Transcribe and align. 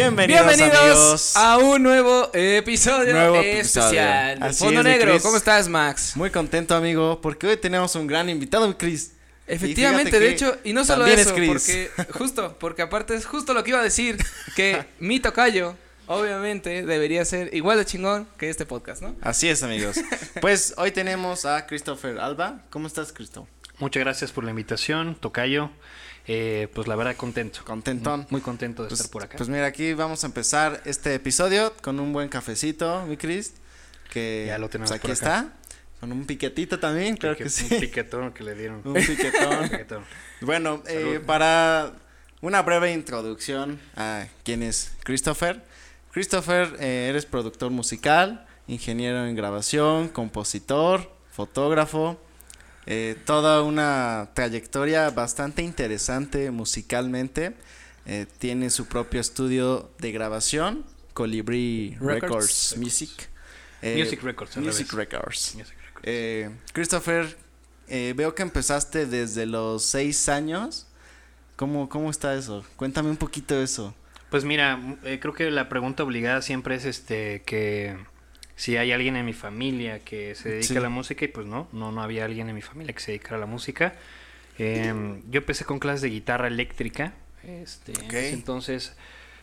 Bienvenidos, 0.00 0.58
amigos. 0.58 1.36
a 1.36 1.58
un 1.58 1.82
nuevo 1.82 2.30
episodio 2.32 3.12
Nuevo 3.12 3.36
especial 3.36 4.38
episodio. 4.38 4.54
Fondo 4.54 4.80
es, 4.80 4.86
Negro. 4.86 5.10
Chris. 5.12 5.22
¿Cómo 5.22 5.36
estás, 5.36 5.68
Max? 5.68 6.16
Muy 6.16 6.30
contento, 6.30 6.74
amigo, 6.74 7.20
porque 7.20 7.46
hoy 7.46 7.58
tenemos 7.58 7.94
un 7.96 8.06
gran 8.06 8.30
invitado, 8.30 8.78
Chris. 8.78 9.12
Efectivamente, 9.46 10.18
de 10.18 10.30
hecho, 10.30 10.56
y 10.64 10.72
no 10.72 10.86
solo 10.86 11.04
eso, 11.04 11.28
es 11.28 11.32
Chris. 11.34 11.48
porque 11.50 11.90
justo, 12.18 12.56
porque 12.58 12.80
aparte 12.80 13.14
es 13.14 13.26
justo 13.26 13.52
lo 13.52 13.62
que 13.62 13.70
iba 13.72 13.80
a 13.80 13.82
decir, 13.82 14.16
que 14.56 14.86
mi 15.00 15.20
tocayo, 15.20 15.76
obviamente, 16.06 16.82
debería 16.82 17.22
ser 17.26 17.54
igual 17.54 17.76
de 17.76 17.84
chingón 17.84 18.26
que 18.38 18.48
este 18.48 18.64
podcast, 18.64 19.02
¿no? 19.02 19.14
Así 19.20 19.50
es, 19.50 19.62
amigos. 19.62 20.00
Pues 20.40 20.72
hoy 20.78 20.92
tenemos 20.92 21.44
a 21.44 21.66
Christopher 21.66 22.18
Alba. 22.20 22.62
¿Cómo 22.70 22.86
estás, 22.86 23.12
Cristo? 23.12 23.46
Muchas 23.78 24.00
gracias 24.00 24.32
por 24.32 24.44
la 24.44 24.50
invitación, 24.50 25.14
Tocayo. 25.14 25.70
Eh, 26.26 26.68
pues 26.74 26.86
la 26.86 26.96
verdad 26.96 27.16
contento. 27.16 27.60
Contentón. 27.64 28.26
Muy 28.30 28.40
contento 28.40 28.82
de 28.82 28.88
Pues, 28.88 29.00
estar 29.00 29.10
por 29.12 29.24
acá. 29.24 29.36
pues 29.36 29.48
mira, 29.48 29.66
aquí 29.66 29.94
vamos 29.94 30.22
a 30.22 30.26
empezar 30.26 30.80
este 30.84 31.14
episodio 31.14 31.72
con 31.82 31.98
un 31.98 32.12
buen 32.12 32.28
cafecito, 32.28 33.04
mi 33.06 33.16
Chris. 33.16 33.54
Que 34.10 34.44
Ya 34.48 34.58
lo 34.58 34.68
tenemos 34.68 34.90
pues, 34.90 34.98
aquí 35.00 35.08
por 35.08 35.16
acá. 35.16 35.38
está. 35.40 35.52
Con 36.00 36.12
un 36.12 36.24
piquetito 36.26 36.78
también, 36.78 37.16
claro 37.16 37.36
que 37.36 37.48
sí. 37.50 37.66
Un 37.74 37.80
piquetón 37.80 38.32
que 38.32 38.42
le 38.44 38.54
dieron. 38.54 38.80
Un 38.84 38.94
piquetón. 38.94 39.68
Piquetón. 39.70 40.04
Bueno, 40.40 40.82
eh, 40.86 41.20
para 41.26 41.92
una 42.40 42.62
breve 42.62 42.92
introducción 42.92 43.78
a 43.96 44.26
quién 44.44 44.62
es 44.62 44.92
Christopher. 45.04 45.62
Christopher, 46.12 46.74
eh, 46.80 47.08
eres 47.10 47.26
productor 47.26 47.70
musical, 47.70 48.46
ingeniero 48.66 49.26
en 49.26 49.36
grabación, 49.36 50.08
compositor, 50.08 51.12
fotógrafo, 51.30 52.18
eh, 52.92 53.16
toda 53.24 53.62
una 53.62 54.30
trayectoria 54.34 55.08
bastante 55.10 55.62
interesante 55.62 56.50
musicalmente. 56.50 57.54
Eh, 58.04 58.26
tiene 58.38 58.68
su 58.70 58.86
propio 58.86 59.20
estudio 59.20 59.92
de 60.00 60.10
grabación, 60.10 60.84
Colibri 61.12 61.96
Records, 62.00 62.22
Records. 62.22 62.76
Music. 62.78 63.28
Eh, 63.80 63.94
Music 63.96 64.20
Records. 64.24 64.56
Music. 64.56 64.92
Records. 64.92 65.54
Music 65.54 65.76
Records. 65.78 66.02
Eh, 66.02 66.50
Christopher, 66.72 67.36
veo 67.86 68.34
que 68.34 68.42
empezaste 68.42 69.06
desde 69.06 69.46
los 69.46 69.84
seis 69.84 70.28
años. 70.28 70.88
¿Cómo, 71.54 71.88
¿Cómo 71.88 72.10
está 72.10 72.34
eso? 72.34 72.64
Cuéntame 72.74 73.08
un 73.08 73.18
poquito 73.18 73.54
de 73.54 73.62
eso. 73.62 73.94
Pues 74.30 74.44
mira, 74.44 74.80
creo 75.20 75.32
que 75.32 75.48
la 75.52 75.68
pregunta 75.68 76.02
obligada 76.02 76.42
siempre 76.42 76.74
es 76.74 76.84
este 76.84 77.42
que 77.46 77.96
si 78.60 78.76
hay 78.76 78.92
alguien 78.92 79.16
en 79.16 79.24
mi 79.24 79.32
familia 79.32 80.00
que 80.00 80.34
se 80.34 80.50
dedica 80.50 80.66
Sí. 80.66 80.76
a 80.76 80.80
la 80.80 80.90
música 80.90 81.24
y 81.24 81.28
pues 81.28 81.46
no, 81.46 81.66
no, 81.72 81.92
no 81.92 82.02
había 82.02 82.26
alguien 82.26 82.50
en 82.50 82.54
mi 82.54 82.60
familia 82.60 82.92
que 82.92 83.00
se 83.00 83.12
dedicara 83.12 83.36
a 83.38 83.40
la 83.40 83.46
música. 83.46 83.94
Em, 84.58 85.22
yo 85.30 85.38
empecé 85.38 85.64
con 85.64 85.78
clases 85.78 86.02
de 86.02 86.10
guitarra 86.10 86.46
eléctrica. 86.48 87.14
Este, 87.42 87.94
entonces 88.34 88.94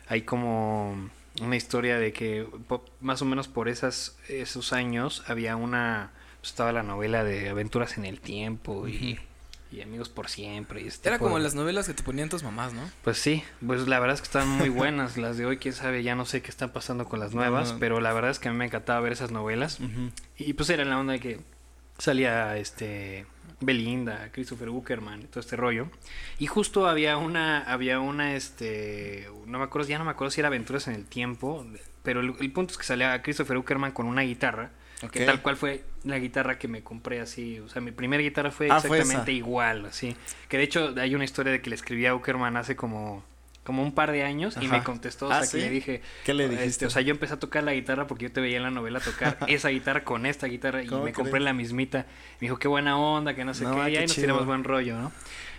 hay 0.08 0.22
como 0.22 1.10
una 1.42 1.56
historia 1.56 1.98
de 1.98 2.14
que 2.14 2.46
más 3.02 3.24
o 3.24 3.26
menos 3.26 3.48
por 3.48 3.70
esas 3.70 4.16
esos 4.30 4.72
años 4.72 5.24
había 5.26 5.56
una 5.56 6.12
pues, 6.40 6.52
estaba 6.52 6.72
la 6.72 6.84
novela 6.84 7.24
de 7.24 7.50
Aventuras 7.50 7.98
en 7.98 8.06
el 8.06 8.20
tiempo 8.20 8.88
y, 8.88 9.18
y 9.72 9.82
Amigos 9.82 10.10
por 10.10 10.30
siempre. 10.30 10.82
y 10.82 10.88
este 10.88 11.10
Era 11.10 11.20
como 11.20 11.38
de- 11.38 11.44
las 11.44 11.56
novelas 11.56 11.88
que 11.88 11.94
te 11.94 12.04
ponían 12.04 12.30
tus 12.30 12.44
mamás, 12.44 12.74
¿no? 12.74 12.82
pues 13.04 13.18
sí, 13.18 13.44
pues 13.66 13.88
la 13.88 14.00
verdad 14.00 14.16
es 14.16 14.22
que 14.22 14.26
están 14.28 14.48
muy 14.48 14.70
buenas 14.70 15.18
las 15.18 15.38
de 15.38 15.46
hoy, 15.46 15.58
quién 15.58 15.74
sabe, 15.74 16.04
ya 16.04 16.16
no 16.16 16.26
sé 16.26 16.42
qué 16.42 16.50
está 16.50 16.72
pasando 16.74 17.06
con 17.06 17.20
las 17.20 17.34
nuevas, 17.34 17.74
pero 17.80 18.00
la 18.00 18.14
verdad 18.14 18.32
es 18.32 18.40
que 18.40 18.48
a 18.50 18.52
mí 18.52 18.58
me 18.58 18.66
encantaba 18.66 19.00
ver 19.02 19.12
esas 19.14 19.32
novelas 19.32 19.80
y 20.38 20.54
pues 20.54 20.70
era 20.70 20.86
la 20.86 20.98
onda 21.00 21.14
de 21.14 21.20
que 21.20 21.40
salía 21.98 22.58
este 22.58 23.26
Belinda, 23.60 24.30
Christopher 24.32 24.70
Buckerman, 24.70 25.24
todo 25.28 25.40
este 25.40 25.56
rollo. 25.56 25.90
Y 26.38 26.46
justo 26.46 26.88
había 26.88 27.18
una 27.18 27.64
había 27.64 28.00
una 28.00 28.36
este 28.36 29.28
no 29.48 29.58
me 29.58 29.64
acuerdo, 29.66 29.88
ya 29.88 29.98
no 29.98 30.06
me 30.06 30.12
acuerdo 30.12 30.30
si 30.32 30.42
era 30.42 30.48
Aventuras 30.48 30.88
en 30.88 30.94
el 30.94 31.06
tiempo, 31.06 31.66
pero 32.04 32.20
el, 32.22 32.36
el 32.40 32.52
punto 32.52 32.72
es 32.74 32.78
que 32.78 32.84
salía 32.84 33.20
Christopher 33.24 33.58
Buckerman 33.58 33.92
con 33.94 34.06
una 34.06 34.22
guitarra 34.22 34.70
que 35.12 35.26
tal 35.26 35.42
cual 35.42 35.56
fue 35.58 35.84
la 36.04 36.18
guitarra 36.20 36.58
que 36.58 36.68
me 36.68 36.82
compré 36.82 37.20
así, 37.22 37.60
o 37.60 37.70
sea, 37.70 37.82
mi 37.82 37.92
primera 37.92 38.22
guitarra 38.24 38.50
fue 38.52 38.70
Ah, 38.72 38.78
exactamente 38.78 39.32
igual, 39.32 39.86
así. 39.86 40.16
Que 40.50 40.58
de 40.58 40.64
hecho 40.64 40.94
hay 41.00 41.14
una 41.16 41.24
historia 41.26 41.52
de 41.52 41.62
que 41.62 41.70
le 41.70 41.76
escribí 41.76 42.06
a 42.06 42.16
Uckerman 42.16 42.58
hace 42.58 42.76
como 42.76 43.24
como 43.64 43.84
un 43.84 43.92
par 43.92 44.14
de 44.14 44.24
años 44.24 44.58
y 44.62 44.68
me 44.70 44.82
contestó, 44.82 45.28
o 45.28 45.32
Ah, 45.32 45.42
sea, 45.44 45.52
que 45.52 45.58
¿sí? 45.58 45.60
le 45.60 45.70
dije, 45.70 46.02
¿Qué 46.24 46.34
le 46.34 46.46
este, 46.46 46.56
dijiste? 46.58 46.86
o 46.86 46.90
sea, 46.90 47.02
yo 47.02 47.12
empecé 47.12 47.34
a 47.34 47.38
tocar 47.40 47.66
la 47.66 47.74
guitarra 47.74 48.08
porque 48.08 48.24
yo 48.24 48.32
te 48.32 48.40
veía 48.40 48.56
en 48.56 48.64
la 48.64 48.72
novela 48.72 49.02
tocar 49.02 49.38
esa 49.48 49.68
guitarra 49.68 50.06
con 50.06 50.26
esta 50.26 50.48
guitarra 50.48 50.84
y 50.84 50.88
¿Cómo 50.88 51.04
me 51.04 51.12
compré 51.12 51.32
crees? 51.32 51.44
la 51.44 51.52
mismita. 51.52 52.06
Me 52.40 52.48
dijo, 52.48 52.58
qué 52.60 52.70
buena 52.70 52.98
onda, 52.98 53.36
que 53.36 53.44
no 53.44 53.54
sé 53.54 53.66
No, 53.66 53.76
qué, 53.84 53.92
y 53.92 53.98
ahí 53.98 54.08
nos 54.08 54.16
tiramos 54.16 54.46
buen 54.46 54.64
rollo, 54.64 54.98
¿no? 54.98 55.12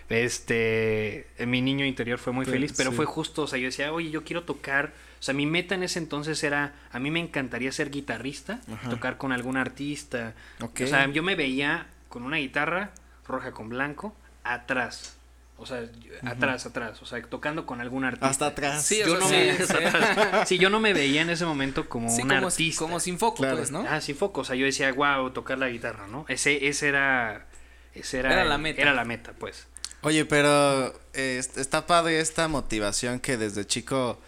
Este, 0.09 1.27
mi 1.47 1.61
niño 1.61 1.85
interior 1.85 2.19
fue 2.19 2.33
muy 2.33 2.45
Pero, 2.45 2.55
feliz, 2.55 2.73
pero 2.77 2.91
sí. 2.91 2.97
fue 2.97 3.07
justo, 3.07 3.43
o 3.43 3.47
sea, 3.47 3.59
yo 3.59 3.67
decía, 3.67 3.93
oye, 3.93 4.11
yo 4.11 4.25
quiero 4.25 4.45
tocar, 4.45 4.93
o 5.19 5.23
sea, 5.23 5.35
mi 5.35 5.47
meta 5.47 5.75
en 5.75 5.83
ese 5.83 5.99
entonces 5.99 6.43
era, 6.43 6.75
a 6.93 6.99
mí 6.99 7.11
me 7.11 7.21
encantaría 7.21 7.71
ser 7.73 7.91
guitarrista, 7.91 8.61
Ajá. 8.73 8.89
tocar 8.91 9.19
con 9.19 9.33
algún 9.33 9.57
artista, 9.57 10.35
Ok. 10.61 10.81
o 10.85 10.87
sea, 10.87 11.07
yo 11.11 11.23
me 11.23 11.35
veía 11.35 11.87
con 12.09 12.23
una 12.23 12.39
guitarra 12.39 12.91
roja 13.27 13.53
con 13.53 13.69
blanco 13.69 14.15
atrás. 14.45 15.15
O 15.61 15.67
sea, 15.67 15.83
yo- 15.83 16.13
atrás, 16.25 16.67
atrás, 16.67 17.03
o 17.03 17.07
sea, 17.07 17.21
tocando 17.23 17.67
con 17.67 17.81
algún 17.81 18.05
artista. 18.05 18.29
Hasta 18.29 18.47
atrás. 18.47 18.85
Sí, 18.87 19.03
o 19.03 19.07
Yo 19.09 19.17
sea, 19.17 19.21
no 19.21 19.29
sí, 19.29 19.35
me, 19.35 19.55
sí. 19.67 19.73
atrás. 19.87 20.49
Sí, 20.49 20.57
yo 20.59 20.71
no 20.71 20.79
me 20.79 20.95
veía 20.95 21.21
en 21.23 21.31
ese 21.31 21.45
momento 21.45 21.89
como 21.89 22.09
Sí, 22.09 22.23
un 22.23 22.29
como, 22.29 22.47
artista. 22.47 22.79
como 22.79 23.01
sin 23.01 23.19
foco, 23.19 23.39
Claro. 23.39 23.57
pues, 23.57 23.73
¿no? 23.73 23.85
Ah, 23.89 24.01
sin 24.01 24.15
foco. 24.15 24.43
O 24.43 24.45
sea, 24.45 24.55
yo 24.55 24.65
decía, 24.67 24.93
wow, 24.93 25.31
tocar 25.33 25.59
la 25.59 25.69
guitarra, 25.69 26.07
¿no? 26.07 26.25
Ese, 26.29 26.69
ese 26.69 26.89
era. 26.89 27.47
Ese 27.93 28.21
era, 28.21 28.33
Era 28.35 28.45
la 28.45 28.57
meta. 28.57 28.81
Era 28.81 28.95
la 28.95 29.05
meta, 29.05 29.33
pues. 29.37 29.67
Oye, 30.03 30.25
pero 30.25 30.89
eh, 31.15 31.39
est- 31.39 31.59
está 31.59 31.87
padre 31.87 32.21
esta 32.21 32.47
motivación 32.49 33.19
que 33.21 33.37
desde 33.37 33.67
chico 33.67 34.19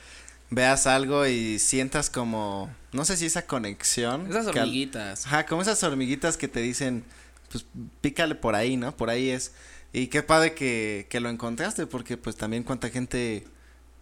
veas 0.50 0.86
algo 0.86 1.26
y 1.26 1.58
sientas 1.60 2.10
como, 2.10 2.74
no 2.92 3.04
sé 3.04 3.16
si 3.16 3.26
esa 3.26 3.46
conexión. 3.46 4.26
Esas 4.28 4.48
que 4.48 4.58
hormiguitas. 4.60 5.26
Ajá, 5.26 5.46
como 5.46 5.62
esas 5.62 5.82
hormiguitas 5.84 6.36
que 6.36 6.48
te 6.48 6.60
dicen, 6.60 7.04
pues 7.52 7.64
pícale 8.00 8.34
por 8.34 8.54
ahí, 8.56 8.76
¿no? 8.76 8.96
Por 8.96 9.10
ahí 9.10 9.30
es. 9.30 9.52
Y 9.92 10.08
qué 10.08 10.22
padre 10.22 10.54
que, 10.54 11.06
que 11.08 11.20
lo 11.20 11.28
encontraste, 11.28 11.86
porque 11.86 12.16
pues 12.16 12.36
también 12.36 12.62
cuánta 12.64 12.88
gente 12.90 13.46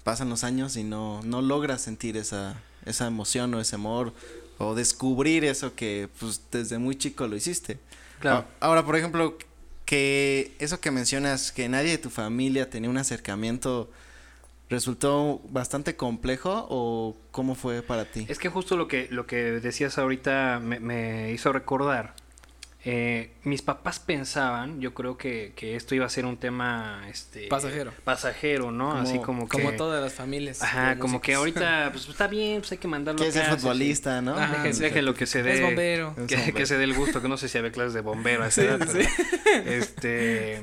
pasan 0.04 0.30
los 0.30 0.44
años 0.44 0.76
y 0.76 0.84
no, 0.84 1.20
no 1.22 1.42
logra 1.42 1.76
sentir 1.78 2.16
esa, 2.16 2.60
esa 2.86 3.06
emoción 3.06 3.52
o 3.54 3.60
ese 3.60 3.74
amor 3.74 4.14
o 4.58 4.74
descubrir 4.74 5.44
eso 5.44 5.74
que 5.74 6.08
pues 6.18 6.40
desde 6.50 6.78
muy 6.78 6.96
chico 6.96 7.26
lo 7.26 7.36
hiciste. 7.36 7.78
Claro. 8.20 8.46
Ahora, 8.60 8.84
por 8.84 8.96
ejemplo, 8.96 9.36
que 9.88 10.54
eso 10.58 10.82
que 10.82 10.90
mencionas, 10.90 11.50
que 11.50 11.66
nadie 11.66 11.92
de 11.92 11.96
tu 11.96 12.10
familia 12.10 12.68
tenía 12.68 12.90
un 12.90 12.98
acercamiento, 12.98 13.88
¿resultó 14.68 15.40
bastante 15.48 15.96
complejo 15.96 16.66
o 16.68 17.16
cómo 17.30 17.54
fue 17.54 17.80
para 17.80 18.04
ti? 18.04 18.26
Es 18.28 18.38
que 18.38 18.50
justo 18.50 18.76
lo 18.76 18.86
que, 18.86 19.08
lo 19.10 19.26
que 19.26 19.36
decías 19.36 19.96
ahorita 19.96 20.60
me, 20.62 20.78
me 20.78 21.32
hizo 21.32 21.54
recordar. 21.54 22.12
Eh, 22.90 23.32
mis 23.44 23.60
papás 23.60 24.00
pensaban, 24.00 24.80
yo 24.80 24.94
creo 24.94 25.18
que, 25.18 25.52
que 25.54 25.76
esto 25.76 25.94
iba 25.94 26.06
a 26.06 26.08
ser 26.08 26.24
un 26.24 26.38
tema 26.38 27.02
este 27.10 27.46
Pasajero. 27.48 27.92
pasajero, 28.02 28.70
¿no? 28.70 28.88
Como- 28.88 29.00
Así 29.02 29.18
como 29.18 29.46
que 29.46 29.58
Como 29.58 29.72
todas 29.76 30.02
las 30.02 30.14
familias. 30.14 30.62
Ajá, 30.62 30.98
como 30.98 31.20
que 31.20 31.34
ahorita 31.34 31.90
pues 31.92 32.08
está 32.08 32.28
bien, 32.28 32.60
pues 32.60 32.72
hay 32.72 32.78
que 32.78 32.88
mandarlo 32.88 33.18
a 33.18 33.24
Quieres 33.24 33.34
ser 33.34 33.44
clases, 33.44 33.60
futbolista, 33.60 34.22
¿no? 34.22 34.38
Ajá, 34.38 34.62
Deje, 34.62 34.72
sí. 34.72 34.80
deje 34.80 35.02
lo 35.02 35.12
que 35.12 35.26
se 35.26 35.42
dé. 35.42 35.52
Es 35.52 35.60
bombero. 35.60 36.14
Es 36.16 36.26
que, 36.28 36.36
bombero. 36.36 36.56
que 36.56 36.64
se 36.66 36.78
dé 36.78 36.84
el 36.84 36.94
gusto, 36.94 37.20
que 37.20 37.28
no 37.28 37.36
sé 37.36 37.48
si 37.50 37.58
había 37.58 37.72
clases 37.72 37.92
de 37.92 38.00
bombero 38.00 38.42
a 38.44 38.46
esa 38.48 38.62
Sí, 38.62 38.66
edad, 38.68 38.88
sí. 38.90 39.06
pero, 39.44 39.70
Este. 39.70 40.62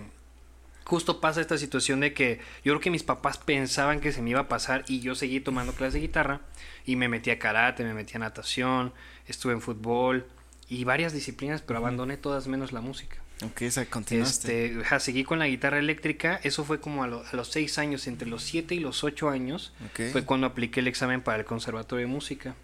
Justo 0.86 1.22
pasa 1.22 1.42
esta 1.42 1.59
situación 1.59 2.00
de 2.00 2.13
que 2.16 2.40
yo 2.63 2.74
creo 2.74 2.80
que 2.80 2.90
mis 2.92 3.03
papás 3.03 3.38
pensaban 3.38 4.00
que 4.00 4.12
se 4.12 4.24
me 4.24 4.31
iba 4.31 4.40
a 4.42 4.47
pasar 4.47 4.84
y 4.88 5.00
yo 5.00 5.13
seguí 5.16 5.40
tomando 5.42 5.74
clases 5.74 5.94
de 5.94 6.00
guitarra 6.02 6.42
y 6.86 6.96
me 6.96 7.07
metí 7.07 7.30
a 7.31 7.38
karate, 7.40 7.84
me 7.84 7.94
metí 7.94 8.16
a 8.16 8.19
natación, 8.19 8.94
estuve 9.28 9.53
en 9.53 9.62
fútbol 9.62 10.28
y 10.70 10.84
varias 10.84 11.14
disciplinas, 11.14 11.62
pero 11.62 11.78
abandoné 11.80 12.18
todas 12.18 12.48
menos 12.48 12.72
la 12.74 12.81
música. 12.81 13.18
Ok, 13.44 13.63
esa 13.63 13.86
continuaste. 13.86 14.66
Este, 14.68 14.81
ajá, 14.81 15.00
seguí 15.00 15.24
con 15.25 15.39
la 15.39 15.48
guitarra 15.48 15.78
eléctrica, 15.80 16.39
eso 16.44 16.63
fue 16.63 16.80
como 16.80 17.04
a, 17.04 17.07
lo- 17.07 17.24
a 17.25 17.36
los 17.36 17.50
seis 17.50 17.78
años, 17.78 18.07
entre 18.07 18.28
los 18.30 18.44
siete 18.44 18.75
y 18.75 18.80
los 18.80 19.04
ocho 19.04 19.30
años, 19.30 19.74
fue 20.12 20.24
cuando 20.24 20.48
apliqué 20.48 20.80
el 20.80 20.88
examen 20.88 21.22
para 21.22 21.39
el 21.39 21.45
conservatorio 21.45 22.06
de 22.07 22.12
música. 22.12 22.56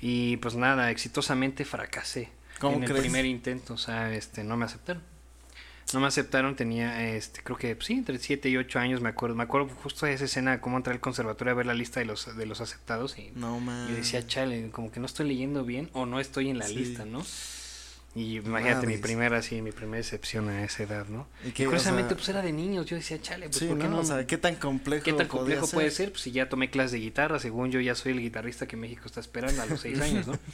Y 0.00 0.38
pues 0.38 0.54
nada, 0.56 0.90
exitosamente 0.90 1.64
fracasé 1.64 2.30
¿Cómo 2.58 2.76
en 2.78 2.82
el 2.84 2.88
crees? 2.88 3.02
primer 3.02 3.26
intento, 3.26 3.74
o 3.74 3.78
sea, 3.78 4.12
este, 4.12 4.42
no 4.42 4.56
me 4.56 4.64
aceptaron. 4.64 5.02
No 5.94 6.00
me 6.00 6.08
aceptaron, 6.08 6.56
tenía, 6.56 7.08
este, 7.14 7.42
creo 7.42 7.56
que, 7.56 7.76
pues, 7.76 7.86
sí, 7.86 7.94
entre 7.94 8.18
7 8.18 8.48
y 8.48 8.56
8 8.56 8.78
años, 8.80 9.00
me 9.00 9.08
acuerdo. 9.08 9.36
Me 9.36 9.44
acuerdo 9.44 9.68
justo 9.82 10.04
de 10.06 10.14
esa 10.14 10.24
escena, 10.24 10.60
cómo 10.60 10.76
entré 10.76 10.92
al 10.92 10.98
conservatorio 11.00 11.52
a 11.52 11.54
ver 11.54 11.66
la 11.66 11.74
lista 11.74 12.00
de 12.00 12.06
los, 12.06 12.36
de 12.36 12.44
los 12.44 12.60
aceptados 12.60 13.16
y 13.18 13.30
No 13.36 13.60
man. 13.60 13.88
yo 13.88 13.94
decía, 13.94 14.26
chale, 14.26 14.68
como 14.72 14.90
que 14.90 14.98
no 14.98 15.06
estoy 15.06 15.28
leyendo 15.28 15.64
bien 15.64 15.88
o 15.92 16.04
no 16.04 16.18
estoy 16.18 16.50
en 16.50 16.58
la 16.58 16.66
Sí. 16.66 16.74
lista, 16.74 17.04
¿no? 17.04 17.24
Y 18.16 18.38
imagínate 18.38 18.86
mi 18.86 18.96
primera, 18.96 19.36
así, 19.38 19.60
mi 19.60 19.72
primera 19.72 20.00
excepción 20.00 20.48
a 20.48 20.64
esa 20.64 20.82
edad, 20.84 21.06
¿no? 21.06 21.28
¿Y 21.44 21.48
Y 21.48 21.52
qué, 21.52 21.66
o 21.66 21.68
curiosamente, 21.70 22.08
sea, 22.08 22.16
pues 22.16 22.28
era 22.30 22.40
de 22.42 22.50
niños, 22.50 22.86
yo 22.86 22.96
decía, 22.96 23.20
chale, 23.20 23.46
pues, 23.46 23.58
sí, 23.58 23.66
¿por 23.66 23.76
qué 23.78 23.84
¿no? 23.84 23.90
no? 23.90 23.98
O 24.00 24.04
sea, 24.04 24.26
¿qué 24.26 24.38
tan 24.38 24.56
complejo 24.56 25.04
¿Qué 25.04 25.12
tan 25.12 25.28
complejo 25.28 25.68
puede 25.68 25.90
ser? 25.90 25.96
ser? 26.06 26.10
Pues 26.12 26.22
si 26.22 26.30
ya 26.32 26.48
tomé 26.48 26.70
clases 26.70 26.92
de 26.92 26.98
guitarra, 27.00 27.38
según 27.38 27.70
yo 27.70 27.78
ya 27.78 27.94
soy 27.94 28.12
el 28.12 28.20
guitarrista 28.20 28.66
que 28.66 28.76
México 28.78 29.02
está 29.04 29.20
esperando 29.20 29.60
a 29.62 29.66
los 29.66 29.80
seis 29.82 30.00
años, 30.00 30.26
¿no? 30.26 30.32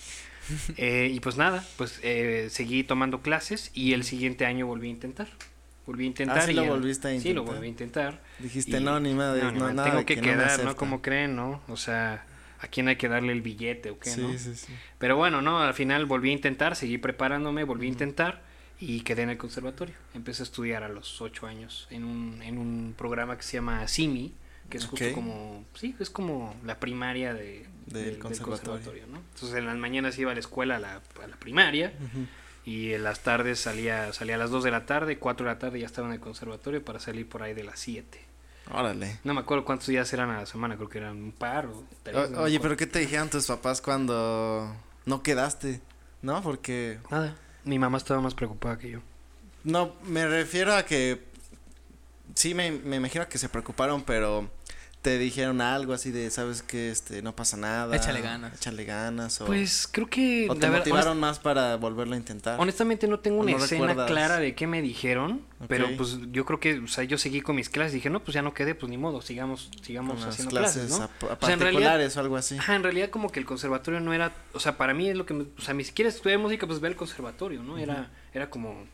Eh, 0.77 1.11
y 1.13 1.21
pues 1.21 1.37
nada, 1.37 1.65
pues 1.77 2.01
eh, 2.03 2.49
seguí 2.51 2.85
tomando 2.85 3.23
clases 3.23 3.71
y 3.75 3.93
el 3.93 4.05
siguiente 4.05 4.45
año 4.47 4.67
volví 4.67 4.89
a 4.89 4.91
intentar. 4.91 5.29
volví 5.87 6.05
a 6.05 6.07
intentar. 6.09 6.39
Ah, 6.39 6.47
sí 6.47 6.53
y 6.53 6.55
lo 6.55 6.67
volviste 6.67 7.09
a 7.09 7.11
Sí, 7.21 7.33
lo 7.33 7.41
intentar. 7.41 7.55
volví 7.55 7.67
a 7.67 7.71
intentar. 7.71 8.21
Dijiste, 8.39 8.79
Y- 8.81 8.85
no, 8.85 9.01
ni 9.01 9.15
madre, 9.15 9.43
no, 9.43 9.51
no, 9.53 9.69
ni 9.71 9.75
nada 9.77 9.91
tengo 9.91 10.07
que 10.07 10.17
no 10.17 10.23
quedar, 10.23 10.39
¿no? 10.39 10.47
aceptan". 10.47 10.75
Como 10.75 11.03
creen, 11.03 11.37
¿no? 11.37 11.61
O 11.69 11.77
sea, 11.77 12.25
¿a 12.61 12.69
quién 12.69 12.89
hay 12.89 12.97
que 12.97 13.09
darle 13.09 13.33
el 13.33 13.43
billete 13.43 13.91
o 13.91 13.99
qué, 13.99 14.11
Sí, 14.11 14.21
no? 14.21 14.39
sí, 14.39 14.55
sí. 14.55 14.73
Pero 14.99 15.17
bueno, 15.17 15.43
no, 15.43 15.61
al 15.61 15.75
final 15.75 16.07
volví 16.07 16.31
a 16.31 16.33
intentar, 16.33 16.77
seguí 16.77 16.99
preparándome, 16.99 17.65
volví 17.65 17.87
a 17.87 17.91
intentar 17.91 18.43
y 18.81 19.01
quedé 19.03 19.23
en 19.23 19.31
el 19.31 19.39
conservatorio. 19.39 19.95
Empecé 20.15 20.43
a 20.43 20.45
estudiar 20.45 20.83
a 20.83 20.89
los 20.89 21.21
ocho 21.21 21.47
años 21.47 21.87
en 21.91 22.05
un, 22.05 22.43
en 22.43 22.59
un 22.59 22.95
programa 22.97 23.37
que 23.37 23.43
se 23.43 23.57
llama 23.57 23.87
CIMI, 23.89 24.33
que 24.71 24.79
es 24.79 24.87
justo 24.87 25.13
como, 25.15 25.65
sí, 25.75 25.95
es 25.99 26.09
como 26.11 26.55
la 26.65 26.79
primaria 26.81 27.35
de, 27.35 27.67
Del 27.87 28.19
conservatorio. 28.19 29.07
¿no? 29.07 29.19
Entonces 29.35 29.59
en 29.59 29.67
las 29.67 29.77
mañanas 29.77 30.19
iba 30.19 30.31
a 30.31 30.35
la 30.35 30.41
escuela 30.41 30.77
a 30.77 30.79
la, 30.79 30.95
a 31.23 31.27
la 31.27 31.37
primaria 31.37 31.93
y 32.65 32.93
en 32.93 33.05
las 33.05 33.21
tardes 33.21 33.61
salía, 33.61 34.13
salía 34.13 34.37
a 34.37 34.39
las 34.39 34.51
2 34.51 34.65
de 34.65 34.71
la 34.71 34.87
tarde, 34.87 35.19
4 35.19 35.47
de 35.47 35.53
la 35.53 35.59
tarde 35.59 35.81
ya 35.81 35.87
estaba 35.87 36.09
en 36.09 36.15
el 36.15 36.21
conservatorio 36.21 36.85
para 36.85 37.01
salir 37.01 37.29
por 37.29 37.43
ahí 37.43 37.55
de 37.55 37.65
las 37.65 37.79
7. 37.81 38.19
Órale. 38.71 39.19
No 39.25 39.35
me 39.35 39.41
acuerdo 39.41 39.65
cuántos 39.65 39.89
días 39.89 40.11
eran 40.13 40.31
a 40.31 40.39
la 40.39 40.47
semana, 40.47 40.77
creo 40.77 40.89
que 40.89 40.99
eran 40.99 41.17
un 41.23 41.33
par 41.33 41.67
o 41.67 41.85
tres. 42.05 42.17
O- 42.17 42.29
no 42.29 42.41
oye, 42.43 42.61
pero 42.61 42.77
¿qué 42.77 42.87
te 42.87 43.01
dijeron 43.01 43.29
tus 43.29 43.47
papás 43.47 43.81
cuando 43.83 44.75
no 45.05 45.23
quedaste? 45.23 45.81
¿No? 46.23 46.41
Porque 46.43 46.99
Nada, 47.11 47.37
mi 47.65 47.79
mamá 47.81 47.99
estaba 47.99 48.21
más 48.21 48.35
preocupada 48.35 48.79
que 48.79 48.91
yo. 48.91 49.01
No, 49.65 49.95
me 50.05 50.27
refiero 50.29 50.75
a 50.75 50.85
que 50.85 51.21
sí 52.35 52.55
me, 52.55 52.71
me 52.71 52.97
imagino 52.97 53.29
que 53.29 53.39
se 53.39 53.49
preocuparon, 53.49 54.03
pero 54.03 54.49
te 55.03 55.19
dijeron 55.19 55.61
algo 55.61 55.95
así 55.95 56.13
de, 56.13 56.31
sabes 56.31 56.63
que 56.63 56.89
este 56.93 57.23
no 57.23 57.35
pasa 57.35 57.57
nada. 57.57 57.97
Échale 57.97 58.21
ganas. 58.21 58.55
Échale 58.55 58.85
ganas 58.85 59.41
o, 59.41 59.47
Pues 59.47 59.89
creo 59.91 60.07
que... 60.09 60.47
o 60.49 60.55
te 60.55 60.61
verdad, 60.61 60.79
motivaron 60.79 61.19
más 61.19 61.41
para 61.41 61.75
volverlo 61.75 62.15
a 62.15 62.17
intentar. 62.17 62.61
Honestamente 62.61 63.09
no 63.09 63.19
tengo 63.19 63.39
¿O 63.39 63.43
una 63.43 63.51
no 63.51 63.65
escena 63.65 63.87
recuerdas? 63.89 64.07
clara 64.09 64.37
de 64.39 64.55
qué 64.55 64.69
me 64.69 64.81
dijeron, 64.81 65.43
pero 65.67 65.89
pues 65.97 66.19
yo 66.31 66.45
creo 66.45 66.61
que, 66.61 66.79
o 66.79 66.87
sea, 66.87 67.03
yo 67.03 67.19
seguí 67.19 67.41
con 67.41 67.57
mis 67.57 67.69
clases 67.69 67.95
y 67.95 67.97
dije, 67.97 68.11
no, 68.11 68.23
pues 68.23 68.33
ya 68.37 68.43
no 68.43 68.55
quedé, 68.55 68.77
pues 68.77 68.89
ni 68.91 68.97
modo, 68.97 69.23
sigamos, 69.23 69.71
sigamos 69.83 70.21
las 70.21 70.29
haciendo 70.35 70.51
clases, 70.51 70.87
clases, 70.87 70.99
¿no? 71.21 71.29
a- 71.29 71.33
a 71.33 71.37
O 71.37 71.47
sea, 71.47 71.55
en 71.55 71.59
realidad- 71.61 71.81
particulares 71.91 72.17
o 72.17 72.21
algo 72.21 72.37
así. 72.37 72.57
Ajá, 72.59 72.77
en 72.77 72.85
realidad 72.85 73.11
como 73.11 73.29
que 73.33 73.41
el 73.41 73.47
conservatorio 73.47 73.99
no 73.99 74.13
era, 74.15 74.31
o 74.53 74.61
sea, 74.61 74.77
para 74.79 74.95
mí 74.95 75.09
es 75.09 75.17
lo 75.17 75.27
que, 75.27 75.35
me, 75.35 75.47
o 75.59 75.61
sea, 75.63 75.75
ni 75.75 75.83
siquiera 75.83 76.09
estudiar 76.11 76.39
música, 76.39 76.69
pues 76.69 76.79
ve 76.79 76.87
el 76.87 76.95
conservatorio, 76.95 77.65
¿no? 77.65 77.77
Era, 77.77 78.09
era 78.35 78.49
como, 78.51 78.87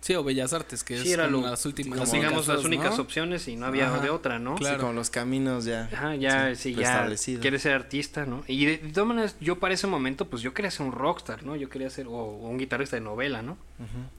Sí, 0.00 0.14
o 0.14 0.22
Bellas 0.22 0.52
Artes, 0.52 0.84
que 0.84 0.96
Sí, 0.98 1.08
es 1.08 1.14
era 1.14 1.24
como 1.26 1.38
lo- 1.42 1.50
las 1.50 1.64
últimas. 1.64 1.98
como, 1.98 2.12
digamos, 2.12 2.46
las 2.46 2.62
únicas 2.64 2.96
¿no? 2.96 3.02
opciones 3.04 3.48
y 3.48 3.56
no 3.56 3.64
había 3.66 3.88
Ajá. 3.88 4.00
de 4.00 4.10
otra, 4.10 4.38
¿no? 4.38 4.56
Claro. 4.56 4.76
Sí, 4.76 4.80
como 4.80 4.92
los 4.92 5.08
caminos 5.08 5.64
ya. 5.64 5.88
Ajá, 5.92 6.14
ya, 6.14 6.54
Sí, 6.54 6.74
sí, 6.74 6.74
ya 6.74 7.06
quieres 7.40 7.62
ser 7.62 7.72
artista, 7.72 8.26
¿no? 8.26 8.44
Y 8.46 8.66
de, 8.66 8.78
de 8.78 8.92
todas 8.92 9.08
maneras, 9.08 9.36
yo 9.40 9.58
para 9.58 9.72
ese 9.72 9.86
momento, 9.86 10.28
pues 10.28 10.42
yo 10.42 10.52
quería 10.52 10.70
ser 10.70 10.84
un 10.86 10.92
rockstar, 10.92 11.42
¿no? 11.44 11.56
Yo 11.56 11.70
quería 11.70 11.88
ser, 11.88 12.06
o, 12.06 12.10
o 12.12 12.48
un 12.48 12.58
guitarrista 12.58 12.96
de 12.96 13.00
novela, 13.02 13.40
¿no? 13.42 13.56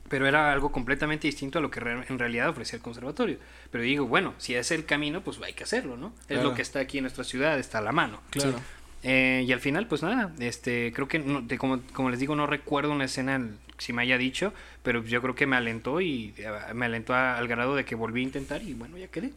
Pero 0.09 0.27
era 0.27 0.51
algo 0.51 0.71
completamente 0.71 1.27
distinto 1.27 1.59
a 1.59 1.61
lo 1.61 1.69
que 1.71 1.79
re- 1.79 2.05
en 2.09 2.19
realidad 2.19 2.49
ofrecía 2.49 2.77
el 2.77 2.81
conservatorio. 2.83 3.37
Pero 3.71 3.83
digo, 3.83 4.05
bueno, 4.07 4.33
si 4.39 4.55
es 4.55 4.71
el 4.71 4.85
camino, 4.85 5.21
pues 5.21 5.39
hay 5.43 5.53
que 5.53 5.63
hacerlo, 5.63 5.97
¿no? 5.97 6.13
Es 6.21 6.27
Claro. 6.37 6.49
lo 6.49 6.55
que 6.55 6.61
está 6.63 6.79
aquí 6.79 6.97
en 6.97 7.03
nuestra 7.03 7.23
ciudad, 7.23 7.59
está 7.59 7.77
a 7.77 7.81
la 7.81 7.91
mano. 7.91 8.21
Claro. 8.31 8.59
Eh, 9.03 9.43
y 9.45 9.51
al 9.51 9.59
final, 9.59 9.87
pues 9.87 10.01
nada, 10.01 10.31
este, 10.39 10.93
creo 10.93 11.07
que, 11.07 11.19
no- 11.19 11.41
de- 11.41 11.57
como, 11.57 11.81
como 11.93 12.09
les 12.09 12.19
digo, 12.19 12.35
no 12.35 12.47
recuerdo 12.47 12.91
una 12.91 13.05
escena 13.05 13.35
en- 13.35 13.57
si 13.83 13.93
me 13.93 14.01
haya 14.03 14.17
dicho, 14.17 14.53
pero 14.81 15.03
yo 15.03 15.21
creo 15.21 15.35
que 15.35 15.45
me 15.45 15.55
alentó 15.55 16.01
y 16.01 16.33
eh, 16.37 16.49
me 16.73 16.85
alentó 16.85 17.13
a- 17.13 17.37
al 17.37 17.47
grado 17.47 17.75
de 17.75 17.85
que 17.85 17.95
volví 17.95 18.21
a 18.21 18.23
intentar 18.23 18.61
y 18.63 18.73
bueno, 18.73 18.97
ya 18.97 19.07
quedé. 19.09 19.33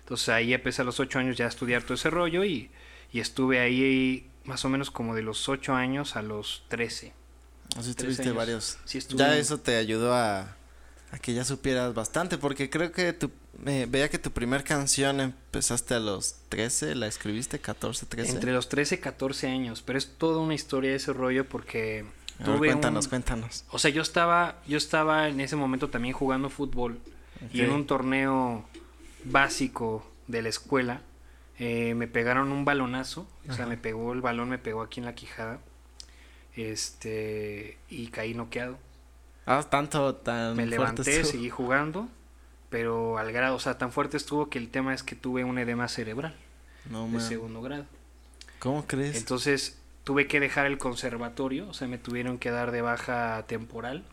Entonces 0.00 0.28
ahí 0.30 0.52
empecé 0.54 0.82
a 0.82 0.84
los 0.84 0.98
ocho 1.00 1.18
años 1.18 1.36
ya 1.36 1.46
a 1.46 1.48
estudiar 1.48 1.82
todo 1.82 1.94
ese 1.94 2.10
rollo 2.10 2.44
y, 2.44 2.70
y 3.12 3.20
estuve 3.20 3.60
ahí 3.60 4.28
más 4.44 4.64
o 4.64 4.68
menos 4.68 4.90
como 4.90 5.14
de 5.14 5.22
los 5.22 5.48
ocho 5.48 5.74
años 5.74 6.16
a 6.16 6.22
los 6.22 6.64
trece. 6.68 7.12
Así 7.76 7.94
Tres 7.94 7.96
tuviste 8.16 8.22
años. 8.24 8.34
varios. 8.36 8.78
Sí 8.84 8.98
estuve 8.98 9.18
Ya 9.18 9.36
eso 9.36 9.58
te 9.60 9.76
ayudó 9.76 10.12
a, 10.14 10.56
a 11.12 11.18
que 11.20 11.32
ya 11.34 11.44
supieras 11.44 11.94
bastante, 11.94 12.36
porque 12.38 12.68
creo 12.68 12.90
que 12.90 13.12
tu, 13.12 13.30
eh, 13.66 13.86
veía 13.88 14.08
que 14.08 14.18
tu 14.18 14.32
primer 14.32 14.64
canción 14.64 15.20
empezaste 15.20 15.94
a 15.94 16.00
los 16.00 16.34
13, 16.48 16.96
la 16.96 17.06
escribiste 17.06 17.60
14, 17.60 18.06
13. 18.06 18.32
Entre 18.32 18.52
los 18.52 18.68
13 18.68 18.96
y 18.96 18.98
14 18.98 19.46
años, 19.48 19.82
pero 19.82 19.98
es 19.98 20.08
toda 20.18 20.38
una 20.40 20.54
historia 20.54 20.92
ese 20.96 21.12
rollo 21.12 21.48
porque 21.48 22.04
A 22.40 22.46
ver, 22.46 22.56
tuve 22.56 22.68
cuéntanos, 22.68 23.04
un- 23.06 23.10
cuéntanos. 23.10 23.64
O 23.70 23.78
sea, 23.78 23.90
yo 23.90 24.02
estaba, 24.02 24.56
yo 24.66 24.76
estaba 24.78 25.28
en 25.28 25.40
ese 25.40 25.56
momento 25.56 25.90
también 25.90 26.14
jugando 26.14 26.48
fútbol 26.50 26.98
y 27.52 27.60
en 27.62 27.70
un 27.70 27.86
torneo 27.86 28.64
básico 29.24 30.10
de 30.26 30.42
la 30.42 30.48
escuela 30.48 31.02
eh, 31.58 31.94
me 31.94 32.06
pegaron 32.08 32.52
un 32.52 32.64
balonazo, 32.64 33.26
o 33.48 33.52
sea, 33.52 33.66
me 33.66 33.76
pegó 33.76 34.12
el 34.12 34.20
balón, 34.22 34.48
me 34.48 34.58
pegó 34.58 34.80
aquí 34.82 35.00
en 35.00 35.06
la 35.06 35.14
quijada, 35.14 35.58
este, 36.56 37.78
y 37.88 38.08
caí 38.08 38.34
noqueado. 38.34 38.78
Ah, 39.46 39.62
tanto, 39.68 40.14
tan 40.16 40.56
Me 40.56 40.66
levanté, 40.66 41.02
estuvo. 41.02 41.30
seguí 41.32 41.50
jugando, 41.50 42.08
pero 42.68 43.18
al 43.18 43.32
grado, 43.32 43.56
o 43.56 43.60
sea, 43.60 43.78
tan 43.78 43.92
fuerte 43.92 44.16
estuvo 44.16 44.48
que 44.48 44.58
el 44.58 44.68
tema 44.70 44.94
es 44.94 45.02
que 45.02 45.16
tuve 45.16 45.44
un 45.44 45.58
edema 45.58 45.88
cerebral 45.88 46.34
No, 46.90 47.04
de 47.06 47.12
man. 47.12 47.20
segundo 47.20 47.60
grado. 47.62 47.86
¿Cómo 48.58 48.86
crees? 48.86 49.16
Entonces 49.16 49.79
tuve 50.04 50.26
que 50.26 50.40
dejar 50.40 50.66
el 50.66 50.78
conservatorio, 50.78 51.68
o 51.68 51.74
sea, 51.74 51.88
me 51.88 51.98
tuvieron 51.98 52.38
que 52.38 52.50
dar 52.50 52.70
de 52.70 52.82
baja 52.82 53.44
temporal, 53.46 54.04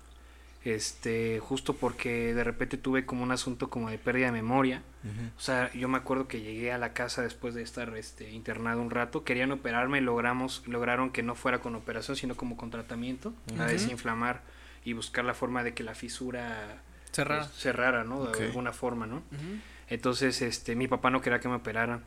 este, 0.63 1.39
justo 1.39 1.75
porque 1.75 2.33
de 2.33 2.43
repente 2.43 2.77
tuve 2.77 3.05
como 3.05 3.23
un 3.23 3.31
asunto 3.31 3.69
como 3.69 3.89
de 3.89 3.97
pérdida 3.97 4.27
de 4.27 4.31
memoria. 4.33 4.83
O 5.37 5.39
sea, 5.39 5.71
yo 5.71 5.87
me 5.87 5.97
acuerdo 5.97 6.27
que 6.27 6.41
llegué 6.41 6.73
a 6.73 6.77
la 6.77 6.91
casa 6.91 7.21
después 7.21 7.53
de 7.53 7.61
estar 7.61 7.95
este, 7.95 8.29
internado 8.31 8.81
un 8.81 8.89
rato, 8.89 9.23
querían 9.23 9.53
operarme, 9.53 10.01
logramos, 10.01 10.63
lograron 10.67 11.11
que 11.11 11.23
no 11.23 11.33
fuera 11.33 11.59
con 11.59 11.75
operación, 11.75 12.17
sino 12.17 12.35
como 12.35 12.57
con 12.57 12.71
tratamiento, 12.71 13.33
a 13.57 13.65
desinflamar 13.65 14.41
y 14.83 14.91
buscar 14.91 15.23
la 15.23 15.33
forma 15.33 15.63
de 15.63 15.73
que 15.73 15.83
la 15.83 15.95
fisura 15.95 16.81
Cerrar. 17.13 17.45
pues, 17.45 17.51
cerrara, 17.57 18.03
¿no? 18.03 18.25
De 18.25 18.47
alguna 18.47 18.73
forma, 18.73 19.07
¿no? 19.07 19.23
Entonces, 19.87 20.41
este, 20.41 20.75
mi 20.75 20.89
papá 20.89 21.09
no 21.09 21.21
quería 21.21 21.39
que 21.39 21.47
me 21.47 21.55
operaran. 21.55 22.03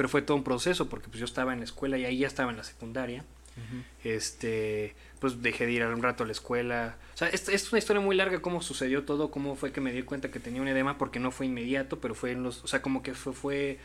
Pero 0.00 0.08
fue 0.08 0.22
todo 0.22 0.34
un 0.34 0.44
proceso 0.44 0.88
porque 0.88 1.08
pues 1.08 1.18
yo 1.18 1.26
estaba 1.26 1.52
en 1.52 1.58
la 1.58 1.66
escuela 1.66 1.98
y 1.98 2.06
ahí 2.06 2.20
ya 2.20 2.26
estaba 2.26 2.50
en 2.50 2.56
la 2.56 2.64
secundaria. 2.64 3.22
Este, 4.02 4.94
pues 5.18 5.42
dejé 5.42 5.66
de 5.66 5.72
ir 5.72 5.84
un 5.84 6.02
rato 6.02 6.24
a 6.24 6.26
la 6.26 6.32
escuela. 6.32 6.96
O 7.12 7.18
sea, 7.18 7.28
es, 7.28 7.50
es 7.50 7.70
una 7.70 7.80
historia 7.80 8.00
muy 8.00 8.16
larga 8.16 8.40
cómo 8.40 8.62
sucedió 8.62 9.04
todo, 9.04 9.30
cómo 9.30 9.56
fue 9.56 9.72
que 9.72 9.82
me 9.82 9.92
di 9.92 10.00
cuenta 10.00 10.30
que 10.30 10.40
tenía 10.40 10.62
un 10.62 10.68
edema 10.68 10.96
porque 10.96 11.20
no 11.20 11.30
fue 11.30 11.44
inmediato, 11.44 12.00
pero 12.00 12.14
fue 12.14 12.30
en 12.30 12.42
los, 12.42 12.64
o 12.64 12.66
sea, 12.66 12.80
como 12.80 13.02
que 13.02 13.12
fue 13.12 13.34
fue 13.34 13.78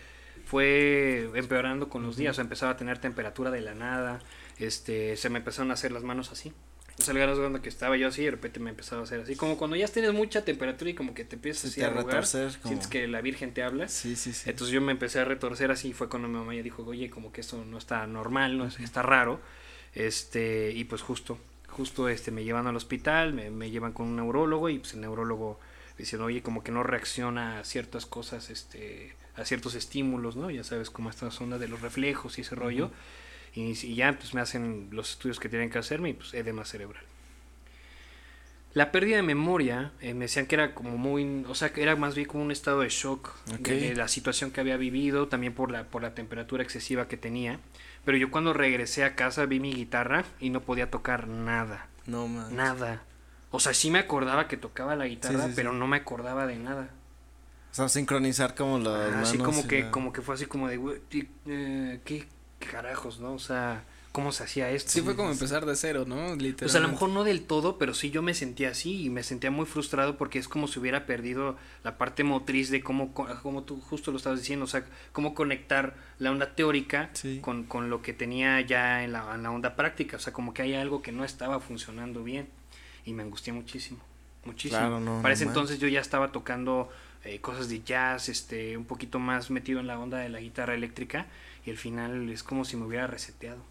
fue 0.46 1.30
empeorando 1.34 1.90
con 1.90 2.04
los 2.04 2.16
días, 2.16 2.32
o 2.32 2.36
sea, 2.36 2.44
empezaba 2.44 2.72
a 2.72 2.78
tener 2.78 2.98
temperatura 3.00 3.52
de 3.52 3.60
la 3.60 3.76
nada. 3.76 4.22
Este, 4.58 5.18
se 5.18 5.30
me 5.30 5.40
empezaron 5.40 5.70
a 5.72 5.74
hacer 5.74 5.92
las 5.92 6.04
manos 6.04 6.32
así. 6.32 6.54
El 7.08 7.18
grado 7.20 7.40
cuando 7.40 7.62
que 7.62 7.70
estaba 7.70 7.98
yo 7.98 8.08
así, 8.08 8.24
de 8.24 8.32
repente 8.32 8.60
me 8.60 8.70
empezaba 8.70 9.02
a 9.02 9.04
hacer 9.04 9.20
así, 9.20 9.36
como 9.36 9.58
cuando 9.58 9.76
ya 9.76 9.88
tienes 9.88 10.14
mucha 10.14 10.46
temperatura 10.46 10.90
y 10.92 10.94
como 10.94 11.14
que 11.14 11.26
te 11.26 11.36
empiezas 11.36 11.64
Sí, 11.64 11.68
así 11.68 11.80
te 11.82 11.86
a 11.86 11.90
retorcer, 11.90 12.52
como- 12.62 12.68
sientes 12.70 12.88
que 12.88 13.08
la 13.08 13.22
Virgen 13.22 13.54
te 13.54 13.64
habla. 13.64 13.88
Sí, 13.90 14.16
sí, 14.16 14.32
sí. 14.34 14.50
Entonces 14.50 14.74
yo 14.74 14.80
me 14.82 14.92
empecé 14.94 15.20
a 15.20 15.26
retorcer 15.26 15.72
así, 15.72 15.92
fue 15.94 16.08
cuando 16.10 16.28
mi 16.30 16.36
mamá 16.36 16.56
ya 16.56 16.64
dijo, 16.64 16.84
oye, 16.86 17.10
como 17.10 17.32
que 17.34 17.42
esto 17.42 17.64
no 17.66 17.78
está 17.78 18.08
normal, 18.08 18.58
no 18.58 18.66
está 18.66 19.02
raro. 19.02 19.42
Este, 19.94 20.72
y 20.72 20.86
pues 20.86 21.02
justo, 21.02 21.38
justo 21.70 22.10
este, 22.10 22.32
me 22.32 22.44
llevan 22.44 22.68
al 22.68 22.76
hospital, 22.76 23.34
me, 23.34 23.50
me 23.50 23.70
llevan 23.72 23.94
con 23.94 24.08
un 24.08 24.16
neurólogo 24.16 24.70
y 24.70 24.80
pues 24.80 24.94
el 24.94 25.02
neurólogo 25.02 25.60
diciendo, 25.98 26.26
oye, 26.26 26.42
como 26.42 26.64
que 26.64 26.72
no 26.72 26.84
reacciona 26.84 27.60
a 27.60 27.64
ciertas 27.64 28.06
cosas, 28.06 28.50
este, 28.50 29.14
a 29.36 29.46
ciertos 29.46 29.76
estímulos, 29.76 30.36
¿no? 30.36 30.50
Ya 30.52 30.64
sabes, 30.64 30.90
como 30.90 31.10
esta 31.10 31.32
zona 31.32 31.58
de 31.58 31.68
los 31.68 31.82
reflejos 31.82 32.38
y 32.38 32.42
ese 32.42 32.56
rollo. 32.56 32.92
Y, 33.56 33.72
y 33.72 33.96
ya 33.96 34.14
pues 34.18 34.34
me 34.34 34.42
hacen 34.42 34.90
los 34.92 35.12
estudios 35.12 35.40
que 35.40 35.50
tienen 35.50 35.70
que 35.70 35.78
hacerme 35.80 36.10
y 36.10 36.14
pues 36.14 36.34
edema 36.34 36.66
cerebral. 36.66 37.04
La 38.74 38.92
pérdida 38.92 39.16
de 39.16 39.22
memoria, 39.24 39.94
eh, 40.02 40.14
me 40.14 40.26
decían 40.26 40.48
que 40.48 40.56
era 40.56 40.76
como 40.76 40.98
muy, 40.98 41.46
o 41.48 41.56
sea, 41.56 41.72
que 41.72 41.82
era 41.82 41.96
más 41.96 42.14
bien 42.14 42.28
como 42.28 42.44
un 42.44 42.52
estado 42.52 42.82
de 42.82 42.90
shock 42.90 43.32
Ok. 43.54 43.60
de, 43.60 43.80
de 43.80 43.96
la 43.96 44.10
situación 44.10 44.52
que 44.52 44.60
había 44.60 44.76
vivido, 44.76 45.30
también 45.30 45.54
por 45.54 45.72
la, 45.72 45.86
por 45.86 46.02
la 46.02 46.14
temperatura 46.14 46.62
excesiva 46.62 47.08
que 47.08 47.16
tenía. 47.16 47.60
Pero 48.04 48.18
yo 48.18 48.30
cuando 48.30 48.52
regresé 48.52 49.06
a 49.06 49.16
casa 49.16 49.46
vi 49.46 49.62
mi 49.62 49.74
guitarra 49.74 50.26
y 50.42 50.50
no 50.50 50.60
podía 50.62 50.92
tocar 50.92 51.28
nada, 51.30 51.88
No, 52.06 52.28
man. 52.28 52.54
nada. 52.54 53.04
O 53.50 53.62
sea, 53.62 53.74
sí 53.74 53.90
me 53.90 54.00
acordaba 54.00 54.50
que 54.50 54.58
tocaba 54.58 54.98
la 54.98 55.08
guitarra, 55.08 55.44
sí, 55.44 55.48
sí. 55.48 55.54
pero 55.56 55.72
no 55.72 55.88
me 55.88 55.96
acordaba 55.98 56.46
de 56.46 56.58
nada. 56.58 56.90
O 57.72 57.76
sea, 57.76 57.88
sincronizar 57.88 58.56
como 58.56 58.78
Ah, 58.90 59.22
así 59.22 59.38
como 59.38 59.66
que, 59.66 59.82
la- 59.84 59.92
como 59.92 60.12
que 60.12 60.22
fue 60.22 60.36
así 60.36 60.46
como 60.48 60.68
de, 60.68 61.00
eh, 61.48 62.00
¿qué 62.04 62.28
carajos, 62.60 63.20
no? 63.20 63.34
O 63.34 63.40
sea, 63.40 63.84
¿cómo 64.12 64.32
se 64.32 64.44
hacía 64.44 64.70
esto? 64.72 64.92
Sí, 64.92 65.02
fue 65.02 65.16
como 65.16 65.30
empezar 65.32 65.66
de 65.66 65.76
cero, 65.76 66.06
¿no? 66.08 66.16
Literalmente. 66.16 66.64
Pues 66.66 66.76
a 66.76 66.80
lo 66.80 66.88
mejor 66.88 67.10
no 67.10 67.24
del 67.24 67.42
todo, 67.44 67.78
pero 67.78 67.94
sí 67.94 68.12
yo 68.12 68.22
me 68.22 68.34
sentía 68.34 68.70
así 68.70 69.04
y 69.06 69.10
me 69.10 69.24
sentía 69.24 69.52
muy 69.52 69.66
frustrado 69.66 70.18
porque 70.18 70.40
es 70.40 70.48
como 70.48 70.68
si 70.68 70.80
hubiera 70.80 71.06
perdido 71.06 71.58
la 71.84 71.98
parte 71.98 72.24
motriz 72.24 72.70
de 72.70 72.82
cómo, 72.82 73.14
co- 73.14 73.28
como 73.44 73.64
tú 73.64 73.80
justo 73.82 74.12
lo 74.12 74.18
estabas 74.18 74.40
diciendo, 74.40 74.66
o 74.66 74.68
sea, 74.68 74.86
cómo 75.12 75.34
conectar 75.36 75.96
la 76.20 76.32
onda 76.32 76.56
teórica 76.56 77.10
Sí. 77.14 77.40
con, 77.42 77.64
con 77.66 77.90
lo 77.90 78.02
que 78.02 78.14
tenía 78.14 78.62
ya 78.62 79.04
en 79.04 79.12
la, 79.12 79.36
en 79.36 79.44
la 79.44 79.52
onda 79.52 79.76
práctica, 79.76 80.18
o 80.18 80.20
sea, 80.20 80.34
como 80.34 80.54
que 80.54 80.62
hay 80.62 80.76
algo 80.76 81.02
que 81.02 81.12
no 81.12 81.24
estaba 81.26 81.60
funcionando 81.60 82.24
bien 82.24 82.48
y 83.06 83.14
me 83.14 83.22
angustié 83.24 83.54
muchísimo, 83.54 84.00
muchísimo. 84.46 84.80
Claro, 84.80 85.00
no, 85.00 85.22
Para 85.22 85.34
ese 85.34 85.44
entonces 85.44 85.78
yo 85.80 85.88
ya 85.88 86.00
estaba 86.00 86.32
tocando 86.32 86.90
eh, 87.26 87.42
cosas 87.42 87.70
de 87.70 87.82
jazz, 87.84 88.30
este, 88.30 88.78
un 88.78 88.86
poquito 88.86 89.20
más 89.20 89.50
metido 89.52 89.80
en 89.80 89.88
la 89.88 90.00
onda 90.00 90.20
de 90.20 90.30
la 90.30 90.40
guitarra 90.40 90.74
eléctrica 90.76 91.26
y 91.66 91.72
al 91.72 91.78
final 91.78 92.30
es 92.30 92.44
como 92.44 92.66
si 92.66 92.78
me 92.78 92.86
hubiera 92.86 93.08
reseteado. 93.08 93.64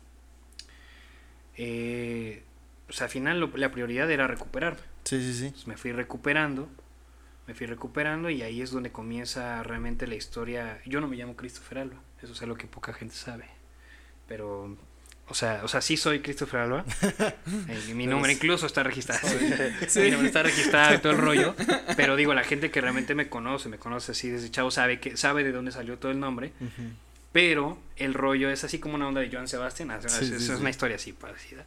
Eh, 1.57 2.43
o 2.89 2.93
sea, 2.93 3.07
al 3.07 3.11
final 3.11 3.41
lo- 3.41 3.57
la 3.57 3.71
prioridad 3.71 4.11
era 4.11 4.27
recuperarme. 4.27 4.81
Sí, 5.05 5.21
sí, 5.23 5.35
sí. 5.35 5.45
Entonces 5.47 5.67
me 5.69 5.77
fui 5.77 5.93
recuperando 5.93 6.69
me 7.47 7.53
fui 7.53 7.67
recuperando 7.67 8.31
y 8.31 8.41
ahí 8.41 8.63
es 8.63 8.71
donde 8.71 8.91
comienza 8.91 9.63
realmente 9.63 10.07
la 10.07 10.15
historia. 10.15 10.81
Yo 10.87 11.03
no 11.03 11.09
me 11.09 11.17
llamo 11.17 11.37
Christopher 11.37 11.77
Alba, 11.81 11.97
eso 12.23 12.33
es 12.33 12.41
algo 12.41 12.57
que 12.57 12.67
poca 12.67 12.95
gente 12.95 13.15
sabe. 13.15 13.45
Pero, 14.27 14.79
o 15.29 15.35
sea, 15.35 15.61
o 15.63 15.69
sea 15.69 15.83
sí 15.83 15.99
soy 15.99 16.21
Christopher 16.21 16.61
Alba. 16.61 16.85
Eh, 17.69 17.93
mi 17.95 18.07
nombre 18.07 18.33
incluso 18.33 18.65
está 18.65 18.83
registrado. 18.83 19.29
Mi 19.97 20.11
nombre 20.11 20.29
está 20.29 20.43
registrado 20.43 20.95
y 20.95 20.99
todo 20.99 21.13
el 21.13 21.19
rollo. 21.19 21.55
Pero 21.97 22.17
digo, 22.17 22.33
la 22.33 22.45
gente 22.45 22.71
que 22.71 22.81
realmente 22.81 23.15
me 23.15 23.29
conoce, 23.29 23.69
me 23.69 23.77
conoce 23.79 24.13
así 24.13 24.31
desde 24.31 24.51
chavo, 24.51 24.71
sabe, 24.71 24.99
que, 24.99 25.19
sabe 25.19 25.45
de 25.45 25.53
dónde 25.53 25.71
salió 25.71 25.99
todo 25.99 26.13
el 26.13 26.21
nombre. 26.21 26.53
Pero 27.35 27.77
el 27.97 28.15
rollo 28.15 28.49
es 28.49 28.65
así 28.65 28.79
como 28.79 28.95
una 28.95 29.09
onda 29.09 29.21
de 29.21 29.29
Joan 29.31 29.49
Sebastián. 29.49 29.91
Sí, 30.09 30.25
es, 30.25 30.31
sí, 30.39 30.53
es 30.55 30.61
una 30.61 30.71
historia 30.71 30.97
así 30.97 31.13
parecida. 31.13 31.67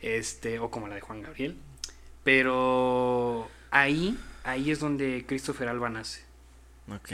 Este, 0.00 0.58
o 0.58 0.70
como 0.72 0.88
la 0.88 0.96
de 0.96 1.02
Juan 1.02 1.20
Gabriel. 1.22 1.54
Pero 2.24 3.48
ahí, 3.70 4.18
ahí 4.44 4.70
es 4.70 4.80
donde 4.80 5.24
Christopher 5.26 5.68
Alba 5.68 5.90
nace. 5.90 6.22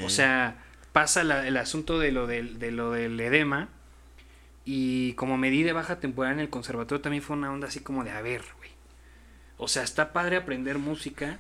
O 0.07 0.11
sea, 0.11 0.57
pasa 0.93 1.25
la- 1.25 1.47
el 1.47 1.57
asunto 1.57 1.99
de 1.99 2.13
lo 2.13 2.27
del, 2.27 2.59
de 2.59 2.71
lo 2.71 2.93
del 2.93 3.19
edema. 3.21 3.69
Y 4.65 5.15
como 5.15 5.37
me 5.39 5.51
di 5.51 5.63
de 5.63 5.73
baja 5.73 5.99
temporada 5.99 6.35
en 6.35 6.41
el 6.41 6.51
conservatorio, 6.51 7.01
también 7.03 7.23
fue 7.23 7.37
una 7.37 7.51
onda 7.53 7.69
así 7.69 7.81
como 7.81 8.05
de, 8.05 8.11
a 8.11 8.21
ver, 8.21 8.43
güey. 8.59 8.71
O 9.57 9.67
sea, 9.67 9.83
está 9.83 10.13
padre 10.13 10.37
aprender 10.37 10.79
música, 10.79 11.39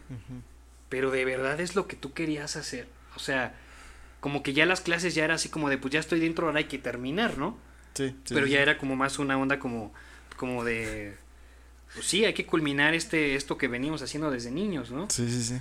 pero 0.88 1.10
de 1.10 1.24
verdad 1.24 1.60
es 1.60 1.76
lo 1.76 1.86
que 1.86 1.94
tú 1.96 2.12
querías 2.14 2.56
hacer. 2.56 2.88
O 3.14 3.18
sea, 3.20 3.54
como 4.20 4.42
que 4.42 4.52
ya 4.52 4.66
las 4.66 4.80
clases 4.80 5.14
ya 5.14 5.24
era 5.24 5.34
así 5.34 5.48
como 5.48 5.68
de, 5.68 5.78
pues 5.78 5.92
ya 5.92 6.00
estoy 6.00 6.20
dentro, 6.20 6.46
ahora 6.46 6.58
hay 6.58 6.64
que 6.64 6.78
terminar, 6.78 7.38
¿no? 7.38 7.56
Sí, 7.94 8.08
sí, 8.24 8.34
pero 8.34 8.46
sí. 8.46 8.52
ya 8.52 8.60
era 8.60 8.78
como 8.78 8.96
más 8.96 9.18
una 9.18 9.38
onda 9.38 9.58
como, 9.58 9.92
como 10.36 10.64
de, 10.64 11.16
pues 11.94 12.06
sí, 12.06 12.24
hay 12.24 12.34
que 12.34 12.46
culminar 12.46 12.94
este, 12.94 13.34
esto 13.34 13.58
que 13.58 13.68
venimos 13.68 14.02
haciendo 14.02 14.30
desde 14.30 14.50
niños, 14.50 14.90
¿no? 14.90 15.08
Sí, 15.10 15.28
sí, 15.30 15.42
sí. 15.42 15.60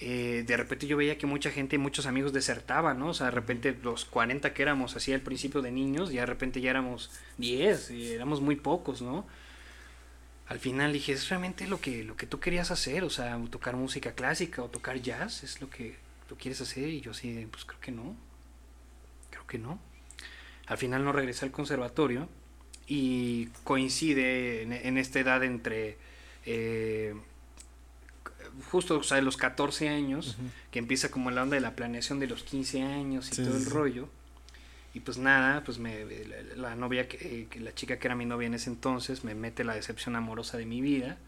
eh, 0.00 0.44
de 0.46 0.56
repente 0.56 0.86
yo 0.86 0.96
veía 0.96 1.18
que 1.18 1.26
mucha 1.26 1.50
gente, 1.50 1.78
muchos 1.78 2.06
amigos 2.06 2.32
desertaban, 2.32 2.98
¿no? 2.98 3.08
O 3.08 3.14
sea, 3.14 3.26
de 3.26 3.32
repente 3.32 3.76
los 3.82 4.04
40 4.06 4.52
que 4.54 4.62
éramos 4.62 4.96
así 4.96 5.12
al 5.12 5.20
principio 5.20 5.62
de 5.62 5.70
niños, 5.70 6.10
ya 6.12 6.20
de 6.22 6.26
repente 6.26 6.60
ya 6.60 6.70
éramos 6.70 7.10
10, 7.38 7.90
y 7.90 8.12
éramos 8.12 8.40
muy 8.40 8.56
pocos, 8.56 9.02
¿no? 9.02 9.26
Al 10.46 10.58
final 10.58 10.92
dije, 10.92 11.12
es 11.12 11.28
realmente 11.28 11.66
lo 11.68 11.80
que, 11.80 12.02
lo 12.02 12.16
que 12.16 12.26
tú 12.26 12.40
querías 12.40 12.70
hacer, 12.72 13.04
o 13.04 13.10
sea, 13.10 13.38
tocar 13.50 13.76
música 13.76 14.12
clásica 14.12 14.62
o 14.62 14.68
tocar 14.68 15.00
jazz, 15.00 15.44
es 15.44 15.60
lo 15.60 15.70
que 15.70 15.96
tú 16.30 16.36
quieres 16.38 16.60
hacer, 16.60 16.86
y 16.88 17.00
yo 17.00 17.12
sí, 17.12 17.44
pues 17.50 17.64
creo 17.64 17.80
que 17.80 17.90
no, 17.90 18.14
creo 19.30 19.44
que 19.48 19.58
no. 19.58 19.80
Al 20.68 20.78
final 20.78 21.04
no 21.04 21.10
regresé 21.10 21.44
al 21.44 21.50
conservatorio 21.50 22.28
y 22.86 23.46
coincide 23.64 24.62
en, 24.62 24.72
en 24.72 24.96
esta 24.96 25.18
edad 25.18 25.42
entre... 25.42 25.98
eh, 26.46 27.16
justo 28.70 28.98
o 28.98 29.02
sea, 29.02 29.16
de 29.16 29.22
los 29.24 29.36
14 29.36 29.88
años, 29.88 30.36
Ujú. 30.38 30.48
que 30.70 30.78
empieza 30.78 31.10
como 31.10 31.32
la 31.32 31.42
onda 31.42 31.56
de 31.56 31.62
la 31.62 31.74
planeación 31.74 32.20
de 32.20 32.28
los 32.28 32.44
15 32.44 32.80
años 32.82 33.32
y 33.32 33.34
Sí, 33.34 33.42
todo 33.44 33.56
el 33.56 33.64
sí. 33.64 33.70
rollo. 33.70 34.08
Y 34.94 35.00
pues 35.00 35.18
nada, 35.18 35.64
pues 35.64 35.78
me, 35.78 36.04
la, 36.54 36.68
la 36.70 36.76
novia, 36.76 37.08
que, 37.08 37.48
que 37.50 37.58
la 37.58 37.74
chica 37.74 37.98
que 37.98 38.06
era 38.06 38.14
mi 38.14 38.24
novia 38.24 38.46
en 38.46 38.54
ese 38.54 38.70
entonces, 38.70 39.24
me 39.24 39.34
mete 39.34 39.64
la 39.64 39.74
decepción 39.74 40.14
amorosa 40.14 40.58
de 40.58 40.66
mi 40.66 40.80
vida. 40.80 41.18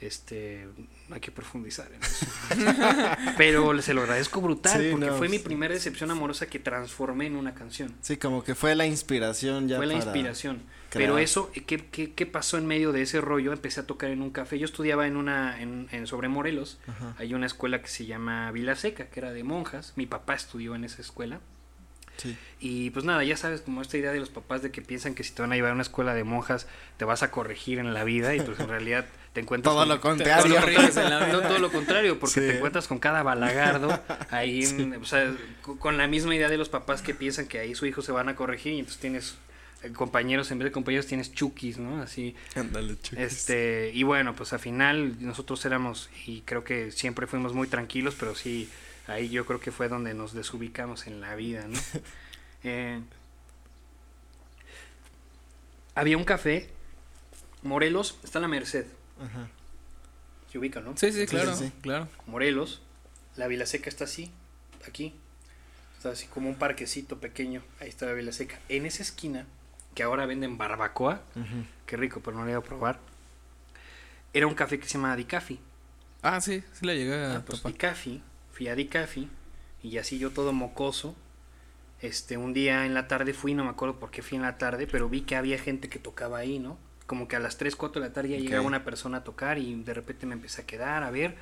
Este, 0.00 0.66
hay 1.10 1.20
que 1.20 1.30
profundizar 1.30 1.90
en 1.92 2.02
eso. 2.02 2.26
Pero 3.36 3.80
se 3.82 3.92
lo 3.92 4.00
agradezco 4.02 4.40
brutal, 4.40 4.80
Sí, 4.80 4.88
porque 4.92 5.06
no, 5.06 5.16
fue 5.16 5.28
mi 5.28 5.38
primera 5.38 5.74
decepción 5.74 6.10
amorosa 6.10 6.46
que 6.46 6.58
transformé 6.58 7.26
en 7.26 7.36
una 7.36 7.54
canción. 7.54 7.94
Sí, 8.00 8.16
como 8.16 8.42
que 8.42 8.54
fue 8.54 8.74
la 8.74 8.86
inspiración 8.86 9.68
ya 9.68 9.76
fue 9.76 9.86
la 9.86 9.94
inspiración. 9.94 10.62
crear. 10.88 11.10
Pero 11.10 11.18
eso, 11.18 11.50
¿qué, 11.52 11.84
qué, 11.90 12.14
qué 12.14 12.26
pasó 12.26 12.56
en 12.56 12.66
medio 12.66 12.92
de 12.92 13.02
ese 13.02 13.20
rollo? 13.20 13.52
Empecé 13.52 13.80
a 13.80 13.86
tocar 13.86 14.10
en 14.10 14.22
un 14.22 14.30
café. 14.30 14.58
Yo 14.58 14.64
estudiaba 14.64 15.06
en 15.06 15.18
una, 15.18 15.60
en, 15.60 15.88
en 15.92 16.06
sobre 16.06 16.28
Morelos. 16.28 16.78
Ajá. 16.86 17.14
Hay 17.18 17.34
una 17.34 17.44
escuela 17.44 17.82
que 17.82 17.88
se 17.88 18.06
llama 18.06 18.50
Vila 18.52 18.76
Seca, 18.76 19.08
que 19.10 19.20
era 19.20 19.32
de 19.32 19.44
monjas. 19.44 19.92
Mi 19.96 20.06
papá 20.06 20.34
estudió 20.34 20.74
en 20.74 20.84
esa 20.84 21.02
escuela. 21.02 21.40
Sí. 22.20 22.36
Y 22.60 22.90
pues 22.90 23.04
nada, 23.04 23.24
ya 23.24 23.36
sabes, 23.36 23.62
como 23.62 23.80
esta 23.82 23.96
idea 23.96 24.12
de 24.12 24.20
los 24.20 24.28
papás 24.28 24.62
de 24.62 24.70
que 24.70 24.82
piensan 24.82 25.14
que 25.14 25.24
si 25.24 25.32
te 25.32 25.40
van 25.42 25.52
a 25.52 25.54
llevar 25.56 25.70
a 25.70 25.74
una 25.74 25.82
escuela 25.82 26.12
de 26.14 26.24
monjas 26.24 26.66
te 26.98 27.04
vas 27.04 27.22
a 27.22 27.30
corregir 27.30 27.78
en 27.78 27.94
la 27.94 28.04
vida 28.04 28.34
y 28.34 28.40
pues 28.40 28.60
en 28.60 28.68
realidad 28.68 29.06
te 29.32 29.40
encuentras 29.40 29.72
Todo 29.72 29.80
con- 29.82 29.88
lo 29.88 29.94
Todo 30.00 30.10
contrario. 30.10 30.54
lo 30.54 30.60
corriges 30.60 30.96
en 30.96 31.10
la 31.10 31.20
no 31.32 31.38
vida. 31.38 31.48
todo 31.48 31.58
lo 31.58 31.72
contrario, 31.72 32.18
porque 32.18 32.34
Sí. 32.34 32.40
te 32.40 32.56
encuentras 32.56 32.86
con 32.88 32.98
cada 32.98 33.22
balagardo 33.22 34.02
ahí, 34.30 34.64
en- 34.64 34.94
o 35.02 35.04
sea, 35.04 35.32
co- 35.62 35.78
con 35.78 35.96
la 35.96 36.06
misma 36.08 36.34
idea 36.34 36.48
de 36.48 36.58
los 36.58 36.68
papás 36.68 37.00
que 37.02 37.14
piensan 37.14 37.46
que 37.46 37.58
ahí 37.58 37.74
su 37.74 37.86
hijo 37.86 38.02
se 38.02 38.12
van 38.12 38.28
a 38.28 38.36
corregir 38.36 38.72
y 38.74 38.78
entonces 38.80 39.00
tienes 39.00 39.38
eh, 39.82 39.92
compañeros, 39.92 40.50
en 40.50 40.58
vez 40.58 40.66
de 40.66 40.72
compañeros 40.72 41.06
tienes 41.06 41.32
chukis, 41.32 41.78
¿no? 41.78 42.02
Así, 42.02 42.34
Ándale, 42.54 42.98
chicos. 43.00 43.18
este, 43.18 43.90
y 43.94 44.02
bueno, 44.02 44.34
pues 44.36 44.52
al 44.52 44.58
final 44.58 45.14
nosotros 45.20 45.64
éramos, 45.64 46.10
y 46.26 46.42
creo 46.42 46.64
que 46.64 46.90
siempre 46.90 47.26
fuimos 47.26 47.54
muy 47.54 47.66
tranquilos, 47.66 48.14
pero 48.20 48.34
sí, 48.34 48.68
ahí 49.10 49.28
yo 49.28 49.44
creo 49.46 49.60
que 49.60 49.72
fue 49.72 49.88
donde 49.88 50.14
nos 50.14 50.32
desubicamos 50.32 51.06
en 51.06 51.20
la 51.20 51.34
vida, 51.34 51.66
¿no? 51.68 51.78
Eh, 52.62 53.00
había 55.94 56.16
un 56.16 56.24
café, 56.24 56.68
Morelos, 57.62 58.18
está 58.22 58.38
en 58.38 58.42
la 58.42 58.48
Merced, 58.48 58.86
Ajá. 59.18 59.48
se 60.52 60.58
ubica, 60.58 60.80
¿no? 60.80 60.96
Sí, 60.96 61.12
sí, 61.12 61.26
claro, 61.26 61.54
sí, 61.56 61.66
sí. 61.66 61.72
claro. 61.82 62.08
Morelos, 62.26 62.82
la 63.36 63.46
Vila 63.46 63.66
Seca 63.66 63.88
está 63.88 64.04
así, 64.04 64.30
aquí, 64.86 65.14
está 65.96 66.10
así 66.10 66.26
como 66.26 66.48
un 66.48 66.54
parquecito 66.56 67.18
pequeño, 67.18 67.62
ahí 67.80 67.88
está 67.88 68.06
la 68.06 68.12
Vila 68.12 68.32
Seca. 68.32 68.58
En 68.68 68.86
esa 68.86 69.02
esquina, 69.02 69.46
que 69.94 70.02
ahora 70.02 70.26
venden 70.26 70.58
barbacoa, 70.58 71.22
qué 71.86 71.96
rico, 71.96 72.20
pero 72.22 72.36
no 72.36 72.42
lo 72.42 72.48
he 72.48 72.52
ido 72.52 72.60
a 72.60 72.64
probar, 72.64 72.98
era 74.32 74.46
un 74.46 74.54
café 74.54 74.78
que 74.78 74.86
se 74.86 74.94
llama 74.98 75.16
Dicafi. 75.16 75.58
Ah, 76.22 76.40
sí, 76.40 76.62
sí 76.74 76.84
la 76.86 76.92
llegué 76.94 77.14
a 77.14 77.36
Ah, 77.36 77.42
pues. 77.46 77.62
Dicafi, 77.62 78.22
fui 78.60 78.68
a 78.68 78.74
Dicafi 78.74 79.26
y 79.82 79.96
así 79.96 80.18
yo 80.18 80.32
todo 80.32 80.52
mocoso. 80.52 81.16
Este, 82.02 82.36
un 82.36 82.52
día 82.52 82.84
en 82.84 82.92
la 82.92 83.08
tarde 83.08 83.32
fui, 83.32 83.54
no 83.54 83.64
me 83.64 83.70
acuerdo 83.70 83.98
por 83.98 84.10
qué 84.10 84.20
fui 84.20 84.36
en 84.36 84.42
la 84.42 84.58
tarde, 84.58 84.86
pero 84.86 85.08
vi 85.08 85.22
que 85.22 85.34
había 85.34 85.58
gente 85.58 85.88
que 85.88 85.98
tocaba 85.98 86.36
ahí, 86.36 86.58
¿no? 86.58 86.76
Como 87.06 87.26
que 87.26 87.36
a 87.36 87.40
las 87.40 87.56
3, 87.56 87.74
4 87.74 88.02
de 88.02 88.08
la 88.08 88.12
tarde 88.12 88.28
ya 88.28 88.36
llegaba 88.36 88.66
una 88.66 88.84
persona 88.84 89.18
a 89.18 89.24
tocar 89.24 89.56
y 89.56 89.82
de 89.82 89.94
repente 89.94 90.26
me 90.26 90.34
empecé 90.34 90.60
a 90.60 90.66
quedar, 90.66 91.04
a 91.04 91.10
ver. 91.10 91.36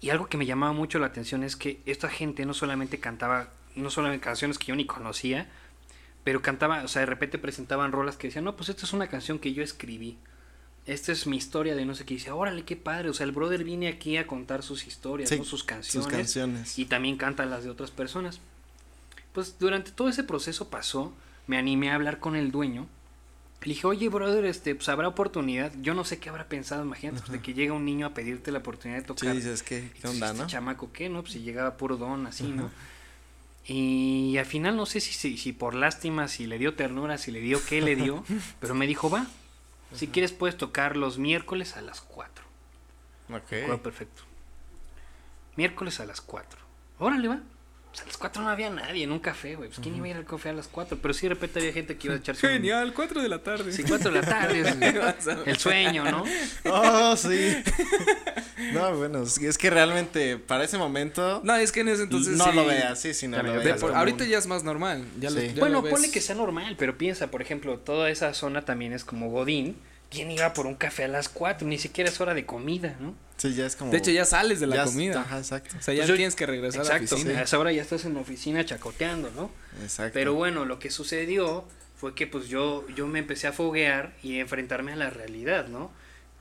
Y 0.00 0.10
algo 0.10 0.26
que 0.26 0.38
me 0.38 0.44
llamaba 0.44 0.72
mucho 0.72 0.98
la 0.98 1.06
atención 1.06 1.44
es 1.44 1.54
que 1.54 1.80
esta 1.86 2.08
gente 2.08 2.44
no 2.44 2.52
solamente 2.52 2.98
cantaba, 2.98 3.50
no 3.76 3.88
solamente 3.88 4.24
canciones 4.24 4.58
que 4.58 4.66
yo 4.66 4.74
ni 4.74 4.86
conocía, 4.86 5.48
pero 6.24 6.42
cantaba, 6.42 6.82
o 6.82 6.88
sea, 6.88 6.98
de 6.98 7.06
repente 7.06 7.38
presentaban 7.38 7.92
rolas 7.92 8.16
que 8.16 8.26
decían, 8.26 8.44
no, 8.44 8.56
pues 8.56 8.70
esta 8.70 8.86
es 8.86 8.92
una 8.92 9.06
canción 9.06 9.38
que 9.38 9.52
yo 9.52 9.62
escribí. 9.62 10.18
Esta 10.86 11.12
es 11.12 11.26
mi 11.26 11.36
historia 11.36 11.74
de 11.76 11.84
no 11.84 11.94
sé 11.94 12.04
qué. 12.04 12.14
Y 12.14 12.16
dice, 12.16 12.30
órale, 12.32 12.64
qué 12.64 12.74
padre. 12.76 13.10
O 13.10 13.14
sea, 13.14 13.24
el 13.26 13.32
brother 13.32 13.62
viene 13.64 13.88
aquí 13.88 14.16
a 14.16 14.26
contar 14.26 14.62
sus 14.62 14.86
historias, 14.86 15.28
Sí, 15.28 15.38
¿no? 15.38 15.44
sus 15.44 15.62
canciones. 15.62 16.04
Sus 16.04 16.06
canciones. 16.12 16.78
Y 16.78 16.86
también 16.86 17.16
canta 17.16 17.44
las 17.46 17.64
de 17.64 17.70
otras 17.70 17.90
personas. 17.90 18.40
Pues 19.32 19.56
durante 19.60 19.92
todo 19.92 20.08
ese 20.08 20.24
proceso 20.24 20.68
pasó, 20.70 21.12
me 21.46 21.58
animé 21.58 21.90
a 21.90 21.94
hablar 21.94 22.18
con 22.18 22.34
el 22.34 22.50
dueño. 22.50 22.86
Le 23.62 23.74
dije, 23.74 23.86
oye, 23.86 24.08
brother, 24.08 24.46
este, 24.46 24.74
pues 24.74 24.88
habrá 24.88 25.06
oportunidad. 25.06 25.70
Yo 25.82 25.92
no 25.94 26.02
sé 26.04 26.18
qué 26.18 26.30
habrá 26.30 26.48
pensado, 26.48 26.82
imagínate, 26.82 27.20
pues, 27.20 27.30
de 27.32 27.40
que 27.40 27.52
llega 27.52 27.74
un 27.74 27.84
niño 27.84 28.06
a 28.06 28.14
pedirte 28.14 28.50
la 28.50 28.60
oportunidad 28.60 28.98
de 29.00 29.02
Sí, 29.02 29.06
tocar. 29.08 29.36
dices, 29.36 29.62
¿qué, 29.62 29.90
qué 30.00 30.08
onda, 30.08 30.28
"Este 30.30 30.38
no? 30.40 30.46
chamaco 30.48 30.90
qué, 30.92 31.10
¿no? 31.10 31.20
Pues 31.20 31.34
si 31.34 31.40
llegaba 31.40 31.76
puro 31.76 31.98
don, 31.98 32.26
así, 32.26 32.44
¿no? 32.44 32.70
Y 33.66 34.36
al 34.38 34.46
final 34.46 34.76
no 34.76 34.86
sé 34.86 35.00
si, 35.00 35.12
si, 35.12 35.36
si 35.36 35.52
por 35.52 35.74
lástima, 35.74 36.26
si 36.26 36.46
le 36.46 36.58
dio 36.58 36.74
ternura, 36.74 37.18
si 37.18 37.30
le 37.30 37.40
dio 37.40 37.60
qué 37.68 37.82
le 37.82 37.94
dio, 37.94 38.24
pero 38.60 38.74
me 38.74 38.86
dijo, 38.86 39.10
va, 39.10 39.26
si 39.94 40.08
quieres 40.08 40.32
puedes 40.32 40.56
tocar 40.56 40.96
los 40.96 41.18
miércoles 41.18 41.76
a 41.76 41.82
las 41.82 42.00
4. 42.00 42.44
Ok. 43.32 43.80
Perfecto. 43.82 44.22
Miércoles 45.56 46.00
a 46.00 46.06
las 46.06 46.20
4. 46.20 46.60
Órale, 46.98 47.28
va. 47.28 47.40
Pues 47.90 48.02
a 48.02 48.06
las 48.06 48.16
4 48.18 48.42
no 48.42 48.48
había 48.48 48.70
nadie 48.70 49.02
en 49.02 49.10
un 49.10 49.18
café, 49.18 49.56
güey. 49.56 49.68
Pues 49.68 49.80
quién 49.80 49.96
iba 49.96 50.06
a 50.06 50.10
ir 50.10 50.16
al 50.16 50.24
café 50.24 50.50
a 50.50 50.52
las 50.52 50.68
4. 50.68 50.98
Pero 51.02 51.12
sí 51.12 51.22
de 51.26 51.34
repente 51.34 51.58
había 51.58 51.72
gente 51.72 51.96
que 51.96 52.06
iba 52.06 52.14
a 52.14 52.18
echarse 52.18 52.46
un- 52.46 52.52
Genial, 52.52 52.92
4 52.94 53.20
de 53.20 53.28
la 53.28 53.38
tarde. 53.42 53.72
Sí, 53.72 53.82
4 53.82 54.12
de 54.12 54.20
la 54.20 54.26
tarde. 54.26 54.60
es 55.18 55.26
el 55.46 55.56
sueño, 55.58 56.04
¿no? 56.08 56.24
Oh, 56.66 57.16
sí. 57.16 57.56
no, 58.72 58.96
bueno, 58.96 59.22
es 59.24 59.58
que 59.58 59.70
realmente 59.70 60.36
para 60.38 60.62
ese 60.64 60.78
momento 60.78 61.40
No, 61.42 61.56
es 61.56 61.72
que 61.72 61.80
en 61.80 61.88
ese 61.88 62.04
entonces 62.04 62.36
no 62.36 62.44
sí- 62.44 62.52
lo 62.54 62.64
veas, 62.64 63.00
sí, 63.00 63.12
sí, 63.14 63.26
no 63.26 63.42
lo 63.42 63.54
veas. 63.54 63.80
por- 63.80 63.94
ahorita 63.94 64.22
un- 64.24 64.30
ya 64.30 64.38
es 64.38 64.46
más 64.46 64.62
normal. 64.62 65.04
Ya 65.18 65.30
lo- 65.30 65.40
ya 65.40 65.52
Bueno, 65.58 65.76
lo 65.78 65.82
ves. 65.82 65.92
ponle 65.92 66.10
que 66.12 66.20
sea 66.20 66.36
normal, 66.36 66.76
pero 66.78 66.96
piensa, 66.96 67.30
por 67.30 67.42
ejemplo, 67.42 67.78
toda 67.78 68.08
esa 68.10 68.34
zona 68.34 68.64
también 68.64 68.92
es 68.92 69.04
como 69.04 69.30
Godín. 69.30 69.76
¿Quién 70.10 70.30
iba 70.30 70.52
por 70.52 70.66
un 70.66 70.74
café 70.74 71.04
a 71.04 71.08
las 71.08 71.28
4? 71.28 71.66
Ni 71.68 71.78
siquiera 71.78 72.10
es 72.10 72.20
hora 72.20 72.34
de 72.34 72.44
comida, 72.44 72.96
¿no? 73.00 73.14
Sí, 73.36 73.54
ya 73.54 73.64
es 73.64 73.76
como. 73.76 73.90
De 73.92 73.98
hecho, 73.98 74.10
ya 74.10 74.24
sales 74.24 74.58
de 74.60 74.66
la 74.66 74.84
comida. 74.84 75.20
Ajá, 75.22 75.38
exacto. 75.38 75.76
O 75.78 75.82
sea, 75.82 75.94
ya 75.94 76.00
Pues 76.00 76.08
yo- 76.08 76.16
tienes 76.16 76.34
que 76.34 76.46
regresar 76.46 76.80
a 76.80 76.84
la 76.84 76.90
Exacto. 76.96 77.14
oficina. 77.14 77.38
A 77.38 77.42
esa 77.44 77.58
hora 77.58 77.72
ya 77.72 77.80
estás 77.82 78.04
en 78.04 78.14
la 78.14 78.20
oficina 78.20 78.64
chacoteando, 78.64 79.30
¿no? 79.30 79.50
Exacto. 79.82 80.12
Pero 80.14 80.34
bueno, 80.34 80.64
lo 80.64 80.78
que 80.78 80.90
sucedió 80.90 81.64
fue 81.96 82.14
que 82.14 82.26
pues 82.26 82.48
yo, 82.48 82.86
yo 82.96 83.06
me 83.06 83.18
empecé 83.20 83.46
a 83.46 83.52
foguear 83.52 84.14
y 84.22 84.38
enfrentarme 84.40 84.92
a 84.92 84.96
la 84.96 85.10
realidad, 85.10 85.68
¿no? 85.68 85.90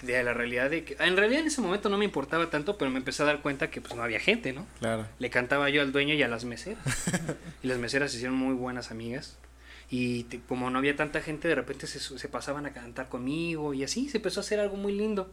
De 0.02 0.24
la 0.24 0.34
realidad 0.34 0.70
de 0.70 0.86
que... 0.86 0.96
En 1.00 1.18
realidad 1.18 1.42
en 1.42 1.48
ese 1.48 1.60
momento 1.62 1.90
no 1.90 1.98
me 1.98 2.06
importaba 2.06 2.50
tanto, 2.50 2.78
pero 2.78 2.90
me 2.90 2.98
empecé 3.00 3.22
a 3.24 3.26
dar 3.26 3.42
cuenta 3.42 3.70
que 3.70 3.82
pues 3.82 3.94
no 3.96 4.02
había 4.02 4.20
gente, 4.22 4.54
¿no? 4.54 4.66
Claro. 4.80 5.06
Le 5.20 5.30
cantaba 5.30 5.70
yo 5.70 5.82
al 5.82 5.92
dueño 5.92 6.14
y 6.16 6.24
a 6.24 6.28
las 6.30 6.46
meseras. 6.46 6.82
y 7.64 7.68
las 7.68 7.78
meseras 7.78 8.10
se 8.12 8.18
hicieron 8.18 8.38
muy 8.38 8.56
buenas 8.56 8.92
amigas. 8.92 9.38
Y 9.92 10.24
te- 10.26 10.40
como 10.42 10.70
no 10.70 10.78
había 10.78 10.96
tanta 10.96 11.20
gente, 11.22 11.48
de 11.48 11.56
repente 11.56 11.88
se, 11.88 12.00
se 12.00 12.28
pasaban 12.30 12.66
a 12.68 12.74
cantar 12.74 13.10
conmigo 13.10 13.74
y 13.74 13.84
así 13.84 14.08
se 14.10 14.18
empezó 14.18 14.40
a 14.40 14.44
hacer 14.44 14.60
algo 14.60 14.78
muy 14.78 14.94
lindo. 14.94 15.32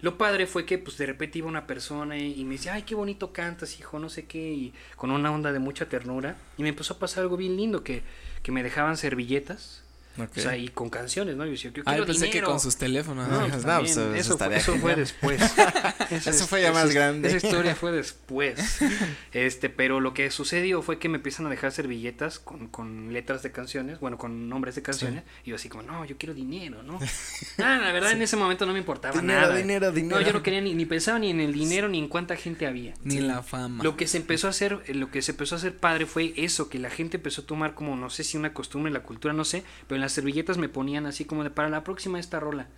Lo 0.00 0.18
padre 0.18 0.46
fue 0.46 0.66
que 0.66 0.76
pues 0.78 0.98
de 0.98 1.06
repente 1.06 1.38
iba 1.38 1.48
una 1.48 1.66
persona 1.66 2.18
y, 2.18 2.38
y 2.38 2.44
me 2.44 2.56
decía, 2.56 2.74
ay, 2.74 2.82
qué 2.82 2.94
bonito 2.94 3.32
cantas, 3.32 3.78
hijo, 3.78 3.98
no 3.98 4.08
sé 4.10 4.26
qué, 4.26 4.52
y 4.52 4.74
con 4.96 5.10
una 5.10 5.30
onda 5.32 5.52
de 5.52 5.58
mucha 5.60 5.88
ternura. 5.88 6.36
Y 6.58 6.62
me 6.64 6.68
empezó 6.70 6.94
a 6.94 6.98
pasar 6.98 7.22
algo 7.22 7.36
bien 7.36 7.56
lindo, 7.56 7.82
que, 7.84 8.02
que 8.42 8.52
me 8.52 8.62
dejaban 8.62 8.96
servilletas, 8.98 9.82
O 10.18 10.40
sea, 10.40 10.56
y 10.56 10.68
con 10.68 10.88
canciones, 10.90 11.36
¿no? 11.36 11.44
Yo 11.44 11.50
decía, 11.52 11.70
yo 11.74 11.82
Ah, 11.86 11.90
quiero 11.92 12.04
yo 12.04 12.06
pensé 12.06 12.26
dinero. 12.26 12.46
que 12.46 12.50
con 12.52 12.60
sus 12.60 12.76
teléfonos. 12.76 13.28
No, 13.28 13.48
pues 13.48 13.64
no, 13.64 13.78
pues, 13.80 13.90
eso 13.92 14.14
eso, 14.14 14.38
fue, 14.38 14.56
eso 14.56 14.76
fue 14.76 14.96
después. 14.96 15.40
Eso 16.10 16.30
es- 16.30 16.46
fue 16.46 16.62
ya 16.62 16.72
más 16.72 16.92
grande. 16.94 17.28
Esa 17.28 17.46
historia 17.48 17.74
fue 17.74 17.92
después. 17.92 18.58
Este, 19.32 19.68
pero 19.68 20.00
lo 20.00 20.14
que 20.14 20.30
sucedió 20.30 20.80
fue 20.82 20.98
que 20.98 21.08
me 21.08 21.16
empiezan 21.16 21.46
a 21.46 21.50
dejar 21.50 21.72
servilletas 21.72 22.38
con, 22.38 22.68
con 22.68 23.12
letras 23.12 23.42
de 23.42 23.52
canciones, 23.52 24.00
bueno, 24.00 24.16
con 24.18 24.48
nombres 24.48 24.74
de 24.76 24.82
canciones. 24.82 25.24
Y 25.44 25.50
yo 25.50 25.56
así 25.56 25.68
como, 25.68 25.82
no, 25.82 26.04
yo 26.04 26.16
quiero 26.16 26.32
dinero, 26.34 26.82
¿no? 26.82 26.98
La 27.58 27.92
verdad 27.92 28.12
en 28.12 28.22
ese 28.22 28.36
momento 28.36 28.64
no 28.66 28.72
me 28.72 28.78
importaba 28.78 29.20
Dinero, 29.20 29.40
nada. 29.42 29.56
dinero, 29.56 29.92
dinero. 29.92 30.20
No, 30.20 30.26
yo 30.26 30.32
no 30.32 30.42
quería 30.42 30.60
ni, 30.60 30.74
ni 30.74 30.86
pensaba 30.86 31.18
ni 31.18 31.30
en 31.30 31.40
el 31.40 31.52
dinero 31.52 31.88
ni 31.88 31.98
en 31.98 32.08
cuánta 32.08 32.36
gente 32.36 32.66
había. 32.66 32.94
Ni 33.02 33.18
la 33.20 33.42
fama. 33.42 33.82
Lo 33.84 33.96
que 33.96 34.06
se 34.06 34.16
empezó 34.16 34.46
a 34.46 34.50
hacer, 34.50 34.80
eh, 34.86 34.94
lo 34.94 35.10
que 35.10 35.22
se 35.22 35.32
empezó 35.32 35.54
a 35.56 35.58
hacer 35.58 35.76
padre 35.76 36.06
fue 36.06 36.32
eso, 36.36 36.68
que 36.68 36.78
la 36.78 36.90
gente 36.90 37.16
empezó 37.18 37.42
a 37.42 37.46
tomar 37.46 37.74
como, 37.74 37.96
no 37.96 38.08
sé 38.10 38.24
si 38.24 38.36
una 38.36 38.52
costumbre, 38.54 38.92
la 38.92 39.00
cultura, 39.02 39.34
no 39.34 39.44
sé, 39.44 39.64
pero 39.88 39.96
en 39.96 40.02
las 40.06 40.12
servilletas 40.12 40.56
me 40.56 40.68
ponían 40.68 41.04
así 41.06 41.24
como 41.24 41.42
de 41.42 41.50
para 41.50 41.68
la 41.68 41.82
próxima 41.84 42.20
esta 42.20 42.38
rola. 42.40 42.68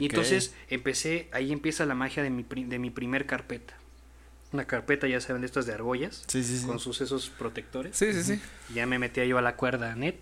Y 0.00 0.06
entonces 0.06 0.54
empecé, 0.70 1.28
ahí 1.32 1.52
empieza 1.52 1.84
la 1.86 1.94
magia 1.94 2.22
de 2.22 2.30
mi, 2.30 2.42
de 2.44 2.78
mi 2.78 2.90
primer 2.90 3.26
carpeta. 3.26 3.74
Una 4.52 4.64
carpeta, 4.66 5.06
ya 5.06 5.20
saben, 5.20 5.42
de 5.42 5.46
estas 5.46 5.66
de 5.66 5.74
argollas, 5.74 6.24
Sí, 6.26 6.42
sí, 6.42 6.58
sí. 6.58 6.66
con 6.66 6.78
sus 6.78 7.00
esos 7.02 7.28
protectores. 7.28 7.94
Sí, 7.96 8.12
sí, 8.14 8.22
sí. 8.22 8.40
Y 8.70 8.74
Ya 8.74 8.86
me 8.86 8.98
metía 8.98 9.24
yo 9.26 9.36
a 9.38 9.42
la 9.42 9.56
cuerda 9.56 9.94
net 9.94 10.16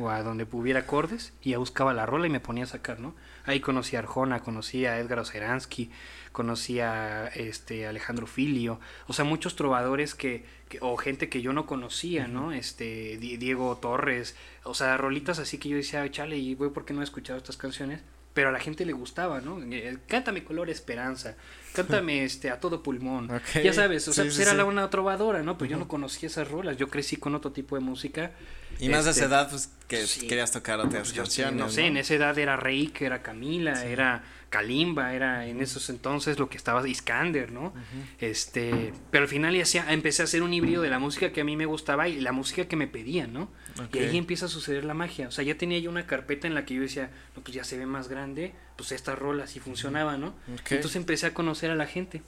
o 0.00 0.08
a 0.10 0.22
donde 0.22 0.46
hubiera 0.50 0.80
acordes 0.80 1.32
y 1.42 1.50
ya 1.50 1.58
buscaba 1.58 1.92
la 1.94 2.06
rola 2.06 2.26
y 2.26 2.30
me 2.30 2.40
ponía 2.40 2.64
a 2.64 2.66
sacar, 2.66 2.98
¿no? 3.00 3.14
Ahí 3.44 3.60
conocí 3.60 3.96
a 3.96 4.00
Arjona, 4.00 4.40
conocí 4.40 4.86
a 4.86 4.98
Edgar 4.98 5.18
Oceransky, 5.18 5.90
conocí 6.32 6.80
a 6.80 7.28
este 7.28 7.86
Alejandro 7.86 8.26
Filio, 8.26 8.80
o 9.08 9.12
sea, 9.12 9.24
muchos 9.24 9.56
trovadores 9.56 10.14
que, 10.14 10.44
que- 10.68 10.78
o 10.80 10.96
gente 10.96 11.28
que 11.28 11.42
yo 11.42 11.52
no 11.52 11.66
conocía, 11.66 12.28
¿no? 12.28 12.52
Este 12.52 13.16
Di- 13.18 13.36
Diego 13.36 13.76
Torres, 13.78 14.36
o 14.64 14.74
sea, 14.74 14.96
rolitas 14.96 15.38
así 15.38 15.58
que 15.58 15.68
yo 15.68 15.76
decía, 15.76 16.02
"Ay, 16.02 16.10
chale, 16.10 16.36
y 16.38 16.54
voy 16.54 16.70
porque 16.70 16.92
no 16.94 17.00
he 17.00 17.04
escuchado 17.04 17.38
estas 17.38 17.56
canciones, 17.56 18.00
pero 18.40 18.48
a 18.48 18.52
la 18.52 18.58
gente 18.60 18.86
le 18.86 18.94
gustaba, 18.94 19.42
¿no? 19.42 19.60
Eh, 19.70 19.98
Cántame 20.08 20.42
color 20.42 20.70
esperanza, 20.70 21.34
cántame 21.74 22.24
este 22.24 22.48
a 22.48 22.58
todo 22.58 22.82
pulmón. 22.82 23.30
Ya 23.62 23.74
sabes, 23.74 24.08
o 24.08 24.14
sea, 24.14 24.24
Sí, 24.24 24.28
pues 24.28 24.36
sí, 24.36 24.40
era 24.40 24.52
sí. 24.52 24.56
la 24.56 24.64
una 24.64 24.88
trovadora, 24.88 25.42
¿no? 25.42 25.58
Pues 25.58 25.70
yo 25.70 25.76
no 25.76 25.86
conocía 25.88 26.26
esas 26.28 26.48
rolas, 26.50 26.78
yo 26.78 26.88
crecí 26.88 27.16
con 27.18 27.34
otro 27.34 27.52
tipo 27.52 27.74
de 27.76 27.82
música. 27.82 28.30
Y 28.78 28.88
más 28.88 29.06
a 29.06 29.10
Este, 29.10 29.24
esa 29.26 29.28
edad, 29.28 29.50
pues, 29.50 29.68
que 29.88 30.06
querías 30.26 30.52
tocar 30.52 30.80
otras 30.80 31.02
Pues 31.02 31.12
canciones, 31.12 31.60
no 31.60 31.68
sé, 31.68 31.82
en 31.84 31.98
esa 31.98 32.14
edad 32.14 32.38
era 32.38 32.56
Reik, 32.56 33.02
era 33.02 33.20
Camila, 33.20 33.84
era 33.84 34.24
Kalimba, 34.50 35.14
era 35.14 35.46
en 35.46 35.62
esos 35.62 35.88
entonces 35.90 36.40
lo 36.40 36.48
que 36.48 36.56
estaba 36.56 36.86
Iskander, 36.86 37.52
¿no? 37.52 37.72
Este, 38.18 38.92
pero 39.12 39.22
al 39.22 39.28
final 39.28 39.54
ya 39.54 39.62
hacía, 39.62 39.92
empecé 39.92 40.22
a 40.22 40.24
hacer 40.24 40.42
un 40.42 40.52
híbrido 40.52 40.82
de 40.82 40.90
la 40.90 40.98
música 40.98 41.32
que 41.32 41.40
a 41.40 41.44
mí 41.44 41.56
me 41.56 41.66
gustaba 41.66 42.08
y 42.08 42.20
la 42.20 42.32
música 42.32 42.66
que 42.66 42.74
me 42.74 42.88
pedían, 42.88 43.32
¿no? 43.32 43.48
Y 43.92 43.98
ahí 43.98 44.18
empieza 44.18 44.46
a 44.46 44.48
suceder 44.48 44.84
la 44.84 44.92
magia. 44.92 45.28
O 45.28 45.30
sea, 45.30 45.44
ya 45.44 45.56
tenía 45.56 45.78
yo 45.78 45.88
una 45.88 46.04
carpeta 46.06 46.48
en 46.48 46.54
la 46.54 46.64
que 46.64 46.74
yo 46.74 46.82
decía, 46.82 47.10
no, 47.36 47.42
pues 47.42 47.54
ya 47.54 47.62
se 47.62 47.78
ve 47.78 47.86
más 47.86 48.08
grande, 48.08 48.52
pues 48.76 48.90
estas 48.90 49.16
rolas 49.16 49.54
y 49.54 49.60
funcionaba, 49.60 50.18
¿no? 50.18 50.34
Ok. 50.52 50.72
Entonces 50.72 50.96
empecé 50.96 51.26
a 51.26 51.34
conocer 51.34 51.70
a 51.70 51.76
la 51.76 51.86
gente, 51.86 52.22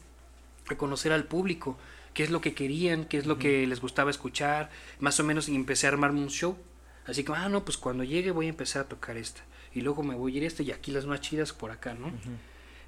a 0.68 0.76
conocer 0.76 1.10
al 1.10 1.24
público, 1.24 1.76
qué 2.14 2.22
es 2.22 2.30
lo 2.30 2.40
que 2.40 2.54
querían, 2.54 3.04
qué 3.04 3.18
es 3.18 3.26
lo 3.26 3.38
que 3.38 3.66
les 3.66 3.80
gustaba 3.80 4.12
escuchar, 4.12 4.70
más 5.00 5.18
o 5.18 5.24
menos 5.24 5.48
y 5.48 5.56
empecé 5.56 5.88
a 5.88 5.90
armarme 5.90 6.20
un 6.20 6.30
show. 6.30 6.56
Así 7.04 7.24
que, 7.24 7.32
ah, 7.34 7.48
no, 7.48 7.64
pues 7.64 7.78
cuando 7.78 8.04
llegue 8.04 8.30
voy 8.30 8.46
a 8.46 8.50
empezar 8.50 8.82
a 8.82 8.88
tocar 8.88 9.16
esta. 9.16 9.42
Y 9.74 9.80
luego 9.80 10.02
me 10.02 10.14
voy 10.14 10.34
a 10.34 10.36
ir 10.38 10.44
a 10.44 10.46
esta 10.46 10.62
y 10.62 10.70
aquí 10.70 10.90
las 10.90 11.06
más 11.06 11.20
chidas 11.20 11.52
por 11.52 11.70
acá, 11.70 11.94
¿no? 11.94 12.12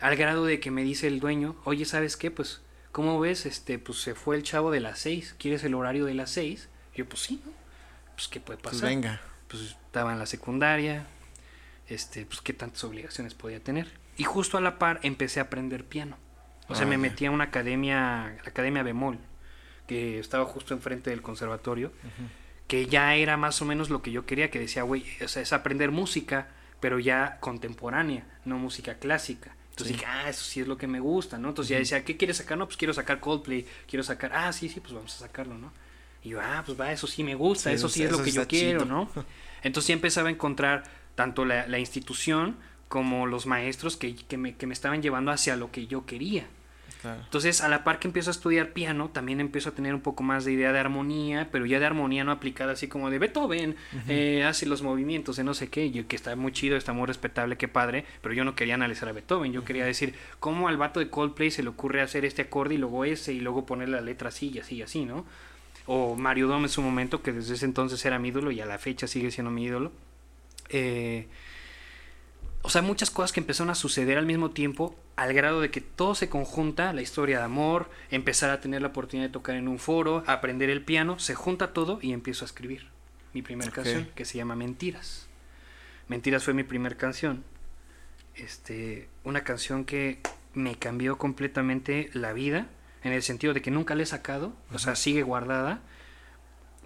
Al 0.00 0.16
grado 0.16 0.44
de 0.44 0.60
que 0.60 0.70
me 0.70 0.82
dice 0.82 1.06
el 1.06 1.20
dueño, 1.20 1.56
oye, 1.64 1.84
¿sabes 1.84 2.16
qué? 2.16 2.30
Pues, 2.30 2.60
¿cómo 2.92 3.18
ves? 3.20 3.46
Este, 3.46 3.78
pues 3.78 3.98
se 4.00 4.14
fue 4.14 4.36
el 4.36 4.42
chavo 4.42 4.70
de 4.70 4.80
las 4.80 4.98
seis. 4.98 5.34
¿Quieres 5.38 5.64
el 5.64 5.74
horario 5.74 6.04
de 6.04 6.14
las 6.14 6.30
seis? 6.30 6.68
Y 6.94 6.98
yo, 6.98 7.08
pues 7.08 7.22
sí, 7.22 7.40
¿no? 7.44 7.52
Pues, 8.14 8.28
¿qué 8.28 8.40
puede 8.40 8.58
Pues 8.60 8.74
pasar? 8.74 8.90
venga. 8.90 9.20
pues 9.48 9.62
estaba 9.62 10.12
en 10.12 10.18
la 10.18 10.26
secundaria, 10.26 11.06
este, 11.88 12.26
pues 12.26 12.40
qué 12.40 12.52
tantas 12.52 12.82
obligaciones 12.84 13.34
podía 13.34 13.60
tener. 13.60 13.88
Y 14.16 14.24
justo 14.24 14.58
a 14.58 14.60
la 14.60 14.78
par 14.78 15.00
empecé 15.02 15.40
a 15.40 15.44
aprender 15.44 15.84
piano. 15.84 16.16
O 16.68 16.74
sea, 16.74 16.84
Ah, 16.84 16.88
me 16.88 16.94
ya. 16.96 16.98
metí 16.98 17.26
a 17.26 17.30
una 17.30 17.44
academia, 17.44 18.36
la 18.42 18.48
Academia 18.50 18.82
Bemol, 18.82 19.18
que 19.86 20.18
estaba 20.18 20.44
justo 20.44 20.72
enfrente 20.74 21.10
del 21.10 21.20
conservatorio, 21.22 21.92
que 22.68 22.86
ya 22.86 23.14
era 23.16 23.36
más 23.36 23.60
o 23.60 23.64
menos 23.66 23.90
lo 23.90 24.00
que 24.02 24.10
yo 24.12 24.24
quería, 24.26 24.50
que 24.50 24.58
decía, 24.58 24.82
güey, 24.82 25.04
o 25.22 25.28
sea, 25.28 25.42
es 25.42 25.52
aprender 25.52 25.90
música, 25.90 26.48
pero 26.84 26.98
ya 26.98 27.38
contemporánea, 27.40 28.26
no 28.44 28.58
música 28.58 28.98
clásica. 28.98 29.56
Entonces 29.70 29.86
Sí. 29.86 29.92
dije, 29.94 30.04
ah, 30.06 30.28
eso 30.28 30.44
sí 30.44 30.60
es 30.60 30.68
lo 30.68 30.76
que 30.76 30.86
me 30.86 31.00
gusta, 31.00 31.38
¿no? 31.38 31.48
Entonces 31.48 31.70
ya 31.70 31.78
decía, 31.78 32.04
¿qué 32.04 32.18
quieres 32.18 32.36
sacar? 32.36 32.58
No, 32.58 32.66
pues 32.66 32.76
quiero 32.76 32.92
sacar 32.92 33.20
Coldplay, 33.20 33.66
quiero 33.88 34.02
sacar, 34.02 34.32
ah, 34.34 34.52
sí, 34.52 34.68
sí, 34.68 34.80
pues 34.80 34.92
vamos 34.92 35.14
a 35.14 35.18
sacarlo, 35.20 35.56
¿no? 35.56 35.72
Y 36.22 36.28
yo, 36.28 36.42
ah, 36.42 36.62
pues 36.66 36.78
va, 36.78 36.92
eso 36.92 37.06
sí 37.06 37.24
me 37.24 37.36
gusta, 37.36 37.70
Sí, 37.70 37.76
eso 37.76 37.88
sí 37.88 38.02
es 38.02 38.10
eso 38.10 38.18
lo 38.18 38.22
que 38.22 38.32
yo 38.32 38.46
quiero, 38.46 38.80
chido. 38.82 38.84
¿no? 38.94 39.08
Entonces 39.62 39.88
ya 39.88 39.94
empezaba 39.94 40.28
a 40.28 40.32
encontrar 40.32 40.84
tanto 41.14 41.46
la, 41.46 41.66
la 41.68 41.78
institución 41.78 42.58
como 42.88 43.26
los 43.26 43.46
maestros 43.46 43.96
que, 43.96 44.14
que, 44.14 44.36
me, 44.36 44.54
que 44.54 44.66
me 44.66 44.74
estaban 44.74 45.00
llevando 45.00 45.30
hacia 45.30 45.56
lo 45.56 45.72
que 45.72 45.86
yo 45.86 46.04
quería. 46.04 46.44
Claro. 47.04 47.20
Entonces, 47.22 47.60
a 47.60 47.68
la 47.68 47.84
par 47.84 47.98
que 47.98 48.08
empiezo 48.08 48.30
a 48.30 48.32
estudiar 48.32 48.72
piano, 48.72 49.10
también 49.10 49.38
empiezo 49.38 49.68
a 49.68 49.72
tener 49.72 49.94
un 49.94 50.00
poco 50.00 50.22
más 50.22 50.46
de 50.46 50.52
idea 50.52 50.72
de 50.72 50.78
armonía, 50.78 51.50
pero 51.52 51.66
ya 51.66 51.78
de 51.78 51.84
armonía 51.84 52.24
no 52.24 52.32
aplicada 52.32 52.72
así 52.72 52.88
como 52.88 53.10
de 53.10 53.18
Beethoven, 53.18 53.76
eh, 54.08 54.42
hace 54.42 54.64
los 54.64 54.80
movimientos 54.80 55.36
de 55.36 55.44
no 55.44 55.52
sé 55.52 55.68
qué, 55.68 55.90
yo, 55.90 56.08
que 56.08 56.16
está 56.16 56.34
muy 56.34 56.52
chido, 56.52 56.78
está 56.78 56.94
muy 56.94 57.06
respetable, 57.06 57.58
qué 57.58 57.68
padre, 57.68 58.06
pero 58.22 58.34
yo 58.34 58.42
no 58.44 58.54
quería 58.54 58.76
analizar 58.76 59.06
a 59.10 59.12
Beethoven, 59.12 59.52
yo 59.52 59.66
quería 59.66 59.84
decir, 59.84 60.14
¿cómo 60.40 60.68
al 60.68 60.78
vato 60.78 60.98
de 60.98 61.10
Coldplay 61.10 61.50
se 61.50 61.62
le 61.62 61.68
ocurre 61.68 62.00
hacer 62.00 62.24
este 62.24 62.40
acorde 62.40 62.76
y 62.76 62.78
luego 62.78 63.04
ese 63.04 63.34
y 63.34 63.40
luego 63.40 63.66
poner 63.66 63.90
la 63.90 64.00
letra 64.00 64.28
así 64.28 64.50
y 64.54 64.60
así 64.60 64.76
y 64.76 64.82
así, 64.82 65.04
¿no? 65.04 65.26
O 65.84 66.16
Mario 66.16 66.48
Dom 66.48 66.62
en 66.62 66.70
su 66.70 66.80
momento, 66.80 67.22
que 67.22 67.32
desde 67.32 67.52
ese 67.52 67.66
entonces 67.66 68.02
era 68.06 68.18
mi 68.18 68.28
ídolo 68.28 68.50
y 68.50 68.62
a 68.62 68.66
la 68.66 68.78
fecha 68.78 69.06
sigue 69.06 69.30
siendo 69.30 69.50
mi 69.50 69.64
ídolo. 69.64 69.92
Eh, 70.70 71.28
o 72.66 72.70
sea, 72.70 72.80
muchas 72.80 73.10
cosas 73.10 73.30
que 73.30 73.40
empezaron 73.40 73.68
a 73.68 73.74
suceder 73.74 74.16
al 74.16 74.24
mismo 74.24 74.50
tiempo, 74.50 74.96
al 75.16 75.34
grado 75.34 75.60
de 75.60 75.70
que 75.70 75.82
todo 75.82 76.14
se 76.14 76.30
conjunta, 76.30 76.94
la 76.94 77.02
historia 77.02 77.36
de 77.36 77.44
amor, 77.44 77.90
empezar 78.10 78.48
a 78.48 78.62
tener 78.62 78.80
la 78.80 78.88
oportunidad 78.88 79.28
de 79.28 79.32
tocar 79.34 79.56
en 79.56 79.68
un 79.68 79.78
foro, 79.78 80.24
aprender 80.26 80.70
el 80.70 80.82
piano, 80.82 81.18
se 81.18 81.34
junta 81.34 81.74
todo 81.74 81.98
y 82.00 82.14
empiezo 82.14 82.42
a 82.42 82.46
escribir 82.46 82.88
mi 83.34 83.42
primera 83.42 83.70
canción, 83.70 84.08
que 84.14 84.24
se 84.24 84.38
llama 84.38 84.56
Mentiras. 84.56 85.26
Mentiras 86.08 86.42
fue 86.42 86.54
mi 86.54 86.64
primera 86.64 86.96
canción. 86.96 87.44
Este, 88.34 89.10
una 89.24 89.44
canción 89.44 89.84
que 89.84 90.20
me 90.54 90.76
cambió 90.76 91.18
completamente 91.18 92.08
la 92.14 92.32
vida, 92.32 92.68
en 93.02 93.12
el 93.12 93.22
sentido 93.22 93.52
de 93.52 93.60
que 93.60 93.70
nunca 93.70 93.94
la 93.94 94.04
he 94.04 94.06
sacado, 94.06 94.54
o 94.72 94.78
sea, 94.78 94.96
sigue 94.96 95.22
guardada. 95.22 95.82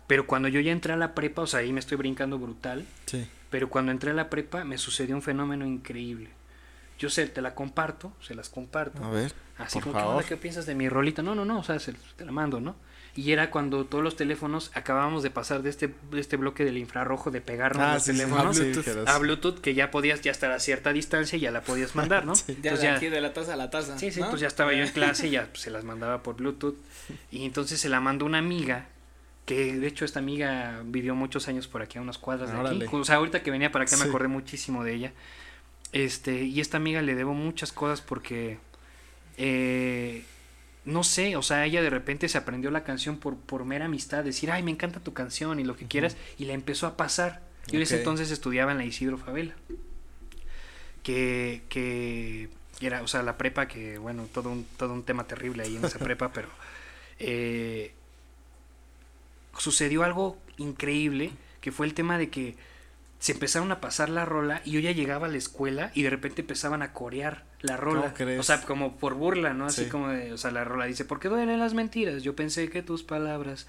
Pero 0.08 0.26
cuando 0.26 0.48
yo 0.48 0.58
ya 0.58 0.72
entré 0.72 0.92
a 0.92 0.96
la 0.96 1.14
prepa, 1.14 1.42
o 1.42 1.46
sea, 1.46 1.60
ahí 1.60 1.72
me 1.72 1.78
estoy 1.78 1.98
brincando 1.98 2.36
brutal. 2.36 2.84
Sí. 3.06 3.28
Pero 3.50 3.70
cuando 3.70 3.92
entré 3.92 4.10
a 4.10 4.14
la 4.14 4.28
prepa 4.30 4.64
me 4.64 4.78
sucedió 4.78 5.14
un 5.14 5.22
fenómeno 5.22 5.64
increíble. 5.66 6.30
Yo 6.98 7.08
sé, 7.10 7.26
te 7.28 7.40
la 7.40 7.54
comparto, 7.54 8.12
se 8.20 8.34
las 8.34 8.48
comparto. 8.48 9.04
A 9.04 9.10
ver. 9.10 9.32
Así 9.56 9.74
por 9.78 9.84
como, 9.84 9.94
¿qué, 9.94 10.00
favor. 10.00 10.24
¿qué 10.24 10.36
piensas 10.36 10.66
de 10.66 10.74
mi 10.74 10.88
rolita? 10.88 11.22
No, 11.22 11.34
no, 11.34 11.44
no, 11.44 11.60
o 11.60 11.62
sea, 11.62 11.78
se- 11.78 11.92
te 12.16 12.24
la 12.24 12.32
mando, 12.32 12.60
¿no? 12.60 12.74
Y 13.16 13.32
era 13.32 13.50
cuando 13.50 13.84
todos 13.86 14.04
los 14.04 14.14
teléfonos 14.16 14.70
acabábamos 14.74 15.22
de 15.24 15.30
pasar 15.30 15.62
de 15.62 15.70
este, 15.70 15.92
de 16.10 16.20
este 16.20 16.36
bloque 16.36 16.64
del 16.64 16.76
infrarrojo 16.76 17.30
de 17.32 17.40
pegarnos 17.40 17.82
Ah, 17.84 17.94
los 17.94 18.02
sí, 18.04 18.12
teléfonos 18.12 18.56
sí, 18.56 18.62
Bluetooth. 18.62 18.84
dijeras. 18.84 19.08
a 19.08 19.18
Bluetooth, 19.18 19.60
que 19.60 19.74
ya 19.74 19.90
podías 19.90 20.20
ya 20.20 20.30
estar 20.30 20.52
a 20.52 20.60
cierta 20.60 20.92
distancia 20.92 21.36
y 21.36 21.40
ya 21.40 21.50
la 21.50 21.62
podías 21.62 21.94
mandar, 21.96 22.26
¿no? 22.26 22.34
Sí. 22.36 22.56
Ya 22.62 22.76
de 22.76 22.82
ya- 22.82 22.96
aquí 22.96 23.08
de 23.08 23.20
la 23.20 23.32
taza 23.32 23.54
a 23.54 23.56
la 23.56 23.70
taza. 23.70 23.98
Sí, 23.98 24.10
sí, 24.12 24.20
¿no? 24.20 24.28
pues 24.30 24.40
ya 24.40 24.46
estaba 24.48 24.72
yo 24.72 24.82
en 24.84 24.90
clase 24.92 25.28
y 25.28 25.30
ya 25.30 25.46
pues, 25.46 25.62
se 25.62 25.70
las 25.70 25.84
mandaba 25.84 26.22
por 26.22 26.36
Bluetooth. 26.36 26.76
Y 27.32 27.44
entonces 27.44 27.80
se 27.80 27.88
la 27.88 28.00
mandó 28.00 28.24
una 28.26 28.38
amiga, 28.38 28.86
que 29.48 29.78
de 29.78 29.86
hecho 29.86 30.04
esta 30.04 30.18
amiga 30.18 30.82
vivió 30.84 31.14
muchos 31.14 31.48
años 31.48 31.66
por 31.66 31.80
aquí, 31.80 31.96
a 31.96 32.02
unas 32.02 32.18
cuadras 32.18 32.52
de 32.52 32.58
Órale. 32.58 32.84
aquí. 32.84 32.94
O 32.94 33.02
sea, 33.02 33.16
ahorita 33.16 33.42
que 33.42 33.50
venía 33.50 33.72
para 33.72 33.86
acá 33.86 33.96
me 33.96 34.04
acordé 34.04 34.28
muchísimo 34.28 34.84
de 34.84 34.92
ella. 34.92 35.12
Este, 35.92 36.42
y 36.42 36.60
esta 36.60 36.76
amiga 36.76 37.00
le 37.00 37.14
debo 37.14 37.32
muchas 37.32 37.72
cosas 37.72 38.02
porque, 38.02 38.58
eh, 39.38 40.22
no 40.84 41.02
sé, 41.02 41.34
o 41.36 41.42
sea, 41.42 41.64
ella 41.64 41.80
de 41.80 41.88
repente 41.88 42.28
se 42.28 42.36
aprendió 42.36 42.70
la 42.70 42.84
canción 42.84 43.16
por, 43.16 43.38
por 43.38 43.64
mera 43.64 43.86
amistad, 43.86 44.22
decir, 44.22 44.50
ay, 44.50 44.62
me 44.62 44.70
encanta 44.70 45.00
tu 45.00 45.14
canción 45.14 45.58
y 45.58 45.64
lo 45.64 45.76
que 45.76 45.86
quieras, 45.86 46.18
y 46.36 46.44
la 46.44 46.52
empezó 46.52 46.86
a 46.86 46.98
pasar. 46.98 47.40
Yo 47.68 47.76
en 47.76 47.82
ese 47.84 47.96
entonces 47.96 48.30
estudiaba 48.30 48.72
en 48.72 48.78
la 48.78 48.84
Isidro 48.84 49.16
Favela 49.16 49.54
que, 51.02 51.62
que 51.70 52.50
era, 52.82 53.00
o 53.00 53.08
sea, 53.08 53.22
la 53.22 53.38
prepa, 53.38 53.66
que 53.66 53.96
bueno, 53.96 54.26
todo 54.30 54.50
un, 54.50 54.66
todo 54.76 54.92
un 54.92 55.04
tema 55.04 55.26
terrible 55.26 55.62
ahí 55.62 55.76
en 55.76 55.86
esa 55.86 55.98
prepa, 55.98 56.32
pero 56.34 56.48
eh, 57.18 57.94
sucedió 59.56 60.04
algo 60.04 60.36
increíble, 60.56 61.30
que 61.60 61.72
fue 61.72 61.86
el 61.86 61.94
tema 61.94 62.18
de 62.18 62.28
que 62.30 62.56
se 63.18 63.32
empezaron 63.32 63.72
a 63.72 63.80
pasar 63.80 64.08
la 64.10 64.24
rola 64.24 64.62
y 64.64 64.70
yo 64.72 64.80
ya 64.80 64.92
llegaba 64.92 65.26
a 65.26 65.30
la 65.30 65.38
escuela 65.38 65.90
y 65.94 66.02
de 66.02 66.10
repente 66.10 66.42
empezaban 66.42 66.82
a 66.82 66.92
corear 66.92 67.44
la 67.60 67.76
rola. 67.76 68.02
¿Cómo 68.02 68.14
crees? 68.14 68.38
O 68.38 68.42
sea, 68.44 68.62
como 68.62 68.96
por 68.96 69.14
burla, 69.14 69.54
¿no? 69.54 69.66
Así 69.66 69.84
Sí. 69.84 69.90
como 69.90 70.08
de, 70.08 70.32
o 70.32 70.38
sea, 70.38 70.52
la 70.52 70.62
rola 70.62 70.84
dice, 70.84 71.04
¿por 71.04 71.18
qué 71.18 71.28
duelen 71.28 71.58
las 71.58 71.74
mentiras? 71.74 72.22
Yo 72.22 72.36
pensé 72.36 72.68
que 72.70 72.82
tus 72.82 73.02
palabras 73.02 73.66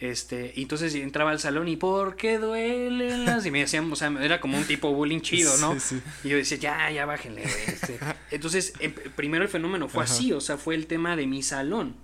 Este, 0.00 0.52
y 0.54 0.62
entonces 0.62 0.94
entraba 0.94 1.32
al 1.32 1.40
salón 1.40 1.66
y 1.66 1.76
¿por 1.76 2.14
qué 2.14 2.38
duelen 2.38 3.24
las? 3.24 3.44
Y 3.46 3.50
me 3.50 3.58
decían, 3.58 3.90
o 3.92 3.96
sea, 3.96 4.12
era 4.20 4.38
como 4.40 4.56
un 4.56 4.62
tipo 4.62 4.94
bullying 4.94 5.18
chido, 5.22 5.56
¿no? 5.56 5.74
Sí, 5.80 5.80
sí. 5.98 6.02
Y 6.22 6.28
yo 6.28 6.36
decía, 6.36 6.56
ya, 6.56 6.90
ya 6.92 7.04
bájenle, 7.04 7.42
este. 7.42 7.98
Entonces, 8.30 8.74
em- 8.78 8.94
primero 9.16 9.42
el 9.42 9.50
fenómeno 9.50 9.88
fue 9.88 10.04
Ajá. 10.04 10.12
así, 10.12 10.32
o 10.32 10.40
sea, 10.40 10.56
fue 10.56 10.76
el 10.76 10.86
tema 10.86 11.16
de 11.16 11.26
mi 11.26 11.42
salón. 11.42 11.96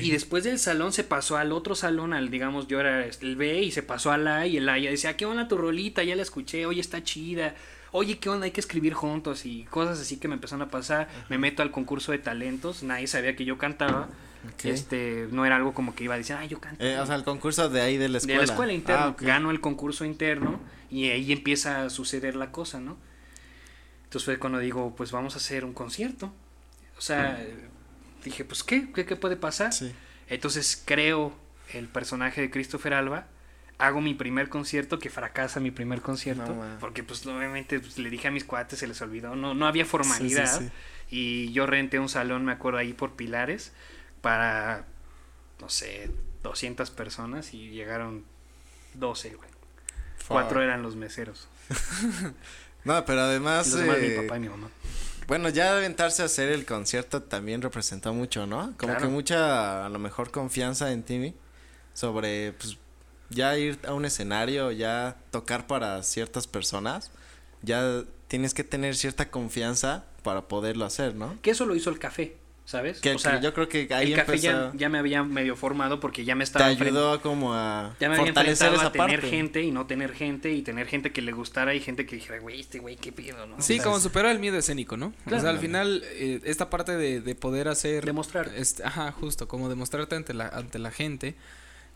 Y 0.00 0.10
después 0.10 0.44
del 0.44 0.58
salón 0.58 0.92
se 0.92 1.04
pasó 1.04 1.36
al 1.36 1.52
otro 1.52 1.74
salón, 1.74 2.12
al 2.14 2.30
digamos, 2.30 2.66
yo 2.66 2.80
era 2.80 3.04
el 3.04 3.36
B 3.36 3.60
y 3.60 3.70
se 3.70 3.82
pasó 3.82 4.10
al 4.10 4.26
A 4.26 4.46
y 4.46 4.56
el 4.56 4.68
A 4.68 4.78
ya 4.78 4.90
decía, 4.90 5.16
¿qué 5.16 5.26
onda 5.26 5.48
tu 5.48 5.58
rolita? 5.58 6.02
Ya 6.02 6.16
la 6.16 6.22
escuché, 6.22 6.64
oye, 6.66 6.80
está 6.80 7.02
chida. 7.02 7.54
Oye, 7.92 8.18
¿qué 8.18 8.28
onda? 8.28 8.44
Hay 8.44 8.52
que 8.52 8.60
escribir 8.60 8.94
juntos 8.94 9.44
y 9.44 9.64
cosas 9.64 10.00
así 10.00 10.16
que 10.16 10.28
me 10.28 10.34
empezaron 10.34 10.62
a 10.62 10.70
pasar. 10.70 11.08
Me 11.28 11.38
meto 11.38 11.62
al 11.62 11.70
concurso 11.70 12.12
de 12.12 12.18
talentos, 12.18 12.82
nadie 12.82 13.06
sabía 13.06 13.36
que 13.36 13.44
yo 13.44 13.58
cantaba. 13.58 14.08
Este, 14.64 15.28
no 15.30 15.44
era 15.44 15.56
algo 15.56 15.74
como 15.74 15.94
que 15.94 16.04
iba 16.04 16.14
a 16.14 16.18
decir, 16.18 16.36
ah, 16.38 16.44
yo 16.46 16.60
canto. 16.60 16.82
Eh, 16.82 16.98
o 16.98 17.04
sea, 17.04 17.14
el 17.14 17.24
concurso 17.24 17.68
de 17.68 17.82
ahí 17.82 17.98
de 17.98 18.08
la 18.08 18.12
de 18.12 18.18
escuela. 18.18 18.38
la 18.38 18.44
escuela 18.44 18.72
interna. 18.72 19.06
Ah. 19.06 19.16
Gano 19.18 19.50
el 19.50 19.60
concurso 19.60 20.04
interno 20.04 20.60
y 20.90 21.10
ahí 21.10 21.32
empieza 21.32 21.84
a 21.84 21.90
suceder 21.90 22.36
la 22.36 22.50
cosa, 22.50 22.80
¿no? 22.80 22.96
Entonces 24.04 24.24
fue 24.24 24.38
cuando 24.38 24.58
digo, 24.58 24.94
pues 24.96 25.12
vamos 25.12 25.34
a 25.34 25.36
hacer 25.36 25.64
un 25.64 25.74
concierto. 25.74 26.32
O 26.96 27.00
sea, 27.00 27.44
dije, 28.24 28.44
pues 28.44 28.62
¿qué? 28.62 28.90
¿Qué, 28.92 29.06
qué 29.06 29.16
puede 29.16 29.36
pasar? 29.36 29.72
Sí. 29.72 29.92
Entonces 30.28 30.80
creo 30.84 31.34
el 31.72 31.88
personaje 31.88 32.40
de 32.40 32.50
Christopher 32.50 32.94
Alba. 32.94 33.26
Hago 33.78 34.02
mi 34.02 34.12
primer 34.12 34.50
concierto, 34.50 34.98
que 34.98 35.08
fracasa 35.08 35.58
mi 35.58 35.70
primer 35.70 36.02
concierto. 36.02 36.54
No, 36.54 36.78
porque 36.80 37.02
pues 37.02 37.24
obviamente 37.26 37.80
pues, 37.80 37.96
le 37.98 38.10
dije 38.10 38.28
a 38.28 38.30
mis 38.30 38.44
cuates, 38.44 38.78
se 38.78 38.86
les 38.86 39.00
olvidó. 39.00 39.34
No, 39.36 39.54
no 39.54 39.66
había 39.66 39.86
formalidad. 39.86 40.46
Sí, 40.58 40.64
sí, 40.64 40.70
sí. 41.08 41.16
Y 41.16 41.52
yo 41.52 41.66
renté 41.66 41.98
un 41.98 42.10
salón, 42.10 42.44
me 42.44 42.52
acuerdo, 42.52 42.78
ahí 42.78 42.92
por 42.92 43.16
Pilares, 43.16 43.72
para, 44.20 44.84
no 45.60 45.70
sé, 45.70 46.10
200 46.42 46.90
personas 46.90 47.54
y 47.54 47.70
llegaron 47.70 48.24
12, 48.94 49.30
güey. 49.30 49.48
Cuatro 50.28 50.62
eran 50.62 50.82
los 50.82 50.96
meseros. 50.96 51.48
No, 52.82 53.04
pero 53.04 53.20
Y 53.20 53.24
además. 53.24 53.68
los 53.68 53.80
demás 53.80 53.96
eh, 53.98 54.08
mi 54.08 54.22
papá 54.22 54.36
y 54.38 54.40
mi 54.40 54.48
mamá. 54.48 54.70
Bueno, 55.30 55.48
ya 55.48 55.76
aventarse 55.76 56.22
a 56.22 56.24
hacer 56.24 56.48
el 56.50 56.66
concierto 56.66 57.22
también 57.22 57.62
representó 57.62 58.12
mucho, 58.12 58.48
¿no? 58.48 58.74
Como 58.76 58.94
Claro. 58.94 58.98
que 58.98 59.06
mucha, 59.06 59.86
a 59.86 59.88
lo 59.88 60.00
mejor, 60.00 60.32
confianza 60.32 60.90
en 60.90 61.04
ti 61.04 61.36
sobre, 61.94 62.52
pues, 62.54 62.78
ya 63.28 63.56
ir 63.56 63.78
a 63.86 63.94
un 63.94 64.04
escenario, 64.04 64.72
ya 64.72 65.18
tocar 65.30 65.68
para 65.68 66.02
ciertas 66.02 66.48
personas, 66.48 67.12
ya 67.62 68.02
tienes 68.26 68.54
que 68.54 68.64
tener 68.64 68.96
cierta 68.96 69.30
confianza 69.30 70.04
para 70.24 70.48
poderlo 70.48 70.84
hacer, 70.84 71.14
¿no? 71.14 71.38
Que 71.42 71.52
eso 71.52 71.64
lo 71.64 71.76
hizo 71.76 71.90
el 71.90 72.00
café, 72.00 72.36
¿sabes? 72.70 73.00
Que, 73.00 73.14
o 73.14 73.18
sea, 73.18 73.38
que 73.40 73.44
yo 73.44 73.52
creo 73.52 73.68
que 73.68 73.88
ahí 73.92 74.12
el 74.12 74.18
café 74.18 74.38
ya, 74.38 74.88
me 74.88 74.98
había 74.98 75.22
medio 75.24 75.56
formado 75.56 75.98
porque 76.00 76.24
ya 76.24 76.34
me 76.34 76.44
te 76.44 76.44
estaba 76.44 76.70
enfrent- 76.70 76.86
ayudó 76.86 77.20
como 77.20 77.52
a 77.54 77.96
Ya 78.00 78.08
me 78.08 78.14
había 78.14 78.26
fortalecer 78.26 78.68
enfrentado 78.68 78.74
esa 78.76 78.86
a 78.86 78.92
tener 79.06 79.20
parte. 79.20 79.36
gente 79.36 79.62
y 79.62 79.70
no 79.72 79.86
tener 79.86 80.12
gente 80.12 80.52
y 80.52 80.62
tener 80.62 80.86
gente 80.86 81.12
que 81.12 81.20
le 81.22 81.32
gustara 81.32 81.74
y 81.74 81.80
gente 81.80 82.06
que 82.06 82.16
dijera, 82.16 82.38
güey, 82.38 82.60
este 82.60 82.78
güey, 82.78 82.96
qué 82.96 83.10
pido, 83.12 83.46
¿no? 83.46 83.60
Sí, 83.60 83.80
O 83.80 83.82
como 83.82 83.98
superar 84.00 84.30
el 84.32 84.38
miedo 84.38 84.56
escénico, 84.56 84.96
¿no? 84.96 85.06
O 85.06 85.12
Claro. 85.28 85.42
sea, 85.42 85.50
al 85.50 85.58
final, 85.58 86.02
eh, 86.12 86.40
esta 86.44 86.70
parte 86.70 86.96
de, 86.96 87.20
de 87.20 87.34
poder 87.34 87.68
hacer... 87.68 88.04
Demostrar. 88.04 88.50
Este, 88.56 88.84
ajá, 88.84 89.10
justo, 89.12 89.48
como 89.48 89.68
demostrarte 89.68 90.14
ante 90.16 90.32
la, 90.34 90.46
ante 90.48 90.78
la 90.78 90.90
gente. 90.92 91.34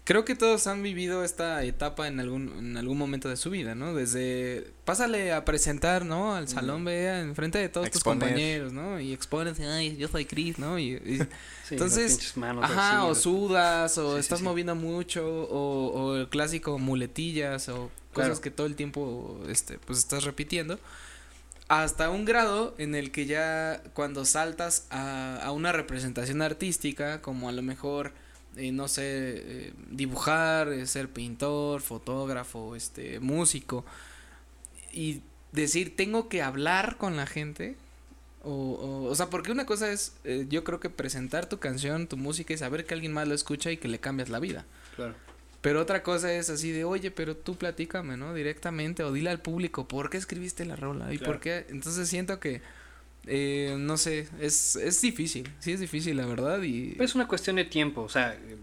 Creo 0.04 0.26
que 0.26 0.34
todos 0.34 0.66
han 0.66 0.82
vivido 0.82 1.24
esta 1.24 1.62
etapa 1.64 2.08
en 2.08 2.20
algún, 2.20 2.52
en 2.58 2.76
algún 2.76 2.98
momento 2.98 3.30
de 3.30 3.36
su 3.38 3.48
vida, 3.48 3.74
¿no? 3.74 3.94
Desde, 3.94 4.70
pásale 4.84 5.32
a 5.32 5.46
presentar, 5.46 6.04
¿no? 6.04 6.34
Al 6.34 6.46
salón, 6.46 6.84
vea, 6.84 7.20
enfrente 7.20 7.56
de 7.58 7.70
todos 7.70 7.86
Exponer. 7.86 8.18
tus 8.18 8.28
compañeros, 8.28 8.72
¿no? 8.74 9.00
Y 9.00 9.14
expones, 9.14 9.58
ay, 9.60 9.96
yo 9.96 10.08
soy 10.08 10.26
Chris, 10.26 10.58
¿no? 10.58 10.78
Y, 10.78 10.92
y- 10.92 11.18
sí, 11.66 11.70
entonces, 11.70 12.36
manos 12.36 12.64
Ajá, 12.64 13.00
así, 13.00 13.10
o 13.10 13.14
sudas, 13.14 13.96
o 13.96 14.14
Sí, 14.14 14.20
estás 14.20 14.40
sí. 14.40 14.44
moviendo 14.44 14.74
mucho, 14.74 15.26
o, 15.26 15.86
o 15.94 16.16
el 16.16 16.28
clásico 16.28 16.78
muletillas, 16.78 17.70
o 17.70 17.90
cosas 18.12 18.40
que 18.40 18.50
todo 18.50 18.66
el 18.66 18.76
tiempo, 18.76 19.40
este, 19.48 19.78
pues 19.78 19.98
estás 20.00 20.24
repitiendo. 20.24 20.78
Hasta 21.68 22.10
un 22.10 22.26
grado 22.26 22.74
en 22.76 22.94
el 22.94 23.10
que 23.10 23.24
ya 23.24 23.82
cuando 23.94 24.26
saltas 24.26 24.86
a, 24.90 25.38
a 25.42 25.50
una 25.52 25.72
representación 25.72 26.42
artística, 26.42 27.22
como 27.22 27.48
a 27.48 27.52
lo 27.52 27.62
mejor, 27.62 28.12
eh, 28.56 28.72
no 28.72 28.88
sé, 28.88 29.02
eh, 29.06 29.72
dibujar, 29.90 30.68
eh, 30.68 30.86
ser 30.86 31.08
pintor, 31.08 31.80
fotógrafo, 31.80 32.76
este, 32.76 33.20
músico, 33.20 33.84
y 34.92 35.20
decir, 35.52 35.96
tengo 35.96 36.28
que 36.28 36.42
hablar 36.42 36.96
con 36.96 37.16
la 37.16 37.26
gente, 37.26 37.76
o, 38.42 38.50
o, 38.52 39.04
o 39.04 39.14
sea, 39.14 39.30
porque 39.30 39.52
una 39.52 39.66
cosa 39.66 39.90
es, 39.90 40.14
eh, 40.24 40.46
yo 40.48 40.64
creo 40.64 40.80
que 40.80 40.90
presentar 40.90 41.48
tu 41.48 41.58
canción, 41.58 42.06
tu 42.06 42.16
música 42.16 42.52
y 42.52 42.58
saber 42.58 42.84
que 42.84 42.94
alguien 42.94 43.12
más 43.12 43.26
lo 43.26 43.34
escucha 43.34 43.70
y 43.70 43.76
que 43.76 43.88
le 43.88 43.98
cambias 43.98 44.28
la 44.28 44.38
vida. 44.38 44.64
Claro. 44.96 45.14
Pero 45.62 45.80
otra 45.80 46.02
cosa 46.02 46.30
es 46.34 46.50
así 46.50 46.72
de, 46.72 46.84
oye, 46.84 47.10
pero 47.10 47.34
tú 47.36 47.56
platícame, 47.56 48.18
¿no? 48.18 48.34
Directamente 48.34 49.02
o 49.02 49.12
dile 49.12 49.30
al 49.30 49.40
público, 49.40 49.88
¿por 49.88 50.10
qué 50.10 50.18
escribiste 50.18 50.66
la 50.66 50.76
rola? 50.76 51.10
¿Y 51.14 51.16
Claro. 51.16 51.32
por 51.32 51.40
qué? 51.40 51.64
Entonces 51.70 52.06
siento 52.06 52.38
que, 52.38 52.60
eh, 53.26 53.76
no 53.78 53.96
sé, 53.96 54.28
es, 54.40 54.76
es 54.76 55.00
difícil, 55.00 55.50
sí 55.58 55.72
es 55.72 55.80
difícil, 55.80 56.16
la 56.16 56.26
verdad, 56.26 56.62
y... 56.62 56.96
Es 57.00 57.14
una 57.14 57.26
cuestión 57.26 57.56
de 57.56 57.64
tiempo, 57.64 58.02
o 58.02 58.08
sea, 58.08 58.34
eh, 58.34 58.56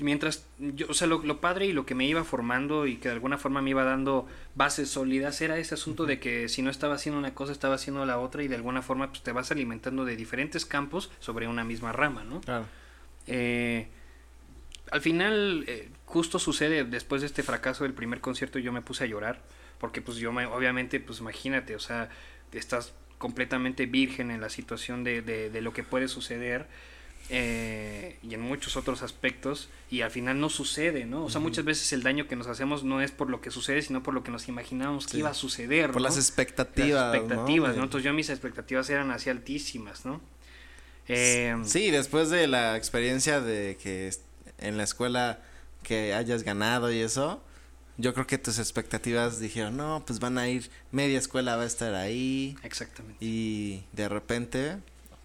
mientras 0.00 0.46
yo, 0.58 0.86
o 0.88 0.94
sea, 0.94 1.06
lo, 1.06 1.22
lo 1.22 1.40
padre 1.40 1.66
y 1.66 1.72
lo 1.72 1.86
que 1.86 1.94
me 1.94 2.06
iba 2.06 2.24
formando 2.24 2.86
y 2.86 2.96
que 2.96 3.08
de 3.08 3.14
alguna 3.14 3.38
forma 3.38 3.62
me 3.62 3.70
iba 3.70 3.84
dando 3.84 4.26
bases 4.54 4.88
sólidas 4.90 5.40
era 5.40 5.58
ese 5.58 5.74
asunto 5.74 6.06
de 6.06 6.18
que 6.18 6.48
si 6.48 6.62
no 6.62 6.70
estaba 6.70 6.94
haciendo 6.94 7.18
una 7.18 7.34
cosa, 7.34 7.52
estaba 7.52 7.76
haciendo 7.76 8.04
la 8.04 8.18
otra 8.18 8.42
y 8.42 8.48
de 8.48 8.56
alguna 8.56 8.82
forma 8.82 9.08
pues 9.10 9.22
te 9.22 9.32
vas 9.32 9.50
alimentando 9.50 10.04
de 10.04 10.16
diferentes 10.16 10.66
campos 10.66 11.10
sobre 11.20 11.46
una 11.46 11.64
misma 11.64 11.92
rama, 11.92 12.24
¿no? 12.24 12.40
Claro. 12.40 12.66
Eh, 13.26 13.88
al 14.90 15.00
final, 15.00 15.64
eh, 15.66 15.88
justo 16.04 16.38
sucede 16.38 16.84
después 16.84 17.20
de 17.20 17.26
este 17.26 17.42
fracaso 17.42 17.84
del 17.84 17.94
primer 17.94 18.20
concierto, 18.20 18.58
yo 18.58 18.72
me 18.72 18.82
puse 18.82 19.04
a 19.04 19.06
llorar, 19.06 19.42
porque 19.78 20.02
pues 20.02 20.18
yo 20.18 20.32
me, 20.32 20.46
obviamente, 20.46 21.00
pues 21.00 21.20
imagínate, 21.20 21.74
o 21.74 21.80
sea, 21.80 22.10
estás 22.52 22.92
completamente 23.24 23.86
virgen 23.86 24.30
en 24.30 24.42
la 24.42 24.50
situación 24.50 25.02
de, 25.02 25.22
de, 25.22 25.48
de 25.48 25.60
lo 25.62 25.72
que 25.72 25.82
puede 25.82 26.08
suceder 26.08 26.66
eh, 27.30 28.18
y 28.22 28.34
en 28.34 28.42
muchos 28.42 28.76
otros 28.76 29.02
aspectos 29.02 29.70
y 29.90 30.02
al 30.02 30.10
final 30.10 30.38
no 30.40 30.50
sucede, 30.50 31.06
¿no? 31.06 31.24
O 31.24 31.30
sea, 31.30 31.40
muchas 31.40 31.64
veces 31.64 31.90
el 31.94 32.02
daño 32.02 32.28
que 32.28 32.36
nos 32.36 32.48
hacemos 32.48 32.84
no 32.84 33.00
es 33.00 33.12
por 33.12 33.30
lo 33.30 33.40
que 33.40 33.50
sucede, 33.50 33.80
sino 33.80 34.02
por 34.02 34.12
lo 34.12 34.22
que 34.22 34.30
nos 34.30 34.46
imaginábamos 34.46 35.06
que 35.06 35.16
iba 35.16 35.30
a 35.30 35.34
suceder. 35.34 35.90
Por 35.90 36.02
¿no? 36.02 36.08
las 36.08 36.18
expectativas, 36.18 37.14
Las 37.14 37.22
expectativas, 37.22 37.70
¿no? 37.70 37.76
¿no? 37.78 37.84
Entonces 37.84 38.04
yo 38.04 38.12
mis 38.12 38.28
expectativas 38.28 38.90
eran 38.90 39.10
así 39.10 39.30
altísimas, 39.30 40.04
¿no? 40.04 40.20
Eh, 41.08 41.56
Sí, 41.64 41.90
después 41.90 42.28
de 42.28 42.46
la 42.46 42.76
experiencia 42.76 43.40
de 43.40 43.78
que 43.82 44.10
en 44.58 44.76
la 44.76 44.82
escuela 44.82 45.38
que 45.82 46.12
hayas 46.12 46.42
ganado 46.42 46.92
y 46.92 46.98
eso, 46.98 47.42
yo 47.96 48.12
creo 48.14 48.26
que 48.26 48.38
tus 48.38 48.58
expectativas 48.58 49.38
dijeron, 49.38 49.76
no, 49.76 50.02
pues 50.06 50.18
van 50.20 50.38
a 50.38 50.48
ir, 50.48 50.70
media 50.92 51.18
escuela 51.18 51.56
va 51.56 51.62
a 51.62 51.66
estar 51.66 51.94
ahí 51.94 52.56
Exactamente. 52.62 53.16
y 53.24 53.84
de 53.92 54.08
repente, 54.08 54.78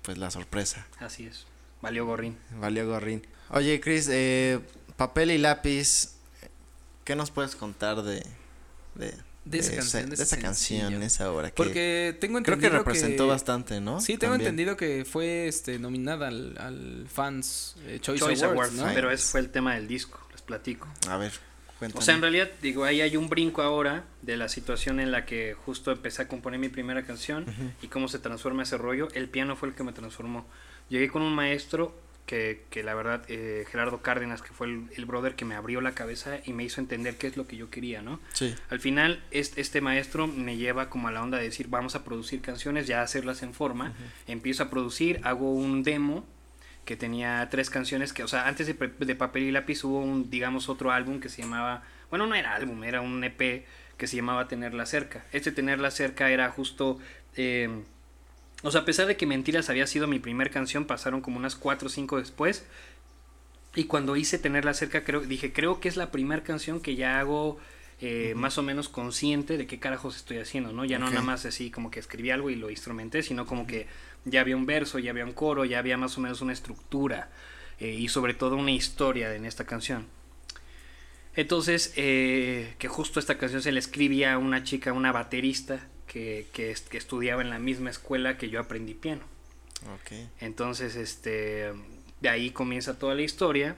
pues 0.04 0.18
la 0.18 0.32
sorpresa, 0.32 0.86
Así 1.00 1.26
es. 1.26 1.46
Valió 1.82 2.06
gorrín. 2.06 2.38
valió 2.60 2.86
gorrín. 2.88 3.26
Oye, 3.52 3.80
Chris, 3.80 4.08
eh, 4.12 4.60
papel 4.98 5.32
y 5.32 5.38
lápiz, 5.38 6.12
¿qué 7.06 7.16
nos 7.16 7.32
puedes 7.32 7.56
contar 7.56 8.04
de... 8.04 8.24
de 8.96 9.14
De 9.46 9.58
esa 9.60 9.76
canción, 9.76 10.10
de 10.10 10.16
esa 10.22 10.38
canción, 10.38 10.82
sencillo. 10.82 11.06
esa 11.06 11.32
obra 11.32 11.50
que 11.50 11.56
Porque 11.56 12.18
tengo 12.20 12.34
creo 12.44 12.56
entendido 12.56 12.72
que 12.72 12.78
representó 12.78 13.26
bastante, 13.28 13.80
¿no? 13.82 14.00
Sí, 14.02 14.18
tengo 14.18 14.34
También. 14.34 14.50
entendido 14.50 14.78
que 14.78 15.06
fue 15.06 15.48
este 15.48 15.80
nominada 15.80 16.28
al, 16.28 16.56
al 16.60 17.08
Fans 17.12 17.76
eh, 17.88 17.98
Choice, 18.02 18.24
Choice 18.26 18.46
Awards, 18.46 18.74
Awards, 18.74 18.90
¿no? 18.90 18.94
pero 18.94 19.10
ese 19.10 19.26
fue 19.32 19.40
el 19.40 19.50
tema 19.50 19.74
del 19.76 19.88
disco, 19.88 20.20
les 20.32 20.42
platico. 20.42 20.88
A 21.08 21.18
ver, 21.18 21.32
cuéntame. 21.80 22.00
O 22.00 22.06
sea, 22.06 22.16
en 22.16 22.22
realidad, 22.22 22.50
digo, 22.62 22.84
ahí 22.84 23.02
hay 23.02 23.18
un 23.18 23.30
brinco 23.30 23.62
ahora 23.62 24.04
de 24.22 24.38
la 24.38 24.50
situación 24.50 25.00
en 25.00 25.12
la 25.12 25.26
que 25.26 25.56
justo 25.56 25.92
empecé 25.92 26.22
a 26.22 26.28
componer 26.28 26.60
mi 26.60 26.70
primera 26.70 27.04
canción 27.04 27.46
y 27.82 27.88
cómo 27.88 28.08
se 28.08 28.20
transforma 28.20 28.64
ese 28.64 28.78
rollo. 28.78 29.08
El 29.14 29.30
piano 29.30 29.56
fue 29.56 29.70
el 29.70 29.76
que 29.76 29.84
me 29.84 29.94
transformó. 29.94 30.46
Llegué 30.90 31.08
con 31.08 31.22
un 31.22 31.34
maestro 31.34 31.96
que, 32.26 32.66
que 32.70 32.84
la 32.84 32.94
verdad, 32.94 33.24
eh, 33.28 33.66
Gerardo 33.72 34.04
Cárdenas, 34.04 34.44
que 34.44 34.50
fue 34.50 34.68
el, 34.68 34.84
el 34.96 35.06
brother 35.06 35.36
que 35.36 35.46
me 35.46 35.56
abrió 35.56 35.82
la 35.82 35.94
cabeza 35.94 36.38
y 36.46 36.54
me 36.54 36.64
hizo 36.64 36.80
entender 36.80 37.18
qué 37.18 37.26
es 37.26 37.38
lo 37.38 37.48
que 37.48 37.58
yo 37.58 37.72
quería, 37.72 38.04
¿no? 38.04 38.20
Sí. 38.34 38.54
Al 38.70 38.80
final, 38.80 39.24
este, 39.32 39.62
este 39.62 39.82
maestro 39.82 40.28
me 40.28 40.56
lleva 40.56 40.92
como 40.92 41.08
a 41.08 41.12
la 41.12 41.24
onda 41.24 41.40
de 41.40 41.46
decir, 41.46 41.70
vamos 41.70 41.96
a 41.96 42.04
producir 42.04 42.42
canciones, 42.42 42.86
ya 42.86 43.02
hacerlas 43.02 43.42
en 43.42 43.56
forma. 43.56 43.94
Empiezo 44.28 44.62
a 44.62 44.70
producir, 44.70 45.20
hago 45.24 45.52
un 45.52 45.82
demo 45.82 46.24
que 46.86 46.96
tenía 46.96 47.48
tres 47.52 47.70
canciones 47.70 48.14
que, 48.14 48.24
o 48.24 48.28
sea, 48.28 48.48
antes 48.48 48.68
de, 48.68 48.74
de 48.74 49.16
Papel 49.16 49.44
y 49.44 49.52
Lápiz 49.52 49.84
hubo 49.84 50.00
un, 50.00 50.30
digamos, 50.30 50.70
otro 50.70 50.92
álbum 50.92 51.20
que 51.20 51.30
se 51.30 51.42
llamaba, 51.42 51.84
bueno, 52.10 52.26
no 52.28 52.36
era 52.36 52.56
álbum, 52.56 52.84
era 52.84 53.02
un 53.02 53.24
EP 53.24 53.66
que 53.98 54.08
se 54.08 54.16
llamaba 54.16 54.48
Tenerla 54.48 54.86
Cerca. 54.86 55.26
Este 55.32 55.52
Tenerla 55.52 55.92
Cerca 55.92 56.30
era 56.30 56.50
justo... 56.50 57.00
eh, 57.36 57.70
o 58.62 58.72
sea, 58.72 58.82
a 58.82 58.86
pesar 58.86 59.08
de 59.08 59.16
que 59.16 59.26
Mentiras 59.26 59.70
había 59.70 59.88
sido 59.88 60.08
mi 60.08 60.20
primer 60.20 60.52
canción, 60.52 60.86
pasaron 60.86 61.22
como 61.22 61.38
unas 61.38 61.56
cuatro 61.56 61.88
o 61.88 61.90
cinco 61.90 62.18
después. 62.18 62.66
Y 63.76 63.86
cuando 63.86 64.16
hice 64.16 64.38
Tenerla 64.38 64.74
Cerca, 64.74 65.04
creo, 65.04 65.22
dije, 65.22 65.54
creo 65.54 65.80
que 65.80 65.88
es 65.88 65.96
la 65.96 66.12
primera 66.12 66.44
canción 66.44 66.82
que 66.82 66.96
ya 66.96 67.20
hago 67.20 67.58
eh, 68.02 68.34
más 68.36 68.58
o 68.58 68.64
menos 68.64 68.90
consciente 68.90 69.58
de 69.58 69.68
qué 69.68 69.80
carajos 69.80 70.18
estoy 70.18 70.40
haciendo, 70.40 70.74
¿no? 70.74 70.84
Ya 70.86 71.00
no 71.00 71.10
nada 71.10 71.22
más 71.22 71.46
así 71.46 71.70
como 71.72 71.92
que 71.92 72.00
escribí 72.00 72.32
algo 72.32 72.50
y 72.50 72.56
lo 72.56 72.70
instrumenté, 72.70 73.24
sino 73.24 73.46
como 73.46 73.68
que 73.68 73.88
ya 74.26 74.42
había 74.42 74.56
un 74.56 74.66
verso, 74.66 75.00
ya 75.00 75.12
había 75.12 75.26
un 75.26 75.34
coro, 75.34 75.66
ya 75.66 75.80
había 75.80 75.98
más 75.98 76.18
o 76.18 76.22
menos 76.22 76.42
una 76.42 76.54
estructura 76.54 77.30
eh, 77.80 77.90
y 77.90 78.08
sobre 78.10 78.34
todo 78.34 78.56
una 78.56 78.72
historia 78.72 79.34
en 79.36 79.46
esta 79.46 79.66
canción. 79.66 80.08
Entonces, 81.36 81.94
eh, 81.96 82.76
que 82.80 82.88
justo 82.88 83.20
esta 83.20 83.38
canción 83.38 83.62
se 83.62 83.72
le 83.72 83.80
escribía 83.80 84.34
a 84.34 84.38
una 84.38 84.64
chica, 84.64 84.92
una 84.94 85.12
baterista, 85.12 85.88
que, 86.08 86.48
que, 86.54 86.76
que 86.90 86.98
estudiaba 86.98 87.42
en 87.42 87.50
la 87.50 87.60
misma 87.60 87.90
escuela 87.92 88.38
que 88.38 88.50
yo 88.50 88.60
aprendí 88.60 88.96
piano. 88.96 89.22
Ok. 89.94 90.12
Entonces, 90.42 90.96
este, 90.96 91.72
de 92.20 92.30
ahí 92.30 92.50
comienza 92.50 93.00
toda 93.00 93.16
la 93.16 93.22
historia 93.22 93.76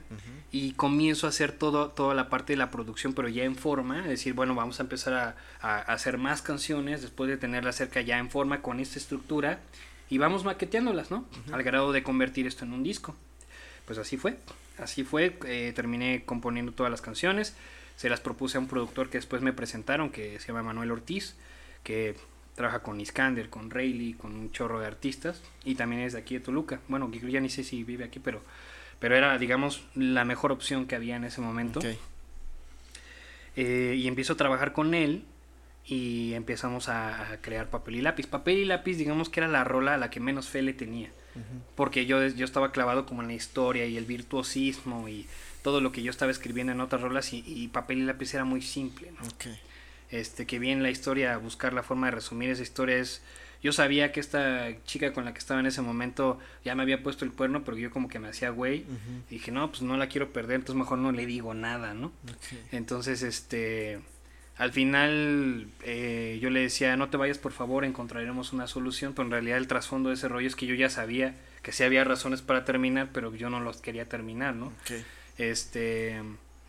y 0.52 0.72
comienzo 0.74 1.28
a 1.28 1.30
hacer 1.30 1.52
todo, 1.52 1.90
toda 1.90 2.16
la 2.16 2.30
parte 2.30 2.54
de 2.54 2.58
la 2.58 2.72
producción, 2.72 3.14
pero 3.14 3.28
ya 3.28 3.44
en 3.44 3.56
forma, 3.56 4.00
es 4.00 4.10
decir, 4.10 4.34
bueno, 4.34 4.56
vamos 4.56 4.80
a 4.80 4.84
empezar 4.84 5.14
a, 5.14 5.36
a 5.60 5.80
hacer 5.82 6.18
más 6.18 6.42
canciones 6.42 7.02
después 7.02 7.30
de 7.30 7.38
tenerla 7.38 7.72
cerca 7.74 8.02
ya 8.02 8.18
en 8.18 8.32
forma 8.32 8.62
con 8.62 8.80
esta 8.80 8.98
estructura 8.98 9.60
y 10.12 10.18
vamos 10.18 10.44
maqueteándolas, 10.44 11.10
¿no? 11.10 11.26
Al 11.54 11.64
grado 11.64 11.94
de 11.94 12.04
convertir 12.04 12.46
esto 12.46 12.66
en 12.66 12.74
un 12.74 12.84
disco. 12.84 13.16
Pues 13.86 13.98
así 13.98 14.18
fue, 14.18 14.38
así 14.78 15.06
fue, 15.06 15.38
eh, 15.48 15.72
terminé 15.74 16.24
componiendo 16.26 16.74
todas 16.74 16.92
las 16.92 17.02
canciones, 17.02 17.56
se 17.96 18.10
las 18.10 18.20
propuse 18.20 18.58
a 18.58 18.60
un 18.60 18.68
productor 18.68 19.10
que 19.10 19.18
después 19.18 19.42
me 19.42 19.54
presentaron, 19.54 20.10
que 20.10 20.38
se 20.40 20.48
llama 20.48 20.64
Manuel 20.64 20.92
Ortiz, 20.92 21.38
que 21.84 22.16
trabaja 22.56 22.84
con 22.84 23.00
Iskander, 23.00 23.50
con 23.50 23.72
Rayleigh, 23.72 24.16
con 24.16 24.36
un 24.36 24.52
chorro 24.52 24.82
de 24.82 24.86
artistas 24.86 25.42
y 25.64 25.76
también 25.76 26.02
es 26.02 26.12
de 26.12 26.20
aquí 26.20 26.34
de 26.34 26.42
Toluca. 26.42 26.82
Bueno, 26.90 27.10
ya 27.10 27.40
ni 27.40 27.50
sé 27.50 27.64
si 27.64 27.86
vive 27.86 28.04
aquí, 28.04 28.20
pero, 28.20 28.42
pero 29.00 29.16
era, 29.16 29.38
digamos, 29.38 29.86
la 29.96 30.26
mejor 30.26 30.52
opción 30.52 30.88
que 30.88 30.96
había 30.96 31.16
en 31.16 31.24
ese 31.24 31.40
momento. 31.40 31.80
Ok. 31.80 31.86
Eh, 33.56 33.96
y 33.98 34.08
empiezo 34.10 34.34
a 34.34 34.38
trabajar 34.38 34.74
con 34.74 34.94
él 34.94 35.24
y 35.86 36.34
empezamos 36.34 36.90
a, 36.90 37.38
crear 37.42 37.70
papel 37.70 37.96
y 37.96 38.02
lápiz. 38.02 38.28
Papel 38.28 38.60
y 38.60 38.66
lápiz, 38.66 38.96
digamos 38.96 39.30
que 39.30 39.40
era 39.40 39.48
la 39.48 39.64
rola 39.64 39.96
a 39.96 39.98
la 39.98 40.10
que 40.10 40.20
menos 40.20 40.48
fe 40.48 40.62
le 40.62 40.74
tenía. 40.74 41.10
Porque 41.76 42.06
yo, 42.06 42.28
yo 42.28 42.44
estaba 42.44 42.74
clavado 42.74 43.06
como 43.06 43.22
en 43.22 43.30
la 43.30 43.34
historia 43.34 43.86
y 43.86 43.98
el 43.98 44.06
virtuosismo 44.06 45.08
y 45.08 45.28
todo 45.64 45.80
lo 45.80 45.92
que 45.92 46.04
yo 46.04 46.12
estaba 46.12 46.32
escribiendo 46.32 46.74
en 46.74 46.82
otras 46.82 47.02
rolas 47.02 47.32
y, 47.32 47.44
y 47.46 47.70
papel 47.70 48.00
y 48.00 48.04
lápiz 48.04 48.34
era 48.34 48.44
muy 48.44 48.62
simple, 48.62 49.12
¿no? 49.12 49.28
Ok. 49.28 49.46
Este, 50.10 50.46
que 50.46 50.60
bien 50.60 50.84
la 50.84 50.90
historia, 50.90 51.38
buscar 51.38 51.72
la 51.72 51.84
forma 51.84 52.08
de 52.08 52.12
resumir 52.12 52.50
esa 52.50 52.62
historia 52.62 52.98
es... 52.98 53.22
Yo 53.64 53.72
sabía 53.72 54.12
que 54.12 54.20
esta 54.20 54.70
chica 54.86 55.14
con 55.14 55.24
la 55.24 55.34
que 55.34 55.40
estaba 55.40 55.60
en 55.60 55.68
ese 55.68 55.84
momento 55.84 56.40
ya 56.66 56.74
me 56.74 56.82
había 56.82 57.04
puesto 57.04 57.26
el 57.26 57.32
cuerno, 57.32 57.64
pero 57.64 57.78
yo 57.78 57.92
como 57.92 58.08
que 58.08 58.18
me 58.18 58.28
hacía 58.28 58.50
güey. 58.50 58.86
Y 59.30 59.36
dije, 59.36 59.52
no, 59.52 59.70
pues 59.70 59.84
no 59.84 59.98
la 59.98 60.08
quiero 60.08 60.34
perder, 60.34 60.56
entonces 60.56 60.80
mejor 60.80 60.98
no 60.98 61.12
le 61.12 61.28
digo 61.28 61.54
nada, 61.54 61.94
¿no? 61.94 62.08
Ok. 62.08 62.58
Entonces, 62.72 63.22
este, 63.22 64.02
al 64.62 64.72
final 64.72 65.66
eh, 65.84 66.38
yo 66.40 66.52
le 66.52 66.60
decía, 66.60 66.96
no 66.96 67.10
te 67.10 67.18
vayas 67.18 67.40
por 67.40 67.52
favor, 67.52 67.84
encontraremos 67.84 68.54
una 68.54 68.68
solución, 68.68 69.14
pero 69.16 69.26
en 69.26 69.32
realidad 69.32 69.58
el 69.58 69.66
trasfondo 69.66 70.10
de 70.10 70.16
ese 70.16 70.28
rollo 70.28 70.46
es 70.46 70.56
que 70.56 70.68
yo 70.68 70.76
ya 70.76 70.88
sabía 70.88 71.34
que 71.64 71.72
sí 71.72 71.84
había 71.84 72.04
razones 72.04 72.44
para 72.44 72.64
terminar, 72.64 73.10
pero 73.12 73.34
yo 73.34 73.50
no 73.50 73.60
los 73.60 73.78
quería 73.78 74.06
terminar, 74.06 74.54
¿no? 74.54 74.72
Este, 75.40 76.22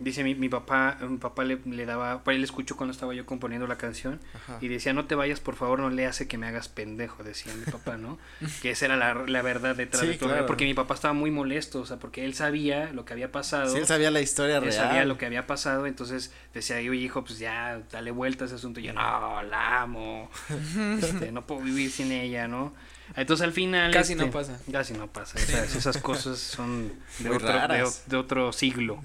dice 0.03 0.25
mi, 0.25 0.35
mi 0.35 0.49
papá, 0.49 0.99
mi 1.01 1.19
papá 1.19 1.45
le, 1.45 1.59
le 1.65 1.87
daba, 1.87 2.23
pues 2.25 2.37
él 2.37 2.45
escuchó 2.45 2.77
cuando 2.77 2.93
estaba 2.93 3.15
yo 3.15 3.25
componiendo 3.27 3.67
la 3.67 3.77
canción 3.79 4.21
Ajá. 4.35 4.59
y 4.61 4.69
decía, 4.69 4.93
no 4.93 5.07
te 5.07 5.15
vayas 5.15 5.41
por 5.41 5.57
favor, 5.57 5.79
no 5.81 5.91
le 5.91 6.07
hace 6.07 6.29
que 6.29 6.39
me 6.39 6.47
hagas 6.47 6.69
pendejo, 6.69 7.23
decía 7.25 7.55
mi 7.55 7.65
papá, 7.71 7.97
¿no? 7.97 8.19
que 8.63 8.71
esa 8.71 8.85
era 8.87 8.97
la, 8.97 9.15
la 9.15 9.43
verdad 9.43 9.75
detrás 9.77 10.03
Sí, 10.03 10.09
de 10.09 10.15
todo, 10.15 10.31
claro. 10.31 10.47
porque 10.47 10.65
mi 10.65 10.75
papá 10.75 10.95
estaba 10.95 11.15
muy 11.15 11.31
molesto, 11.31 11.81
o 11.81 11.87
sea, 11.87 11.99
porque 11.99 12.25
él 12.25 12.35
sabía 12.35 12.93
lo 12.93 13.05
que 13.05 13.13
había 13.13 13.33
pasado. 13.33 13.71
Sí, 13.73 13.79
él 13.79 13.87
sabía 13.87 14.11
la 14.11 14.21
historia 14.21 14.57
Él 14.57 14.63
real. 14.65 14.75
sabía 14.75 15.05
lo 15.05 15.19
que 15.19 15.27
había 15.27 15.47
pasado, 15.47 15.87
entonces 15.87 16.33
decía, 16.55 16.77
oye 16.77 16.95
hijo, 16.97 17.25
pues 17.25 17.39
ya, 17.39 17.81
dale 17.91 18.11
vuelta 18.11 18.45
a 18.45 18.47
ese 18.47 18.57
asunto. 18.57 18.81
Y 18.81 18.85
yo, 18.85 18.93
no, 18.93 19.43
la 19.43 19.83
amo, 19.83 20.31
este, 21.01 21.33
no 21.33 21.47
puedo 21.47 21.61
vivir 21.63 21.91
sin 21.91 22.13
ella, 22.13 22.49
¿no? 22.49 22.75
Entonces 23.15 23.45
al 23.45 23.53
final... 23.53 23.93
Casi 23.93 24.13
este, 24.13 24.25
no 24.25 24.31
pasa. 24.31 24.59
Casi 24.71 24.95
no 24.95 25.07
pasa, 25.07 25.39
esas, 25.41 25.75
esas 25.77 25.99
cosas 25.99 26.39
son 26.39 26.93
de 27.19 27.29
otro, 27.31 27.53
de, 27.69 27.87
de 28.07 28.17
otro 28.17 28.53
siglo. 28.53 29.03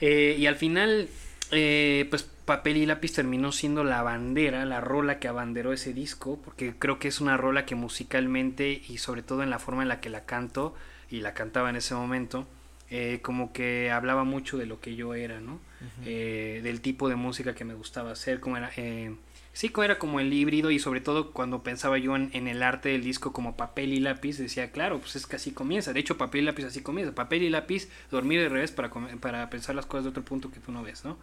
Eh, 0.00 0.36
y 0.38 0.46
al 0.46 0.56
final, 0.56 1.08
eh, 1.50 2.06
pues 2.10 2.28
papel 2.44 2.78
y 2.78 2.86
lápiz 2.86 3.12
terminó 3.12 3.52
siendo 3.52 3.84
la 3.84 4.02
bandera, 4.02 4.64
la 4.64 4.80
rola 4.80 5.20
que 5.20 5.28
abanderó 5.28 5.72
ese 5.72 5.92
disco, 5.92 6.40
porque 6.44 6.74
creo 6.76 6.98
que 6.98 7.06
es 7.06 7.20
una 7.20 7.36
rola 7.36 7.64
que 7.64 7.76
musicalmente 7.76 8.82
y 8.88 8.98
sobre 8.98 9.22
todo 9.22 9.44
en 9.44 9.50
la 9.50 9.60
forma 9.60 9.82
en 9.82 9.88
la 9.88 10.00
que 10.00 10.10
la 10.10 10.24
canto 10.24 10.74
y 11.10 11.20
la 11.20 11.32
cantaba 11.32 11.70
en 11.70 11.76
ese 11.76 11.94
momento, 11.94 12.48
eh, 12.90 13.20
como 13.22 13.52
que 13.52 13.92
hablaba 13.92 14.24
mucho 14.24 14.58
de 14.58 14.66
lo 14.66 14.80
que 14.80 14.96
yo 14.96 15.14
era, 15.14 15.40
¿no? 15.40 15.60
Eh, 16.04 16.60
del 16.64 16.80
tipo 16.80 17.08
de 17.08 17.14
música 17.14 17.54
que 17.54 17.64
me 17.64 17.74
gustaba 17.74 18.10
hacer, 18.10 18.40
como 18.40 18.56
era... 18.56 18.70
Eh, 18.76 19.14
Sí, 19.60 19.70
era 19.84 19.98
como 19.98 20.20
el 20.20 20.32
híbrido 20.32 20.70
y 20.70 20.78
sobre 20.78 21.02
todo 21.02 21.32
cuando 21.32 21.62
pensaba 21.62 21.98
yo 21.98 22.16
en, 22.16 22.30
en 22.32 22.48
el 22.48 22.62
arte 22.62 22.88
del 22.88 23.04
disco 23.04 23.34
como 23.34 23.58
papel 23.58 23.92
y 23.92 24.00
lápiz, 24.00 24.38
decía, 24.38 24.72
claro, 24.72 25.00
pues 25.00 25.16
es 25.16 25.26
que 25.26 25.36
así 25.36 25.50
comienza. 25.50 25.92
De 25.92 26.00
hecho, 26.00 26.16
papel 26.16 26.40
y 26.40 26.44
lápiz 26.46 26.64
así 26.64 26.80
comienza. 26.80 27.14
Papel 27.14 27.42
y 27.42 27.50
lápiz, 27.50 27.90
dormir 28.10 28.40
de 28.40 28.48
revés 28.48 28.72
para, 28.72 28.90
para 29.20 29.50
pensar 29.50 29.74
las 29.74 29.84
cosas 29.84 30.04
de 30.04 30.10
otro 30.12 30.24
punto 30.24 30.50
que 30.50 30.60
tú 30.60 30.72
no 30.72 30.82
ves, 30.82 31.04
¿no? 31.04 31.18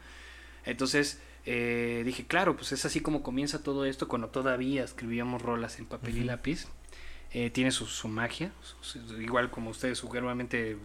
Entonces 0.65 1.19
eh, 1.47 2.03
dije, 2.05 2.27
claro, 2.27 2.55
pues 2.55 2.71
es 2.73 2.85
así 2.85 2.99
como 2.99 3.23
comienza 3.23 3.63
todo 3.63 3.85
esto 3.85 4.07
cuando 4.07 4.27
todavía 4.27 4.83
escribíamos 4.83 5.41
rolas 5.41 5.79
en 5.79 5.87
papel 5.87 6.19
y 6.19 6.23
lápiz. 6.23 6.67
Eh, 7.33 7.49
tiene 7.49 7.71
su, 7.71 7.85
su 7.85 8.07
magia, 8.07 8.51
su- 8.81 8.99
su- 8.99 9.21
igual 9.21 9.49
como 9.51 9.69
ustedes 9.69 9.99
seguramente 9.99 10.71
eh, 10.71 10.77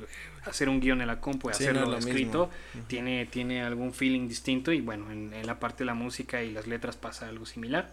hacer 0.45 0.69
un 0.69 0.81
guion 0.81 1.01
en 1.01 1.07
la 1.07 1.21
compu 1.21 1.49
y 1.51 1.55
Sí, 1.55 1.63
hacerlo 1.65 1.83
no 1.83 1.97
es 1.97 2.05
lo 2.05 2.11
escrito, 2.11 2.51
tiene, 2.89 3.27
tiene 3.27 3.63
algún 3.63 3.95
feeling 3.95 4.27
distinto 4.29 4.73
y 4.73 4.81
bueno, 4.81 5.11
en, 5.13 5.33
en 5.35 5.47
la 5.47 5.61
parte 5.61 5.79
de 5.79 5.85
la 5.87 5.95
música 5.95 6.43
y 6.43 6.51
las 6.51 6.67
letras 6.67 6.97
pasa 6.97 7.29
algo 7.29 7.47
similar. 7.47 7.93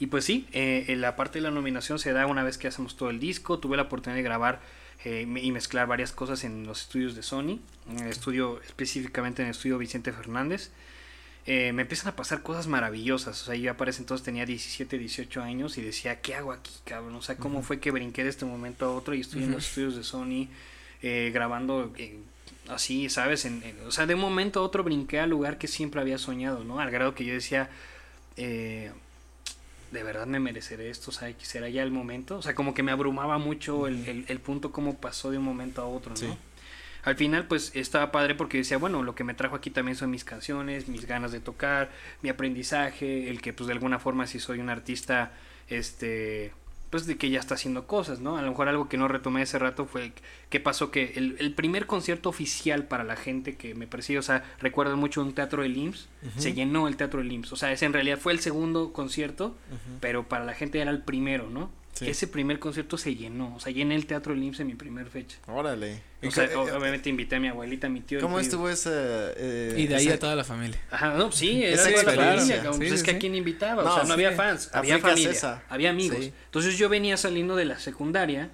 Y 0.00 0.06
pues 0.06 0.24
sí, 0.24 0.46
eh, 0.52 0.86
en 0.88 1.00
la 1.00 1.14
parte 1.16 1.38
de 1.38 1.42
la 1.42 1.50
nominación 1.50 1.98
se 1.98 2.12
da 2.12 2.26
una 2.26 2.42
vez 2.44 2.58
que 2.58 2.68
hacemos 2.68 2.96
todo 2.96 3.10
el 3.10 3.18
disco, 3.20 3.58
tuve 3.60 3.76
la 3.76 3.84
oportunidad 3.84 4.16
de 4.16 4.22
grabar 4.22 4.60
eh, 5.04 5.22
y 5.40 5.52
mezclar 5.52 5.86
varias 5.86 6.10
cosas 6.12 6.42
en 6.44 6.66
los 6.66 6.82
estudios 6.82 7.14
de 7.14 7.22
Sony, 7.22 7.60
en 7.88 8.00
el 8.00 8.08
estudio 8.08 8.60
específicamente 8.62 9.42
en 9.42 9.48
el 9.48 9.52
estudio 9.52 9.78
Vicente 9.78 10.12
Fernández. 10.12 10.70
Eh, 11.50 11.72
me 11.72 11.80
empiezan 11.82 12.08
a 12.08 12.16
pasar 12.16 12.42
cosas 12.42 12.66
maravillosas, 12.66 13.40
o 13.40 13.44
sea, 13.46 13.54
yo 13.54 13.74
para 13.74 13.90
ese 13.90 14.02
entonces 14.02 14.22
tenía 14.22 14.44
17, 14.44 14.98
18 14.98 15.40
años 15.42 15.78
y 15.78 15.82
decía, 15.82 16.20
¿qué 16.20 16.34
hago 16.34 16.52
aquí, 16.52 16.72
cabrón? 16.84 17.14
O 17.16 17.22
sea, 17.22 17.36
¿cómo 17.38 17.62
fue 17.62 17.80
que 17.80 17.90
brinqué 17.90 18.22
de 18.22 18.28
este 18.28 18.44
momento 18.44 18.84
a 18.84 18.90
otro 18.94 19.14
y 19.14 19.20
estoy 19.22 19.44
en 19.44 19.52
los 19.52 19.66
estudios 19.66 19.96
de 19.96 20.04
Sony 20.04 20.48
eh, 21.00 21.30
grabando 21.32 21.90
eh, 21.96 22.18
así, 22.68 23.08
¿sabes? 23.08 23.46
En, 23.46 23.62
en- 23.62 23.80
o 23.86 23.90
sea, 23.90 24.04
de 24.04 24.14
un 24.14 24.20
momento 24.20 24.60
a 24.60 24.62
otro 24.62 24.84
brinqué 24.84 25.20
al 25.20 25.30
lugar 25.30 25.56
que 25.56 25.68
siempre 25.68 26.02
había 26.02 26.18
soñado, 26.18 26.64
¿no? 26.64 26.80
Al 26.80 26.90
grado 26.90 27.14
que 27.14 27.24
yo 27.24 27.32
decía, 27.32 27.70
eh, 28.36 28.90
¿de 29.90 30.02
verdad 30.02 30.26
me 30.26 30.40
mereceré 30.40 30.90
esto? 30.90 31.10
O 31.10 31.14
sea, 31.14 31.32
¿será 31.40 31.70
ya 31.70 31.82
el 31.82 31.90
momento? 31.90 32.36
O 32.36 32.42
sea, 32.42 32.54
como 32.54 32.74
que 32.74 32.82
me 32.82 32.92
abrumaba 32.92 33.38
mucho 33.38 33.86
el, 33.86 34.06
el, 34.06 34.24
el 34.28 34.38
punto 34.40 34.70
cómo 34.70 34.96
pasó 34.98 35.30
de 35.30 35.38
un 35.38 35.44
momento 35.44 35.80
a 35.80 35.86
otro, 35.86 36.10
¿no? 36.10 36.16
Sí. 36.16 36.26
Al 37.04 37.16
final, 37.16 37.46
pues 37.46 37.72
estaba 37.74 38.12
padre 38.12 38.34
porque 38.34 38.58
decía, 38.58 38.78
bueno, 38.78 39.02
lo 39.02 39.14
que 39.14 39.24
me 39.24 39.34
trajo 39.34 39.56
aquí 39.56 39.70
también 39.70 39.96
son 39.96 40.10
mis 40.10 40.24
canciones, 40.24 40.88
mis 40.88 41.06
ganas 41.06 41.32
de 41.32 41.40
tocar, 41.40 41.90
mi 42.22 42.28
aprendizaje, 42.28 43.30
el 43.30 43.40
que, 43.40 43.52
pues 43.52 43.66
de 43.66 43.72
alguna 43.72 43.98
forma, 43.98 44.26
si 44.26 44.40
soy 44.40 44.58
un 44.58 44.68
artista, 44.68 45.32
este, 45.68 46.52
pues 46.90 47.06
de 47.06 47.16
que 47.16 47.30
ya 47.30 47.38
está 47.38 47.54
haciendo 47.54 47.86
cosas, 47.86 48.20
¿no? 48.20 48.36
A 48.36 48.42
lo 48.42 48.50
mejor 48.50 48.68
algo 48.68 48.88
que 48.88 48.96
no 48.96 49.08
retomé 49.08 49.42
hace 49.42 49.58
rato 49.58 49.84
fue 49.84 50.12
que 50.48 50.58
pasó 50.60 50.90
que 50.90 51.12
el, 51.16 51.36
el 51.38 51.52
primer 51.52 51.86
concierto 51.86 52.28
oficial 52.28 52.84
para 52.84 53.04
la 53.04 53.16
gente 53.16 53.56
que 53.56 53.74
me 53.74 53.86
persigue, 53.86 54.18
o 54.18 54.22
sea, 54.22 54.44
recuerdo 54.60 54.96
mucho 54.96 55.20
un 55.20 55.34
teatro 55.34 55.62
del 55.62 55.76
IMSS, 55.76 56.08
se 56.38 56.54
llenó 56.54 56.88
el 56.88 56.96
teatro 56.96 57.20
del 57.20 57.30
IMSS, 57.30 57.52
o 57.52 57.56
sea, 57.56 57.72
ese 57.72 57.84
en 57.84 57.92
realidad 57.92 58.18
fue 58.18 58.32
el 58.32 58.40
segundo 58.40 58.92
concierto, 58.92 59.54
pero 60.00 60.28
para 60.28 60.44
la 60.44 60.54
gente 60.54 60.80
era 60.80 60.90
el 60.90 61.02
primero, 61.02 61.50
¿no? 61.50 61.70
Sí. 61.98 62.08
Ese 62.08 62.28
primer 62.28 62.60
concierto 62.60 62.96
se 62.96 63.16
llenó, 63.16 63.56
o 63.56 63.60
sea, 63.60 63.72
llené 63.72 63.96
el 63.96 64.06
teatro 64.06 64.32
del 64.32 64.42
IMSS 64.44 64.60
en 64.60 64.66
mi 64.68 64.74
primer 64.76 65.08
fecha. 65.08 65.36
Órale. 65.48 66.00
O 66.22 66.26
¿Y 66.26 66.30
sea, 66.30 66.44
eh, 66.44 66.54
obviamente 66.54 67.10
invité 67.10 67.36
a 67.36 67.40
mi 67.40 67.48
abuelita, 67.48 67.88
a 67.88 67.90
mi 67.90 68.02
tío. 68.02 68.20
¿Cómo 68.20 68.38
estuvo 68.38 68.68
esa... 68.68 68.90
eh, 68.92 69.74
Y 69.76 69.86
de 69.88 69.96
ahí 69.96 70.06
esa- 70.06 70.14
a 70.14 70.18
toda 70.20 70.36
la 70.36 70.44
familia. 70.44 70.80
Ajá, 70.92 71.14
no, 71.14 71.32
sí, 71.32 71.64
era 71.64 71.74
Esa 71.74 71.90
toda 71.90 71.90
la 71.90 71.98
experiencia. 72.02 72.56
familia, 72.56 72.72
Sí, 72.72 72.78
pues 72.78 72.92
es 72.92 73.00
sí, 73.00 73.04
que 73.06 73.10
a 73.10 73.18
quién 73.18 73.34
invitaba, 73.34 73.82
No, 73.82 73.90
o 73.90 73.94
sea, 73.94 74.02
no 74.04 74.06
sí. 74.08 74.12
había 74.12 74.32
fans, 74.32 74.70
había 74.72 74.98
familia, 75.00 75.30
esa. 75.30 75.62
había 75.68 75.90
amigos. 75.90 76.18
Sí. 76.20 76.32
Entonces 76.44 76.78
yo 76.78 76.88
venía 76.88 77.16
saliendo 77.16 77.56
de 77.56 77.64
la 77.64 77.80
secundaria, 77.80 78.50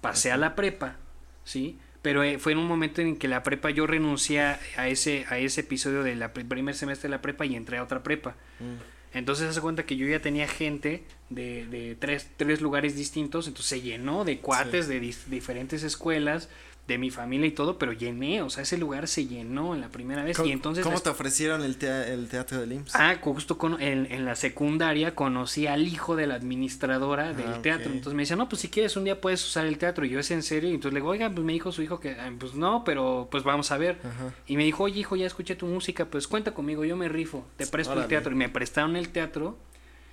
pasé 0.00 0.32
a 0.32 0.36
la 0.36 0.56
prepa, 0.56 0.96
¿sí? 1.44 1.78
Pero 2.02 2.24
eh, 2.24 2.38
fue 2.38 2.52
en 2.52 2.58
un 2.58 2.66
momento 2.66 3.02
en 3.02 3.16
que 3.16 3.28
la 3.28 3.42
prepa 3.44 3.70
yo 3.70 3.86
renuncié 3.86 4.40
a 4.40 4.88
ese 4.88 5.26
a 5.28 5.38
ese 5.38 5.60
episodio 5.60 6.02
del 6.02 6.28
primer 6.30 6.74
semestre 6.74 7.08
de 7.08 7.14
la 7.16 7.20
prepa 7.22 7.44
y 7.46 7.54
entré 7.54 7.76
a 7.78 7.82
otra 7.84 8.02
prepa. 8.02 8.34
Mm. 8.58 8.99
Entonces 9.12 9.54
se 9.54 9.60
cuenta 9.60 9.86
que 9.86 9.96
yo 9.96 10.06
ya 10.06 10.20
tenía 10.20 10.46
gente 10.46 11.04
de, 11.30 11.66
de 11.66 11.96
tres, 11.96 12.28
tres 12.36 12.60
lugares 12.60 12.94
distintos, 12.94 13.48
entonces 13.48 13.68
se 13.68 13.80
llenó 13.80 14.24
de 14.24 14.38
cuates 14.38 14.86
de 14.86 15.00
diferentes 15.00 15.82
escuelas, 15.82 16.48
de 16.88 16.98
mi 16.98 17.10
familia 17.10 17.46
y 17.46 17.52
todo, 17.52 17.78
pero 17.78 17.92
llené, 17.92 18.42
o 18.42 18.50
sea, 18.50 18.64
ese 18.64 18.76
lugar 18.76 19.06
se 19.06 19.26
llenó 19.26 19.76
en 19.76 19.80
la 19.80 19.90
primera 19.90 20.24
vez 20.24 20.36
¿Cómo, 20.36 20.48
y 20.48 20.52
entonces... 20.52 20.82
¿cómo 20.84 20.98
te 20.98 21.08
ofrecieron 21.08 21.62
el, 21.62 21.76
el 21.84 22.28
teatro 22.28 22.58
del 22.60 22.72
IMSS? 22.72 22.96
Ah, 22.96 23.16
justo 23.20 23.58
con, 23.58 23.80
en, 23.80 24.10
en 24.10 24.24
la 24.24 24.34
secundaria 24.34 25.14
conocí 25.14 25.68
al 25.68 25.86
hijo 25.86 26.16
de 26.16 26.26
la 26.26 26.34
administradora 26.34 27.32
del 27.32 27.46
Ah, 27.46 27.62
teatro. 27.62 27.92
Entonces 27.92 28.14
me 28.14 28.22
decía, 28.22 28.34
no, 28.34 28.48
pues 28.48 28.62
si 28.62 28.68
quieres 28.68 28.96
un 28.96 29.04
día 29.04 29.20
puedes 29.20 29.44
usar 29.46 29.66
el 29.66 29.78
teatro. 29.78 30.04
Y 30.04 30.08
yo, 30.10 30.18
¿es 30.18 30.32
en 30.32 30.42
serio? 30.42 30.68
Y 30.68 30.74
entonces 30.74 30.94
le 30.94 30.98
digo, 31.00 31.10
oiga, 31.10 31.30
pues 31.30 31.44
me 31.44 31.52
dijo 31.52 31.70
su 31.70 31.80
hijo 31.82 32.00
que, 32.00 32.10
"Ah, 32.18 32.32
pues 32.36 32.54
no, 32.54 32.82
pero 32.82 33.28
pues 33.30 33.44
vamos 33.44 33.70
a 33.70 33.78
ver. 33.78 33.98
Ajá. 34.02 34.34
Y 34.48 34.56
me 34.56 34.64
dijo, 34.64 34.82
oye, 34.82 34.98
hijo, 34.98 35.14
ya 35.14 35.26
escuché 35.26 35.54
tu 35.54 35.66
música, 35.66 36.06
pues 36.06 36.26
cuenta 36.26 36.52
conmigo, 36.54 36.84
yo 36.84 36.96
me 36.96 37.08
rifo, 37.08 37.46
te 37.56 37.68
presto 37.68 37.92
Órale. 37.92 38.06
el 38.06 38.08
teatro. 38.08 38.32
Y 38.32 38.34
me 38.34 38.48
prestaron 38.48 38.96
el 38.96 39.10
teatro 39.10 39.56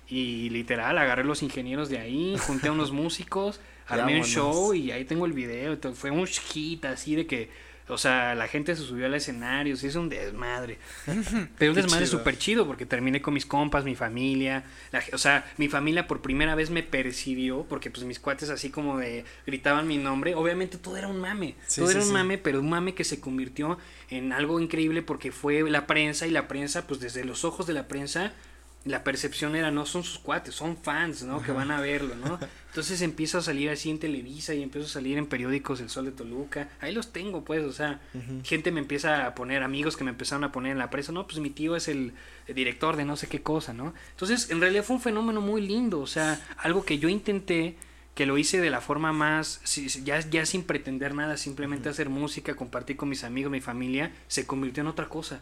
y 0.08 0.48
literal 0.50 0.96
agarré 0.96 1.24
los 1.24 1.42
ingenieros 1.42 1.88
de 1.88 1.98
ahí, 1.98 2.36
junté 2.46 2.68
a 2.68 2.72
unos 2.72 2.92
músicos, 3.02 3.60
armé 3.88 4.18
un 4.18 4.24
show 4.24 4.74
y 4.74 4.90
ahí 4.90 5.04
tengo 5.04 5.26
el 5.26 5.32
video. 5.32 5.76
Fue 5.94 6.10
un 6.10 6.26
hit 6.26 6.84
así 6.84 7.14
de 7.14 7.26
que 7.26 7.50
O 7.90 7.96
sea, 7.96 8.34
la 8.34 8.48
gente 8.48 8.76
se 8.76 8.82
subió 8.82 9.06
al 9.06 9.14
escenario, 9.14 9.74
sí, 9.74 9.86
es 9.86 9.94
un 9.94 10.10
desmadre. 10.10 10.78
Pero 11.58 11.72
un 11.72 11.76
desmadre 11.76 12.06
súper 12.06 12.36
chido 12.36 12.66
porque 12.66 12.84
terminé 12.84 13.22
con 13.22 13.32
mis 13.32 13.46
compas, 13.46 13.84
mi 13.84 13.94
familia. 13.94 14.64
la 14.92 15.02
o 15.14 15.18
sea, 15.18 15.50
mi 15.56 15.68
familia 15.68 16.06
por 16.06 16.20
primera 16.20 16.54
vez 16.54 16.68
me 16.68 16.82
percibió 16.82 17.64
porque 17.66 17.90
pues 17.90 18.04
mis 18.04 18.18
cuates 18.18 18.50
así 18.50 18.68
como 18.68 18.98
de 18.98 19.24
gritaban 19.46 19.88
mi 19.88 19.96
nombre. 19.96 20.34
Obviamente 20.34 20.76
todo 20.76 20.98
era 20.98 21.08
un 21.08 21.18
mame. 21.18 21.54
Sí, 21.66 21.80
todo 21.80 21.88
sí, 21.88 21.96
era 21.96 22.02
un 22.02 22.08
sí. 22.08 22.12
mame, 22.12 22.36
pero 22.36 22.60
un 22.60 22.68
mame 22.68 22.94
que 22.94 23.04
se 23.04 23.20
convirtió 23.20 23.78
en 24.10 24.34
algo 24.34 24.60
increíble 24.60 25.00
porque 25.00 25.32
fue 25.32 25.62
la 25.70 25.86
prensa 25.86 26.26
y 26.26 26.30
la 26.30 26.46
prensa, 26.46 26.86
pues 26.86 27.00
desde 27.00 27.24
los 27.24 27.44
ojos 27.44 27.66
de 27.66 27.72
la 27.72 27.88
prensa, 27.88 28.34
la 28.84 29.04
percepción 29.04 29.56
era 29.56 29.70
no 29.70 29.86
son 29.86 30.02
sus 30.04 30.18
cuates, 30.18 30.54
son 30.54 30.76
fans, 30.76 31.22
¿no? 31.22 31.42
Que 31.42 31.52
van 31.52 31.70
a 31.70 31.80
verlo, 31.80 32.14
¿no? 32.14 32.38
Entonces 32.68 33.02
empieza 33.02 33.38
a 33.38 33.42
salir 33.42 33.70
así 33.70 33.90
en 33.90 33.98
Televisa 33.98 34.54
y 34.54 34.62
empiezo 34.62 34.86
a 34.86 34.90
salir 34.90 35.18
en 35.18 35.26
periódicos 35.26 35.80
El 35.80 35.90
Sol 35.90 36.06
de 36.06 36.12
Toluca. 36.12 36.68
Ahí 36.80 36.94
los 36.94 37.12
tengo, 37.12 37.44
pues, 37.44 37.64
o 37.64 37.72
sea, 37.72 38.00
gente 38.44 38.70
me 38.70 38.80
empieza 38.80 39.26
a 39.26 39.34
poner, 39.34 39.62
amigos 39.62 39.96
que 39.96 40.04
me 40.04 40.10
empezaron 40.10 40.44
a 40.44 40.52
poner 40.52 40.72
en 40.72 40.78
la 40.78 40.90
prensa, 40.90 41.12
no, 41.12 41.26
pues 41.26 41.38
mi 41.40 41.50
tío 41.50 41.76
es 41.76 41.88
el, 41.88 42.12
el 42.46 42.54
director 42.54 42.96
de 42.96 43.04
no 43.04 43.16
sé 43.16 43.26
qué 43.26 43.42
cosa, 43.42 43.72
¿no? 43.72 43.94
Entonces, 44.10 44.50
en 44.50 44.60
realidad 44.60 44.84
fue 44.84 44.96
un 44.96 45.02
fenómeno 45.02 45.40
muy 45.40 45.60
lindo, 45.60 46.00
o 46.00 46.06
sea, 46.06 46.40
algo 46.58 46.84
que 46.84 46.98
yo 46.98 47.08
intenté 47.08 47.76
que 48.18 48.26
lo 48.26 48.36
hice 48.36 48.60
de 48.60 48.68
la 48.68 48.80
forma 48.80 49.12
más, 49.12 49.60
ya, 50.02 50.18
ya 50.18 50.44
sin 50.44 50.64
pretender 50.64 51.14
nada, 51.14 51.36
simplemente 51.36 51.88
hacer 51.88 52.08
música, 52.08 52.56
compartir 52.56 52.96
con 52.96 53.08
mis 53.08 53.22
amigos, 53.22 53.52
mi 53.52 53.60
familia, 53.60 54.12
se 54.26 54.44
convirtió 54.44 54.80
en 54.80 54.88
otra 54.88 55.08
cosa. 55.08 55.40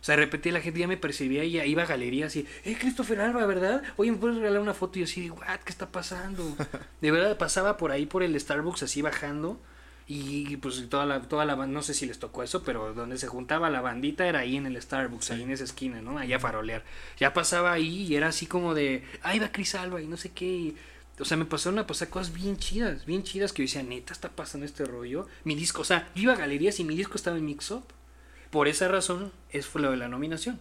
O 0.00 0.04
sea, 0.06 0.14
de 0.16 0.22
repente 0.22 0.52
la 0.52 0.60
gente 0.60 0.80
ya 0.80 0.86
me 0.88 0.96
percibía 0.96 1.42
y 1.44 1.52
ya 1.52 1.64
iba 1.66 1.82
a 1.82 1.86
galerías 1.86 2.36
y, 2.36 2.46
eh, 2.64 2.76
Christopher 2.78 3.20
Alba, 3.20 3.44
¿verdad? 3.46 3.82
Oye, 3.96 4.12
¿me 4.12 4.18
puedes 4.18 4.36
regalar 4.36 4.60
una 4.60 4.74
foto? 4.74 4.98
Y 4.98 5.02
yo 5.02 5.04
así, 5.04 5.30
what, 5.30 5.60
¿qué 5.64 5.70
está 5.70 5.90
pasando? 5.90 6.56
De 7.00 7.10
verdad, 7.10 7.36
pasaba 7.38 7.76
por 7.76 7.90
ahí 7.90 8.06
por 8.06 8.22
el 8.22 8.38
Starbucks 8.38 8.84
así 8.84 9.02
bajando 9.02 9.60
y 10.08 10.56
pues 10.58 10.88
toda 10.88 11.04
la, 11.04 11.22
toda 11.22 11.44
la 11.44 11.56
no 11.66 11.82
sé 11.82 11.92
si 11.92 12.06
les 12.06 12.20
tocó 12.20 12.44
eso, 12.44 12.62
pero 12.62 12.94
donde 12.94 13.18
se 13.18 13.26
juntaba 13.26 13.68
la 13.70 13.80
bandita 13.80 14.28
era 14.28 14.38
ahí 14.40 14.56
en 14.56 14.66
el 14.66 14.80
Starbucks, 14.80 15.32
ahí 15.32 15.42
en 15.42 15.50
esa 15.50 15.64
esquina, 15.64 16.00
¿no? 16.00 16.18
Allá 16.18 16.36
a 16.36 16.40
farolear. 16.40 16.84
Ya 17.18 17.32
pasaba 17.32 17.72
ahí 17.72 18.02
y 18.04 18.14
era 18.14 18.28
así 18.28 18.46
como 18.46 18.74
de, 18.74 19.02
ahí 19.22 19.40
va 19.40 19.50
Chris 19.50 19.74
Alba 19.74 20.00
y 20.00 20.06
no 20.06 20.16
sé 20.16 20.30
qué. 20.30 20.44
y- 20.46 20.76
o 21.18 21.24
sea, 21.24 21.36
me 21.38 21.46
pasaron 21.46 21.78
a 21.78 21.86
pasar 21.86 22.08
cosas 22.10 22.32
bien 22.32 22.58
chidas, 22.58 23.06
bien 23.06 23.22
chidas 23.24 23.52
que 23.54 23.62
yo 23.62 23.66
decía, 23.66 23.82
neta, 23.82 24.12
está 24.12 24.28
pasando 24.28 24.66
este 24.66 24.84
rollo. 24.84 25.26
Mi 25.44 25.54
disco, 25.56 25.80
o 25.80 25.84
sea, 25.84 26.08
yo 26.14 26.22
iba 26.24 26.34
a 26.34 26.36
galerías 26.36 26.78
y 26.78 26.84
mi 26.84 26.94
disco 26.94 27.14
estaba 27.16 27.38
en 27.38 27.46
Mix 27.46 27.70
Up. 27.72 27.84
Por 28.56 28.68
esa 28.68 28.88
razón, 28.88 29.32
es 29.50 29.74
lo 29.74 29.90
de 29.90 29.98
la 29.98 30.08
nominación. 30.08 30.58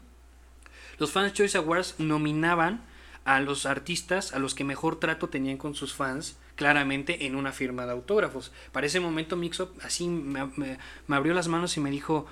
Los 0.97 1.13
Fans 1.13 1.31
Choice 1.31 1.57
Awards 1.57 1.95
nominaban 1.97 2.83
a 3.23 3.39
los 3.39 3.65
artistas 3.65 4.33
a 4.33 4.39
los 4.39 4.53
que 4.53 4.65
mejor 4.65 4.99
trato 4.99 5.29
tenían 5.29 5.55
con 5.55 5.75
sus 5.75 5.93
fans, 5.93 6.35
claramente 6.55 7.25
en 7.25 7.37
una 7.37 7.53
firma 7.53 7.85
de 7.85 7.93
autógrafos. 7.93 8.51
Para 8.73 8.85
ese 8.85 8.99
momento 8.99 9.37
Mixup 9.37 9.79
así 9.81 10.09
me 10.09 10.77
abrió 11.07 11.33
las 11.33 11.47
manos 11.47 11.77
y 11.77 11.79
me 11.79 11.89
dijo, 11.89 12.25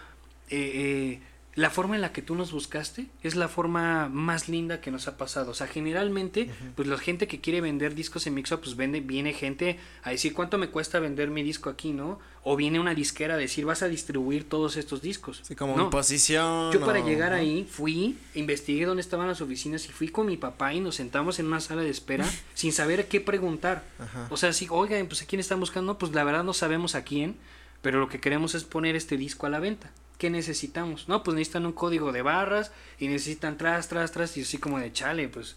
eh, 0.49 1.21
eh, 1.21 1.21
la 1.56 1.70
forma 1.70 1.94
en 1.96 2.02
la 2.02 2.12
que 2.12 2.24
tú 2.24 2.34
nos 2.34 2.52
buscaste 2.52 3.06
es 3.22 3.36
la 3.36 3.48
forma 3.48 4.10
más 4.10 4.50
linda 4.50 4.82
que 4.82 4.89
nos 4.89 5.08
ha 5.08 5.18
pasado. 5.18 5.52
O 5.52 5.54
sea, 5.54 5.68
generalmente, 5.68 6.50
pues 6.76 6.88
la 6.88 6.98
gente 6.98 7.28
que 7.28 7.42
quiere 7.42 7.62
vender 7.62 7.94
discos 7.94 8.26
en 8.26 8.34
Mixup, 8.34 8.62
pues 8.63 8.76
vende, 8.76 9.02
viene 9.02 9.34
gente 9.34 9.78
a 10.02 10.10
decir 10.10 10.34
cuánto 10.34 10.58
me 10.58 10.70
cuesta 10.70 11.00
vender 11.00 11.30
mi 11.30 11.44
disco 11.44 11.70
aquí, 11.70 11.92
¿no? 11.94 12.18
O 12.44 12.56
viene 12.56 12.80
una 12.80 12.96
disquera 12.96 13.36
a 13.36 13.38
decir 13.38 13.66
vas 13.66 13.84
a 13.84 13.88
distribuir 13.88 14.50
todos 14.50 14.78
estos 14.78 15.02
discos. 15.04 15.42
Sí, 15.44 15.56
como 15.56 15.78
No. 15.78 15.84
en 15.86 15.89
posición. 15.92 16.72
Yo 16.74 16.80
para 16.84 17.02
o- 17.02 17.08
llegar 17.08 17.34
ahí 17.34 17.68
fui, 17.70 18.18
investigué 18.34 18.86
dónde 18.86 19.02
estaban 19.02 19.28
las 19.28 19.39
oficinas 19.39 19.86
y 19.88 19.92
fui 19.92 20.08
con 20.10 20.26
mi 20.26 20.38
papá 20.38 20.74
y 20.74 20.80
nos 20.80 20.96
sentamos 20.96 21.38
en 21.39 21.46
una 21.46 21.60
sala 21.60 21.84
de 21.84 21.89
espera 21.92 22.26
sin 22.56 22.72
saber 22.74 23.08
qué 23.08 23.22
preguntar. 23.22 23.84
Ajá. 24.00 24.28
O 24.32 24.38
sea, 24.38 24.54
sí, 24.54 24.68
oigan, 24.72 25.06
pues 25.08 25.22
a 25.22 25.26
quién 25.26 25.39
están 25.39 25.60
buscando, 25.60 25.98
pues 26.00 26.13
la 26.13 26.24
verdad 26.24 26.44
no 26.44 26.54
sabemos 26.54 26.96
a 26.96 27.04
quién, 27.04 27.36
pero 27.84 28.00
lo 28.00 28.10
que 28.10 28.20
queremos 28.20 28.56
es 28.56 28.63
poner 28.63 28.96
este 28.96 29.18
disco 29.18 29.46
a 29.46 29.50
la 29.50 29.60
venta. 29.60 29.92
¿Qué 30.17 30.30
necesitamos? 30.30 31.08
No, 31.10 31.23
pues 31.23 31.36
necesitan 31.36 31.65
un 31.65 31.73
código 31.73 32.12
de 32.12 32.21
barras 32.21 32.71
y 32.99 33.08
necesitan 33.08 33.58
tras, 33.58 33.88
tras, 33.89 34.12
tras, 34.12 34.38
y 34.38 34.41
yo 34.41 34.45
así 34.45 34.58
como 34.58 34.80
de 34.80 34.91
chale, 34.93 35.28
pues. 35.28 35.56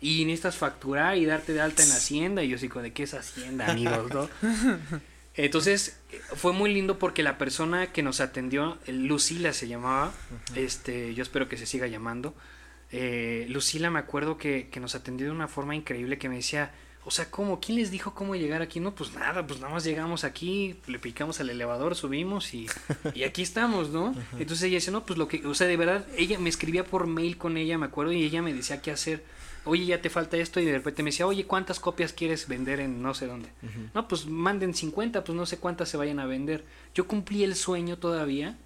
Y 0.00 0.24
necesitas 0.24 0.56
facturar 0.56 1.16
y 1.16 1.24
darte 1.26 1.52
de 1.52 1.60
alta 1.60 1.82
en 1.82 1.90
Hacienda, 1.90 2.42
y 2.42 2.48
yo 2.48 2.56
así 2.56 2.68
como 2.68 2.82
de 2.82 2.92
qué 2.92 3.02
es 3.04 3.14
Hacienda, 3.14 3.70
amigos, 3.70 4.12
¿no? 4.12 4.28
Entonces, 5.34 5.98
fue 6.34 6.52
muy 6.52 6.72
lindo 6.72 6.98
porque 6.98 7.22
la 7.22 7.36
persona 7.36 7.92
que 7.92 8.02
nos 8.02 8.20
atendió, 8.20 8.78
eh, 8.86 8.92
Lucila 8.92 9.52
se 9.52 9.68
llamaba, 9.68 10.12
este, 10.54 11.14
yo 11.14 11.22
espero 11.22 11.48
que 11.48 11.58
se 11.58 11.66
siga 11.66 11.86
llamando. 11.86 12.34
eh, 12.90 13.46
Lucila 13.50 13.90
me 13.90 13.98
acuerdo 13.98 14.38
que, 14.38 14.68
que 14.70 14.80
nos 14.80 14.94
atendió 14.94 15.26
de 15.26 15.32
una 15.32 15.48
forma 15.48 15.74
increíble 15.74 16.16
que 16.18 16.28
me 16.30 16.36
decía, 16.36 16.72
o 17.06 17.10
sea, 17.12 17.30
¿cómo? 17.30 17.60
¿Quién 17.60 17.78
les 17.78 17.92
dijo 17.92 18.14
cómo 18.14 18.34
llegar 18.34 18.62
aquí? 18.62 18.80
No, 18.80 18.92
pues 18.92 19.14
nada, 19.14 19.46
pues 19.46 19.60
nada 19.60 19.72
más 19.72 19.84
llegamos 19.84 20.24
aquí, 20.24 20.74
le 20.88 20.98
picamos 20.98 21.38
al 21.38 21.48
elevador, 21.50 21.94
subimos 21.94 22.52
y, 22.52 22.66
y 23.14 23.22
aquí 23.22 23.42
estamos, 23.42 23.90
¿no? 23.90 24.12
Entonces 24.32 24.64
ella 24.64 24.78
dice, 24.78 24.90
no, 24.90 25.06
pues 25.06 25.16
lo 25.16 25.28
que, 25.28 25.46
o 25.46 25.54
sea, 25.54 25.68
de 25.68 25.76
verdad, 25.76 26.04
ella 26.16 26.36
me 26.40 26.48
escribía 26.48 26.82
por 26.84 27.06
mail 27.06 27.38
con 27.38 27.56
ella, 27.56 27.78
me 27.78 27.86
acuerdo, 27.86 28.10
y 28.10 28.24
ella 28.24 28.42
me 28.42 28.52
decía 28.52 28.82
qué 28.82 28.90
hacer. 28.90 29.22
Oye, 29.64 29.86
ya 29.86 30.02
te 30.02 30.10
falta 30.10 30.36
esto, 30.36 30.58
y 30.58 30.64
de 30.64 30.72
repente 30.72 31.04
me 31.04 31.10
decía, 31.10 31.28
oye, 31.28 31.46
¿cuántas 31.46 31.78
copias 31.78 32.12
quieres 32.12 32.48
vender 32.48 32.80
en 32.80 33.00
no 33.00 33.14
sé 33.14 33.28
dónde? 33.28 33.50
No, 33.94 34.08
pues 34.08 34.26
manden 34.26 34.74
50, 34.74 35.22
pues 35.22 35.36
no 35.36 35.46
sé 35.46 35.58
cuántas 35.58 35.88
se 35.88 35.96
vayan 35.96 36.18
a 36.18 36.26
vender. 36.26 36.64
Yo 36.92 37.06
cumplí 37.06 37.44
el 37.44 37.54
sueño 37.54 37.98
todavía 37.98 38.56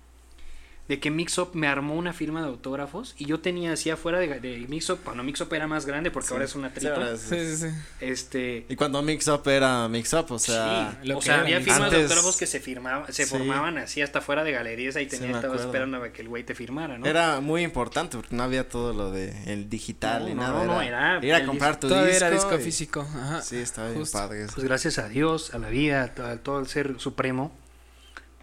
de 0.90 0.98
que 0.98 1.09
Mixup 1.12 1.55
me 1.55 1.68
armó 1.68 1.94
una 1.94 2.12
firma 2.12 2.42
de 2.42 2.48
autógrafos 2.48 3.14
y 3.16 3.24
yo 3.26 3.38
tenía 3.38 3.72
así 3.74 3.90
afuera 3.90 4.18
de, 4.18 4.40
de 4.40 4.59
Mixup, 4.68 5.05
cuando 5.05 5.22
Mixup 5.22 5.53
era 5.53 5.68
más 5.68 5.87
grande 5.87 6.11
porque 6.11 6.26
Sí. 6.26 6.35
ahora 6.35 6.44
es 6.46 6.57
una 6.57 6.68
Sí, 6.70 6.74
tripa. 6.81 6.94
ahora 6.94 7.12
es- 7.12 7.20
Sí, 7.20 7.37
sí, 7.38 7.57
sí. 7.57 7.66
Este, 8.00 8.66
Y 8.68 8.74
cuando 8.74 9.00
Mix 9.00 9.29
Up 9.29 9.46
era 9.48 9.87
Mix 9.87 10.12
Up, 10.14 10.26
o 10.33 10.38
sea. 10.40 10.98
sí, 11.00 11.07
lo 11.07 11.18
o 11.18 11.20
que 11.20 11.26
sea, 11.26 11.35
era 11.37 11.42
había 11.44 11.59
Mixup. 11.61 11.74
firmas 11.74 11.90
de 11.92 12.03
autógrafos 12.03 12.37
que 12.37 12.46
se 12.46 12.59
firmaban, 12.59 13.12
se 13.12 13.24
Sí. 13.24 13.31
formaban 13.31 13.79
así 13.79 14.03
hasta 14.03 14.20
fuera 14.20 14.42
de 14.42 14.50
galerías 14.50 14.96
ahí 14.96 15.05
Sí, 15.05 15.11
tenía 15.11 15.29
me 15.29 15.35
estaba 15.35 15.55
acuerdo. 15.55 15.70
esperando 15.70 16.03
a 16.03 16.09
que 16.12 16.22
el 16.22 16.29
güey 16.29 16.42
te 16.42 16.57
firmara, 16.57 16.98
¿no? 16.98 17.07
Era 17.07 17.40
muy 17.40 17.62
importante 17.62 18.16
porque 18.16 18.35
no 18.35 18.42
había 18.42 18.68
todo 18.68 18.92
lo 18.92 19.12
de 19.12 19.31
el 19.46 19.70
digital 19.70 20.22
No, 20.22 20.29
ni 20.29 20.35
no, 20.35 20.42
nada. 20.42 20.64
no, 20.64 20.83
era 20.83 21.20
ir 21.24 21.35
a 21.35 21.38
el 21.38 21.46
comprar 21.46 21.79
tu 21.79 21.87
disco. 21.87 22.05
era 22.05 22.31
disco 22.33 22.57
y- 22.59 22.62
físico. 22.64 23.03
Ajá. 23.03 23.42
Sí, 23.42 23.59
estaba 23.59 23.90
bien 23.90 24.03
padre. 24.12 24.42
eso. 24.42 24.55
Pues 24.57 24.64
gracias 24.66 24.98
a 24.98 25.09
Dios, 25.09 25.55
a 25.55 25.59
la 25.59 25.68
vida, 25.68 26.03
a 26.03 26.37
todo 26.38 26.59
el 26.59 26.66
ser 26.66 26.98
supremo, 26.98 27.53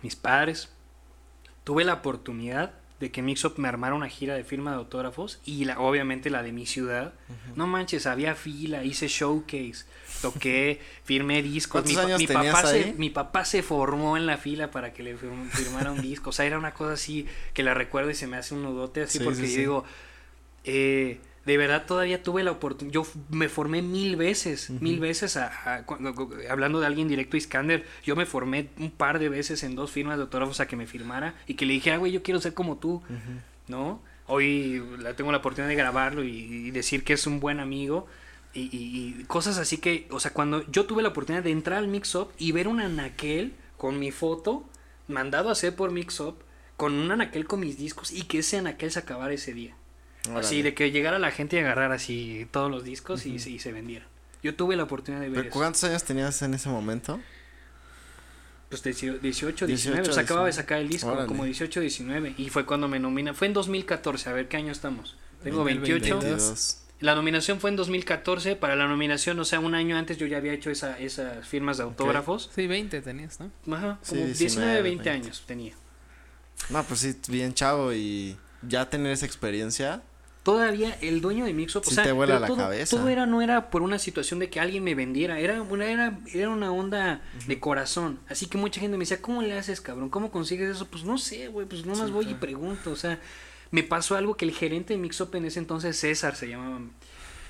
mis 0.02 0.16
padres, 0.16 0.70
tuve 1.68 1.84
la 1.84 1.96
oportunidad 1.96 2.72
de 3.02 3.12
que 3.12 3.22
Mixup 3.22 3.58
me 3.60 3.68
armara 3.68 3.94
una 3.94 4.08
gira 4.08 4.36
de 4.36 4.46
firma 4.46 4.72
de 4.72 4.78
autógrafos 4.78 5.40
y 5.44 5.66
la, 5.66 5.80
obviamente 5.82 6.30
la 6.30 6.44
de 6.44 6.54
mi 6.54 6.66
ciudad. 6.66 7.14
No 7.58 7.68
manches, 7.68 8.08
había 8.08 8.36
fila, 8.36 8.86
hice 8.86 9.10
showcase, 9.10 9.84
toqué, 10.22 10.80
firmé 11.04 11.44
discos. 11.44 11.82
¿Cuántos 11.84 12.06
mi, 12.06 12.14
años 12.14 12.24
papá 12.32 12.70
ahí? 12.70 12.84
Se, 12.86 12.94
mi 12.94 13.10
papá 13.10 13.44
se 13.44 13.64
formó 13.64 14.16
en 14.16 14.26
la 14.26 14.38
fila 14.38 14.72
para 14.72 14.94
que 14.94 15.04
le 15.04 15.18
fir- 15.18 15.50
firmara 15.50 15.92
un 15.92 16.02
disco. 16.02 16.30
O 16.30 16.34
sea, 16.34 16.46
era 16.46 16.58
una 16.58 16.74
cosa 16.74 16.94
así 16.94 17.28
que 17.54 17.64
la 17.64 17.74
recuerdo 17.74 18.10
y 18.12 18.16
se 18.16 18.28
me 18.28 18.38
hace 18.38 18.56
un 18.56 18.64
nudote 18.64 19.04
así 19.04 19.18
Sí, 19.18 19.24
porque 19.26 19.42
sí, 19.42 19.44
yo 19.44 19.50
sí. 19.50 19.58
digo, 19.58 19.84
eh, 20.64 21.20
de 21.48 21.58
verdad 21.58 21.86
todavía 21.88 22.22
tuve 22.22 22.44
la 22.44 22.52
oportunidad, 22.52 22.94
yo 22.94 23.08
me 23.30 23.50
formé 23.50 23.82
mil 23.82 24.16
veces, 24.18 24.70
mil 24.70 25.00
veces, 25.00 25.38
a, 25.38 25.76
a- 25.76 25.84
cuando- 25.86 26.14
cu- 26.14 26.32
hablando 26.50 26.80
de 26.80 26.86
alguien 26.86 27.08
directo, 27.08 27.38
Iskander, 27.38 27.84
yo 28.04 28.16
me 28.16 28.26
formé 28.28 28.70
un 28.78 28.92
par 28.92 29.18
de 29.18 29.30
veces 29.30 29.64
en 29.64 29.74
dos 29.74 29.90
firmas 29.90 30.18
de 30.18 30.24
autógrafos 30.24 30.60
a 30.60 30.68
que 30.68 30.76
me 30.76 30.86
firmara 30.86 31.34
y 31.48 31.56
que 31.56 31.66
le 31.66 31.74
dijera, 31.74 31.98
güey, 31.98 32.12
yo 32.12 32.22
quiero 32.22 32.40
ser 32.40 32.54
como 32.54 32.78
tú, 32.78 33.02
¿no? 33.68 34.02
Hoy 34.28 34.84
la, 35.00 35.16
tengo 35.16 35.32
la 35.32 35.38
oportunidad 35.40 35.70
de 35.70 35.76
grabarlo 35.76 36.24
y, 36.24 36.30
y 36.68 36.72
decir 36.72 37.04
que 37.04 37.14
es 37.14 37.26
un 37.28 37.40
buen 37.40 37.60
amigo. 37.60 38.08
Y, 38.54 38.62
y- 38.76 39.20
y 39.22 39.24
cosas 39.26 39.58
así 39.58 39.78
que, 39.78 40.08
o 40.12 40.20
sea, 40.20 40.32
cuando 40.34 40.70
yo 40.72 40.86
tuve 40.86 41.02
la 41.04 41.10
oportunidad 41.10 41.44
de 41.44 41.52
entrar 41.52 41.78
al 41.80 41.88
Mix-Up 41.88 42.30
y 42.38 42.52
ver 42.52 42.68
un 42.68 42.80
anaquel 42.82 43.54
con 43.78 44.00
mi 44.00 44.12
foto, 44.12 44.66
mandado 45.08 45.50
a 45.50 45.54
hacer 45.54 45.76
por 45.76 45.92
Mix-Up, 45.92 46.36
con 46.76 46.94
un 46.94 47.10
anaquel 47.12 47.46
con 47.46 47.60
mis 47.62 47.78
discos 47.78 48.12
y 48.12 48.24
que 48.24 48.40
ese 48.40 48.58
anaquel 48.58 48.92
se 48.92 49.00
acabara 49.00 49.34
ese 49.34 49.54
día. 49.54 49.76
Así 50.36 50.62
de 50.62 50.74
que 50.74 50.92
llegara 50.92 51.20
la 51.20 51.32
gente 51.32 51.56
y 51.56 51.60
agarrara 51.60 51.96
así 51.96 52.48
todos 52.52 52.70
los 52.72 52.84
discos 52.84 53.26
y, 53.26 53.40
se- 53.40 53.50
y 53.52 53.60
se 53.60 53.72
vendieran. 53.72 54.08
Yo 54.44 54.56
tuve 54.56 54.76
la 54.76 54.84
oportunidad 54.84 55.22
de 55.22 55.30
ver 55.30 55.36
¿Pero 55.38 55.50
eso. 55.50 55.58
¿Cuántos 55.60 55.84
años 55.84 56.04
tenías 56.04 56.42
en 56.42 56.54
ese 56.54 56.70
momento? 56.70 57.20
Pues 58.70 58.84
18, 58.84 59.20
18 59.20 59.66
19, 59.68 60.02
18, 60.02 60.12
o 60.12 60.14
sea, 60.14 60.24
acababa 60.24 60.46
de 60.46 60.52
19. 60.52 60.64
sacar 60.64 60.80
el 60.82 60.90
disco, 60.90 61.10
Órale. 61.10 61.28
como 61.28 61.46
18, 61.46 61.80
19, 61.80 62.34
y 62.38 62.50
fue 62.50 62.66
cuando 62.66 62.88
me 62.90 63.00
nomina, 63.00 63.34
fue 63.34 63.48
en 63.48 63.54
2014, 63.54 64.30
a 64.30 64.34
ver 64.34 64.48
qué 64.50 64.58
año 64.58 64.72
estamos. 64.74 65.16
Tengo 65.44 65.64
28. 65.64 66.16
2022. 66.16 66.24
22. 66.24 66.84
La 67.00 67.16
nominación 67.16 67.60
fue 67.62 67.70
en 67.70 67.76
2014, 67.78 68.56
para 68.56 68.76
la 68.76 68.88
nominación, 68.88 69.40
o 69.40 69.46
sea, 69.46 69.60
un 69.60 69.74
año 69.76 69.96
antes 69.98 70.18
yo 70.18 70.26
ya 70.26 70.38
había 70.38 70.52
hecho 70.52 70.70
esa, 70.72 70.98
esas 71.00 71.48
firmas 71.48 71.78
de 71.78 71.84
autógrafos. 71.84 72.50
Sí, 72.54 72.68
20 72.68 73.02
tenías, 73.02 73.40
¿no? 73.40 73.52
Ajá, 73.74 74.00
Sí, 74.02 74.16
como 74.16 74.26
19, 74.26 74.34
19, 74.38 74.82
20 74.82 75.04
20. 75.04 75.10
años 75.12 75.44
tenía. 75.48 75.74
No, 76.70 76.84
pues 76.84 77.00
sí, 77.02 77.16
bien 77.30 77.54
chavo 77.54 77.94
y 77.94 78.36
ya 78.64 78.90
tener 78.90 79.12
esa 79.14 79.26
experiencia. 79.28 80.02
Todavía 80.48 80.98
el 81.02 81.20
dueño 81.20 81.44
de 81.44 81.54
Mixup, 81.54 81.84
o 81.86 81.90
Sí 81.90 81.96
sea, 81.96 82.06
te 82.06 82.14
vuela 82.14 82.40
la 82.40 82.48
todo, 82.48 82.56
cabeza. 82.56 82.96
todo 82.96 83.10
era 83.10 83.26
no 83.26 83.42
era 83.42 83.70
por 83.70 83.82
una 83.82 84.00
situación 84.00 84.40
de 84.40 84.50
que 84.50 84.62
alguien 84.62 84.82
me 84.82 84.96
vendiera, 84.96 85.42
era 85.42 85.62
una 85.62 85.86
era 85.92 86.20
era 86.34 86.50
una 86.50 86.72
onda 86.72 87.20
de 87.48 87.60
corazón. 87.60 88.20
Así 88.30 88.46
que 88.46 88.58
mucha 88.58 88.80
gente 88.80 88.96
me 88.96 89.02
decía, 89.02 89.22
"¿Cómo 89.22 89.42
le 89.42 89.58
haces, 89.58 89.82
cabrón? 89.82 90.10
¿Cómo 90.10 90.32
consigues 90.32 90.70
eso?" 90.74 90.88
Pues 90.88 91.04
no 91.04 91.18
sé, 91.18 91.50
güey, 91.50 91.68
pues 91.68 91.86
nomás 91.86 92.08
Sí, 92.08 92.14
voy 92.14 92.30
y 92.30 92.34
pregunto, 92.36 92.92
o 92.92 92.96
sea, 92.96 93.20
me 93.72 93.84
pasó 93.84 94.16
algo 94.16 94.38
que 94.38 94.46
el 94.46 94.52
gerente 94.54 94.94
de 94.94 95.00
Mixup 95.00 95.36
en 95.36 95.44
ese 95.44 95.60
entonces 95.60 96.00
César 96.00 96.38
se 96.38 96.48
llamaba 96.48 96.80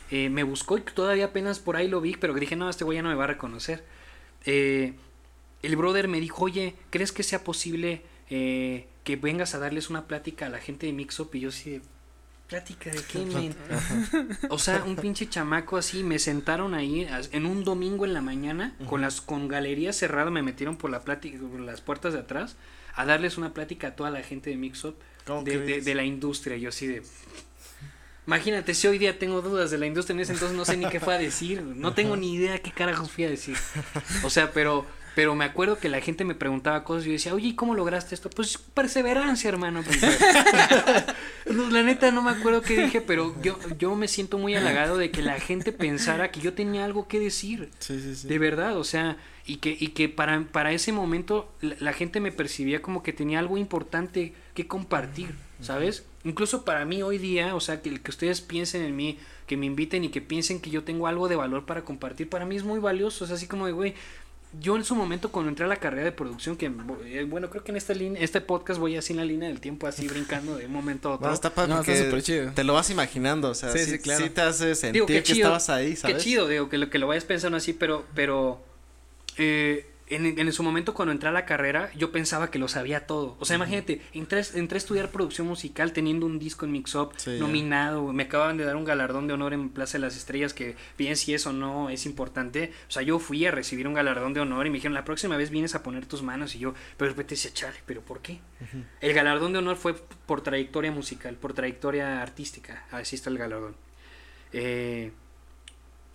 eh, 0.09 0.29
me 0.29 0.41
buscó 0.41 0.79
y 0.79 0.81
todavía 0.81 1.25
apenas 1.25 1.59
por 1.59 1.75
ahí 1.75 1.87
lo 1.87 2.01
vi, 2.01 2.15
pero 2.15 2.33
dije, 2.33 2.55
no, 2.55 2.67
este 2.67 2.83
güey 2.83 2.95
ya 2.95 3.03
no 3.03 3.09
me 3.09 3.15
va 3.15 3.25
a 3.25 3.27
reconocer. 3.27 3.83
Eh, 4.45 4.93
el 5.61 5.75
brother 5.75 6.07
me 6.07 6.19
dijo, 6.19 6.45
oye, 6.45 6.73
¿crees 6.89 7.11
que 7.11 7.21
sea 7.21 7.43
posible 7.43 8.01
eh, 8.31 8.87
que 9.03 9.17
vengas 9.17 9.53
a 9.53 9.59
darles 9.59 9.91
una 9.91 10.07
plática 10.07 10.47
a 10.47 10.49
la 10.49 10.57
gente 10.57 10.87
de 10.87 10.93
Mixup 10.93 11.35
y 11.35 11.41
yo 11.41 11.51
sí 11.51 11.81
plática 12.47 12.89
de 12.89 13.03
qué, 13.03 13.19
men? 13.25 13.55
O 14.49 14.57
sea, 14.57 14.83
un 14.85 14.95
pinche 14.95 15.27
chamaco 15.27 15.77
así, 15.77 16.03
me 16.03 16.17
sentaron 16.19 16.73
ahí 16.73 17.07
en 17.31 17.45
un 17.45 17.63
domingo 17.63 18.05
en 18.05 18.13
la 18.13 18.21
mañana, 18.21 18.75
con 18.85 19.01
las 19.01 19.21
con 19.21 19.47
galerías 19.47 19.97
cerradas, 19.97 20.31
me 20.31 20.41
metieron 20.41 20.77
por 20.77 20.89
la 20.89 21.01
plática, 21.01 21.37
por 21.39 21.59
las 21.59 21.81
puertas 21.81 22.13
de 22.13 22.19
atrás, 22.19 22.55
a 22.95 23.05
darles 23.05 23.37
una 23.37 23.53
plática 23.53 23.89
a 23.89 23.95
toda 23.95 24.09
la 24.09 24.23
gente 24.23 24.49
de 24.49 24.55
Mixup 24.55 24.95
¿Cómo 25.25 25.43
de, 25.43 25.59
de, 25.59 25.81
de 25.81 25.95
la 25.95 26.03
industria. 26.03 26.57
Yo 26.57 26.69
así 26.69 26.87
de. 26.87 27.03
Imagínate, 28.25 28.73
si 28.73 28.87
hoy 28.87 28.97
día 28.97 29.17
tengo 29.17 29.41
dudas 29.41 29.71
de 29.71 29.77
la 29.77 29.85
industria, 29.85 30.13
en 30.13 30.19
ese 30.19 30.33
entonces 30.33 30.57
no 30.57 30.65
sé 30.65 30.75
ni 30.75 30.89
qué 30.89 30.99
fue 30.99 31.15
a 31.15 31.17
decir. 31.17 31.61
No 31.61 31.93
tengo 31.93 32.17
ni 32.17 32.33
idea 32.33 32.59
qué 32.59 32.71
carajos 32.71 33.09
fui 33.09 33.23
a 33.23 33.29
decir. 33.29 33.55
O 34.23 34.29
sea, 34.29 34.51
pero, 34.51 34.85
pero 35.17 35.33
me 35.33 35.45
acuerdo 35.45 35.79
que 35.79 35.89
la 35.89 35.99
gente 35.99 36.23
me 36.25 36.35
preguntaba 36.35 36.83
cosas 36.83 37.05
y 37.05 37.07
yo 37.07 37.13
decía, 37.13 37.33
oye, 37.33 37.47
¿y 37.47 37.55
cómo 37.55 37.73
lograste 37.73 38.13
esto? 38.13 38.29
Pues 38.29 38.59
perseverancia, 38.59 39.49
hermano. 39.49 39.81
Pues, 39.81 39.99
no, 41.51 41.71
la 41.71 41.81
neta 41.81 42.11
no 42.11 42.21
me 42.21 42.29
acuerdo 42.29 42.61
qué 42.61 42.83
dije, 42.83 43.01
pero 43.01 43.33
yo, 43.41 43.57
yo 43.79 43.95
me 43.95 44.07
siento 44.07 44.37
muy 44.37 44.53
halagado 44.53 44.95
de 44.95 45.09
que 45.09 45.23
la 45.23 45.39
gente 45.39 45.71
pensara 45.71 46.29
que 46.29 46.39
yo 46.39 46.53
tenía 46.53 46.85
algo 46.85 47.07
que 47.07 47.19
decir. 47.19 47.71
Sí, 47.79 47.99
sí, 47.99 48.15
sí. 48.15 48.27
De 48.27 48.37
verdad, 48.37 48.77
o 48.77 48.83
sea, 48.83 49.17
y 49.47 49.55
que, 49.55 49.75
y 49.79 49.87
que 49.87 50.07
para, 50.07 50.39
para 50.51 50.71
ese 50.71 50.91
momento 50.91 51.51
la, 51.61 51.75
la 51.79 51.93
gente 51.93 52.19
me 52.19 52.31
percibía 52.31 52.83
como 52.83 53.01
que 53.01 53.11
tenía 53.11 53.39
algo 53.39 53.57
importante 53.57 54.35
que 54.53 54.67
compartir, 54.67 55.33
¿sabes? 55.61 56.05
Incluso 56.25 56.63
para 56.63 56.85
mí 56.85 57.01
hoy 57.01 57.17
día, 57.17 57.55
o 57.55 57.59
sea, 57.59 57.81
que, 57.81 57.99
que 57.99 58.11
ustedes 58.11 58.41
piensen 58.41 58.83
en 58.83 58.95
mí, 58.95 59.17
que 59.47 59.57
me 59.57 59.65
inviten 59.65 60.03
y 60.03 60.09
que 60.09 60.21
piensen 60.21 60.59
que 60.59 60.69
yo 60.69 60.83
tengo 60.83 61.07
algo 61.07 61.27
de 61.27 61.37
valor 61.37 61.65
para 61.65 61.83
compartir, 61.83 62.29
para 62.29 62.45
mí 62.45 62.55
es 62.55 62.63
muy 62.63 62.79
valioso, 62.79 63.25
es 63.25 63.31
así 63.31 63.47
como 63.47 63.65
de, 63.65 63.71
güey, 63.71 63.95
yo 64.59 64.75
en 64.75 64.83
su 64.83 64.95
momento 64.95 65.31
cuando 65.31 65.49
entré 65.49 65.65
a 65.65 65.67
la 65.67 65.75
carrera 65.75 66.05
de 66.05 66.11
producción, 66.11 66.55
que 66.55 66.71
eh, 67.05 67.25
bueno, 67.29 67.49
creo 67.49 67.63
que 67.63 67.71
en 67.71 67.77
esta 67.77 67.93
línea, 67.93 68.21
este 68.21 68.41
podcast 68.41 68.79
voy 68.79 68.95
así 68.95 69.13
en 69.13 69.17
la 69.17 69.25
línea 69.25 69.49
del 69.49 69.59
tiempo, 69.59 69.87
así 69.87 70.07
brincando 70.07 70.55
de 70.55 70.65
un 70.65 70.71
momento 70.71 71.09
a 71.09 71.15
otro. 71.15 71.27
No, 71.27 71.33
está 71.33 71.53
padre 71.53 71.73
No, 71.73 71.81
está 71.81 72.21
chido. 72.21 72.51
te 72.53 72.63
lo 72.63 72.73
vas 72.73 72.89
imaginando, 72.89 73.49
o 73.49 73.55
sea, 73.55 73.71
Sí, 73.71 73.79
sí, 73.79 73.91
sí, 73.91 73.99
claro. 73.99 74.23
sí 74.23 74.29
te 74.29 74.41
hace 74.41 74.75
sentir 74.75 74.93
Digo, 74.93 75.07
que 75.07 75.23
chido, 75.23 75.39
estabas 75.39 75.69
ahí, 75.69 75.95
¿sabes? 75.95 76.17
Qué 76.17 76.23
chido, 76.23 76.47
digo, 76.47 76.69
que 76.69 76.77
lo, 76.77 76.89
que 76.89 76.97
lo 76.97 77.07
vayas 77.07 77.25
pensando 77.25 77.57
así, 77.57 77.73
pero, 77.73 78.05
pero 78.15 78.61
eh, 79.37 79.85
en, 80.09 80.39
en 80.39 80.53
su 80.53 80.63
momento 80.63 80.93
cuando 80.93 81.11
entré 81.11 81.29
a 81.29 81.31
la 81.31 81.45
carrera, 81.45 81.91
yo 81.95 82.11
pensaba 82.11 82.49
que 82.49 82.59
lo 82.59 82.67
sabía 82.67 83.05
todo. 83.05 83.35
O 83.39 83.45
sea, 83.45 83.57
imagínate, 83.57 84.01
entré, 84.13 84.41
entré 84.53 84.77
a 84.77 84.79
estudiar 84.79 85.11
producción 85.11 85.47
musical 85.47 85.91
teniendo 85.91 86.25
un 86.25 86.39
disco 86.39 86.65
en 86.65 86.71
Mix 86.71 86.95
Up, 86.95 87.13
Sí, 87.17 87.37
nominado, 87.39 88.13
me 88.13 88.23
acababan 88.23 88.57
de 88.57 88.63
dar 88.63 88.75
un 88.75 88.85
galardón 88.85 89.27
de 89.27 89.33
honor 89.33 89.53
en 89.53 89.69
Plaza 89.69 89.97
de 89.97 90.03
las 90.03 90.15
Estrellas, 90.15 90.53
que 90.53 90.75
bien 90.97 91.17
si 91.17 91.33
eso 91.33 91.51
no 91.51 91.89
es 91.89 92.05
importante. 92.05 92.71
O 92.87 92.91
sea, 92.91 93.01
yo 93.01 93.19
fui 93.19 93.45
a 93.45 93.51
recibir 93.51 93.87
un 93.87 93.93
galardón 93.93 94.33
de 94.33 94.39
honor 94.39 94.65
y 94.65 94.69
me 94.69 94.75
dijeron, 94.75 94.93
la 94.93 95.03
próxima 95.03 95.35
vez 95.35 95.49
vienes 95.49 95.75
a 95.75 95.83
poner 95.83 96.05
tus 96.05 96.23
manos 96.23 96.55
y 96.55 96.59
yo, 96.59 96.73
pero 96.95 97.09
después 97.09 97.27
te 97.27 97.35
decía, 97.35 97.51
chale, 97.53 97.77
pero 97.85 98.01
¿por 98.01 98.21
qué? 98.21 98.39
El 99.01 99.13
galardón 99.13 99.53
de 99.53 99.59
honor 99.59 99.75
fue 99.75 99.93
por 100.25 100.41
trayectoria 100.41 100.91
musical, 100.91 101.35
por 101.35 101.53
trayectoria 101.53 102.21
artística. 102.21 102.85
Así 102.91 103.15
está 103.15 103.29
el 103.29 103.37
galardón. 103.37 103.75
Eh, 104.53 105.11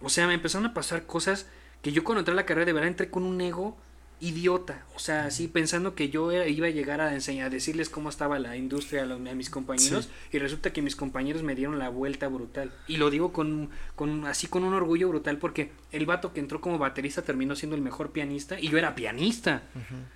o 0.01 0.09
sea, 0.09 0.26
me 0.26 0.34
empezaron 0.34 0.66
a 0.66 0.74
pasar 0.74 1.05
cosas 1.05 1.47
que 1.83 1.93
yo 1.93 2.05
cuando 2.05 2.20
entré 2.20 2.33
a 2.33 2.37
la 2.37 2.47
carrera 2.47 2.66
de 2.66 2.72
verdad 2.72 2.89
entré 2.89 3.11
con 3.11 3.24
un 3.24 3.41
ego 3.41 3.76
idiota. 4.20 4.85
O 4.95 5.01
sea, 5.01 5.24
así 5.24 5.49
pensando 5.49 5.97
que 5.97 6.09
yo 6.09 6.30
era- 6.30 6.47
iba 6.47 6.68
a 6.68 6.70
llegar 6.70 7.01
a 7.01 7.12
enseñar, 7.12 7.49
a 7.49 7.51
decirles 7.51 7.89
cómo 7.89 8.09
estaba 8.09 8.39
la 8.39 8.57
industria 8.57 9.03
a, 9.03 9.05
los- 9.07 9.18
a 9.28 9.35
mis 9.35 9.51
compañeros. 9.51 10.09
Y 10.33 10.39
resulta 10.39 10.72
que 10.72 10.80
mis 10.80 10.95
compañeros 10.95 11.43
me 11.43 11.57
dieron 11.57 11.80
la 11.80 11.89
vuelta 11.89 12.28
brutal. 12.28 12.72
Y 12.87 12.99
lo 12.99 13.11
digo 13.11 13.33
con, 13.33 13.70
con 13.97 14.24
así 14.28 14.47
con 14.47 14.62
un 14.62 14.74
orgullo 14.74 15.09
brutal 15.09 15.39
porque 15.39 15.72
el 15.91 16.07
vato 16.07 16.33
que 16.33 16.39
entró 16.39 16.61
como 16.61 16.78
baterista 16.78 17.22
terminó 17.22 17.57
siendo 17.57 17.74
el 17.74 17.83
mejor 17.83 18.12
pianista. 18.12 18.61
Y 18.61 18.68
yo 18.68 18.78
era 18.78 18.95
pianista. 18.95 19.64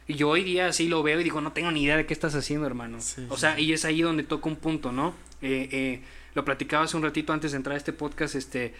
Y 0.06 0.14
yo 0.14 0.28
hoy 0.28 0.44
día 0.44 0.68
así 0.68 0.86
lo 0.86 1.02
veo 1.02 1.20
y 1.20 1.24
digo, 1.24 1.40
no 1.40 1.50
tengo 1.52 1.72
ni 1.72 1.82
idea 1.82 1.96
de 1.96 2.06
qué 2.06 2.14
estás 2.14 2.36
haciendo, 2.36 2.64
hermano. 2.68 3.00
Sí, 3.00 3.26
o 3.28 3.34
sí, 3.34 3.40
sea, 3.40 3.58
y 3.58 3.72
es 3.72 3.84
ahí 3.84 4.02
donde 4.02 4.22
toca 4.22 4.48
un 4.48 4.54
punto, 4.56 4.92
¿no? 4.92 5.14
Eh, 5.42 5.68
eh, 5.72 6.02
lo 6.34 6.44
platicaba 6.44 6.84
hace 6.84 6.96
un 6.96 7.02
ratito 7.02 7.32
antes 7.32 7.50
de 7.50 7.56
entrar 7.56 7.74
a 7.74 7.76
este 7.78 7.92
podcast, 7.92 8.36
este, 8.36 8.72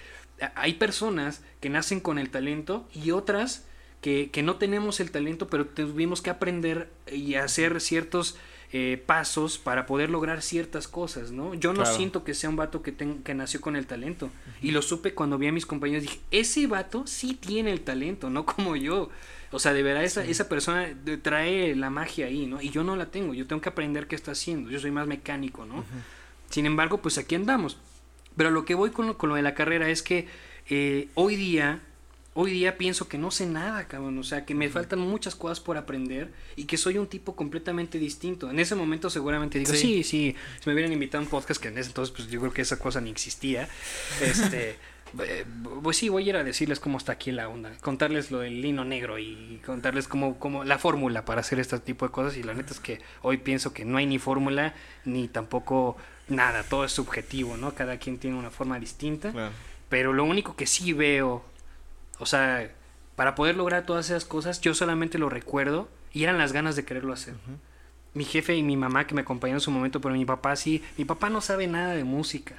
hay 0.54 0.74
personas 0.74 1.42
que 1.60 1.70
nacen 1.70 2.00
con 2.00 2.18
el 2.18 2.30
talento 2.30 2.86
y 2.94 3.10
otras 3.10 3.64
que, 4.00 4.30
que 4.30 4.42
no 4.42 4.56
tenemos 4.56 5.00
el 5.00 5.10
talento, 5.10 5.46
pero 5.48 5.66
tuvimos 5.66 6.20
que 6.22 6.30
aprender 6.30 6.90
y 7.10 7.34
hacer 7.34 7.80
ciertos 7.80 8.36
eh, 8.72 9.02
pasos 9.06 9.58
para 9.58 9.86
poder 9.86 10.10
lograr 10.10 10.42
ciertas 10.42 10.88
cosas, 10.88 11.30
¿no? 11.30 11.54
Yo 11.54 11.72
no 11.72 11.82
Claro. 11.82 11.96
siento 11.96 12.24
que 12.24 12.34
sea 12.34 12.50
un 12.50 12.56
vato 12.56 12.82
que, 12.82 12.92
ten- 12.92 13.22
que 13.22 13.32
nació 13.34 13.60
con 13.60 13.76
el 13.76 13.86
talento. 13.86 14.28
Y 14.60 14.72
lo 14.72 14.82
supe 14.82 15.14
cuando 15.14 15.38
vi 15.38 15.46
a 15.46 15.52
mis 15.52 15.64
compañeros, 15.66 16.02
dije, 16.02 16.20
ese 16.32 16.66
vato 16.66 17.06
sí 17.06 17.34
tiene 17.34 17.70
el 17.72 17.80
talento, 17.82 18.28
no 18.28 18.44
como 18.44 18.76
yo. 18.76 19.08
O 19.52 19.60
sea, 19.60 19.72
de 19.72 19.82
verdad, 19.84 20.04
esa, 20.04 20.24
esa 20.24 20.48
persona 20.48 20.88
trae 21.22 21.74
la 21.76 21.90
magia 21.90 22.26
ahí, 22.26 22.46
¿no? 22.46 22.60
Y 22.60 22.70
yo 22.70 22.82
no 22.84 22.96
la 22.96 23.06
tengo, 23.06 23.32
yo 23.34 23.46
tengo 23.46 23.62
que 23.62 23.68
aprender 23.68 24.08
qué 24.08 24.16
está 24.16 24.32
haciendo, 24.32 24.68
yo 24.70 24.80
soy 24.80 24.90
más 24.90 25.06
mecánico, 25.06 25.64
¿no? 25.64 25.84
Sin 26.50 26.66
embargo, 26.66 26.98
pues 26.98 27.18
aquí 27.18 27.36
andamos. 27.36 27.78
Pero 28.36 28.50
lo 28.50 28.64
que 28.64 28.74
voy 28.74 28.90
con 28.90 29.06
lo, 29.06 29.18
con 29.18 29.28
lo 29.30 29.34
de 29.36 29.42
la 29.42 29.54
carrera 29.54 29.88
es 29.88 30.02
que 30.02 30.26
eh, 30.68 31.08
hoy 31.14 31.36
día, 31.36 31.80
hoy 32.34 32.50
día 32.50 32.76
pienso 32.76 33.08
que 33.08 33.18
no 33.18 33.30
sé 33.30 33.46
nada, 33.46 33.88
cabrón. 33.88 34.18
O 34.18 34.22
sea, 34.24 34.44
que 34.44 34.54
me 34.54 34.68
faltan 34.68 34.98
muchas 35.00 35.34
cosas 35.34 35.60
por 35.60 35.76
aprender 35.78 36.32
y 36.54 36.64
que 36.64 36.76
soy 36.76 36.98
un 36.98 37.06
tipo 37.06 37.34
completamente 37.36 37.98
distinto. 37.98 38.50
En 38.50 38.58
ese 38.58 38.74
momento 38.74 39.08
seguramente 39.10 39.58
digo, 39.58 39.72
sí, 39.72 39.78
Sí. 39.78 40.04
sí, 40.04 40.36
si 40.60 40.66
me 40.68 40.74
hubieran 40.74 40.92
invitado 40.92 41.22
a 41.22 41.24
un 41.24 41.30
podcast 41.30 41.60
que 41.60 41.68
en 41.68 41.78
ese 41.78 41.88
entonces, 41.88 42.14
pues 42.14 42.28
yo 42.28 42.40
creo 42.40 42.52
que 42.52 42.62
esa 42.62 42.78
cosa 42.78 43.00
ni 43.00 43.10
existía. 43.10 43.68
Este... 44.20 44.76
eh, 45.24 45.44
Pues 45.82 45.96
sí, 45.96 46.08
voy 46.08 46.24
a 46.26 46.28
ir 46.30 46.36
a 46.36 46.44
decirles 46.44 46.80
cómo 46.80 46.98
está 46.98 47.12
aquí 47.12 47.32
la 47.32 47.48
onda, 47.48 47.72
contarles 47.80 48.30
lo 48.30 48.40
del 48.40 48.60
lino 48.62 48.84
negro 48.84 49.18
y 49.18 49.60
contarles 49.64 50.08
cómo, 50.08 50.38
cómo 50.38 50.64
la 50.64 50.78
fórmula 50.78 51.24
para 51.24 51.40
hacer 51.40 51.58
este 51.60 51.78
tipo 51.78 52.06
de 52.06 52.12
cosas. 52.12 52.36
Y 52.36 52.42
la 52.42 52.54
neta 52.54 52.72
es 52.72 52.80
que 52.80 53.00
hoy 53.22 53.36
pienso 53.38 53.72
que 53.72 53.84
no 53.84 53.98
hay 53.98 54.06
ni 54.06 54.18
fórmula 54.18 54.74
ni 55.04 55.28
tampoco 55.28 55.96
nada, 56.28 56.62
todo 56.64 56.84
es 56.84 56.92
subjetivo, 56.92 57.56
¿no? 57.56 57.74
Cada 57.74 57.98
quien 57.98 58.18
tiene 58.18 58.36
una 58.36 58.50
forma 58.50 58.80
distinta, 58.80 59.30
Claro. 59.32 59.52
pero 59.88 60.12
lo 60.12 60.24
único 60.24 60.56
que 60.56 60.66
sí 60.66 60.92
veo, 60.92 61.44
o 62.18 62.26
sea, 62.26 62.68
para 63.14 63.34
poder 63.34 63.56
lograr 63.56 63.86
todas 63.86 64.06
esas 64.10 64.24
cosas, 64.24 64.60
yo 64.60 64.74
solamente 64.74 65.18
lo 65.18 65.28
recuerdo 65.28 65.88
y 66.12 66.24
eran 66.24 66.36
las 66.38 66.52
ganas 66.52 66.74
de 66.76 66.84
quererlo 66.84 67.12
hacer. 67.12 67.34
Mi 68.14 68.24
jefe 68.24 68.56
y 68.56 68.62
mi 68.62 68.76
mamá 68.76 69.06
que 69.06 69.14
me 69.14 69.20
acompañaron 69.20 69.58
en 69.58 69.60
su 69.60 69.70
momento, 69.70 70.00
pero 70.00 70.14
mi 70.14 70.24
papá 70.24 70.56
sí, 70.56 70.82
mi 70.98 71.04
papá 71.04 71.30
no 71.30 71.40
sabe 71.40 71.66
nada 71.66 71.94
de 71.94 72.02
música, 72.04 72.54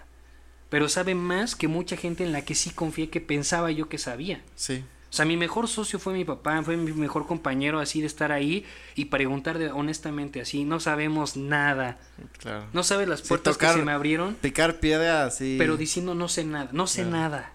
pero 0.69 0.89
sabe 0.89 1.15
más 1.15 1.55
que 1.55 1.67
mucha 1.67 1.95
gente 1.97 2.23
en 2.23 2.31
la 2.31 2.43
que 2.43 2.55
sí 2.55 2.69
confié 2.71 3.09
que 3.09 3.21
pensaba 3.21 3.71
yo 3.71 3.89
que 3.89 3.97
sabía. 3.97 4.41
Sí. 4.55 4.83
O 5.09 5.13
sea, 5.17 5.25
mi 5.25 5.37
mejor 5.37 5.69
socio 5.69 5.99
fue 5.99 6.13
mi 6.13 6.25
papá, 6.25 6.61
fue 6.63 6.75
mi 6.75 6.91
mejor 6.91 7.25
compañero 7.27 7.79
así 7.79 8.01
de 8.01 8.07
estar 8.07 8.33
ahí 8.33 8.65
y 8.93 9.05
preguntar 9.05 9.57
de, 9.57 9.71
honestamente 9.71 10.41
así, 10.41 10.65
no 10.65 10.81
sabemos 10.81 11.37
nada. 11.37 11.97
Claro. 12.39 12.65
No 12.73 12.83
sabes 12.83 13.07
las 13.07 13.21
Sí, 13.21 13.29
puertas 13.29 13.53
tocar- 13.55 13.73
que 13.75 13.79
se 13.79 13.85
me 13.85 13.93
abrieron, 13.93 14.35
Picar 14.35 14.81
piedra 14.81 15.23
así. 15.25 15.55
pero 15.57 15.77
diciendo 15.77 16.13
no 16.13 16.27
sé 16.27 16.43
nada, 16.43 16.69
no 16.73 16.87
sé 16.87 17.03
Claro. 17.03 17.17
nada. 17.17 17.53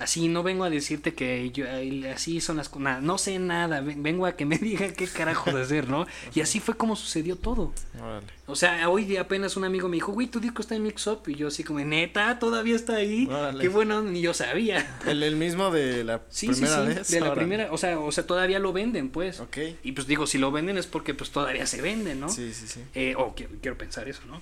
Así 0.00 0.28
no 0.28 0.42
vengo 0.42 0.64
a 0.64 0.70
decirte 0.70 1.12
que 1.14 1.50
yo, 1.50 1.66
así 2.12 2.40
son 2.40 2.56
las 2.56 2.68
cosas, 2.70 3.02
no 3.02 3.18
sé 3.18 3.38
nada, 3.38 3.80
ven- 3.82 4.02
vengo 4.02 4.24
a 4.26 4.32
que 4.34 4.46
me 4.46 4.56
digan 4.58 4.92
qué 4.94 5.06
carajo 5.06 5.52
de 5.52 5.62
hacer, 5.62 5.88
¿no? 5.88 6.06
Y 6.34 6.40
así 6.40 6.58
fue 6.58 6.74
como 6.74 6.96
sucedió 6.96 7.36
todo. 7.36 7.72
Órale. 8.02 8.26
O 8.46 8.56
sea, 8.56 8.88
hoy 8.88 9.04
día 9.04 9.20
apenas 9.20 9.56
un 9.56 9.64
amigo 9.64 9.88
me 9.88 9.96
dijo, 9.96 10.10
güey, 10.12 10.26
tu 10.26 10.40
disco 10.40 10.62
está 10.62 10.74
en 10.74 10.82
Mix 10.82 11.06
Up. 11.06 11.20
Y 11.28 11.34
yo 11.36 11.48
así 11.48 11.62
como, 11.64 11.78
neta, 11.80 12.38
todavía 12.38 12.74
está 12.74 12.96
ahí. 12.96 13.28
Qué 13.60 13.68
bueno, 13.68 14.02
ni 14.02 14.20
yo 14.22 14.34
sabía. 14.34 14.98
El, 15.06 15.22
el 15.22 15.36
mismo 15.36 15.70
de 15.70 16.02
la 16.02 16.22
Sí, 16.30 16.48
primera 16.48 16.76
sí, 16.76 16.82
sí. 16.90 16.94
vez. 16.98 17.10
De 17.10 17.20
la 17.20 17.34
primera, 17.34 17.68
o 17.70 17.78
sea, 17.78 17.98
o 18.00 18.10
sea, 18.10 18.26
todavía 18.26 18.58
lo 18.58 18.72
venden, 18.72 19.10
pues. 19.10 19.38
Ok. 19.40 19.58
Y 19.84 19.92
pues 19.92 20.06
digo, 20.06 20.26
si 20.26 20.38
lo 20.38 20.50
venden 20.50 20.78
es 20.78 20.86
porque 20.86 21.14
pues 21.14 21.30
todavía 21.30 21.66
se 21.66 21.80
venden, 21.82 22.18
¿no? 22.20 22.28
Sí, 22.30 22.52
sí, 22.54 22.66
sí. 22.66 22.80
Eh, 22.94 23.14
o 23.16 23.34
quiero, 23.34 23.52
quiero 23.60 23.76
pensar 23.78 24.08
eso, 24.08 24.22
¿no? 24.26 24.40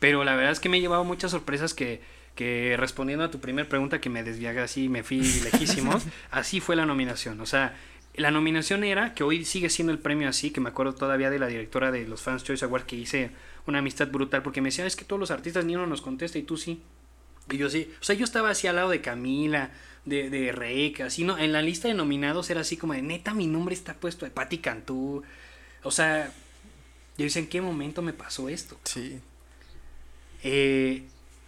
Pero 0.00 0.24
la 0.24 0.34
verdad 0.36 0.52
es 0.52 0.60
que 0.60 0.68
me 0.68 0.76
he 0.76 0.80
llevado 0.80 1.04
muchas 1.04 1.30
sorpresas 1.30 1.72
que, 1.72 2.02
que 2.36 2.76
respondiendo 2.78 3.24
a 3.24 3.30
tu 3.32 3.40
primera 3.40 3.68
pregunta 3.68 4.00
que 4.00 4.10
me 4.10 4.22
desviaga 4.22 4.62
así, 4.62 4.88
me 4.88 5.02
fui 5.02 5.18
lejísimos, 5.52 6.04
así 6.30 6.60
fue 6.60 6.76
la 6.76 6.86
nominación. 6.86 7.40
O 7.40 7.46
sea, 7.46 7.74
la 8.14 8.30
nominación 8.30 8.84
era, 8.84 9.14
que 9.14 9.24
hoy 9.24 9.44
sigue 9.44 9.70
siendo 9.70 9.92
el 9.92 9.98
premio 9.98 10.28
así, 10.28 10.50
que 10.50 10.60
me 10.60 10.68
acuerdo 10.68 10.94
todavía 10.94 11.30
de 11.30 11.40
la 11.40 11.48
directora 11.48 11.90
de 11.90 12.06
los 12.06 12.22
Fans 12.22 12.44
Choice 12.44 12.64
Awards 12.64 12.86
que 12.86 12.96
hice 12.96 13.30
una 13.66 13.80
amistad 13.80 14.08
brutal 14.08 14.42
porque 14.42 14.60
me 14.60 14.68
decía, 14.68 14.86
es 14.86 14.94
que 14.94 15.04
todos 15.04 15.18
los 15.18 15.32
artistas 15.32 15.64
ni 15.64 15.74
uno 15.74 15.86
nos 15.86 16.02
contesta 16.02 16.38
y 16.38 16.42
tú 16.42 16.56
sí. 16.56 16.80
Y 17.50 17.56
yo 17.56 17.70
sí, 17.70 17.90
o 18.00 18.04
sea, 18.04 18.14
yo 18.14 18.24
estaba 18.24 18.50
así 18.50 18.66
al 18.66 18.76
lado 18.76 18.90
de 18.90 19.00
Camila, 19.00 19.70
de, 20.04 20.30
de 20.30 21.02
así, 21.04 21.24
¿no? 21.24 21.38
En 21.38 21.52
la 21.52 21.62
lista 21.62 21.88
de 21.88 21.94
nominados 21.94 22.50
era 22.50 22.60
así 22.60 22.76
como 22.76 22.92
de, 22.92 23.02
neta, 23.02 23.34
mi 23.34 23.46
nombre 23.46 23.74
está 23.74 23.94
puesto 23.94 24.24
de 24.24 24.30
Patti 24.30 24.58
Cantú. 24.58 25.22
O 25.82 25.90
sea, 25.90 26.32
yo 27.16 27.24
decía, 27.24 27.42
¿en 27.42 27.48
qué 27.48 27.60
momento 27.60 28.02
me 28.02 28.12
pasó 28.12 28.48
esto? 28.48 28.78
Sí. 28.84 29.20
Eh, 30.42 31.04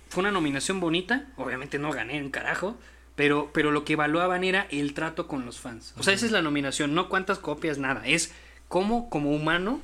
fue 0.09 0.23
una 0.23 0.31
nominación 0.31 0.81
bonita, 0.81 1.27
obviamente 1.37 1.79
no 1.79 1.91
gané 1.93 2.23
un 2.23 2.31
carajo, 2.31 2.77
pero, 3.15 3.51
pero 3.53 3.71
lo 3.71 3.85
que 3.85 3.95
evaluaban 3.95 4.45
era 4.45 4.67
el 4.71 4.95
trato 4.95 5.27
con 5.27 5.45
los 5.45 5.59
fans. 5.59 5.95
O 5.99 6.03
sea, 6.03 6.15
esa 6.15 6.27
es 6.27 6.33
la 6.33 6.43
nominación, 6.43 6.95
no 6.95 7.09
cuántas 7.09 7.39
copias, 7.39 7.79
nada, 7.79 8.07
es 8.07 8.33
cómo 8.69 9.11
como 9.11 9.31
humano 9.33 9.81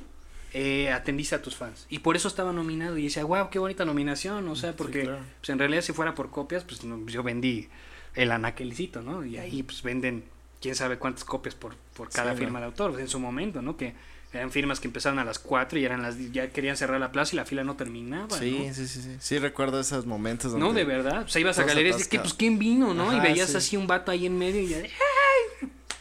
eh, 0.53 0.89
atendiste 0.91 1.35
a 1.35 1.41
tus 1.41 1.55
fans. 1.55 1.85
Y 1.89 1.99
por 1.99 2.15
eso 2.15 2.29
estaba 2.29 2.53
nominado 2.53 2.97
y 2.97 3.03
decía, 3.03 3.25
wow, 3.25 3.49
qué 3.49 3.59
bonita 3.59 3.83
nominación, 3.83 4.47
o 4.47 4.55
sea, 4.55 4.73
porque 4.75 5.01
claro. 5.03 5.19
pues, 5.39 5.49
en 5.49 5.59
realidad 5.59 5.81
si 5.81 5.91
fuera 5.91 6.15
por 6.15 6.29
copias, 6.31 6.63
pues 6.63 6.83
no, 6.85 7.05
yo 7.07 7.23
vendí 7.23 7.67
el 8.13 8.31
anaquelcito, 8.31 9.01
¿no? 9.01 9.25
Y 9.25 9.37
ahí 9.37 9.63
pues 9.63 9.83
venden 9.83 10.23
quién 10.61 10.75
sabe 10.75 10.97
cuántas 10.97 11.25
copias 11.25 11.55
por, 11.55 11.75
por 11.93 12.09
cada 12.09 12.31
Sí, 12.31 12.39
firma 12.39 12.59
de 12.59 12.67
autor 12.67 12.91
pues, 12.91 13.03
en 13.03 13.09
su 13.09 13.19
momento, 13.19 13.61
¿no? 13.61 13.75
Que 13.75 13.93
eran 14.35 14.51
firmas 14.51 14.79
que 14.79 14.87
empezaron 14.87 15.17
a 15.19 15.23
las 15.23 15.39
4 15.39 15.79
y 15.79 15.85
eran 15.85 16.01
las 16.01 16.17
ya 16.31 16.49
querían 16.49 16.75
cerrar 16.77 16.99
la 16.99 17.11
plaza 17.11 17.35
y 17.35 17.37
la 17.37 17.45
fila 17.45 17.63
no 17.63 17.75
terminaba, 17.75 18.37
Sí, 18.37 18.65
¿no? 18.67 18.73
sí, 18.73 18.87
sí, 18.87 19.01
sí. 19.01 19.15
Sí 19.19 19.39
recuerdo 19.39 19.79
esos 19.79 20.05
momentos 20.05 20.51
donde... 20.51 20.67
No, 20.67 20.73
de 20.73 20.83
verdad. 20.83 21.23
O 21.23 21.27
sea, 21.27 21.39
ibas 21.41 21.57
a 21.59 21.63
galerías 21.63 21.97
y 21.97 22.01
es 22.01 22.07
que, 22.07 22.19
pues, 22.19 22.33
¿quién 22.33 22.59
vino, 22.59 22.93
no? 22.93 23.15
y 23.15 23.19
veías 23.19 23.51
sí. 23.51 23.57
así 23.57 23.77
un 23.77 23.87
vato 23.87 24.11
ahí 24.11 24.25
en 24.25 24.37
medio 24.37 24.61
y 24.61 24.67
ya 24.67 24.77
de, 24.79 24.89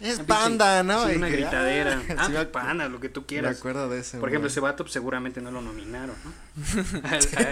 Es 0.01 0.26
banda, 0.26 0.82
¿no? 0.82 1.09
Sí, 1.09 1.16
una 1.16 1.28
que, 1.28 1.37
gritadera. 1.37 2.03
ah, 2.18 2.26
sí, 2.26 2.32
me 2.32 2.39
pues, 2.39 2.49
panda, 2.49 2.89
lo 2.89 3.01
que 3.01 3.09
tú 3.09 3.20
Me 3.20 3.26
quieras. 3.26 3.59
acuerdo 3.59 3.89
de 3.89 4.01
ese. 4.01 4.18
Por 4.18 4.28
ejemplo, 4.28 4.49
güey. 4.49 4.53
ese 4.53 4.61
vato 4.61 4.85
pues, 4.85 4.93
seguramente 4.93 5.41
no 5.41 5.51
lo 5.51 5.62
nominaron, 5.62 6.16
¿no? 6.24 6.32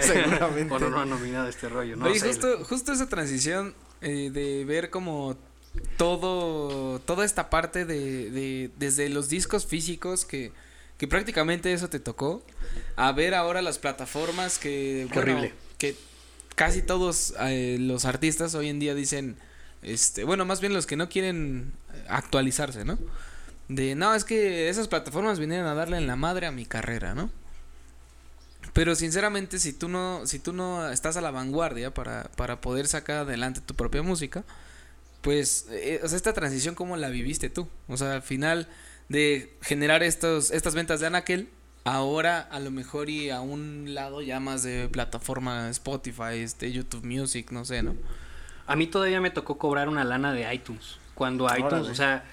Seguramente. 0.01 0.73
o 0.75 0.79
no 0.79 0.89
lo 0.89 0.99
han 0.99 1.09
nominado 1.09 1.47
a 1.47 1.49
este 1.49 1.69
rollo, 1.69 1.95
¿no? 1.95 2.05
Oye, 2.05 2.19
justo, 2.19 2.63
justo 2.65 2.91
esa 2.91 3.07
transición 3.07 3.73
eh, 4.01 4.29
de 4.31 4.65
ver 4.65 4.89
como 4.89 5.37
todo, 5.97 6.99
toda 6.99 7.25
esta 7.25 7.49
parte 7.49 7.85
de, 7.85 8.29
de 8.29 8.71
desde 8.77 9.09
los 9.09 9.29
discos 9.29 9.65
físicos 9.65 10.25
que, 10.25 10.51
que 10.97 11.07
prácticamente 11.07 11.73
eso 11.73 11.89
te 11.89 11.99
tocó, 11.99 12.43
a 12.95 13.11
ver 13.11 13.33
ahora 13.33 13.61
las 13.61 13.79
plataformas 13.79 14.57
que, 14.57 15.07
horrible. 15.15 15.53
que 15.77 15.95
casi 16.55 16.81
todos 16.81 17.33
eh, 17.41 17.77
los 17.79 18.05
artistas 18.05 18.55
hoy 18.55 18.69
en 18.69 18.79
día 18.79 18.95
dicen, 18.95 19.37
este, 19.81 20.23
bueno, 20.23 20.45
más 20.45 20.61
bien 20.61 20.73
los 20.73 20.85
que 20.85 20.95
no 20.95 21.09
quieren 21.09 21.73
actualizarse, 22.07 22.85
¿no? 22.85 22.97
De, 23.67 23.95
no, 23.95 24.13
es 24.13 24.23
que 24.23 24.69
esas 24.69 24.87
plataformas 24.87 25.39
vinieron 25.39 25.67
a 25.67 25.73
darle 25.73 25.97
en 25.97 26.07
la 26.07 26.15
madre 26.15 26.47
a 26.47 26.51
mi 26.51 26.65
carrera, 26.65 27.15
¿no? 27.15 27.29
Pero 28.73 28.95
sinceramente, 28.95 29.59
si 29.59 29.73
tú 29.73 29.89
no, 29.89 30.25
si 30.25 30.39
tú 30.39 30.53
no 30.53 30.89
estás 30.89 31.17
a 31.17 31.21
la 31.21 31.31
vanguardia 31.31 31.93
para, 31.93 32.23
para 32.35 32.61
poder 32.61 32.87
sacar 32.87 33.17
adelante 33.17 33.61
tu 33.61 33.75
propia 33.75 34.01
música, 34.01 34.43
pues, 35.21 35.67
eh, 35.69 36.01
o 36.03 36.07
sea, 36.07 36.17
esta 36.17 36.33
transición, 36.33 36.75
¿cómo 36.75 36.97
la 36.97 37.09
viviste 37.09 37.49
tú? 37.49 37.67
O 37.87 37.97
sea, 37.97 38.13
al 38.13 38.21
final 38.21 38.67
de 39.09 39.53
generar 39.61 40.03
estos, 40.03 40.51
estas 40.51 40.75
ventas 40.75 40.99
de 40.99 41.07
Anakel, 41.07 41.49
ahora 41.83 42.39
a 42.39 42.59
lo 42.59 42.71
mejor 42.71 43.09
y 43.09 43.29
a 43.29 43.41
un 43.41 43.93
lado 43.93 44.21
ya 44.21 44.39
más 44.39 44.63
de 44.63 44.87
plataforma 44.89 45.69
Spotify, 45.69 46.35
este, 46.37 46.71
YouTube 46.71 47.03
Music, 47.05 47.51
no 47.51 47.65
sé, 47.65 47.83
¿no? 47.83 47.95
A 48.65 48.75
mí 48.75 48.87
todavía 48.87 49.19
me 49.19 49.29
tocó 49.29 49.57
cobrar 49.57 49.89
una 49.89 50.03
lana 50.03 50.33
de 50.33 50.51
iTunes. 50.53 50.97
Cuando 51.15 51.45
iTunes, 51.47 51.65
Órale. 51.73 51.91
o 51.91 51.95
sea, 51.95 52.23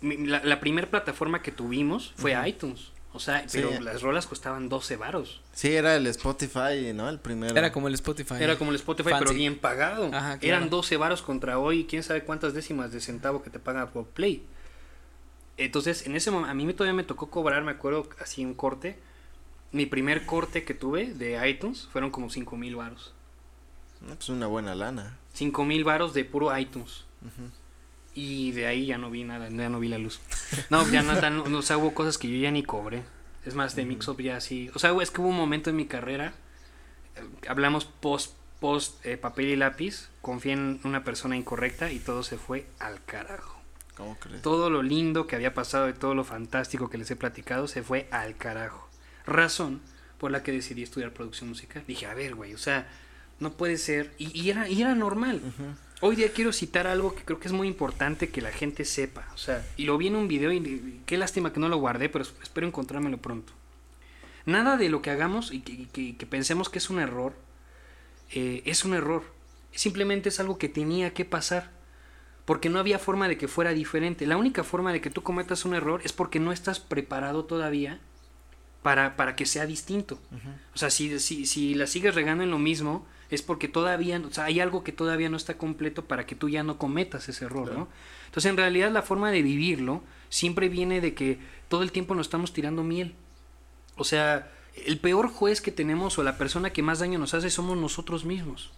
mi- 0.00 0.26
la, 0.26 0.42
la 0.42 0.58
primera 0.60 0.88
plataforma 0.88 1.42
que 1.42 1.52
tuvimos 1.52 2.12
fue 2.16 2.34
iTunes. 2.48 2.88
O 3.12 3.20
sea, 3.20 3.48
Sí. 3.48 3.60
pero 3.62 3.80
las 3.80 4.02
rolas 4.02 4.26
costaban 4.26 4.68
12 4.68 4.96
varos. 4.96 5.40
Sí, 5.52 5.72
era 5.72 5.94
el 5.94 6.04
Spotify, 6.08 6.92
¿no? 6.94 7.08
El 7.08 7.20
primero. 7.20 7.54
Era 7.56 7.70
como 7.70 7.86
el 7.86 7.94
Spotify. 7.94 8.34
Era 8.40 8.56
como 8.58 8.70
el 8.72 8.76
Spotify, 8.76 9.10
pero 9.20 9.32
bien 9.32 9.56
pagado. 9.56 10.06
Ajá, 10.06 10.38
claro. 10.38 10.56
Eran 10.56 10.68
12 10.70 10.96
varos 10.96 11.22
contra 11.22 11.58
hoy, 11.60 11.86
quién 11.88 12.02
sabe 12.02 12.24
cuántas 12.24 12.54
décimas 12.54 12.90
de 12.90 13.00
centavo 13.00 13.42
que 13.44 13.50
te 13.50 13.60
paga 13.60 13.86
por 13.90 14.06
Play. 14.06 14.42
Entonces, 15.56 16.06
en 16.06 16.16
ese 16.16 16.30
momento, 16.30 16.50
a 16.50 16.54
mí 16.54 16.72
todavía 16.72 16.94
me 16.96 17.04
tocó 17.04 17.30
cobrar, 17.30 17.62
me 17.62 17.70
acuerdo, 17.72 18.08
así 18.20 18.44
un 18.44 18.54
corte. 18.54 18.98
Mi 19.72 19.86
primer 19.86 20.24
corte 20.26 20.64
que 20.64 20.74
tuve 20.74 21.06
de 21.14 21.48
iTunes 21.48 21.88
fueron 21.92 22.10
como 22.10 22.30
5 22.30 22.56
mil 22.56 22.76
varos. 22.76 23.12
No, 24.00 24.14
pues 24.14 24.28
una 24.28 24.46
buena 24.46 24.74
lana. 24.74 25.16
5 25.34 25.64
mil 25.64 25.84
varos 25.84 26.12
de 26.14 26.24
puro 26.24 26.56
iTunes. 26.56 27.04
Y 28.14 28.52
de 28.52 28.66
ahí 28.66 28.86
ya 28.86 28.98
no 28.98 29.10
vi 29.10 29.24
nada, 29.24 29.48
ya 29.48 29.68
no 29.68 29.80
vi 29.80 29.88
la 29.88 29.98
luz. 29.98 30.20
No, 30.70 30.88
ya 30.90 31.02
no, 31.02 31.18
tan- 31.18 31.40
o 31.54 31.62
sea, 31.62 31.78
hubo 31.78 31.94
cosas 31.94 32.18
que 32.18 32.28
yo 32.28 32.36
ya 32.36 32.50
ni 32.52 32.62
cobré. 32.62 33.02
Es 33.44 33.54
más, 33.54 33.74
de 33.76 33.84
Mixup 33.84 34.20
ya 34.20 34.40
sí. 34.40 34.70
O 34.74 34.78
sea, 34.78 34.94
es 35.02 35.10
que 35.10 35.20
hubo 35.20 35.28
un 35.28 35.36
momento 35.36 35.70
en 35.70 35.76
mi 35.76 35.86
carrera, 35.86 36.32
eh, 37.16 37.48
hablamos 37.48 37.84
post, 37.86 38.34
post 38.60 39.04
eh, 39.04 39.16
papel 39.16 39.46
y 39.48 39.56
lápiz, 39.56 40.08
confié 40.22 40.52
en 40.52 40.80
una 40.84 41.02
persona 41.04 41.36
incorrecta 41.36 41.90
y 41.90 41.98
todo 41.98 42.22
se 42.22 42.38
fue 42.38 42.66
al 42.78 43.04
carajo. 43.04 43.53
¿Cómo 43.96 44.16
crees? 44.18 44.42
Todo 44.42 44.70
lo 44.70 44.82
lindo 44.82 45.26
que 45.26 45.36
había 45.36 45.54
pasado 45.54 45.88
y 45.88 45.92
todo 45.92 46.14
lo 46.14 46.24
fantástico 46.24 46.90
que 46.90 46.98
les 46.98 47.10
he 47.10 47.16
platicado 47.16 47.68
se 47.68 47.82
fue 47.82 48.08
al 48.10 48.36
carajo. 48.36 48.88
Razón 49.26 49.80
por 50.18 50.30
la 50.30 50.42
que 50.42 50.52
decidí 50.52 50.82
estudiar 50.82 51.12
producción 51.12 51.48
musical. 51.48 51.84
Dije, 51.86 52.06
a 52.06 52.14
ver, 52.14 52.34
güey, 52.34 52.54
o 52.54 52.58
sea, 52.58 52.88
no 53.40 53.52
puede 53.52 53.76
ser. 53.78 54.12
Y, 54.18 54.36
y 54.38 54.50
era, 54.50 54.68
y 54.68 54.80
era 54.82 54.94
normal. 54.94 55.40
Hoy 56.00 56.16
día 56.16 56.32
quiero 56.32 56.52
citar 56.52 56.86
algo 56.86 57.14
que 57.14 57.22
creo 57.24 57.38
que 57.38 57.46
es 57.48 57.52
muy 57.52 57.68
importante 57.68 58.28
que 58.30 58.42
la 58.42 58.50
gente 58.50 58.84
sepa. 58.84 59.28
O 59.34 59.38
sea, 59.38 59.64
y 59.76 59.84
lo 59.84 59.96
vi 59.96 60.08
en 60.08 60.16
un 60.16 60.28
video 60.28 60.50
y, 60.52 60.56
y 60.56 61.02
qué 61.06 61.16
lástima 61.16 61.52
que 61.52 61.60
no 61.60 61.68
lo 61.68 61.76
guardé, 61.78 62.08
pero 62.08 62.24
es- 62.24 62.34
espero 62.42 62.66
encontrármelo 62.66 63.18
pronto. 63.18 63.52
Nada 64.46 64.76
de 64.76 64.88
lo 64.88 65.00
que 65.02 65.10
hagamos 65.10 65.52
y 65.52 65.60
que, 65.60 65.88
que- 65.88 66.16
que 66.16 66.26
pensemos 66.26 66.68
que 66.68 66.78
es 66.78 66.90
un 66.90 66.98
error, 66.98 67.34
eh, 68.32 68.62
es 68.66 68.84
un 68.84 68.94
error. 68.94 69.22
Simplemente 69.72 70.28
es 70.28 70.40
algo 70.40 70.58
que 70.58 70.68
tenía 70.68 71.14
que 71.14 71.24
pasar. 71.24 71.70
Porque 72.44 72.68
no 72.68 72.78
había 72.78 72.98
forma 72.98 73.28
de 73.28 73.38
que 73.38 73.48
fuera 73.48 73.70
diferente. 73.72 74.26
La 74.26 74.36
única 74.36 74.64
forma 74.64 74.92
de 74.92 75.00
que 75.00 75.10
tú 75.10 75.22
cometas 75.22 75.64
un 75.64 75.74
error 75.74 76.02
es 76.04 76.12
porque 76.12 76.40
no 76.40 76.52
estás 76.52 76.78
preparado 76.78 77.44
todavía 77.44 78.00
para, 78.82 79.16
para 79.16 79.34
que 79.34 79.46
sea 79.46 79.64
distinto. 79.66 80.18
O 80.74 80.78
sea, 80.78 80.90
si, 80.90 81.18
si, 81.20 81.46
si 81.46 81.74
la 81.74 81.86
sigues 81.86 82.14
regando 82.14 82.44
en 82.44 82.50
lo 82.50 82.58
mismo, 82.58 83.06
es 83.30 83.40
porque 83.40 83.66
todavía, 83.66 84.20
o 84.20 84.30
sea, 84.30 84.44
hay 84.44 84.60
algo 84.60 84.84
que 84.84 84.92
todavía 84.92 85.30
no 85.30 85.38
está 85.38 85.56
completo 85.56 86.04
para 86.04 86.26
que 86.26 86.34
tú 86.34 86.50
ya 86.50 86.62
no 86.62 86.76
cometas 86.76 87.28
ese 87.30 87.46
error, 87.46 87.64
Claro. 87.64 87.80
¿no? 87.80 87.88
Entonces, 88.26 88.50
en 88.50 88.56
realidad, 88.56 88.90
la 88.90 89.02
forma 89.02 89.30
de 89.30 89.42
vivirlo 89.42 90.02
siempre 90.28 90.68
viene 90.68 91.00
de 91.00 91.14
que 91.14 91.38
todo 91.68 91.82
el 91.82 91.92
tiempo 91.92 92.14
nos 92.14 92.26
estamos 92.26 92.52
tirando 92.52 92.82
miel. 92.82 93.14
O 93.96 94.04
sea, 94.04 94.50
el 94.86 94.98
peor 94.98 95.28
juez 95.28 95.60
que 95.60 95.72
tenemos 95.72 96.18
o 96.18 96.22
la 96.22 96.36
persona 96.36 96.70
que 96.70 96.82
más 96.82 96.98
daño 96.98 97.18
nos 97.18 97.32
hace 97.32 97.48
somos 97.48 97.78
nosotros 97.78 98.24
mismos. 98.24 98.70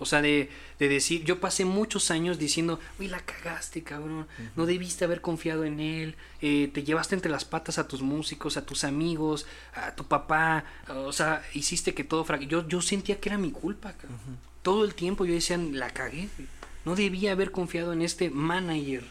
O 0.00 0.06
sea, 0.06 0.22
de, 0.22 0.50
de 0.78 0.88
decir, 0.88 1.24
yo 1.24 1.40
pasé 1.40 1.64
muchos 1.64 2.10
años 2.10 2.38
diciendo, 2.38 2.80
uy, 2.98 3.06
la 3.08 3.20
cagaste, 3.20 3.82
cabrón, 3.82 4.26
no 4.56 4.66
debiste 4.66 5.04
haber 5.04 5.20
confiado 5.20 5.64
en 5.64 5.78
él, 5.78 6.16
eh, 6.40 6.70
te 6.72 6.82
llevaste 6.82 7.14
entre 7.14 7.30
las 7.30 7.44
patas 7.44 7.78
a 7.78 7.86
tus 7.86 8.00
músicos, 8.00 8.56
a 8.56 8.64
tus 8.64 8.84
amigos, 8.84 9.46
a 9.74 9.94
tu 9.94 10.04
papá, 10.04 10.64
o 10.88 11.12
sea, 11.12 11.42
hiciste 11.52 11.94
que 11.94 12.02
todo 12.02 12.26
yo 12.40 12.66
Yo 12.66 12.80
sentía 12.80 13.20
que 13.20 13.28
era 13.28 13.38
mi 13.38 13.50
culpa, 13.50 13.92
cabrón. 13.92 14.18
Todo 14.62 14.84
el 14.84 14.94
tiempo 14.94 15.24
yo 15.24 15.34
decía, 15.34 15.58
la 15.58 15.90
cagué, 15.90 16.28
no 16.84 16.96
debía 16.96 17.32
haber 17.32 17.50
confiado 17.50 17.92
en 17.92 18.02
este 18.02 18.30
manager. 18.30 19.04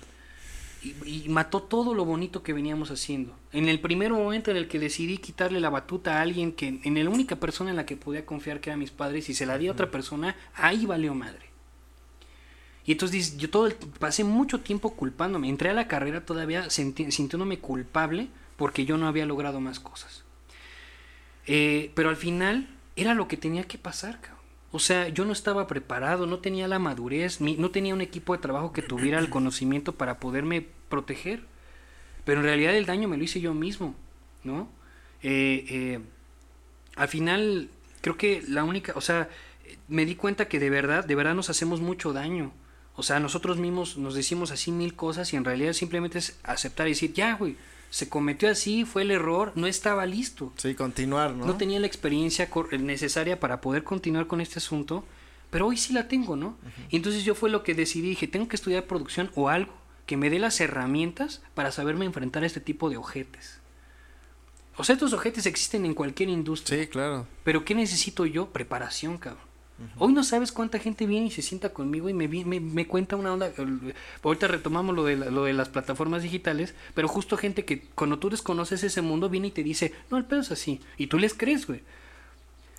Y, 0.82 1.26
y 1.26 1.30
mató 1.30 1.62
todo 1.62 1.94
lo 1.94 2.06
bonito 2.06 2.42
que 2.42 2.54
veníamos 2.54 2.90
haciendo. 2.90 3.36
En 3.52 3.68
el 3.68 3.82
primer 3.82 4.14
momento 4.14 4.50
en 4.52 4.58
el 4.58 4.68
que 4.70 4.80
decidí 4.80 5.18
quitarle 5.18 5.60
la 5.60 5.70
batuta 5.70 6.18
a 6.18 6.22
alguien 6.22 6.54
que, 6.54 6.80
en 6.84 7.04
la 7.04 7.10
única 7.10 7.36
persona 7.36 7.70
en 7.72 7.76
la 7.76 7.86
que 7.86 7.98
podía 7.98 8.26
confiar 8.26 8.62
que 8.62 8.70
eran 8.70 8.80
mis 8.80 8.92
padres 8.92 9.28
y 9.30 9.34
se 9.34 9.46
la 9.46 9.58
di 9.58 9.68
a 9.68 9.74
otra 9.74 9.92
persona, 9.92 10.38
ahí 10.56 10.86
valió 10.86 11.14
madre. 11.14 11.48
Y 12.86 12.94
entonces 12.94 13.38
yo 13.38 13.50
todo 13.50 13.68
el- 13.68 13.76
pasé 13.76 14.24
mucho 14.24 14.62
tiempo 14.62 14.96
culpándome. 14.96 15.50
Entré 15.50 15.70
a 15.70 15.74
la 15.74 15.88
carrera 15.88 16.26
todavía 16.26 16.70
sintiéndome 16.70 17.60
culpable 17.60 18.30
porque 18.56 18.86
yo 18.86 18.98
no 18.98 19.08
había 19.08 19.26
logrado 19.26 19.60
más 19.60 19.80
cosas. 19.80 20.24
Eh, 21.46 21.92
pero 21.94 22.10
al 22.10 22.16
final 22.16 22.68
era 22.96 23.14
lo 23.14 23.28
que 23.28 23.38
tenía 23.38 23.64
que 23.66 23.78
pasar, 23.78 24.22
cabrón. 24.22 24.39
O 24.72 24.80
sea, 24.80 25.10
yo 25.10 25.26
no 25.26 25.34
estaba 25.34 25.66
preparado, 25.68 26.28
no 26.28 26.40
tenía 26.40 26.68
la 26.68 26.78
madurez, 26.78 27.42
ni, 27.42 27.56
no 27.56 27.72
tenía 27.72 27.94
un 27.94 28.02
equipo 28.02 28.34
de 28.34 28.42
trabajo 28.42 28.72
que 28.72 28.82
tuviera 28.82 29.20
el 29.20 29.30
conocimiento 29.32 29.96
para 29.96 30.20
poderme 30.20 30.68
proteger. 30.90 31.42
Pero 32.24 32.42
en 32.42 32.46
realidad 32.46 32.76
el 32.76 32.86
daño 32.86 33.08
me 33.08 33.18
lo 33.18 33.24
hice 33.24 33.42
yo 33.42 33.54
mismo, 33.54 33.96
¿no? 34.44 34.70
Eh, 35.24 35.66
eh, 35.70 36.00
al 36.96 37.08
final, 37.08 37.70
creo 38.02 38.18
que 38.18 38.44
la 38.48 38.64
única, 38.64 38.94
o 38.96 39.02
sea, 39.02 39.30
me 39.88 40.06
di 40.06 40.16
cuenta 40.16 40.48
que 40.48 40.60
de 40.60 40.70
verdad, 40.70 41.06
de 41.06 41.16
verdad 41.16 41.34
nos 41.34 41.50
hacemos 41.50 41.82
mucho 41.82 42.14
daño. 42.14 42.52
O 42.96 43.04
sea, 43.04 43.20
nosotros 43.20 43.58
mismos 43.58 43.98
nos 43.98 44.14
decimos 44.14 44.52
así 44.52 44.72
mil 44.72 44.96
cosas 44.96 45.34
y 45.34 45.38
en 45.38 45.46
realidad 45.46 45.74
simplemente 45.74 46.20
es 46.20 46.38
aceptar 46.44 46.88
y 46.88 46.92
decir, 46.92 47.14
ya, 47.14 47.36
güey, 47.36 47.56
se 47.90 48.08
cometió 48.10 48.50
así, 48.50 48.86
fue 48.86 49.02
el 49.02 49.12
error, 49.12 49.52
no 49.56 49.68
estaba 49.68 50.06
listo. 50.06 50.54
Sí, 50.58 50.76
continuar, 50.76 51.34
¿no? 51.34 51.46
No 51.46 51.58
tenía 51.58 51.80
la 51.80 51.88
experiencia 51.88 52.50
necesaria 52.80 53.40
para 53.40 53.62
poder 53.62 53.84
continuar 53.84 54.28
con 54.28 54.42
este 54.42 54.60
asunto, 54.60 55.04
pero 55.50 55.68
hoy 55.68 55.78
sí 55.78 55.94
la 55.94 56.08
tengo, 56.08 56.36
¿no? 56.36 56.58
Y 56.90 56.96
entonces 56.98 57.24
yo 57.24 57.34
fue 57.36 57.50
lo 57.50 57.64
que 57.64 57.74
decidí, 57.74 58.10
dije, 58.10 58.28
tengo 58.28 58.48
que 58.48 58.56
estudiar 58.56 58.86
producción 58.86 59.32
o 59.36 59.50
algo 59.50 59.74
que 60.06 60.18
me 60.18 60.30
dé 60.30 60.40
las 60.40 60.60
herramientas 60.62 61.42
para 61.54 61.72
saberme 61.72 62.06
enfrentar 62.06 62.44
a 62.44 62.46
este 62.48 62.60
tipo 62.60 62.90
de 62.90 62.98
ojetes. 62.98 63.60
O 64.78 64.84
sea, 64.84 64.94
estos 64.94 65.12
ojetes 65.14 65.46
existen 65.46 65.86
en 65.86 65.94
cualquier 65.94 66.30
industria, 66.30 66.82
Sí, 66.84 66.88
claro. 66.88 67.28
pero 67.44 67.66
¿qué 67.66 67.76
necesito 67.76 68.26
yo? 68.26 68.52
Preparación, 68.52 69.18
cabrón. 69.18 69.44
Hoy 69.98 70.14
no 70.14 70.24
sabes 70.24 70.52
cuánta 70.52 70.80
gente 70.80 71.06
viene 71.06 71.28
y 71.28 71.32
se 71.32 71.42
sienta 71.42 71.70
conmigo 71.70 72.10
y 72.10 72.14
me, 72.14 72.28
me, 72.28 72.60
me 72.60 72.88
cuenta 72.88 73.16
una 73.16 73.34
onda. 73.34 73.52
Ahorita 74.24 74.48
retomamos 74.48 74.96
lo 74.96 75.04
de, 75.06 75.18
la- 75.18 75.26
lo 75.32 75.46
de 75.46 75.54
las 75.54 75.70
plataformas 75.70 76.24
digitales, 76.24 76.74
pero 76.94 77.08
justo 77.08 77.38
gente 77.38 77.66
que 77.66 77.82
cuando 77.96 78.20
tú 78.20 78.30
desconoces 78.30 78.84
ese 78.84 79.02
mundo 79.02 79.30
viene 79.30 79.48
y 79.48 79.52
te 79.52 79.64
dice, 79.64 79.94
no, 80.12 80.18
el 80.18 80.26
pedo 80.26 80.42
es 80.42 80.52
así. 80.52 80.82
Y 80.98 81.08
tú 81.08 81.18
les 81.18 81.34
crees, 81.34 81.66
güey. 81.68 81.82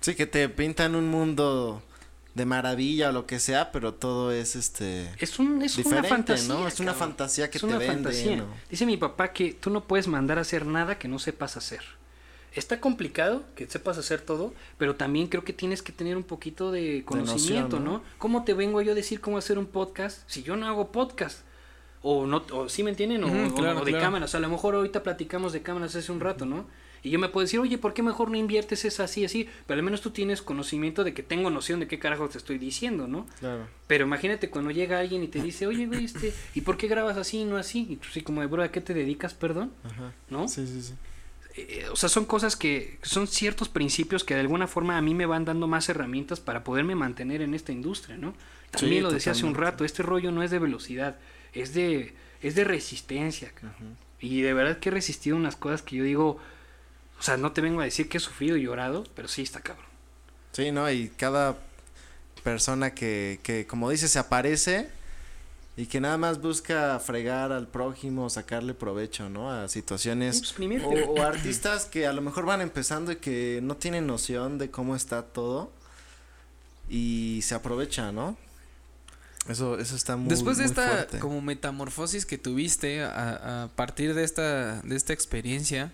Sí, 0.01 0.15
que 0.15 0.25
te 0.25 0.47
pintan 0.49 0.95
un 0.95 1.09
mundo 1.09 1.81
de 2.33 2.45
maravilla 2.45 3.09
o 3.09 3.11
lo 3.11 3.25
que 3.25 3.39
sea, 3.39 3.71
pero 3.71 3.93
todo 3.93 4.31
es 4.31 4.55
este... 4.55 5.09
Es, 5.19 5.37
un, 5.37 5.61
es 5.61 5.75
una 5.77 5.83
Diferente, 5.83 6.09
fantasía. 6.09 6.47
¿no? 6.53 6.67
Es 6.67 6.79
una 6.79 6.93
cabrón. 6.93 7.09
fantasía 7.09 7.49
que 7.51 7.57
Es 7.57 7.61
te 7.61 7.67
una 7.67 7.79
fantasía. 7.81 8.35
¿no? 8.37 8.45
Dice 8.69 8.85
mi 8.85 8.95
papá 8.97 9.33
que 9.33 9.53
tú 9.53 9.69
no 9.69 9.83
puedes 9.83 10.07
mandar 10.07 10.37
a 10.37 10.41
hacer 10.41 10.65
nada 10.65 10.97
que 10.97 11.07
no 11.07 11.19
sepas 11.19 11.57
hacer. 11.57 11.81
Está 12.53 12.81
complicado 12.81 13.43
que 13.55 13.65
sepas 13.67 13.97
hacer 13.97 14.21
todo, 14.21 14.53
pero 14.77 14.95
también 14.95 15.27
creo 15.27 15.43
que 15.43 15.53
tienes 15.53 15.81
que 15.81 15.91
tener 15.91 16.17
un 16.17 16.23
poquito 16.23 16.71
de 16.71 17.03
conocimiento, 17.05 17.77
noción, 17.77 17.83
¿no? 17.85 17.91
¿no? 17.99 18.03
¿Cómo 18.17 18.43
te 18.43 18.53
vengo 18.53 18.81
yo 18.81 18.91
a 18.91 18.95
decir 18.95 19.21
cómo 19.21 19.37
hacer 19.37 19.57
un 19.57 19.67
podcast 19.67 20.23
si 20.27 20.43
yo 20.43 20.55
no 20.55 20.67
hago 20.67 20.91
podcast? 20.91 21.39
o 22.03 22.25
no, 22.25 22.43
o 22.51 22.67
sí 22.67 22.83
me 22.83 22.89
entienden, 22.89 23.23
o, 23.23 23.53
claro, 23.53 23.81
de 23.81 23.91
claro. 23.91 24.05
cámaras. 24.05 24.33
A 24.35 24.39
lo 24.39 24.49
mejor 24.49 24.75
ahorita 24.75 25.03
platicamos 25.03 25.53
de 25.53 25.61
cámaras 25.61 25.95
hace 25.95 26.11
un 26.11 26.19
rato, 26.19 26.45
¿no? 26.45 26.65
Y 27.03 27.09
yo 27.09 27.17
me 27.17 27.29
puedo 27.29 27.45
decir, 27.45 27.59
oye, 27.59 27.79
¿por 27.79 27.95
qué 27.95 28.03
mejor 28.03 28.29
no 28.29 28.37
inviertes 28.37 28.85
esa 28.85 29.05
así, 29.05 29.25
así? 29.25 29.49
Pero 29.65 29.79
al 29.79 29.83
menos 29.83 30.01
tú 30.01 30.11
tienes 30.11 30.43
conocimiento 30.43 31.03
de 31.03 31.15
que 31.15 31.23
tengo 31.23 31.49
noción 31.49 31.79
de 31.79 31.87
qué 31.87 31.97
carajo 31.97 32.29
te 32.29 32.37
estoy 32.37 32.59
diciendo, 32.59 33.07
¿no? 33.07 33.25
Claro. 33.39 33.67
Pero 33.87 34.05
imagínate 34.05 34.51
cuando 34.51 34.69
llega 34.69 34.99
alguien 34.99 35.23
y 35.23 35.27
te 35.27 35.41
dice, 35.41 35.65
oye, 35.65 35.87
güey, 35.87 36.05
este, 36.05 36.31
¿y 36.53 36.61
por 36.61 36.77
qué 36.77 36.87
grabas 36.87 37.17
así 37.17 37.39
y 37.39 37.45
no 37.45 37.57
así? 37.57 37.87
Y 37.89 37.95
tú 37.95 38.07
sí, 38.13 38.21
como 38.21 38.41
de, 38.41 38.47
bro, 38.47 38.61
¿a 38.61 38.71
qué 38.71 38.81
te 38.81 38.93
dedicas, 38.93 39.33
perdón? 39.33 39.71
Ajá. 39.83 40.13
¿No? 40.29 40.47
Sí, 40.47 40.67
sí, 40.67 40.81
sí. 40.81 40.93
Eh, 41.55 41.87
o 41.91 41.95
sea, 41.95 42.09
son 42.09 42.25
cosas 42.25 42.55
que 42.55 42.97
son 43.01 43.27
ciertos 43.27 43.67
principios 43.67 44.23
que 44.23 44.35
de 44.35 44.39
alguna 44.39 44.67
forma 44.67 44.97
a 44.97 45.01
mí 45.01 45.13
me 45.13 45.25
van 45.25 45.45
dando 45.45 45.67
más 45.67 45.89
herramientas 45.89 46.39
para 46.39 46.63
poderme 46.63 46.95
mantener 46.95 47.41
en 47.41 47.53
esta 47.53 47.71
industria, 47.71 48.17
¿no? 48.17 48.33
También 48.71 48.99
Sí, 48.99 49.01
lo 49.01 49.11
decía 49.11 49.33
hace 49.33 49.45
un 49.45 49.55
rato, 49.55 49.83
este 49.83 50.01
rollo 50.01 50.31
no 50.31 50.43
es 50.43 50.51
de 50.51 50.59
velocidad, 50.59 51.17
es 51.53 51.73
de 51.73 52.15
es 52.41 52.55
de 52.55 52.63
resistencia. 52.63 53.51
Y 54.19 54.41
de 54.41 54.53
verdad 54.53 54.79
que 54.79 54.89
he 54.89 54.91
resistido 54.91 55.35
unas 55.35 55.55
cosas 55.55 55.81
que 55.81 55.97
yo 55.97 56.03
digo, 56.03 56.39
o 57.19 57.23
sea, 57.23 57.37
no 57.37 57.51
te 57.51 57.61
vengo 57.61 57.81
a 57.81 57.85
decir 57.85 58.09
que 58.09 58.17
he 58.17 58.21
sufrido 58.21 58.57
y 58.57 58.63
llorado, 58.63 59.03
pero 59.15 59.27
sí 59.27 59.41
está 59.41 59.61
cabrón. 59.61 59.85
Sí, 60.53 60.71
¿no? 60.71 60.89
Y 60.89 61.09
cada 61.09 61.57
persona 62.43 62.93
que, 62.93 63.39
que, 63.43 63.67
como 63.67 63.89
dices, 63.89 64.11
se 64.11 64.19
aparece 64.19 64.89
y 65.77 65.85
que 65.85 66.01
nada 66.01 66.17
más 66.17 66.41
busca 66.41 66.99
fregar 66.99 67.51
al 67.51 67.67
prójimo, 67.67 68.29
sacarle 68.29 68.73
provecho, 68.73 69.29
¿no? 69.29 69.51
A 69.51 69.67
situaciones. 69.69 70.53
O, 70.83 71.11
o 71.13 71.21
artistas 71.21 71.85
que 71.85 72.05
a 72.07 72.13
lo 72.13 72.21
mejor 72.21 72.45
van 72.45 72.61
empezando 72.61 73.11
y 73.11 73.15
que 73.15 73.59
no 73.63 73.77
tienen 73.77 74.05
noción 74.05 74.57
de 74.57 74.69
cómo 74.69 74.95
está 74.95 75.23
todo 75.23 75.71
y 76.89 77.39
se 77.43 77.55
aprovechan, 77.55 78.13
¿no? 78.15 78.37
Eso, 79.47 79.79
eso 79.79 79.95
está 79.95 80.17
muy 80.17 80.29
Después 80.29 80.57
de 80.57 80.63
muy 80.65 80.69
esta 80.71 80.87
fuerte. 80.87 81.19
como 81.19 81.41
metamorfosis 81.41 82.25
que 82.25 82.37
tuviste 82.37 83.01
a, 83.03 83.63
a 83.63 83.67
partir 83.69 84.13
de 84.13 84.23
esta, 84.23 84.81
de 84.81 84.95
esta 84.95 85.13
experiencia, 85.13 85.91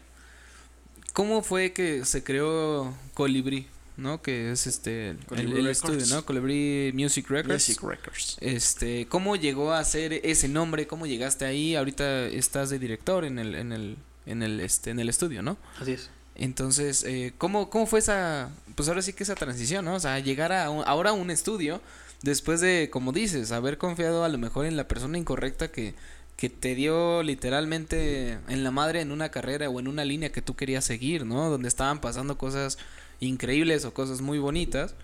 ¿cómo 1.13 1.41
fue 1.43 1.71
que 1.71 2.03
se 2.03 2.23
creó 2.23 2.93
Colibrí? 3.13 3.67
¿No? 3.97 4.21
Que 4.21 4.51
es 4.51 4.67
este 4.67 5.15
el, 5.35 5.67
estudio, 5.67 6.05
¿no? 6.07 6.23
Colibrí 6.23 6.91
Music 6.93 7.27
Records. 7.29 7.67
Music 7.67 7.81
Records. 7.83 8.37
Este, 8.41 9.07
¿cómo 9.07 9.35
llegó 9.35 9.73
a 9.73 9.83
ser 9.83 10.13
ese 10.23 10.47
nombre? 10.47 10.85
¿Cómo 10.85 11.07
llegaste 11.07 11.45
ahí? 11.45 11.75
Ahorita 11.75 12.25
estás 12.27 12.69
de 12.69 12.77
director 12.77 13.25
en 13.25 13.39
el, 13.39 13.55
en 13.55 13.71
el, 13.71 13.97
en 14.27 14.43
el, 14.43 14.59
este, 14.59 14.91
en 14.91 14.99
el 14.99 15.09
estudio, 15.09 15.41
¿no? 15.41 15.57
Así 15.81 15.93
es. 15.93 16.11
Entonces, 16.35 17.03
eh, 17.07 17.33
¿cómo, 17.39 17.71
¿cómo 17.71 17.87
fue 17.87 17.97
esa, 17.97 18.51
pues 18.75 18.87
ahora 18.87 19.01
sí 19.01 19.13
que 19.13 19.23
esa 19.23 19.33
transición, 19.33 19.83
¿no? 19.85 19.95
O 19.95 19.99
sea, 19.99 20.19
llegar 20.19 20.51
a 20.53 20.69
un- 20.69 20.83
ahora 20.85 21.09
a 21.09 21.13
un 21.13 21.31
estudio 21.31 21.81
después 22.21 22.61
de, 22.61 22.89
como 22.91 23.11
dices, 23.11 23.51
haber 23.51 23.79
confiado 23.79 24.23
a 24.23 24.29
lo 24.29 24.37
mejor 24.37 24.67
en 24.67 24.77
la 24.77 24.87
persona 24.87 25.17
incorrecta 25.17 25.69
que, 25.71 25.95
que 26.35 26.49
te 26.51 26.75
dio 26.75 27.23
literalmente 27.23 28.37
en 28.47 28.63
la 28.63 28.69
madre 28.69 29.01
en 29.01 29.11
una 29.11 29.29
carrera 29.29 29.67
o 29.71 29.79
en 29.79 29.87
una 29.87 30.05
línea 30.05 30.31
que 30.31 30.43
tú 30.43 30.55
querías 30.55 30.85
seguir, 30.85 31.25
¿no? 31.25 31.49
Donde 31.49 31.67
estaban 31.67 31.99
pasando 32.01 32.37
cosas 32.37 32.77
increíbles 33.20 33.86
o 33.86 33.93
cosas 33.93 34.22
muy 34.22 34.39
bonitas 34.39 34.95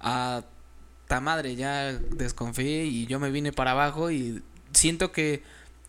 a 0.00 0.44
ta 1.08 1.20
madre, 1.20 1.56
ya 1.56 1.92
desconfié 1.92 2.84
y 2.84 3.06
yo 3.06 3.20
me 3.20 3.30
vine 3.30 3.52
para 3.52 3.72
abajo 3.72 4.10
y 4.10 4.42
siento 4.72 5.12
que 5.12 5.42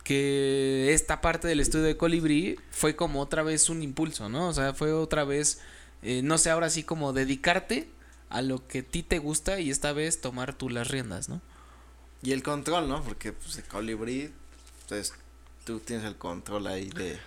que 0.07 0.93
esta 0.93 1.19
parte 1.19 1.49
del 1.49 1.59
estudio 1.59 1.83
de 1.83 1.97
Colibrí 1.97 2.57
fue 2.71 2.95
como 2.95 3.19
otra 3.19 3.43
vez 3.43 3.69
un 3.69 3.83
impulso, 3.83 4.29
¿no? 4.29 4.47
O 4.47 4.53
sea, 4.53 4.73
fue 4.73 4.93
otra 4.93 5.25
vez, 5.25 5.59
eh, 6.01 6.21
no 6.23 6.37
sé, 6.37 6.49
ahora 6.49 6.69
sí 6.69 6.83
como 6.83 7.11
dedicarte 7.11 7.89
a 8.29 8.41
lo 8.41 8.65
que 8.65 8.79
a 8.79 8.83
ti 8.83 9.03
te 9.03 9.19
gusta 9.19 9.59
y 9.59 9.69
esta 9.69 9.91
vez 9.91 10.21
tomar 10.21 10.53
tú 10.53 10.69
las 10.69 10.87
riendas, 10.87 11.27
¿no? 11.27 11.41
Y 12.23 12.31
el 12.31 12.41
control, 12.41 12.87
¿no? 12.87 13.03
Porque 13.03 13.33
pues 13.33 13.57
el 13.57 13.65
colibrí, 13.65 14.31
pues 14.87 15.13
tú 15.65 15.81
tienes 15.81 16.05
el 16.05 16.15
control 16.15 16.67
ahí 16.67 16.89
de... 16.89 17.19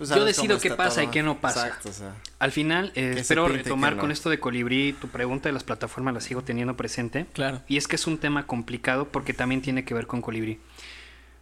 pues, 0.00 0.10
Yo 0.18 0.24
decido 0.24 0.58
qué 0.58 0.70
pasa 0.70 1.04
y 1.04 1.08
qué 1.08 1.22
no 1.22 1.38
pasa. 1.40 1.66
Exacto, 1.66 1.90
o 1.90 1.92
sea. 1.92 2.14
Al 2.38 2.52
final, 2.52 2.90
eh, 2.94 3.16
espero 3.18 3.44
pinte, 3.44 3.64
retomar 3.64 3.96
no. 3.96 4.00
con 4.00 4.10
esto 4.10 4.30
de 4.30 4.40
Colibrí, 4.40 4.94
tu 4.94 5.08
pregunta 5.08 5.50
de 5.50 5.52
las 5.52 5.62
plataformas 5.62 6.14
la 6.14 6.20
sigo 6.22 6.42
teniendo 6.42 6.74
presente. 6.74 7.26
Claro. 7.34 7.60
Y 7.68 7.76
es 7.76 7.86
que 7.86 7.96
es 7.96 8.06
un 8.06 8.16
tema 8.16 8.46
complicado 8.46 9.08
porque 9.08 9.34
también 9.34 9.60
tiene 9.60 9.84
que 9.84 9.92
ver 9.92 10.06
con 10.06 10.22
Colibrí. 10.22 10.58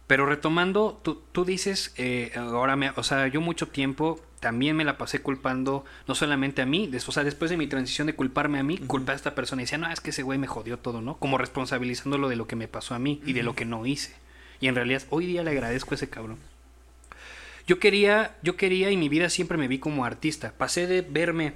Pero 0.07 0.25
retomando, 0.25 0.99
tú, 1.03 1.21
tú 1.31 1.45
dices, 1.45 1.93
eh, 1.95 2.31
ahora 2.35 2.75
me, 2.75 2.89
o 2.95 3.03
sea, 3.03 3.27
yo 3.27 3.39
mucho 3.41 3.67
tiempo 3.67 4.19
también 4.39 4.75
me 4.75 4.83
la 4.83 4.97
pasé 4.97 5.21
culpando, 5.21 5.85
no 6.07 6.15
solamente 6.15 6.61
a 6.61 6.65
mí, 6.65 6.87
des- 6.87 7.07
o 7.07 7.11
sea, 7.11 7.23
después 7.23 7.51
de 7.51 7.57
mi 7.57 7.67
transición 7.67 8.07
de 8.07 8.15
culparme 8.15 8.57
a 8.59 8.63
mí, 8.63 8.77
culpar 8.79 9.13
a 9.13 9.15
esta 9.17 9.35
persona 9.35 9.61
y 9.61 9.65
decía, 9.65 9.77
no, 9.77 9.89
es 9.91 9.99
que 10.01 10.09
ese 10.09 10.23
güey 10.23 10.39
me 10.39 10.47
jodió 10.47 10.79
todo, 10.79 11.01
¿no? 11.01 11.17
Como 11.17 11.37
responsabilizándolo 11.37 12.27
de 12.27 12.35
lo 12.37 12.47
que 12.47 12.55
me 12.55 12.67
pasó 12.67 12.95
a 12.95 12.99
mí 12.99 13.21
y 13.25 13.33
de 13.33 13.43
lo 13.43 13.55
que 13.55 13.65
no 13.65 13.85
hice. 13.85 14.15
Y 14.61 14.67
en 14.67 14.75
realidad, 14.75 15.03
hoy 15.09 15.25
día 15.25 15.43
le 15.43 15.51
agradezco 15.51 15.93
a 15.93 15.95
ese 15.95 16.09
cabrón. 16.09 16.37
Yo 17.69 17.77
quería, 17.77 18.35
yo 18.41 18.57
quería 18.57 18.89
y 18.89 18.97
mi 18.97 19.09
vida 19.09 19.29
siempre 19.29 19.55
me 19.55 19.67
vi 19.67 19.77
como 19.77 20.03
artista. 20.03 20.53
Pasé 20.57 20.87
de 20.87 21.03
verme 21.03 21.53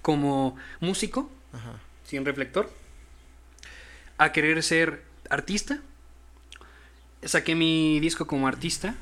como 0.00 0.56
músico, 0.80 1.30
Ajá. 1.52 1.78
sin 2.04 2.24
reflector, 2.24 2.72
a 4.16 4.32
querer 4.32 4.62
ser 4.62 5.02
artista. 5.28 5.80
Saqué 7.22 7.54
mi 7.54 8.00
disco 8.00 8.26
como 8.26 8.48
artista. 8.48 8.94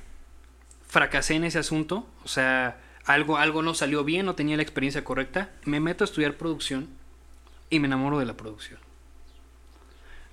Fracasé 0.89 1.35
en 1.37 1.45
ese 1.45 1.61
asunto. 1.61 2.05
O 2.25 2.29
sea, 2.29 2.81
algo, 3.05 3.37
algo 3.37 3.63
no 3.63 3.73
salió 3.73 4.03
bien, 4.03 4.27
no 4.27 4.35
tenía 4.35 4.57
la 4.57 4.65
experiencia 4.65 5.05
correcta. 5.05 5.53
Me 5.65 5.79
meto 5.79 6.03
a 6.03 6.07
estudiar 6.07 6.37
producción 6.37 6.89
y 7.71 7.79
me 7.79 7.87
enamoro 7.87 8.19
de 8.19 8.27
la 8.27 8.37
producción. 8.37 8.81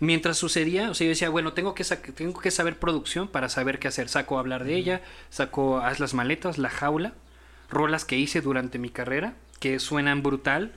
Mientras 0.02 0.38
sucedía, 0.38 0.90
o 0.90 0.96
sea, 0.96 1.06
yo 1.06 1.10
decía, 1.10 1.30
bueno, 1.30 1.54
tengo 1.54 1.76
que, 1.76 1.84
tengo 1.84 2.40
que 2.42 2.50
saber 2.50 2.80
producción 2.80 3.28
para 3.28 3.50
saber 3.50 3.78
qué 3.78 3.88
hacer. 3.88 4.10
Saco 4.10 4.38
a 4.38 4.40
hablar 4.40 4.64
de 4.64 4.76
ella, 4.76 5.02
saco 5.30 5.78
Haz 5.80 6.00
las 6.00 6.16
maletas, 6.16 6.58
La 6.58 6.72
jaula, 6.72 7.14
rolas 7.70 8.04
que 8.04 8.18
hice 8.18 8.42
durante 8.42 8.80
mi 8.80 8.90
carrera, 8.90 9.36
que 9.60 9.78
suenan 9.80 10.24
brutal. 10.24 10.74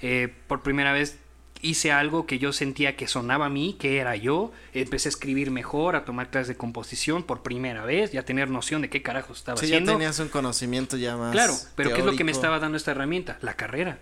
Eh, 0.00 0.32
por 0.46 0.62
primera 0.62 0.92
vez 0.92 1.18
hice 1.60 1.90
algo 1.90 2.24
que 2.24 2.38
yo 2.38 2.52
sentía 2.52 2.94
que 2.94 3.08
sonaba 3.08 3.46
a 3.46 3.48
mí, 3.48 3.76
que 3.80 3.98
era 3.98 4.14
yo. 4.14 4.52
Empecé 4.74 5.08
a 5.08 5.10
escribir 5.10 5.50
mejor, 5.50 5.96
a 5.96 6.04
tomar 6.04 6.30
clases 6.30 6.46
de 6.46 6.56
composición 6.56 7.24
por 7.24 7.42
primera 7.42 7.84
vez, 7.84 8.14
y 8.14 8.16
a 8.16 8.24
tener 8.24 8.48
noción 8.48 8.80
de 8.80 8.88
qué 8.88 9.02
carajo 9.02 9.32
estaba 9.32 9.58
Sí, 9.58 9.66
ya 9.66 9.74
haciendo. 9.78 9.90
tenías 9.90 10.20
un 10.20 10.28
conocimiento 10.28 10.96
ya 10.96 11.16
más 11.16 11.32
Claro, 11.32 11.54
pero 11.74 11.92
¿qué 11.92 11.98
es 11.98 12.06
lo 12.06 12.14
que 12.14 12.22
me 12.22 12.30
estaba 12.30 12.60
dando 12.60 12.76
esta 12.76 12.92
herramienta? 12.92 13.38
La 13.42 13.54
carrera. 13.54 13.98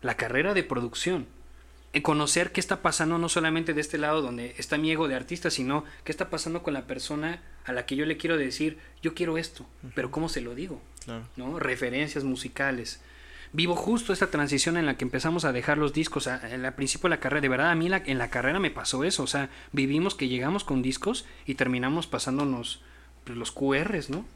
La 0.00 0.16
carrera 0.16 0.54
de 0.54 0.64
producción. 0.64 1.26
En 1.94 2.02
conocer 2.02 2.50
qué 2.52 2.60
está 2.60 2.82
pasando 2.82 3.18
no 3.18 3.28
solamente 3.28 3.72
de 3.72 3.80
este 3.80 3.98
lado 3.98 4.20
donde 4.20 4.54
está 4.58 4.76
mi 4.78 4.90
ego 4.90 5.06
de 5.08 5.14
artista, 5.14 5.48
sino 5.50 5.84
qué 6.04 6.10
está 6.12 6.28
pasando 6.28 6.62
con 6.62 6.74
la 6.74 6.86
persona 6.86 7.40
a 7.64 7.72
la 7.72 7.86
que 7.86 7.94
yo 7.96 8.04
le 8.04 8.16
quiero 8.16 8.36
decir, 8.36 8.78
yo 9.00 9.14
quiero 9.14 9.38
esto, 9.38 9.64
pero 9.94 10.10
¿cómo 10.10 10.28
se 10.28 10.40
lo 10.40 10.54
digo? 10.54 10.82
Claro. 11.04 11.24
¿no? 11.36 11.58
Referencias 11.58 12.24
musicales. 12.24 13.00
Vivo 13.52 13.76
justo 13.76 14.12
esta 14.12 14.26
transición 14.32 14.76
en 14.76 14.86
la 14.86 14.96
que 14.96 15.04
empezamos 15.04 15.44
a 15.44 15.52
dejar 15.52 15.78
los 15.78 15.92
discos. 15.92 16.26
a- 16.26 16.52
En 16.52 16.72
principio 16.74 17.08
de 17.08 17.14
la 17.16 17.20
carrera, 17.20 17.40
de 17.42 17.48
verdad, 17.48 17.70
a 17.70 17.74
mí 17.76 17.88
la- 17.88 18.02
en 18.04 18.18
la 18.18 18.28
carrera 18.28 18.58
me 18.58 18.72
pasó 18.72 19.04
eso. 19.04 19.22
O 19.22 19.28
sea, 19.28 19.48
vivimos 19.70 20.16
que 20.16 20.26
llegamos 20.26 20.64
con 20.64 20.82
discos 20.82 21.24
y 21.46 21.54
terminamos 21.54 22.08
pasándonos 22.08 22.82
pues, 23.22 23.38
los 23.38 23.52
QRs, 23.52 24.10
¿no? 24.10 24.26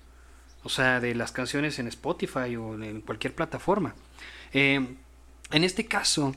O 0.62 0.68
sea, 0.68 1.00
de 1.00 1.16
las 1.16 1.32
canciones 1.32 1.80
en 1.80 1.88
Spotify 1.88 2.54
o 2.56 2.80
en 2.80 3.00
cualquier 3.00 3.34
plataforma. 3.34 3.96
Eh, 4.52 4.86
en 5.50 5.64
este 5.64 5.86
caso, 5.86 6.34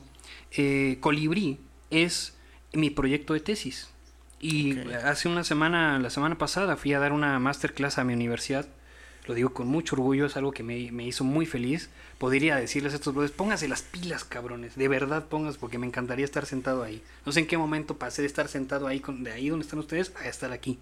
eh, 0.56 0.98
Colibrí 1.00 1.58
es 1.90 2.34
mi 2.72 2.90
proyecto 2.90 3.34
de 3.34 3.40
tesis. 3.40 3.90
Y 4.40 4.78
hace 5.04 5.28
una 5.28 5.44
semana, 5.44 5.98
la 6.00 6.10
semana 6.10 6.36
pasada, 6.36 6.76
fui 6.76 6.92
a 6.94 6.98
dar 6.98 7.12
una 7.12 7.38
masterclass 7.38 7.98
a 7.98 8.04
mi 8.04 8.12
universidad. 8.12 8.66
Lo 9.26 9.34
digo 9.34 9.52
con 9.52 9.68
mucho 9.68 9.94
orgullo, 9.94 10.26
es 10.26 10.36
algo 10.36 10.50
que 10.50 10.64
me, 10.64 10.90
me 10.90 11.06
hizo 11.06 11.22
muy 11.22 11.46
feliz. 11.46 11.90
Podría 12.18 12.56
decirles 12.56 12.92
a 12.92 12.96
estos 12.96 13.14
brothers, 13.14 13.32
pónganse 13.32 13.68
las 13.68 13.82
pilas, 13.82 14.24
cabrones. 14.24 14.74
De 14.74 14.88
verdad, 14.88 15.26
pónganse, 15.26 15.60
porque 15.60 15.78
me 15.78 15.86
encantaría 15.86 16.24
estar 16.24 16.44
sentado 16.44 16.82
ahí. 16.82 17.02
No 17.24 17.30
sé 17.30 17.40
en 17.40 17.46
qué 17.46 17.56
momento 17.56 17.98
pasé 17.98 18.22
de 18.22 18.26
estar 18.26 18.48
sentado 18.48 18.88
ahí, 18.88 18.98
con, 18.98 19.22
de 19.22 19.30
ahí 19.30 19.48
donde 19.48 19.64
están 19.64 19.78
ustedes, 19.78 20.12
a 20.20 20.26
estar 20.28 20.50
aquí. 20.50 20.78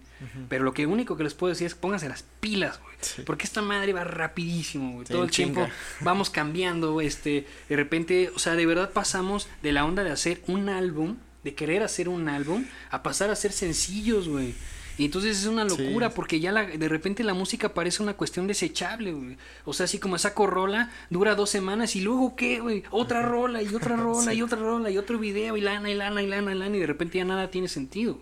Pero 0.49 0.63
lo 0.63 0.73
que 0.73 0.87
único 0.87 1.17
que 1.17 1.23
les 1.23 1.35
puedo 1.35 1.49
decir 1.49 1.67
es 1.67 1.75
pónganse 1.75 2.09
las 2.09 2.23
pilas, 2.39 2.79
güey. 2.81 2.95
Sí. 3.01 3.21
Porque 3.23 3.45
esta 3.45 3.61
madre 3.61 3.93
va 3.93 4.03
rapidísimo, 4.03 4.93
güey. 4.93 5.05
Sí, 5.05 5.13
Todo 5.13 5.23
el 5.23 5.31
tiempo 5.31 5.67
vamos 6.01 6.31
cambiando, 6.31 6.99
este, 6.99 7.45
de 7.69 7.75
repente, 7.75 8.31
o 8.35 8.39
sea, 8.39 8.55
de 8.55 8.65
verdad 8.65 8.91
pasamos 8.91 9.47
de 9.61 9.71
la 9.71 9.85
onda 9.85 10.03
de 10.03 10.11
hacer 10.11 10.41
un 10.47 10.69
álbum, 10.69 11.17
de 11.43 11.53
querer 11.53 11.83
hacer 11.83 12.09
un 12.09 12.27
álbum, 12.27 12.65
a 12.89 13.03
pasar 13.03 13.29
a 13.29 13.33
hacer 13.33 13.51
sencillos, 13.51 14.27
güey. 14.27 14.55
Y 14.97 15.05
entonces 15.05 15.39
es 15.39 15.45
una 15.47 15.67
Sí. 15.69 15.77
locura 15.83 16.09
porque 16.11 16.39
ya 16.39 16.51
la- 16.51 16.65
de 16.65 16.87
repente 16.89 17.23
la 17.23 17.33
música 17.33 17.73
parece 17.73 18.03
una 18.03 18.13
cuestión 18.13 18.47
desechable, 18.47 19.13
güey. 19.13 19.37
O 19.65 19.73
sea, 19.73 19.83
así 19.85 19.99
como 19.99 20.17
saco 20.17 20.47
rola, 20.47 20.91
dura 21.09 21.35
dos 21.35 21.49
semanas 21.49 21.95
y 21.95 22.01
luego 22.01 22.35
qué, 22.35 22.59
güey, 22.59 22.83
otra 22.91 23.21
rola 23.21 23.61
y 23.61 23.73
otra 23.73 23.95
rola 23.97 24.33
y 24.33 24.41
otra 24.41 24.59
rola 24.59 24.89
y 24.91 24.97
otro 24.97 25.17
video 25.19 25.57
y 25.57 25.61
lana 25.61 25.89
y 25.89 25.95
lana 25.95 26.21
y 26.21 26.27
lana 26.27 26.51
y 26.51 26.55
lana 26.57 26.77
y 26.77 26.79
de 26.79 26.87
repente 26.87 27.17
ya 27.17 27.25
nada 27.25 27.49
tiene 27.51 27.67
sentido. 27.67 28.19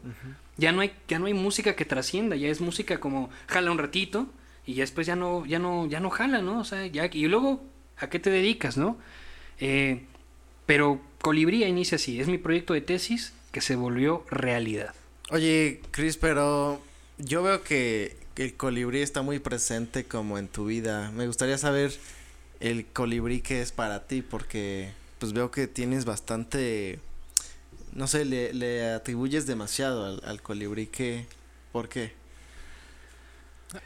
Ya 0.57 0.71
no 0.71 0.81
hay 0.81 0.91
ya 1.07 1.19
no 1.19 1.25
hay 1.27 1.33
música 1.33 1.75
que 1.75 1.85
trascienda, 1.85 2.35
ya 2.35 2.49
es 2.49 2.59
música 2.61 2.99
como 2.99 3.29
jala 3.47 3.71
un 3.71 3.77
ratito 3.77 4.27
y 4.65 4.73
ya 4.75 4.83
después 4.83 5.07
ya 5.07 5.15
no 5.15 5.45
ya 5.45 5.57
no 5.59 5.85
ya 5.87 5.99
no 5.99 6.09
jala, 6.09 6.41
¿no? 6.41 6.59
O 6.59 6.63
sea, 6.65 6.85
ya 6.87 7.09
y 7.11 7.27
luego 7.27 7.63
a 7.97 8.09
qué 8.09 8.19
te 8.19 8.29
dedicas, 8.29 8.77
¿no? 8.77 8.97
Eh, 9.59 10.05
pero 10.65 11.01
Colibrí 11.21 11.63
inicia 11.65 11.95
así, 11.97 12.19
es 12.21 12.27
mi 12.29 12.37
proyecto 12.37 12.73
de 12.73 12.79
tesis 12.81 13.33
que 13.51 13.59
se 13.59 13.75
volvió 13.75 14.23
realidad. 14.31 14.93
Oye, 15.31 15.81
Chris, 15.91 16.17
pero 16.17 16.81
yo 17.17 17.43
veo 17.43 17.63
que, 17.63 18.17
el 18.35 18.55
colibrí 18.55 19.01
está 19.01 19.21
muy 19.21 19.39
presente 19.39 20.05
como 20.05 20.37
en 20.37 20.47
tu 20.47 20.65
vida. 20.65 21.11
Me 21.11 21.27
gustaría 21.27 21.57
saber 21.57 21.91
el 22.59 22.85
colibrí 22.85 23.41
que 23.41 23.61
es 23.61 23.71
para 23.71 24.07
ti, 24.07 24.21
porque 24.21 24.91
pues 25.19 25.33
veo 25.33 25.51
que 25.51 25.67
tienes 25.67 26.05
bastante, 26.05 26.99
no 27.93 28.07
sé, 28.07 28.23
le, 28.25 28.53
le 28.53 28.89
atribuyes 28.91 29.45
demasiado 29.45 30.05
al, 30.05 30.21
al 30.25 30.41
colibrí. 30.41 30.87
que 30.87 31.25
¿Por 31.73 31.89
qué? 31.89 32.13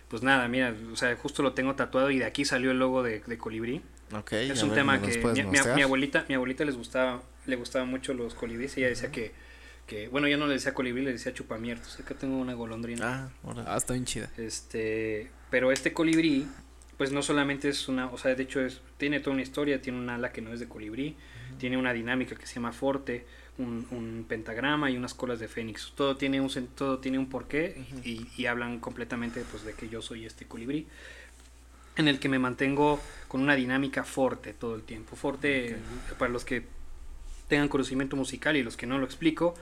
Pues 0.07 0.23
nada, 0.23 0.47
mira, 0.47 0.73
o 0.93 0.95
sea, 0.95 1.15
justo 1.17 1.43
lo 1.43 1.53
tengo 1.53 1.75
tatuado 1.75 2.09
y 2.09 2.19
de 2.19 2.25
aquí 2.25 2.45
salió 2.45 2.71
el 2.71 2.79
logo 2.79 3.03
de, 3.03 3.19
de 3.19 3.37
colibrí. 3.37 3.81
Ok, 4.15 4.33
es 4.33 4.61
un 4.63 4.69
ver, 4.69 4.77
tema 4.77 4.93
¿me 4.93 4.99
los 5.01 5.17
que 5.17 5.23
mi, 5.27 5.41
mi- 5.75 5.81
abuelita, 5.81 6.25
mi 6.29 6.35
abuelita 6.35 6.63
les 6.63 6.77
gustaba, 6.77 7.21
le 7.47 7.55
gustaban 7.55 7.89
mucho 7.89 8.13
los 8.13 8.33
colibríes. 8.33 8.77
Ella 8.77 8.87
decía 8.87 9.11
que, 9.11 9.31
que, 9.87 10.07
bueno, 10.07 10.27
yo 10.27 10.37
no 10.37 10.47
le 10.47 10.53
decía 10.53 10.73
colibrí, 10.73 11.03
le 11.03 11.11
decía 11.11 11.33
chupamiertos. 11.33 11.99
Acá 11.99 12.15
tengo 12.15 12.37
una 12.37 12.53
golondrina. 12.53 13.31
Ah. 13.43 13.63
Ah, 13.67 13.77
está 13.77 13.93
bien 13.93 14.05
chida. 14.05 14.29
Este, 14.37 15.29
pero 15.49 15.71
este 15.71 15.93
colibrí, 15.93 16.47
pues 16.97 17.11
no 17.11 17.21
solamente 17.21 17.69
es 17.69 17.87
una, 17.87 18.07
o 18.07 18.17
sea, 18.17 18.35
de 18.35 18.43
hecho 18.43 18.61
es, 18.61 18.81
tiene 18.97 19.19
toda 19.19 19.33
una 19.33 19.43
historia, 19.43 19.81
tiene 19.81 19.99
un 19.99 20.09
ala 20.09 20.31
que 20.31 20.41
no 20.41 20.53
es 20.53 20.59
de 20.59 20.67
colibrí, 20.67 21.15
tiene 21.57 21.77
una 21.77 21.93
dinámica 21.93 22.35
que 22.35 22.45
se 22.45 22.55
llama 22.55 22.71
forte, 22.71 23.25
un, 23.57 23.85
un 23.91 24.25
pentagrama 24.27 24.89
y 24.89 24.97
unas 24.97 25.13
colas 25.13 25.39
de 25.39 25.47
fénix. 25.47 25.93
Todo 25.95 26.15
tiene 26.17 26.41
un 26.41 26.49
todo 26.75 26.99
tiene 26.99 27.19
un 27.19 27.29
porqué 27.29 27.85
y, 28.03 28.27
y 28.37 28.45
hablan 28.45 28.79
completamente 28.79 29.43
pues 29.51 29.63
de 29.63 29.73
que 29.73 29.89
yo 29.89 30.01
soy 30.01 30.25
este 30.25 30.45
colibrí 30.45 30.87
en 31.95 32.07
el 32.07 32.19
que 32.19 32.29
me 32.29 32.39
mantengo 32.39 32.99
con 33.27 33.41
una 33.41 33.55
dinámica 33.55 34.03
forte 34.03 34.53
todo 34.53 34.75
el 34.75 34.83
tiempo. 34.83 35.15
Forte, 35.15 35.77
para 36.17 36.31
los 36.31 36.45
que 36.45 36.63
tengan 37.53 37.69
conocimiento 37.69 38.15
musical 38.15 38.57
y 38.57 38.63
los 38.63 38.77
que 38.77 38.87
no 38.87 38.97
lo 38.97 39.05
explico, 39.05 39.53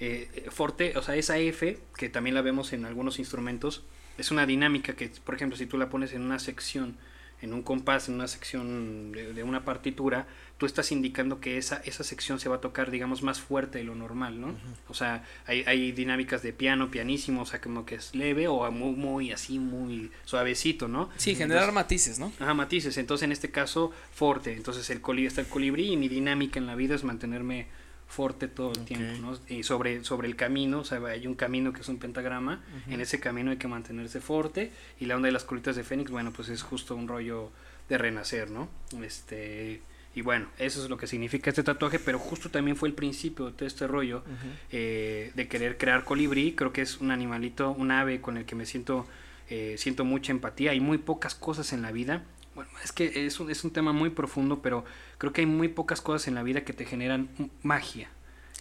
eh, 0.00 0.28
eh, 0.34 0.50
forte, 0.50 0.92
o 0.98 1.02
sea, 1.02 1.16
esa 1.16 1.38
F, 1.38 1.78
que 1.96 2.10
también 2.10 2.34
la 2.34 2.42
vemos 2.42 2.74
en 2.74 2.84
algunos 2.84 3.18
instrumentos, 3.18 3.84
es 4.18 4.30
una 4.30 4.44
dinámica 4.44 4.92
que, 4.92 5.10
por 5.24 5.34
ejemplo, 5.34 5.56
si 5.56 5.64
tú 5.64 5.78
la 5.78 5.88
pones 5.88 6.12
en 6.12 6.20
una 6.20 6.40
sección, 6.40 6.98
en 7.40 7.52
un 7.52 7.62
compás, 7.62 8.08
en 8.08 8.14
una 8.14 8.28
sección 8.28 9.12
de, 9.12 9.32
de 9.32 9.42
una 9.42 9.64
partitura, 9.64 10.26
tú 10.58 10.66
estás 10.66 10.90
indicando 10.90 11.40
que 11.40 11.56
esa, 11.56 11.76
esa 11.84 12.02
sección 12.02 12.40
se 12.40 12.48
va 12.48 12.56
a 12.56 12.60
tocar, 12.60 12.90
digamos, 12.90 13.22
más 13.22 13.40
fuerte 13.40 13.78
de 13.78 13.84
lo 13.84 13.94
normal, 13.94 14.40
¿no? 14.40 14.54
O 14.88 14.94
sea, 14.94 15.24
hay, 15.46 15.62
hay 15.66 15.92
dinámicas 15.92 16.42
de 16.42 16.52
piano, 16.52 16.90
pianísimo, 16.90 17.42
o 17.42 17.46
sea, 17.46 17.60
como 17.60 17.86
que 17.86 17.94
es 17.94 18.14
leve 18.14 18.48
o 18.48 18.68
muy, 18.72 18.96
muy 18.96 19.32
así, 19.32 19.60
muy 19.60 20.10
suavecito, 20.24 20.88
¿no? 20.88 21.10
Sí, 21.16 21.36
generar 21.36 21.70
matices, 21.72 22.18
¿no? 22.18 22.32
Ajá, 22.40 22.54
matices. 22.54 22.98
Entonces, 22.98 23.24
en 23.24 23.32
este 23.32 23.50
caso, 23.50 23.92
forte. 24.12 24.54
Entonces, 24.54 24.90
el 24.90 25.00
colibrí 25.00 25.28
está 25.28 25.40
el 25.40 25.46
colibrí 25.46 25.92
y 25.92 25.96
mi 25.96 26.08
dinámica 26.08 26.58
en 26.58 26.66
la 26.66 26.74
vida 26.74 26.96
es 26.96 27.04
mantenerme 27.04 27.68
forte 28.08 28.48
todo 28.48 28.72
el 28.72 28.84
tiempo, 28.84 29.20
¿no? 29.20 29.38
Y 29.54 29.62
sobre, 29.62 30.02
sobre 30.02 30.28
el 30.28 30.34
camino, 30.34 30.80
o 30.80 30.84
sea, 30.84 30.98
hay 31.06 31.26
un 31.26 31.34
camino 31.34 31.72
que 31.72 31.82
es 31.82 31.88
un 31.88 31.98
pentagrama. 31.98 32.64
En 32.88 33.00
ese 33.00 33.20
camino 33.20 33.50
hay 33.50 33.58
que 33.58 33.68
mantenerse 33.68 34.20
forte. 34.20 34.72
Y 34.98 35.04
la 35.04 35.14
onda 35.14 35.26
de 35.26 35.32
las 35.32 35.44
colitas 35.44 35.76
de 35.76 35.84
Fénix, 35.84 36.10
bueno, 36.10 36.32
pues 36.32 36.48
es 36.48 36.62
justo 36.62 36.96
un 36.96 37.06
rollo 37.06 37.50
de 37.88 37.98
renacer, 37.98 38.50
¿no? 38.50 38.68
Este. 39.02 39.82
Y 40.14 40.22
bueno, 40.22 40.48
eso 40.58 40.82
es 40.82 40.90
lo 40.90 40.96
que 40.96 41.06
significa 41.06 41.50
este 41.50 41.62
tatuaje, 41.62 41.98
pero 41.98 42.18
justo 42.18 42.50
también 42.50 42.76
fue 42.76 42.88
el 42.88 42.94
principio 42.94 43.46
de 43.46 43.52
todo 43.52 43.66
este 43.66 43.86
rollo 43.86 44.24
eh, 44.72 45.30
de 45.34 45.48
querer 45.48 45.76
crear 45.76 46.02
colibrí. 46.02 46.54
Creo 46.54 46.72
que 46.72 46.82
es 46.82 46.98
un 46.98 47.10
animalito, 47.10 47.70
un 47.70 47.90
ave 47.90 48.20
con 48.20 48.36
el 48.38 48.44
que 48.44 48.56
me 48.56 48.66
siento, 48.66 49.06
eh, 49.48 49.76
siento 49.78 50.04
mucha 50.04 50.32
empatía. 50.32 50.72
Hay 50.72 50.80
muy 50.80 50.98
pocas 50.98 51.34
cosas 51.34 51.72
en 51.72 51.82
la 51.82 51.92
vida. 51.92 52.24
Bueno, 52.58 52.72
es 52.82 52.90
que 52.90 53.24
es 53.26 53.38
un, 53.38 53.52
es 53.52 53.62
un 53.62 53.70
tema 53.70 53.92
muy 53.92 54.10
profundo, 54.10 54.60
pero 54.62 54.84
creo 55.16 55.32
que 55.32 55.42
hay 55.42 55.46
muy 55.46 55.68
pocas 55.68 56.00
cosas 56.00 56.26
en 56.26 56.34
la 56.34 56.42
vida 56.42 56.64
que 56.64 56.72
te 56.72 56.84
generan 56.84 57.28
magia. 57.62 58.08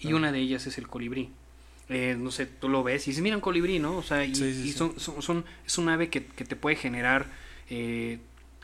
Y 0.02 0.14
una 0.14 0.32
de 0.32 0.38
ellas 0.38 0.68
es 0.68 0.78
el 0.78 0.88
colibrí. 0.88 1.32
Eh, 1.89 2.16
no 2.16 2.30
sé, 2.30 2.45
tú 2.45 2.70
lo 2.70 2.84
ves 2.84 3.08
y 3.08 3.10
dices, 3.10 3.24
mira 3.24 3.36
un 3.36 3.41
colibrí, 3.41 3.80
¿no? 3.80 3.98
O 3.98 4.04
sea, 4.04 4.24
y, 4.24 4.36
Sí, 4.36 4.54
sí, 4.54 4.70
y. 4.70 4.72
Son, 4.74 5.00
son, 5.00 5.20
son- 5.24 5.45
es 5.66 5.80
un 5.80 5.89
ave 5.89 6.12
que, 6.12 6.28
que 6.28 6.45
te 6.45 6.56
puede 6.56 6.76
generar 6.76 7.26
eh, 7.72 8.20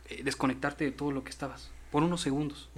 eh, 0.08 0.20
desconectarte 0.22 0.84
de 0.84 0.92
todo 0.92 1.10
lo 1.10 1.24
que 1.24 1.30
estabas 1.30 1.72
por 1.90 2.04
unos 2.04 2.20
segundos. 2.20 2.68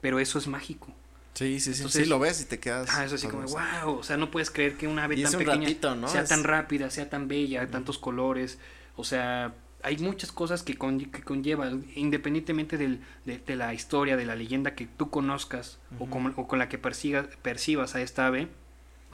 Pero 0.00 0.20
eso 0.20 0.38
es 0.38 0.46
mágico. 0.46 0.92
Sí, 1.34 1.58
sí, 1.58 1.72
sí. 1.74 1.78
Entonces- 1.80 2.04
sí, 2.04 2.08
lo 2.08 2.20
ves 2.20 2.42
y 2.42 2.44
te 2.44 2.60
quedas. 2.60 2.90
Ah, 2.92 3.04
eso 3.06 3.16
así 3.16 3.26
como, 3.26 3.42
wow, 3.48 3.98
o 3.98 4.02
sea, 4.04 4.16
no 4.16 4.30
puedes 4.30 4.52
creer 4.52 4.76
que 4.76 4.86
una 4.86 5.02
ave 5.02 5.16
Y 5.16 5.24
tan 5.24 5.32
un 5.32 5.38
pequeña 5.38 5.60
ratito, 5.62 5.96
¿no? 5.96 6.06
sea 6.06 6.20
Es- 6.22 6.28
tan 6.28 6.44
rápida, 6.44 6.90
sea 6.90 7.10
tan 7.10 7.26
bella, 7.26 7.68
tantos 7.68 7.98
colores, 7.98 8.58
o 8.94 9.02
sea, 9.02 9.52
hay 9.84 9.98
muchas 9.98 10.32
cosas 10.32 10.62
que, 10.62 10.74
con- 10.76 10.98
que 10.98 11.22
conlleva, 11.22 11.70
independientemente 11.94 12.76
del, 12.78 13.00
de, 13.24 13.38
de 13.38 13.54
la 13.56 13.72
historia, 13.74 14.16
de 14.16 14.24
la 14.24 14.34
leyenda 14.34 14.74
que 14.74 14.86
tú 14.86 15.10
conozcas 15.10 15.78
o, 15.98 16.04
Ujú. 16.04 16.10
con, 16.10 16.32
o 16.36 16.48
con 16.48 16.58
la 16.58 16.68
que 16.68 16.78
persigas, 16.78 17.26
percibas 17.42 17.94
a 17.94 18.00
esta 18.00 18.26
ave, 18.26 18.48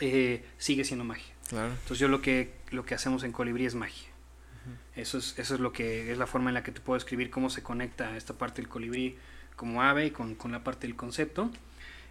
eh, 0.00 0.44
sigue 0.58 0.84
siendo 0.84 1.04
magia. 1.04 1.34
Claro. 1.48 1.72
Entonces 1.72 1.98
yo 1.98 2.08
lo 2.08 2.22
que, 2.22 2.54
lo 2.70 2.84
que 2.86 2.94
hacemos 2.94 3.22
en 3.24 3.32
Colibrí 3.32 3.66
es 3.66 3.74
magia. 3.74 4.08
Eso 4.96 5.18
es, 5.18 5.38
eso 5.38 5.54
es 5.54 5.60
lo 5.60 5.72
que 5.72 6.10
es 6.12 6.18
la 6.18 6.26
forma 6.26 6.50
en 6.50 6.54
la 6.54 6.62
que 6.62 6.72
te 6.72 6.80
puedo 6.80 6.96
escribir 6.96 7.30
cómo 7.30 7.48
se 7.50 7.62
conecta 7.62 8.16
esta 8.16 8.34
parte 8.34 8.60
del 8.60 8.68
colibrí 8.68 9.16
como 9.56 9.82
ave 9.82 10.06
y 10.06 10.10
con, 10.10 10.34
con 10.34 10.52
la 10.52 10.62
parte 10.64 10.86
del 10.86 10.96
concepto. 10.96 11.50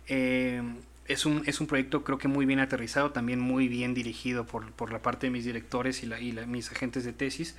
Eh, 0.07 0.62
es, 1.07 1.26
un, 1.26 1.43
es 1.45 1.60
un 1.62 1.68
proyecto 1.68 2.03
creo 2.03 2.18
que 2.18 2.28
muy 2.28 2.45
bien 2.45 2.60
aterrizado, 2.60 3.12
también 3.12 3.39
muy 3.39 3.68
bien 3.68 3.93
dirigido 3.93 4.45
por, 4.45 4.72
por 4.72 4.91
la 4.91 5.01
parte 5.01 5.28
de 5.28 5.32
mis 5.32 5.45
directores 5.45 6.03
y, 6.03 6.05
la, 6.07 6.20
y 6.20 6.32
la- 6.32 6.45
mis 6.45 6.72
agentes 6.72 7.03
de 7.03 7.14
tesis. 7.14 7.55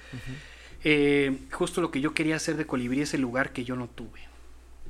Eh, 0.82 1.38
justo 1.52 1.80
lo 1.80 1.90
que 1.90 2.00
yo 2.00 2.14
quería 2.14 2.36
hacer 2.36 2.56
de 2.56 2.66
colibrí 2.66 3.02
es 3.02 3.14
el 3.14 3.20
lugar 3.20 3.52
que 3.52 3.64
yo 3.64 3.76
no 3.76 3.88
tuve. 3.88 4.20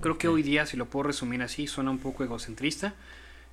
Creo 0.01 0.19
que 0.19 0.29
hoy 0.29 0.43
día, 0.43 0.67
si 0.67 0.77
lo 0.77 0.87
puedo 0.87 1.05
resumir 1.05 1.43
así, 1.43 1.67
suena 1.67 1.91
un 1.91 1.99
poco 1.99 2.25
egocentrista, 2.25 2.95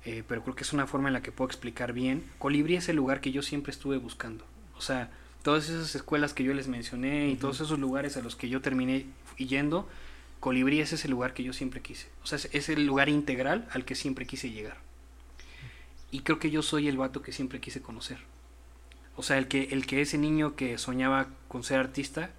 eh, 0.04 0.22
pero 0.26 0.42
creo 0.42 0.54
que 0.54 0.62
es 0.62 0.72
una 0.72 0.86
forma 0.86 1.08
en 1.08 1.14
la 1.14 1.22
que 1.22 1.32
puedo 1.32 1.48
explicar 1.48 1.92
bien. 1.92 2.24
Colibrí 2.38 2.76
es 2.76 2.88
el 2.88 2.96
lugar 2.96 3.20
que 3.20 3.32
yo 3.32 3.42
siempre 3.42 3.70
estuve 3.70 3.98
buscando. 3.98 4.44
O 4.76 4.80
sea, 4.80 5.10
todas 5.42 5.68
esas 5.68 5.94
escuelas 5.94 6.32
que 6.32 6.44
yo 6.44 6.54
les 6.54 6.68
mencioné 6.68 7.28
y 7.28 7.36
todos 7.36 7.60
esos 7.60 7.78
lugares 7.78 8.16
a 8.16 8.22
los 8.22 8.36
que 8.36 8.48
yo 8.48 8.62
terminé 8.62 9.06
yendo, 9.36 9.88
Colibrí 10.40 10.80
es 10.80 10.92
ese 10.92 11.08
lugar 11.08 11.34
que 11.34 11.42
yo 11.42 11.52
siempre 11.52 11.80
quise. 11.80 12.06
O 12.22 12.26
sea, 12.26 12.36
es, 12.36 12.48
es 12.52 12.68
el 12.68 12.86
lugar 12.86 13.08
integral 13.08 13.68
al 13.72 13.84
que 13.84 13.94
siempre 13.94 14.26
quise 14.26 14.50
llegar. 14.50 14.78
Y 16.10 16.20
creo 16.20 16.38
que 16.38 16.50
yo 16.50 16.62
soy 16.62 16.88
el 16.88 16.96
vato 16.96 17.20
que 17.20 17.32
siempre 17.32 17.60
quise 17.60 17.82
conocer. 17.82 18.18
O 19.18 19.24
sea, 19.24 19.36
el 19.36 19.48
que, 19.48 19.64
el 19.72 19.84
que 19.84 20.00
ese 20.00 20.16
niño 20.16 20.54
que 20.54 20.78
soñaba 20.78 21.26
con 21.48 21.64
ser 21.64 21.80
artista, 21.80 22.30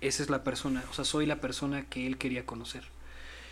esa 0.00 0.22
es 0.22 0.30
la 0.30 0.42
persona, 0.42 0.82
o 0.90 0.94
sea, 0.94 1.04
soy 1.04 1.26
la 1.26 1.38
persona 1.38 1.84
que 1.84 2.06
él 2.06 2.16
quería 2.16 2.46
conocer. 2.46 2.84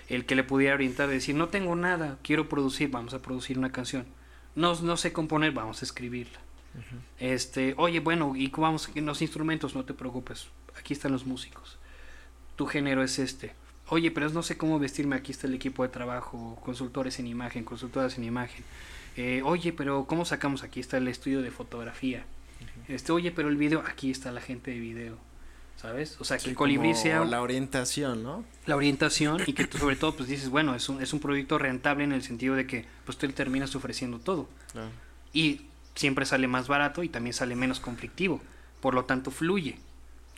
El 0.08 0.24
que 0.24 0.34
le 0.34 0.42
pudiera 0.42 0.74
orientar, 0.74 1.10
decir, 1.10 1.34
no 1.34 1.50
tengo 1.50 1.76
nada, 1.76 2.16
quiero 2.22 2.48
producir, 2.48 2.90
vamos 2.90 3.12
a 3.12 3.20
producir 3.20 3.58
una 3.58 3.72
canción. 3.72 4.06
No, 4.54 4.74
no 4.80 4.96
sé 4.96 5.12
componer, 5.12 5.52
vamos 5.52 5.82
a 5.82 5.84
escribirla. 5.84 6.38
Este, 7.18 7.74
oye, 7.76 8.00
bueno, 8.00 8.32
y 8.36 8.48
vamos 8.48 8.88
en 8.94 9.04
los 9.04 9.20
instrumentos, 9.20 9.74
no 9.74 9.84
te 9.84 9.92
preocupes, 9.92 10.46
aquí 10.74 10.94
están 10.94 11.12
los 11.12 11.26
músicos. 11.26 11.76
Tu 12.56 12.64
género 12.64 13.02
es 13.02 13.18
este. 13.18 13.52
Oye, 13.90 14.10
pero 14.10 14.30
no 14.30 14.42
sé 14.42 14.56
cómo 14.56 14.78
vestirme, 14.78 15.16
aquí 15.16 15.32
está 15.32 15.46
el 15.46 15.52
equipo 15.52 15.82
de 15.82 15.90
trabajo, 15.90 16.58
consultores 16.64 17.18
en 17.18 17.26
imagen, 17.26 17.64
consultoras 17.64 18.16
en 18.16 18.24
imagen. 18.24 18.64
Eh, 19.18 19.42
oye, 19.44 19.74
pero 19.74 20.06
¿cómo 20.06 20.24
sacamos? 20.24 20.62
Aquí 20.62 20.80
está 20.80 20.96
el 20.96 21.08
estudio 21.08 21.42
de 21.42 21.50
fotografía. 21.50 22.24
Este, 22.94 23.12
oye, 23.12 23.30
pero 23.30 23.48
el 23.48 23.56
video, 23.56 23.82
aquí 23.86 24.10
está 24.10 24.32
la 24.32 24.40
gente 24.40 24.70
de 24.70 24.78
video. 24.78 25.18
¿Sabes? 25.76 26.16
O 26.20 26.24
sea, 26.24 26.36
que 26.36 26.50
Sí, 26.50 26.54
Colibrí 26.54 26.94
sea 26.94 27.24
la 27.24 27.42
orientación, 27.42 28.22
¿no? 28.22 28.44
la 28.66 28.76
orientación 28.76 29.42
y 29.46 29.52
que 29.52 29.66
tú 29.66 29.78
sobre 29.78 29.96
todo 29.96 30.14
pues 30.14 30.28
dices, 30.28 30.48
bueno, 30.48 30.76
es 30.76 30.88
un, 30.88 31.02
es 31.02 31.12
un 31.12 31.18
proyecto 31.18 31.58
rentable 31.58 32.04
en 32.04 32.12
el 32.12 32.22
sentido 32.22 32.54
de 32.54 32.68
que 32.68 32.84
pues 33.04 33.18
tú 33.18 33.26
le 33.26 33.32
terminas 33.32 33.74
ofreciendo 33.74 34.20
todo 34.20 34.48
y 35.32 35.62
siempre 35.96 36.24
sale 36.24 36.46
más 36.46 36.68
barato 36.68 37.02
y 37.02 37.08
también 37.08 37.34
sale 37.34 37.56
menos 37.56 37.80
conflictivo. 37.80 38.40
Por 38.80 38.94
lo 38.94 39.06
tanto, 39.06 39.30
fluye. 39.30 39.76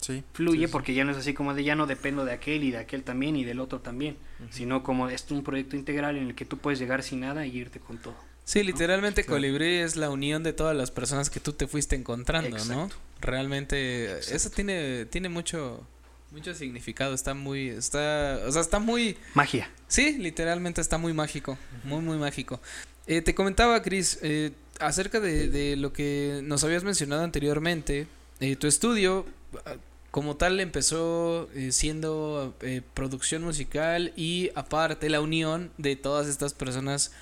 Sí. 0.01 0.23
Fluye 0.33 0.61
sí, 0.61 0.67
sí. 0.67 0.73
porque 0.73 0.95
ya 0.95 1.05
no 1.05 1.13
es 1.13 1.19
así 1.19 1.35
como 1.35 1.53
de 1.53 1.65
ya 1.65 1.75
no 1.75 1.87
dependo 1.87 2.25
de 2.25 2.33
aquel 2.33 2.65
y 2.65 2.71
de 2.71 2.79
aquel 2.79 3.03
también 3.03 3.37
y 3.37 3.45
del 3.45 3.61
otro 3.61 3.81
también, 3.81 4.17
sino 4.51 4.83
como 4.83 5.09
es 5.09 5.31
un 5.31 5.43
proyecto 5.43 5.77
integral 5.77 6.17
en 6.17 6.29
el 6.29 6.35
que 6.35 6.45
tú 6.45 6.59
puedes 6.59 6.79
llegar 6.79 7.03
sin 7.03 7.21
nada 7.21 7.47
y 7.47 7.57
irte 7.57 7.81
con 7.81 7.99
todo. 7.99 8.17
Sí, 8.45 8.63
literalmente 8.63 9.23
Claro. 9.25 9.37
Colibrí 9.37 9.77
es 9.77 9.97
la 9.97 10.11
unión 10.11 10.43
de 10.43 10.53
todas 10.53 10.77
las 10.77 10.91
personas 10.91 11.31
que 11.31 11.41
tú 11.41 11.53
te 11.53 11.67
fuiste 11.67 11.97
encontrando, 11.97 12.63
¿no? 12.67 12.91
Realmente 13.21 14.05
Exacto. 14.17 14.37
eso 14.37 14.51
tiene 14.51 15.07
tiene 15.07 15.29
mucho 15.29 15.87
mucho 16.31 16.53
significado, 16.55 17.15
está 17.15 17.33
muy 17.35 17.69
está, 17.69 18.41
o 18.47 18.51
sea, 18.53 18.61
está 18.61 18.79
muy 18.81 19.17
Magia. 19.35 19.71
Sí, 19.89 20.19
literalmente 20.19 20.81
está 20.81 20.99
muy 20.99 21.13
mágico, 21.13 21.57
muy, 21.85 22.01
muy 22.03 22.17
mágico. 22.19 22.61
Eh, 23.07 23.23
te 23.23 23.35
comentaba, 23.35 23.81
Chris, 23.83 24.19
eh, 24.23 24.51
acerca 24.81 25.21
de, 25.21 25.49
de 25.49 25.77
lo 25.77 25.93
que 25.93 26.41
nos 26.43 26.65
habías 26.65 26.83
mencionado 26.85 27.23
anteriormente. 27.23 28.07
eh, 28.41 28.57
tu 28.57 28.67
estudio, 28.67 29.27
ah, 29.65 29.77
como 30.11 30.37
tal, 30.37 30.59
empezó 30.61 31.49
eh, 31.55 31.71
siendo 31.73 32.55
eh, 32.63 32.83
producción 32.95 33.43
musical 33.43 34.13
y 34.17 34.51
aparte 34.55 35.09
la 35.09 35.21
unión 35.21 35.71
de 35.79 35.97
todas 35.97 36.27
estas 36.27 36.53
personas 36.55 37.13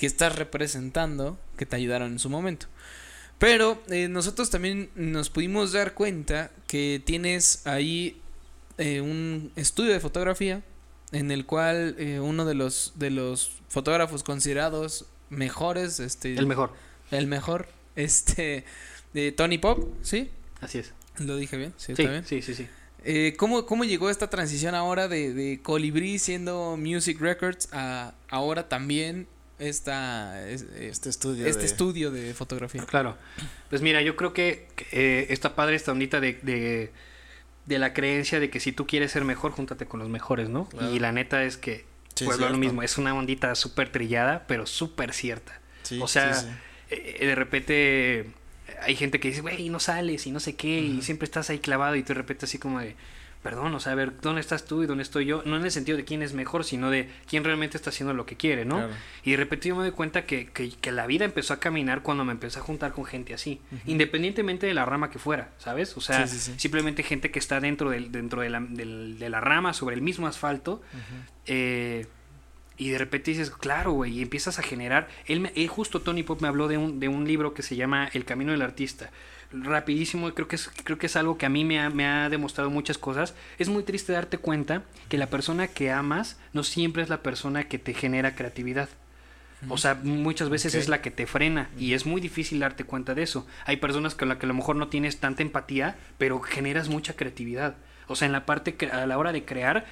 que 0.00 0.06
estás 0.06 0.34
representando 0.34 1.38
que 1.58 1.66
te 1.66 1.76
ayudaron 1.76 2.12
en 2.12 2.18
su 2.18 2.30
momento. 2.30 2.68
Pero 3.38 3.82
eh, 3.90 4.08
nosotros 4.08 4.48
también 4.48 4.88
nos 4.94 5.28
pudimos 5.28 5.72
dar 5.72 5.92
cuenta 5.92 6.50
que 6.66 7.02
tienes 7.04 7.66
ahí 7.66 8.18
eh, 8.78 9.02
un 9.02 9.52
estudio 9.56 9.92
de 9.92 10.00
fotografía 10.00 10.62
en 11.12 11.30
el 11.30 11.44
cual 11.44 11.96
eh, 11.98 12.18
uno 12.18 12.46
de 12.46 12.54
los 12.54 12.94
de 12.96 13.10
los 13.10 13.52
fotógrafos 13.68 14.22
considerados 14.22 15.04
mejores 15.28 16.00
este 16.00 16.34
El 16.34 16.46
mejor. 16.46 16.72
el 17.10 17.26
mejor 17.26 17.68
este 17.94 18.64
de 19.12 19.32
Tony 19.32 19.58
Pop 19.58 19.86
sí 20.00 20.30
Así 20.62 20.78
es. 20.78 20.94
¿Lo 21.18 21.36
dije 21.36 21.58
bien? 21.58 21.74
Sí, 21.76 21.94
Sí, 21.94 22.02
está 22.02 22.10
bien. 22.10 22.24
sí, 22.24 22.40
sí, 22.40 22.54
sí. 22.54 22.66
Eh, 23.04 23.34
¿cómo, 23.36 23.66
¿Cómo 23.66 23.84
llegó 23.84 24.08
esta 24.08 24.30
transición 24.30 24.74
ahora 24.74 25.08
de, 25.08 25.34
de 25.34 25.60
Colibrí 25.62 26.18
siendo 26.18 26.78
Music 26.78 27.20
Records 27.20 27.68
a 27.72 28.14
ahora 28.30 28.66
también 28.70 29.26
esta, 29.60 30.48
es- 30.48 30.62
eh, 30.74 30.88
Este 30.90 31.08
estudio. 31.10 31.46
este 31.46 31.60
de- 31.60 31.66
estudio 31.66 32.10
de 32.10 32.34
fotografía? 32.34 32.84
Claro. 32.86 33.16
Pues 33.68 33.82
mira, 33.82 34.02
yo 34.02 34.16
creo 34.16 34.32
que 34.32 34.68
eh, 34.92 35.26
está 35.30 35.54
padre 35.54 35.76
esta 35.76 35.92
ondita 35.92 36.20
de, 36.20 36.34
de, 36.42 36.90
de 37.66 37.78
la 37.78 37.92
creencia 37.92 38.40
de 38.40 38.50
que 38.50 38.58
si 38.60 38.72
tú 38.72 38.86
quieres 38.86 39.12
ser 39.12 39.24
mejor, 39.24 39.52
júntate 39.52 39.86
con 39.86 40.00
los 40.00 40.08
mejores, 40.08 40.48
¿no? 40.48 40.68
Claro. 40.68 40.92
Y 40.94 40.98
la 40.98 41.12
neta 41.12 41.44
es 41.44 41.56
que, 41.56 41.84
Sí, 42.16 42.24
pues 42.24 42.38
lo 42.38 42.50
mismo, 42.58 42.82
es 42.82 42.98
una 42.98 43.14
ondita 43.14 43.54
súper 43.54 43.90
trillada, 43.92 44.44
pero 44.46 44.66
súper 44.66 45.12
cierta. 45.14 45.60
Sí, 45.84 45.98
o 46.02 46.08
sea, 46.08 46.34
sí, 46.34 46.46
sí. 46.46 46.52
Eh, 46.90 47.26
de 47.26 47.34
repente 47.34 48.26
hay 48.82 48.96
gente 48.96 49.20
que 49.20 49.28
dice, 49.28 49.40
güey, 49.40 49.68
no 49.68 49.80
sales 49.80 50.26
y 50.26 50.30
no 50.32 50.40
sé 50.40 50.54
qué, 50.56 50.80
y 50.80 51.02
siempre 51.02 51.24
estás 51.24 51.50
ahí 51.50 51.58
clavado 51.60 51.96
y 51.96 52.02
tú 52.02 52.08
de 52.08 52.14
repente 52.14 52.46
así 52.46 52.58
como 52.58 52.80
de, 52.80 52.96
perdón, 53.42 53.74
o 53.74 53.80
sea, 53.80 53.92
a 53.92 53.94
ver, 53.94 54.20
¿dónde 54.20 54.40
estás 54.42 54.66
tú 54.66 54.82
y 54.82 54.86
dónde 54.86 55.02
estoy 55.02 55.24
yo? 55.24 55.42
No 55.46 55.56
en 55.56 55.64
el 55.64 55.70
sentido 55.70 55.96
de 55.96 56.04
quién 56.04 56.20
es 56.22 56.34
mejor, 56.34 56.62
sino 56.64 56.90
de 56.90 57.08
quién 57.26 57.42
realmente 57.42 57.76
está 57.78 57.88
haciendo 57.88 58.12
lo 58.12 58.26
que 58.26 58.36
quiere, 58.36 58.64
¿no? 58.66 58.76
Claro. 58.76 58.92
Y 59.24 59.30
de 59.30 59.36
repente 59.38 59.68
yo 59.68 59.76
me 59.76 59.82
doy 59.82 59.92
cuenta 59.92 60.26
que, 60.26 60.46
que, 60.48 60.70
que 60.70 60.92
la 60.92 61.06
vida 61.06 61.24
empezó 61.24 61.54
a 61.54 61.58
caminar 61.60 62.02
cuando 62.02 62.24
me 62.24 62.32
empecé 62.32 62.58
a 62.58 62.62
juntar 62.62 62.92
con 62.92 63.06
gente 63.06 63.32
así, 63.32 63.60
independientemente 63.86 64.66
de 64.66 64.74
la 64.74 64.84
rama 64.84 65.10
que 65.10 65.18
fuera, 65.18 65.50
¿sabes? 65.58 65.96
O 65.96 66.00
sea, 66.02 66.26
Sí, 66.26 66.38
sí, 66.38 66.52
sí. 66.52 66.58
simplemente 66.60 67.02
gente 67.02 67.30
que 67.30 67.38
está 67.38 67.60
dentro, 67.60 67.90
del, 67.90 68.12
dentro 68.12 68.42
de, 68.42 68.50
la, 68.50 68.60
del- 68.60 69.18
de 69.18 69.30
la 69.30 69.40
rama, 69.40 69.72
sobre 69.72 69.94
el 69.94 70.02
mismo 70.02 70.26
asfalto, 70.26 70.82
eh, 71.46 72.06
y 72.76 72.88
de 72.90 72.98
repente 72.98 73.30
dices, 73.30 73.50
claro, 73.50 73.92
güey, 73.92 74.18
y 74.18 74.22
empiezas 74.22 74.58
a 74.58 74.62
generar. 74.62 75.08
Él, 75.26 75.40
me- 75.40 75.52
él 75.54 75.68
justo 75.68 76.00
Tony 76.00 76.22
Pop 76.22 76.40
me 76.40 76.48
habló 76.48 76.66
de 76.66 76.78
un, 76.78 76.98
de 76.98 77.08
un 77.08 77.26
libro 77.26 77.52
que 77.52 77.62
se 77.62 77.76
llama 77.76 78.08
El 78.14 78.24
Camino 78.24 78.52
del 78.52 78.62
Artista. 78.62 79.10
Rapidísimo, 79.52 80.32
creo 80.32 80.46
que 80.46 80.56
es, 80.56 80.70
creo 80.84 80.96
que 80.98 81.06
es 81.06 81.16
algo 81.16 81.36
que 81.36 81.44
a 81.46 81.48
mí 81.48 81.64
me 81.64 81.80
ha, 81.80 81.90
me 81.90 82.06
ha 82.06 82.28
demostrado 82.28 82.70
muchas 82.70 82.98
cosas. 82.98 83.34
Es 83.58 83.68
muy 83.68 83.82
triste 83.82 84.12
darte 84.12 84.38
cuenta 84.38 84.82
que 85.08 85.18
la 85.18 85.26
persona 85.26 85.66
que 85.66 85.90
amas 85.90 86.38
no 86.52 86.62
siempre 86.62 87.02
es 87.02 87.08
la 87.08 87.22
persona 87.22 87.64
que 87.64 87.78
te 87.78 87.92
genera 87.92 88.34
creatividad. 88.36 88.88
O 89.68 89.76
sea, 89.76 89.94
muchas 89.94 90.48
veces 90.48 90.74
es 90.74 90.88
la 90.88 91.02
que 91.02 91.10
te 91.10 91.26
frena 91.26 91.68
y 91.78 91.92
es 91.92 92.06
muy 92.06 92.20
difícil 92.22 92.60
darte 92.60 92.84
cuenta 92.84 93.14
de 93.14 93.22
eso. 93.24 93.46
Hay 93.66 93.76
personas 93.76 94.14
con 94.14 94.28
las 94.28 94.38
que 94.38 94.46
a 94.46 94.48
lo 94.48 94.54
mejor 94.54 94.76
no 94.76 94.88
tienes 94.88 95.18
tanta 95.20 95.42
empatía, 95.42 95.96
pero 96.16 96.40
generas 96.40 96.88
mucha 96.88 97.14
creatividad. 97.14 97.74
O 98.06 98.16
sea, 98.16 98.24
en 98.26 98.32
la 98.32 98.46
parte, 98.46 98.78
cre- 98.78 98.90
a 98.92 99.04
la 99.06 99.18
hora 99.18 99.32
de 99.32 99.44
crear, 99.44 99.84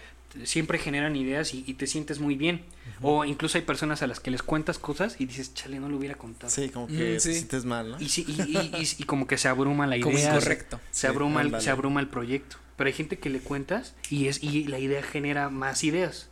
siempre 0.45 0.79
generan 0.79 1.17
ideas 1.17 1.55
y, 1.55 1.65
y 1.67 1.75
te 1.75 1.87
sientes 1.87 2.19
muy 2.21 2.35
bien. 2.37 2.63
O 3.03 3.25
incluso 3.25 3.59
hay 3.59 3.63
personas 3.65 4.03
a 4.03 4.07
las 4.07 4.21
que 4.21 4.31
les 4.31 4.43
cuentas 4.43 4.79
cosas 4.79 5.17
y 5.21 5.27
dices, 5.27 5.55
chale, 5.55 5.79
no 5.81 5.89
lo 5.89 5.97
hubiera 5.97 6.17
contado. 6.17 6.51
Sí, 6.53 6.69
como 6.69 6.87
que 6.89 6.93
Mm, 6.95 6.99
te 6.99 7.21
sí. 7.21 7.35
sientes 7.35 7.65
mal, 7.65 7.91
¿no? 7.93 8.01
Y, 8.01 8.09
sí- 8.09 8.25
y, 8.27 8.43
y- 8.43 8.71
y- 8.83 9.03
y 9.03 9.05
como 9.05 9.27
que 9.27 9.39
se 9.39 9.49
abruma 9.49 9.87
la 9.87 9.97
idea. 9.97 10.05
Como 10.05 10.19
se- 10.19 10.25
incorrecto. 10.27 10.81
Se, 10.91 11.03
Sí, 11.03 11.07
abruma 11.07 11.43
el, 11.43 11.61
se 11.61 11.71
abruma 11.71 12.01
el 12.01 12.09
proyecto. 12.09 12.57
Pero 12.77 12.89
hay 12.89 12.95
gente 12.95 13.19
que 13.19 13.31
le 13.31 13.41
cuentas 13.41 13.95
y, 14.11 14.27
es, 14.29 14.43
y 14.43 14.65
la 14.65 14.79
idea 14.79 15.03
genera 15.03 15.49
más 15.51 15.83
ideas. 15.85 16.29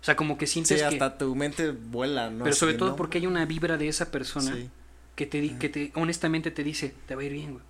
O 0.00 0.04
sea, 0.04 0.16
como 0.16 0.36
que 0.38 0.46
Sí, 0.46 0.54
sientes 0.54 0.80
que... 0.80 0.84
hasta 0.86 1.16
tu 1.18 1.34
mente 1.34 1.70
vuela, 1.70 2.30
¿no? 2.30 2.44
Pero 2.44 2.54
sobre 2.56 2.74
todo 2.74 2.90
¿no? 2.90 2.96
porque 2.96 3.18
hay 3.18 3.26
una 3.26 3.44
vibra 3.46 3.76
de 3.78 3.88
esa 3.88 4.10
persona 4.10 4.54
Sí. 4.54 4.68
que 5.14 5.26
te, 5.26 5.40
di- 5.40 5.50
que 5.58 5.68
te 5.70 5.92
honestamente 5.94 6.50
te 6.50 6.62
dice, 6.64 6.94
te 7.06 7.14
va 7.14 7.22
a 7.22 7.24
ir 7.24 7.32
bien, 7.32 7.52
güey. 7.52 7.64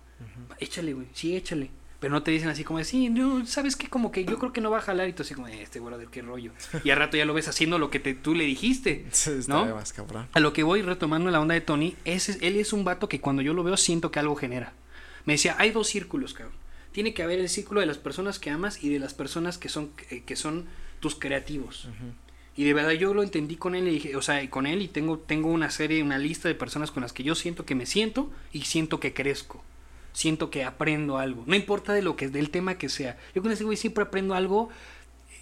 Échale, 0.59 0.93
güey. 0.93 1.07
Sí, 1.13 1.35
échale. 1.35 1.69
Pero 2.05 2.13
no 2.13 2.21
te 2.21 2.29
dicen 2.29 2.49
así 2.49 2.63
como 2.63 2.77
de, 2.77 2.85
sí, 2.85 3.09
no, 3.09 3.47
¿sabes 3.47 3.75
qué? 3.75 3.87
Como 3.89 4.11
que 4.11 4.25
yo 4.25 4.37
creo 4.37 4.53
que 4.53 4.61
no 4.61 4.69
va 4.69 4.77
a 4.77 4.81
jalar 4.81 5.09
y 5.09 5.13
tú 5.13 5.23
así 5.23 5.33
como, 5.33 5.47
"Eh, 5.47 5.63
este 5.63 5.79
güey, 5.79 5.95
qué 6.11 6.21
rollo. 6.21 6.51
Y 6.83 6.91
al 6.91 6.99
rato 6.99 7.17
ya 7.17 7.25
lo 7.25 7.33
ves 7.33 7.47
haciendo 7.47 7.79
lo 7.79 7.89
que 7.89 7.99
te, 7.99 8.13
tú 8.13 8.35
le 8.35 8.43
dijiste. 8.43 9.07
¿No? 9.47 9.65
más 9.73 9.91
cabrón. 9.91 10.27
A 10.31 10.39
lo 10.39 10.53
que 10.53 10.61
voy 10.61 10.83
retomando 10.83 11.31
la 11.31 11.39
onda 11.39 11.55
de 11.55 11.61
Tony, 11.61 11.95
ese, 12.05 12.37
él 12.47 12.57
es 12.57 12.73
un 12.73 12.83
vato 12.83 13.09
que 13.09 13.19
cuando 13.21 13.41
yo 13.41 13.55
lo 13.55 13.63
veo 13.63 13.75
siento 13.75 14.11
que 14.11 14.19
algo 14.19 14.35
genera. 14.35 14.73
Me 15.25 15.33
decía, 15.33 15.55
hay 15.57 15.71
dos 15.71 15.87
círculos, 15.87 16.35
cabrón. 16.35 16.53
Tiene 16.91 17.15
que 17.15 17.23
haber 17.23 17.39
el 17.39 17.49
círculo 17.49 17.79
de 17.79 17.87
las 17.87 17.97
personas 17.97 18.37
que 18.37 18.51
amas 18.51 18.83
y 18.83 18.89
de 18.89 18.99
las 18.99 19.15
personas 19.15 19.57
que 19.57 19.69
son, 19.69 19.89
eh, 20.11 20.21
que 20.27 20.35
son 20.35 20.65
tus 20.99 21.15
creativos. 21.15 21.89
Y 22.55 22.65
de 22.65 22.73
verdad 22.75 22.91
yo 22.91 23.15
lo 23.15 23.23
entendí 23.23 23.55
con 23.55 23.73
él 23.73 23.87
y 23.87 23.93
dije, 23.93 24.15
o 24.15 24.21
sea, 24.21 24.47
con 24.51 24.67
él 24.67 24.83
y 24.83 24.89
tengo, 24.89 25.17
tengo 25.17 25.49
una 25.49 25.71
serie, 25.71 26.03
una 26.03 26.19
lista 26.19 26.49
de 26.49 26.53
personas 26.53 26.91
con 26.91 27.01
las 27.01 27.13
que 27.13 27.23
yo 27.23 27.33
siento 27.33 27.65
que 27.65 27.73
me 27.73 27.87
siento 27.87 28.31
y 28.53 28.61
siento 28.61 28.99
que 28.99 29.11
crezco. 29.11 29.63
Siento 30.15 30.49
que 30.49 30.63
aprendo 30.63 31.17
algo. 31.17 31.43
No 31.45 31.55
importa 31.55 31.91
de 31.91 32.01
lo 32.01 32.15
que, 32.15 32.29
del 32.29 32.49
tema 32.49 32.77
que 32.77 32.87
sea. 32.87 33.17
Yo 33.35 33.41
con 33.41 33.51
ese 33.51 33.65
güey 33.65 33.75
siempre 33.75 34.05
aprendo 34.05 34.33
algo. 34.33 34.69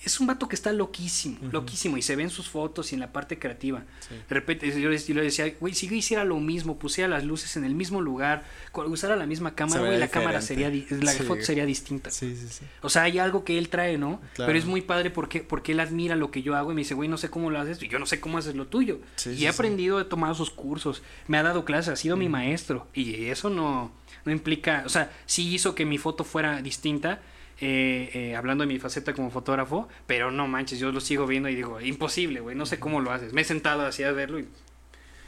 Es 0.04 0.20
un 0.20 0.28
vato 0.28 0.47
que 0.49 0.56
está 0.56 0.74
loquísimo, 0.74 1.38
loquísimo. 1.51 1.97
Y 1.97 2.01
se 2.01 2.16
ven 2.16 2.30
sus 2.30 2.49
fotos 2.49 2.91
y 2.91 2.95
en 2.95 3.01
la 3.01 3.14
parte 3.14 3.39
creativa. 3.39 3.84
Sí. 4.08 4.16
De 4.16 4.36
repente 4.36 4.68
yo 4.82 4.89
le, 4.89 5.24
decía, 5.24 5.54
güey, 5.60 5.74
si 5.74 5.88
yo 5.88 5.95
hiciera 5.95 6.26
lo 6.26 6.39
mismo, 6.39 6.78
pusiera 6.78 7.08
las 7.08 7.24
luces 7.24 7.56
en 7.56 7.64
el 7.64 7.74
mismo 7.74 8.01
lugar, 8.01 8.43
usara 8.74 9.16
la 9.16 9.26
misma 9.26 9.56
cámara, 9.56 9.82
güey, 9.82 9.97
la 9.97 10.10
cámara 10.10 10.41
sería, 10.41 10.70
la 10.70 11.12
Sí. 11.14 11.24
foto 11.24 11.41
sería 11.43 11.66
distinta. 11.66 12.12
Sí, 12.12 12.36
sí, 12.36 12.47
sí. 12.49 12.66
O 12.82 12.89
sea, 12.89 13.04
hay 13.04 13.20
algo 13.20 13.43
que 13.43 13.58
él 13.58 13.70
trae, 13.70 13.97
¿no? 13.97 14.20
Claro. 14.34 14.47
Pero 14.49 14.60
es 14.60 14.66
muy 14.66 14.82
padre 14.82 15.10
porque, 15.10 15.41
porque 15.41 15.72
él 15.72 15.80
admira 15.80 16.16
lo 16.16 16.32
que 16.32 16.41
yo 16.41 16.56
hago 16.56 16.72
y 16.72 16.76
me 16.76 16.82
dice, 16.82 16.93
güey, 16.95 17.08
no 17.08 17.18
sé 17.18 17.30
cómo 17.30 17.49
lo 17.49 17.60
haces, 17.60 17.82
y 17.82 17.88
yo 17.88 17.99
no 17.99 18.06
sé 18.06 18.20
cómo 18.20 18.38
haces 18.38 18.56
lo 18.56 18.68
tuyo. 18.68 18.99
Y 19.26 19.45
he 19.45 19.47
aprendido, 19.47 19.99
he 20.01 20.06
tomado 20.06 20.36
sus 20.36 20.49
cursos, 20.49 21.01
me 21.28 21.38
ha 21.38 21.43
dado 21.43 21.66
clases, 21.66 21.93
ha 21.93 21.95
sido 21.95 22.18
mi 22.18 22.30
maestro. 22.30 22.88
Y 22.93 23.26
eso 23.26 23.49
no, 23.49 23.91
no 24.26 24.32
implica, 24.32 24.84
o 24.86 24.89
sea, 24.89 25.12
sí 25.26 25.54
hizo 25.54 25.76
que 25.76 25.86
mi 25.86 25.97
foto 25.97 26.24
fuera 26.24 26.62
distinta, 26.62 27.22
eh, 27.62 28.10
eh, 28.14 28.36
hablando 28.36 28.64
de 28.64 28.68
mi 28.68 28.80
faceta 28.80 29.14
como 29.14 29.32
fotógrafo, 29.32 29.88
pero 30.08 30.32
no 30.32 30.47
manches, 30.47 30.80
yo 30.80 30.91
lo 30.91 30.99
sigo 30.99 31.28
viendo 31.28 31.49
y 31.49 31.56
digo, 31.56 31.80
imposible, 31.82 32.39
güey, 32.39 32.56
no 32.56 32.66
sé 32.66 32.80
cómo 32.80 33.01
lo 33.01 33.12
haces. 33.12 33.34
Me 33.34 33.41
he 33.41 33.45
sentado 33.45 33.86
así 33.86 34.04
a 34.04 34.12
verlo 34.12 34.39
y 34.39 34.47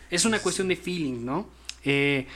es 0.10 0.26
una 0.26 0.40
cuestión 0.40 0.68
de 0.68 0.76
feeling, 0.76 1.26
¿no? 1.26 1.48
Eh, 1.84 2.28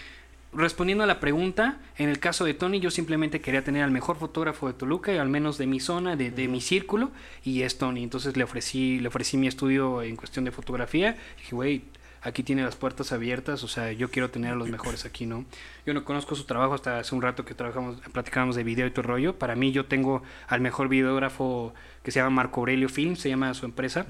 respondiendo 0.54 1.04
a 1.04 1.08
la 1.08 1.20
pregunta, 1.20 1.80
en 1.98 2.10
el 2.10 2.20
caso 2.20 2.46
de 2.46 2.54
Tony, 2.54 2.80
yo 2.80 2.92
simplemente 2.92 3.42
quería 3.42 3.64
tener 3.64 3.84
al 3.84 3.92
mejor 3.92 4.18
fotógrafo 4.18 4.68
de 4.68 4.74
Toluca, 4.74 5.14
y 5.14 5.18
al 5.18 5.30
menos 5.30 5.58
de 5.58 5.68
mi 5.68 5.80
zona, 5.80 6.16
de, 6.16 6.32
de 6.32 6.48
mi 6.48 6.62
círculo, 6.62 7.12
y 7.44 7.62
es 7.62 7.78
Tony. 7.78 8.04
Entonces 8.04 8.36
le 8.36 8.44
ofrecí, 8.44 9.00
le 9.00 9.08
ofrecí 9.08 9.38
mi 9.38 9.48
estudio 9.48 10.02
en 10.02 10.16
cuestión 10.16 10.46
de 10.46 10.52
fotografía. 10.52 11.18
Dije, 11.38 11.56
güey, 11.56 11.84
aquí 12.22 12.44
tiene 12.44 12.64
las 12.64 12.76
puertas 12.76 13.12
abiertas, 13.12 13.64
o 13.64 13.68
sea, 13.68 13.92
yo 13.92 14.10
quiero 14.10 14.30
tener 14.30 14.54
a 14.54 14.56
los 14.56 14.70
mejores 14.70 15.06
aquí, 15.06 15.26
¿no? 15.26 15.46
Yo 15.86 15.94
no 15.94 16.04
conozco 16.04 16.36
su 16.36 16.44
trabajo 16.46 16.74
hasta 16.74 17.00
hace 17.00 17.16
un 17.16 17.22
rato 17.22 17.46
que 17.46 17.54
trabajamos, 17.54 18.00
platicábamos 18.12 18.56
de 18.56 18.64
video 18.64 18.88
y 18.88 18.92
todo 18.92 19.04
rollo. 19.04 19.38
Para 19.38 19.56
mí, 19.56 19.72
yo 19.72 19.86
tengo 19.86 20.24
al 20.48 20.62
mejor 20.62 20.90
videógrafo 20.90 21.74
que 22.04 22.12
se 22.12 22.20
llama 22.20 22.32
Marco 22.32 22.62
Aurelio 22.62 22.90
Film, 22.90 23.16
se 23.16 23.30
llama 23.30 23.54
su 23.54 23.66
empresa. 23.66 24.06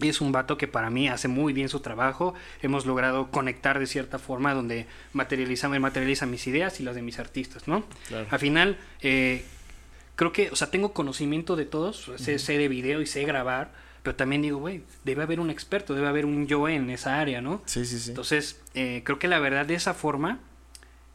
Y 0.00 0.08
es 0.08 0.20
un 0.20 0.32
vato 0.32 0.56
que 0.56 0.66
para 0.66 0.90
mí 0.90 1.08
hace 1.08 1.28
muy 1.28 1.52
bien 1.52 1.68
su 1.68 1.80
trabajo. 1.80 2.34
Hemos 2.60 2.86
logrado 2.86 3.30
conectar 3.30 3.78
de 3.78 3.86
cierta 3.86 4.18
forma 4.18 4.52
donde 4.52 4.86
materializa, 5.12 5.68
materializa 5.68 6.26
mis 6.26 6.46
ideas 6.46 6.80
y 6.80 6.82
las 6.82 6.96
de 6.96 7.02
mis 7.02 7.20
artistas, 7.20 7.68
¿no? 7.68 7.84
Claro. 8.08 8.26
Al 8.30 8.38
final, 8.40 8.78
eh, 9.00 9.44
creo 10.16 10.32
que, 10.32 10.50
o 10.50 10.56
sea, 10.56 10.70
tengo 10.70 10.92
conocimiento 10.92 11.54
de 11.54 11.66
todos, 11.66 12.10
sé, 12.16 12.38
sé 12.38 12.58
de 12.58 12.68
video 12.68 13.00
y 13.00 13.06
sé 13.06 13.24
grabar, 13.24 13.70
pero 14.02 14.16
también 14.16 14.42
digo, 14.42 14.58
güey, 14.58 14.82
debe 15.04 15.22
haber 15.22 15.38
un 15.40 15.50
experto, 15.50 15.94
debe 15.94 16.08
haber 16.08 16.26
un 16.26 16.46
yo 16.46 16.68
en 16.68 16.90
esa 16.90 17.20
área, 17.20 17.40
¿no? 17.40 17.62
Sí, 17.66 17.84
sí, 17.84 17.98
sí. 17.98 18.10
Entonces, 18.10 18.60
eh, 18.74 19.02
creo 19.04 19.18
que 19.18 19.28
la 19.28 19.38
verdad 19.38 19.64
de 19.66 19.74
esa 19.74 19.94
forma 19.94 20.40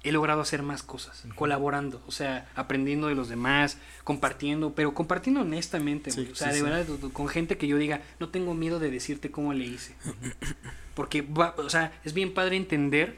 he 0.04 0.12
logrado 0.14 0.40
hacer 0.40 0.62
más 0.64 0.84
cosas, 0.84 1.26
colaborando, 1.36 2.02
o 2.08 2.12
sea, 2.12 2.48
aprendiendo 2.56 3.08
de 3.08 3.16
los 3.16 3.28
demás, 3.28 3.78
compartiendo, 4.06 4.74
pero 4.74 4.94
compartiendo 4.94 5.42
honestamente, 5.42 6.12
Sí, 6.12 6.22
güey. 6.22 6.32
o 6.32 6.36
sea, 6.36 6.52
sí, 6.52 6.58
de 6.58 6.62
verdad, 6.64 6.86
con 7.12 7.28
gente 7.28 7.58
que 7.58 7.68
yo 7.68 7.78
diga, 7.78 8.02
no 8.20 8.30
tengo 8.30 8.54
miedo 8.54 8.80
de 8.80 8.90
decirte 8.90 9.32
cómo 9.32 9.54
le 9.54 9.66
hice. 9.66 9.96
Porque, 10.94 11.22
va- 11.22 11.56
o 11.58 11.70
sea, 11.70 11.92
es 12.06 12.14
bien 12.14 12.34
padre 12.34 12.56
entender 12.58 13.18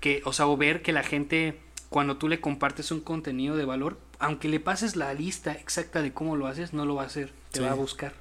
que, 0.00 0.20
o 0.24 0.32
sea, 0.32 0.46
o 0.46 0.56
ver 0.56 0.82
que 0.82 0.92
la 0.92 1.02
gente, 1.02 1.58
cuando 1.88 2.18
tú 2.18 2.28
le 2.28 2.40
compartes 2.40 2.90
un 2.90 3.00
contenido 3.00 3.56
de 3.56 3.64
valor, 3.64 3.98
aunque 4.18 4.48
le 4.48 4.60
pases 4.60 4.94
la 4.96 5.14
lista 5.14 5.52
exacta 5.52 6.02
de 6.02 6.12
cómo 6.12 6.36
lo 6.36 6.46
haces, 6.46 6.72
no 6.72 6.84
lo 6.84 6.96
va 6.96 7.02
a 7.04 7.06
hacer, 7.06 7.32
te 7.50 7.60
va 7.60 7.70
a 7.70 7.74
buscar, 7.74 8.12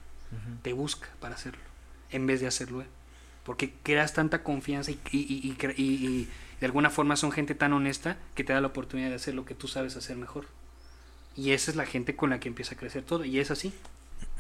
te 0.61 0.73
busca 0.73 1.07
para 1.19 1.35
hacerlo, 1.35 1.61
en 2.11 2.25
vez 2.27 2.41
de 2.41 2.47
hacerlo 2.47 2.81
él. 2.81 2.87
Porque 3.43 3.73
creas 3.83 4.13
tanta 4.13 4.41
confianza 4.43 4.91
y, 4.91 4.99
y, 5.11 5.19
y- 5.19 5.49
y 5.49 5.55
cre- 5.55 5.75
y- 5.77 5.83
y 6.05 6.29
de 6.59 6.65
alguna 6.65 6.89
forma 6.89 7.15
son 7.15 7.31
gente 7.31 7.53
tan 7.55 7.73
honesta 7.73 8.17
que 8.33 8.43
te 8.43 8.53
da 8.53 8.61
la 8.61 8.67
oportunidad 8.67 9.09
de 9.09 9.15
hacer 9.15 9.35
lo 9.35 9.45
que 9.45 9.53
tú 9.55 9.67
sabes 9.67 9.95
hacer 9.95 10.17
mejor. 10.17 10.45
Y 11.35 11.51
esa 11.51 11.69
es 11.69 11.77
la 11.77 11.85
gente 11.85 12.15
con 12.15 12.29
la 12.29 12.39
que 12.39 12.47
empieza 12.47 12.75
a 12.75 12.77
crecer 12.77 13.03
todo. 13.03 13.25
Y 13.25 13.39
es 13.39 13.51
así. 13.51 13.73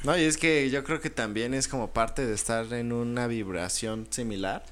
No, 0.03 0.17
y 0.17 0.23
es 0.23 0.37
que 0.37 0.69
yo 0.69 0.83
creo 0.83 1.01
que 1.01 1.09
también 1.09 1.53
es 1.53 1.67
como 1.67 1.91
parte 1.91 2.25
de 2.25 2.33
estar 2.33 2.71
en 2.73 2.91
una 2.93 3.27
vibración 3.27 4.07
similar. 4.09 4.63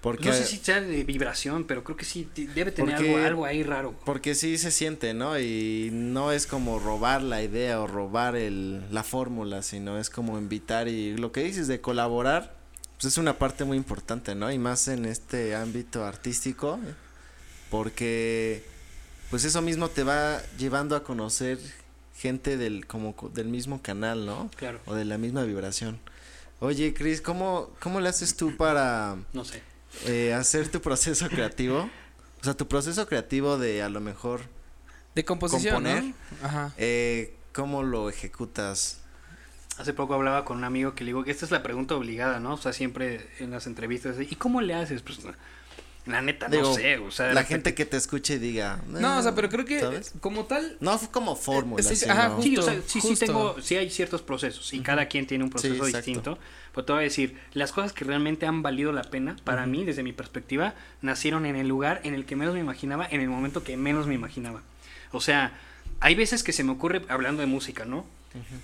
Porque, 0.00 0.28
no 0.28 0.34
sé 0.34 0.44
si 0.44 0.58
sea 0.58 0.80
de 0.80 1.02
vibración, 1.02 1.64
pero 1.64 1.82
creo 1.82 1.96
que 1.96 2.04
sí 2.04 2.28
debe 2.54 2.70
tener 2.70 2.94
Porque- 2.96 3.14
algo, 3.16 3.26
algo 3.26 3.44
ahí 3.46 3.62
raro. 3.64 3.94
porque 4.04 4.36
sí 4.36 4.56
se 4.56 4.70
siente, 4.70 5.12
¿no? 5.12 5.38
Y 5.40 5.90
no 5.92 6.30
es 6.30 6.46
como 6.46 6.78
robar 6.78 7.20
la 7.22 7.42
idea 7.42 7.80
o 7.80 7.86
robar 7.88 8.36
el, 8.36 8.84
la 8.92 9.02
fórmula, 9.02 9.62
sino 9.62 9.98
es 9.98 10.08
como 10.08 10.38
invitar 10.38 10.86
y 10.86 11.16
lo 11.16 11.32
que 11.32 11.42
dices 11.42 11.66
de 11.66 11.80
colaborar, 11.80 12.54
pues 13.00 13.12
es 13.12 13.18
una 13.18 13.38
parte 13.38 13.64
muy 13.64 13.76
importante, 13.76 14.36
¿no? 14.36 14.52
Y 14.52 14.58
más 14.58 14.86
en 14.86 15.04
este 15.04 15.56
ámbito 15.56 16.04
artístico, 16.04 16.78
porque 17.70 18.64
pues 19.30 19.44
eso 19.44 19.62
mismo 19.62 19.88
te 19.88 20.04
va 20.04 20.40
llevando 20.58 20.96
a 20.96 21.02
conocer 21.04 21.58
gente 22.16 22.56
del 22.56 22.86
como 22.86 23.14
co- 23.14 23.28
del 23.28 23.48
mismo 23.48 23.82
canal, 23.82 24.26
¿no? 24.26 24.50
Claro. 24.56 24.80
O 24.86 24.94
de 24.94 25.04
la 25.04 25.18
misma 25.18 25.42
vibración. 25.44 25.98
Oye, 26.60 26.92
Chris, 26.94 27.20
¿cómo, 27.20 27.70
¿cómo 27.80 28.00
le 28.00 28.08
haces 28.08 28.36
tú 28.36 28.56
para 28.56 29.16
No 29.32 29.44
sé. 29.44 29.62
Eh, 30.06 30.34
hacer 30.34 30.68
tu 30.68 30.80
proceso 30.80 31.28
creativo? 31.28 31.88
O 32.40 32.44
sea, 32.44 32.54
tu 32.54 32.68
proceso 32.68 33.06
creativo 33.06 33.58
de 33.58 33.82
a 33.82 33.88
lo 33.88 34.00
mejor 34.00 34.42
De 35.14 35.24
composición, 35.24 35.74
componer, 35.74 36.04
¿no? 36.04 36.14
Ajá. 36.42 36.72
eh, 36.76 37.34
¿cómo 37.52 37.82
lo 37.82 38.08
ejecutas? 38.08 39.00
Hace 39.78 39.92
poco 39.92 40.14
hablaba 40.14 40.44
con 40.44 40.58
un 40.58 40.64
amigo 40.64 40.94
que 40.94 41.04
le 41.04 41.10
digo 41.10 41.24
que 41.24 41.30
esta 41.30 41.44
es 41.44 41.50
la 41.50 41.62
pregunta 41.62 41.94
obligada, 41.94 42.40
¿no? 42.40 42.54
O 42.54 42.56
sea, 42.56 42.72
siempre 42.72 43.28
en 43.38 43.50
las 43.50 43.66
entrevistas, 43.66 44.16
¿y 44.20 44.34
cómo 44.36 44.60
le 44.60 44.74
haces? 44.74 45.02
Pues, 45.02 45.20
la 46.08 46.22
neta, 46.22 46.48
no 46.48 46.74
sé, 46.74 46.98
o 46.98 47.10
sea... 47.10 47.26
de 47.26 47.34
la 47.34 47.42
repente- 47.42 47.54
gente 47.70 47.74
que 47.74 47.84
te 47.84 47.96
escuche 47.96 48.34
y 48.34 48.38
diga. 48.38 48.80
No, 48.88 49.18
o 49.18 49.22
sea, 49.22 49.34
pero 49.34 49.48
creo 49.48 49.64
que 49.64 49.80
¿sabes? 49.80 50.12
como 50.20 50.44
tal... 50.46 50.76
No 50.80 50.98
fue 50.98 51.10
como 51.10 51.36
fórmula. 51.36 51.82
sí, 51.82 51.94
sino- 51.96 52.12
ajá, 52.12 52.36
Sí, 52.42 52.56
o 52.56 52.62
sea, 52.62 52.74
Justo, 52.74 52.88
sí, 52.90 53.00
sí 53.00 53.16
tengo, 53.26 53.60
sí 53.60 53.76
hay 53.76 53.90
ciertos 53.90 54.22
procesos 54.22 54.72
y 54.72 54.80
cada 54.80 55.06
quien 55.06 55.26
tiene 55.26 55.44
un 55.44 55.50
proceso 55.50 55.84
distinto. 55.84 56.38
Pero 56.72 56.84
te 56.84 56.92
voy 56.92 57.00
a 57.00 57.04
decir, 57.04 57.36
las 57.54 57.72
cosas 57.72 57.92
que 57.92 58.04
realmente 58.04 58.46
han 58.46 58.62
valido 58.62 58.92
la 58.92 59.02
pena 59.02 59.36
para 59.44 59.66
mí, 59.66 59.84
desde 59.84 60.02
mi 60.02 60.12
perspectiva, 60.12 60.74
nacieron 61.02 61.44
en 61.46 61.56
el 61.56 61.66
lugar 61.68 62.00
en 62.04 62.14
el 62.14 62.24
que 62.24 62.36
menos 62.36 62.54
me 62.54 62.60
imaginaba, 62.60 63.06
en 63.10 63.20
el 63.20 63.28
momento 63.28 63.64
que 63.64 63.76
menos 63.76 64.06
me 64.06 64.14
imaginaba. 64.14 64.62
O 65.12 65.20
sea, 65.20 65.52
hay 66.00 66.14
veces 66.14 66.42
que 66.42 66.52
se 66.52 66.62
me 66.64 66.72
ocurre, 66.72 67.02
hablando 67.08 67.40
de 67.40 67.46
música, 67.46 67.84
¿no? 67.84 68.06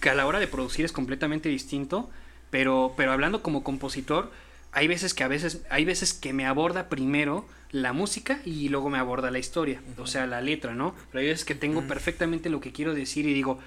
Que 0.01 0.11
a 0.11 0.15
la 0.15 0.27
hora 0.27 0.39
de 0.39 0.47
producir 0.47 0.85
es 0.85 0.93
completamente 0.93 1.49
distinto, 1.49 2.09
pero, 2.51 2.95
pero 2.97 3.11
hablando 3.13 3.43
como 3.43 3.65
compositor, 3.65 4.31
hay 4.75 4.89
veces 4.89 5.15
que 5.15 5.25
a 5.25 5.29
veces, 5.29 5.63
hay 5.71 5.85
veces 5.85 6.13
que 6.15 6.33
me 6.33 6.47
aborda 6.47 6.89
primero 6.89 7.47
la 7.71 7.93
música 7.93 8.41
y 8.45 8.69
luego 8.69 8.91
me 8.91 8.99
aborda 8.99 9.31
la 9.31 9.39
historia, 9.39 9.81
o 9.99 10.07
sea, 10.07 10.27
la 10.27 10.41
letra, 10.41 10.75
¿no? 10.75 10.95
Pero 11.11 11.21
hay 11.23 11.27
veces 11.29 11.45
que 11.45 11.55
tengo 11.55 11.83
perfectamente 11.89 12.49
lo 12.51 12.61
que 12.61 12.73
quiero 12.73 12.95
decir 12.95 13.27
y 13.27 13.35
digo, 13.35 13.59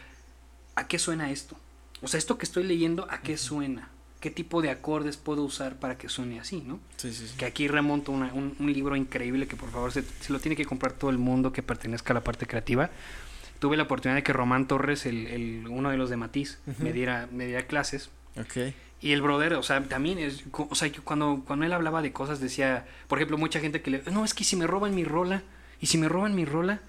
¿a 0.75 0.87
qué 0.87 0.99
suena 0.99 1.31
esto? 1.31 1.57
O 2.01 2.07
sea, 2.07 2.17
esto 2.17 2.37
que 2.37 2.45
estoy 2.45 2.63
leyendo, 2.63 3.07
¿a 3.09 3.21
qué 3.21 3.37
suena? 3.37 3.89
¿Qué 4.19 4.31
tipo 4.31 4.61
de 4.61 4.69
acordes 4.71 5.17
puedo 5.17 5.43
usar 5.43 5.75
para 5.79 5.97
que 5.97 6.09
suene 6.09 6.39
así, 6.39 6.61
no? 6.65 6.79
Sí, 6.97 7.11
sí, 7.13 7.27
sí. 7.27 7.33
Que 7.37 7.45
aquí 7.45 7.67
remonto 7.67 8.11
una- 8.11 8.33
un, 8.33 8.55
un 8.59 8.73
libro 8.73 8.95
increíble 8.95 9.47
que 9.47 9.55
por 9.55 9.69
favor 9.71 9.91
se, 9.91 10.03
se 10.03 10.31
lo 10.33 10.39
tiene 10.39 10.55
que 10.55 10.65
comprar 10.65 10.93
todo 10.93 11.09
el 11.11 11.17
mundo 11.17 11.51
que 11.53 11.61
pertenezca 11.63 12.13
a 12.13 12.15
la 12.15 12.23
parte 12.23 12.47
creativa. 12.47 12.89
Tuve 13.59 13.77
la 13.77 13.83
oportunidad 13.83 14.15
de 14.15 14.23
que 14.23 14.33
Román 14.33 14.67
Torres, 14.67 15.05
el, 15.05 15.27
el- 15.27 15.67
uno 15.67 15.89
de 15.89 15.97
los 15.97 16.09
de 16.09 16.17
Matiz, 16.17 16.59
me, 16.79 16.93
diera, 16.93 17.27
me 17.31 17.45
diera 17.45 17.67
clases. 17.67 18.09
Ok. 18.39 18.73
Y 18.99 19.11
el 19.11 19.21
brother, 19.21 19.53
o 19.53 19.63
sea, 19.63 19.83
también 19.83 20.17
es, 20.17 20.43
o 20.51 20.73
sea, 20.75 20.91
cuando, 21.03 21.43
cuando 21.45 21.65
él 21.65 21.73
hablaba 21.73 22.01
de 22.01 22.11
cosas 22.11 22.39
decía, 22.39 22.87
por 23.07 23.19
ejemplo, 23.19 23.37
mucha 23.37 23.59
gente 23.59 23.81
que 23.81 23.91
le, 23.91 24.01
no, 24.11 24.25
es 24.25 24.33
que 24.33 24.43
si 24.43 24.55
me 24.55 24.65
roban 24.67 24.95
mi 24.95 25.03
rola, 25.03 25.43
y 25.79 25.85
si 25.87 25.97
me 25.99 26.09
roban 26.09 26.35
mi 26.35 26.45
rola, 26.45 26.81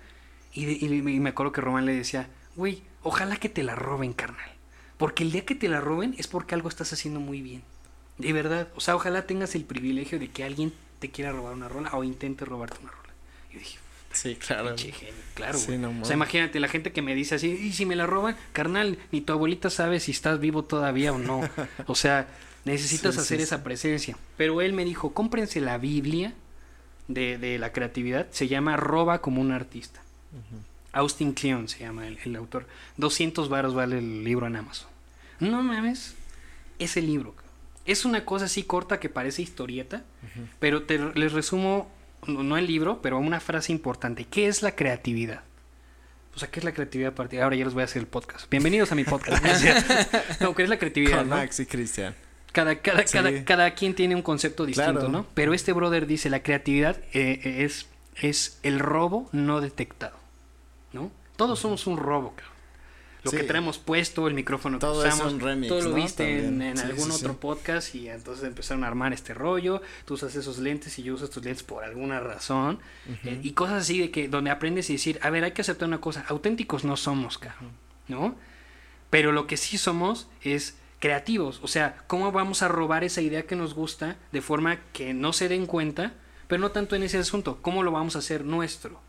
y, 0.55 0.65
de- 0.65 0.73
y 0.73 0.87
y 0.87 1.21
me 1.21 1.31
acuerdo 1.31 1.53
que 1.53 1.61
Román 1.61 1.85
le 1.87 1.93
decía, 1.95 2.29
güey, 2.57 2.83
ojalá 3.03 3.37
que 3.37 3.49
te 3.51 3.63
la 3.63 3.75
roben, 3.75 4.15
carnal. 4.15 4.51
Porque 4.97 5.23
el 5.23 5.31
día 5.33 5.45
que 5.45 5.55
te 5.55 5.69
la 5.69 5.81
roben 5.81 6.15
es 6.19 6.27
porque 6.29 6.55
algo 6.55 6.69
estás 6.69 6.93
haciendo 6.93 7.21
muy 7.21 7.43
bien. 7.43 7.63
De 8.17 8.33
verdad, 8.33 8.69
o 8.75 8.81
sea, 8.81 8.97
ojalá 8.97 9.27
tengas 9.27 9.55
el 9.55 9.65
privilegio 9.65 10.19
de 10.19 10.29
que 10.31 10.45
alguien 10.45 10.73
te 10.99 11.11
quiera 11.11 11.31
robar 11.33 11.53
una 11.55 11.69
rola 11.69 11.91
o 11.93 12.03
intente 12.05 12.45
robarte 12.45 12.79
una 12.83 12.91
rola. 12.91 13.13
Yo 13.53 13.59
dije, 13.61 13.79
Sí, 14.13 14.37
claro. 14.37 14.69
pinche 14.75 14.93
genio, 14.93 15.15
claro, 15.35 15.59
Sí, 15.59 15.77
no 15.77 15.91
o 16.01 16.05
sea, 16.05 16.15
imagínate, 16.15 16.59
la 16.61 16.69
gente 16.69 16.93
que 16.93 17.03
me 17.03 17.15
dice 17.15 17.35
así, 17.37 17.49
y 17.51 17.73
si 17.73 17.85
me 17.87 17.95
la 17.95 18.07
roban, 18.07 18.37
carnal, 18.53 18.99
ni 19.13 19.21
tu 19.21 19.33
abuelita 19.33 19.71
sabe 19.71 20.01
si 20.01 20.11
estás 20.13 20.41
vivo 20.41 20.65
todavía 20.65 21.13
o 21.13 21.19
no. 21.19 21.41
O 21.87 21.95
sea, 21.95 22.27
necesitas 22.65 23.15
Sí, 23.15 23.21
hacer 23.21 23.39
sí. 23.39 23.45
esa 23.45 23.63
presencia. 23.63 24.17
Pero 24.37 24.61
él 24.63 24.73
me 24.73 24.85
dijo, 24.85 25.13
cómprense 25.13 25.61
la 25.61 25.79
Biblia 25.79 26.33
de, 27.07 27.39
de 27.39 27.59
la 27.59 27.73
creatividad, 27.73 28.27
se 28.31 28.49
llama 28.49 28.77
Roba 28.77 29.21
como 29.21 29.41
un 29.41 29.53
artista. 29.53 30.01
Austin 30.93 31.33
Kleon 31.33 31.69
se 31.69 31.81
llama 31.81 32.07
el, 32.07 32.19
el 32.25 32.35
autor. 32.37 32.67
200 32.97 33.49
varos 33.49 33.75
vale 33.75 33.99
el 33.99 34.25
libro 34.25 34.47
en 34.47 34.57
Amazon. 34.57 34.89
No 35.41 35.63
mames, 35.63 36.15
ese 36.79 37.03
libro. 37.03 37.35
Es 37.85 38.05
una 38.05 38.25
cosa 38.25 38.47
así 38.47 38.63
corta 38.65 38.99
que 39.01 39.09
parece 39.09 39.43
historieta, 39.43 40.03
pero 40.59 40.83
te, 40.83 40.99
les 41.15 41.33
resumo, 41.33 41.91
no, 42.27 42.57
el 42.59 42.67
libro, 42.67 43.01
pero 43.03 43.19
una 43.19 43.41
frase 43.41 43.73
importante. 43.73 44.25
¿Qué 44.25 44.49
es 44.49 44.63
la 44.63 44.75
creatividad? 44.75 45.43
O 46.35 46.39
sea, 46.39 46.51
¿qué 46.51 46.61
es 46.61 46.65
la 46.65 46.73
creatividad? 46.73 47.13
a 47.13 47.15
partir- 47.15 47.41
Ahora 47.41 47.57
ya 47.57 47.65
les 47.65 47.75
voy 47.75 47.83
a 47.83 47.85
hacer 47.87 48.01
el 48.01 48.07
podcast. 48.09 48.49
Bienvenidos 48.51 48.93
a 48.93 48.95
mi 48.95 49.05
podcast. 49.05 49.43
no, 50.41 50.55
¿qué 50.55 50.63
es 50.63 50.69
la 50.69 50.79
creatividad? 50.79 51.19
Con 51.19 51.31
no? 51.31 51.37
Max 51.37 51.61
y 51.61 51.67
Cristian. 51.67 52.15
Cada, 52.53 52.77
cada, 52.81 53.07
Sí. 53.07 53.13
cada, 53.13 53.45
cada 53.45 53.75
quien 53.75 53.95
tiene 53.95 54.15
un 54.15 54.23
concepto 54.23 54.65
distinto, 54.67 54.93
Claro. 54.95 55.09
¿no? 55.09 55.27
Pero 55.35 55.53
este 55.55 55.73
brother 55.73 56.07
dice, 56.07 56.31
la 56.31 56.43
creatividad 56.43 56.97
eh, 57.13 57.41
eh, 57.45 57.65
es, 57.65 57.87
es 58.17 58.59
el 58.63 58.79
robo 58.79 59.29
no 59.33 59.61
detectado, 59.61 60.17
¿no? 60.93 61.11
Todos 61.37 61.59
somos 61.61 61.87
un 61.87 61.97
robo, 61.99 62.35
cabrón. 62.35 62.58
Lo 63.29 63.33
Sí. 63.33 63.37
que 63.39 63.45
traemos 63.45 63.79
puesto, 63.79 64.27
el 64.29 64.35
micrófono 64.35 64.79
que 64.79 64.81
Todo 64.81 65.05
es 65.05 65.15
usamos, 65.15 65.33
un 65.35 65.41
remix, 65.41 65.69
todo 65.69 65.83
lo 65.83 65.89
¿no? 65.91 65.95
viste 65.97 66.39
en, 66.39 66.45
También. 66.47 66.71
en 66.71 66.77
Sí, 66.79 66.83
algún 66.85 67.11
sí, 67.13 67.17
otro 67.17 67.37
podcast 67.39 67.95
y 67.95 68.09
entonces 68.09 68.45
empezaron 68.45 68.85
a 68.85 68.87
armar 68.89 69.13
este 69.13 69.35
rollo, 69.35 69.83
tú 70.05 70.15
usas 70.15 70.35
esos 70.37 70.59
lentes 70.59 70.99
y 70.99 71.03
yo 71.03 71.15
uso 71.15 71.25
estos 71.27 71.45
lentes 71.45 71.63
por 71.63 71.85
alguna 71.85 72.21
razón, 72.21 72.79
eh, 73.25 73.41
y 73.43 73.53
cosas 73.53 73.83
así 73.83 73.99
de 74.01 74.11
que 74.11 74.29
donde 74.29 74.51
aprendes 74.51 74.89
y 74.91 74.95
decir, 74.95 75.19
a 75.23 75.31
ver, 75.31 75.45
hay 75.45 75.53
que 75.53 75.63
aceptar 75.63 75.89
una 75.89 76.01
cosa, 76.01 76.25
auténticos 76.29 76.85
no 76.85 76.97
somos, 76.97 77.39
cabrón, 77.39 77.71
¿no? 78.09 78.35
Pero 79.11 79.33
lo 79.33 79.47
que 79.47 79.57
sí 79.57 79.79
somos 79.79 80.29
es 80.43 80.77
creativos. 81.01 81.61
O 81.63 81.69
sea, 81.69 82.03
¿cómo 82.09 82.33
vamos 82.33 82.63
a 82.63 82.69
robar 82.69 83.05
esa 83.05 83.21
idea 83.21 83.45
que 83.47 83.57
nos 83.57 83.73
gusta 83.75 84.17
de 84.33 84.43
forma 84.43 84.81
que 84.93 85.15
no 85.15 85.33
se 85.33 85.49
den 85.49 85.67
cuenta? 85.67 86.13
Pero 86.49 86.61
no 86.61 86.71
tanto 86.73 86.97
en 86.97 87.03
ese 87.03 87.19
asunto. 87.19 87.59
¿Cómo 87.63 87.83
lo 87.83 87.93
vamos 87.93 88.17
a 88.17 88.19
hacer 88.19 88.45
nuestro? 88.45 89.01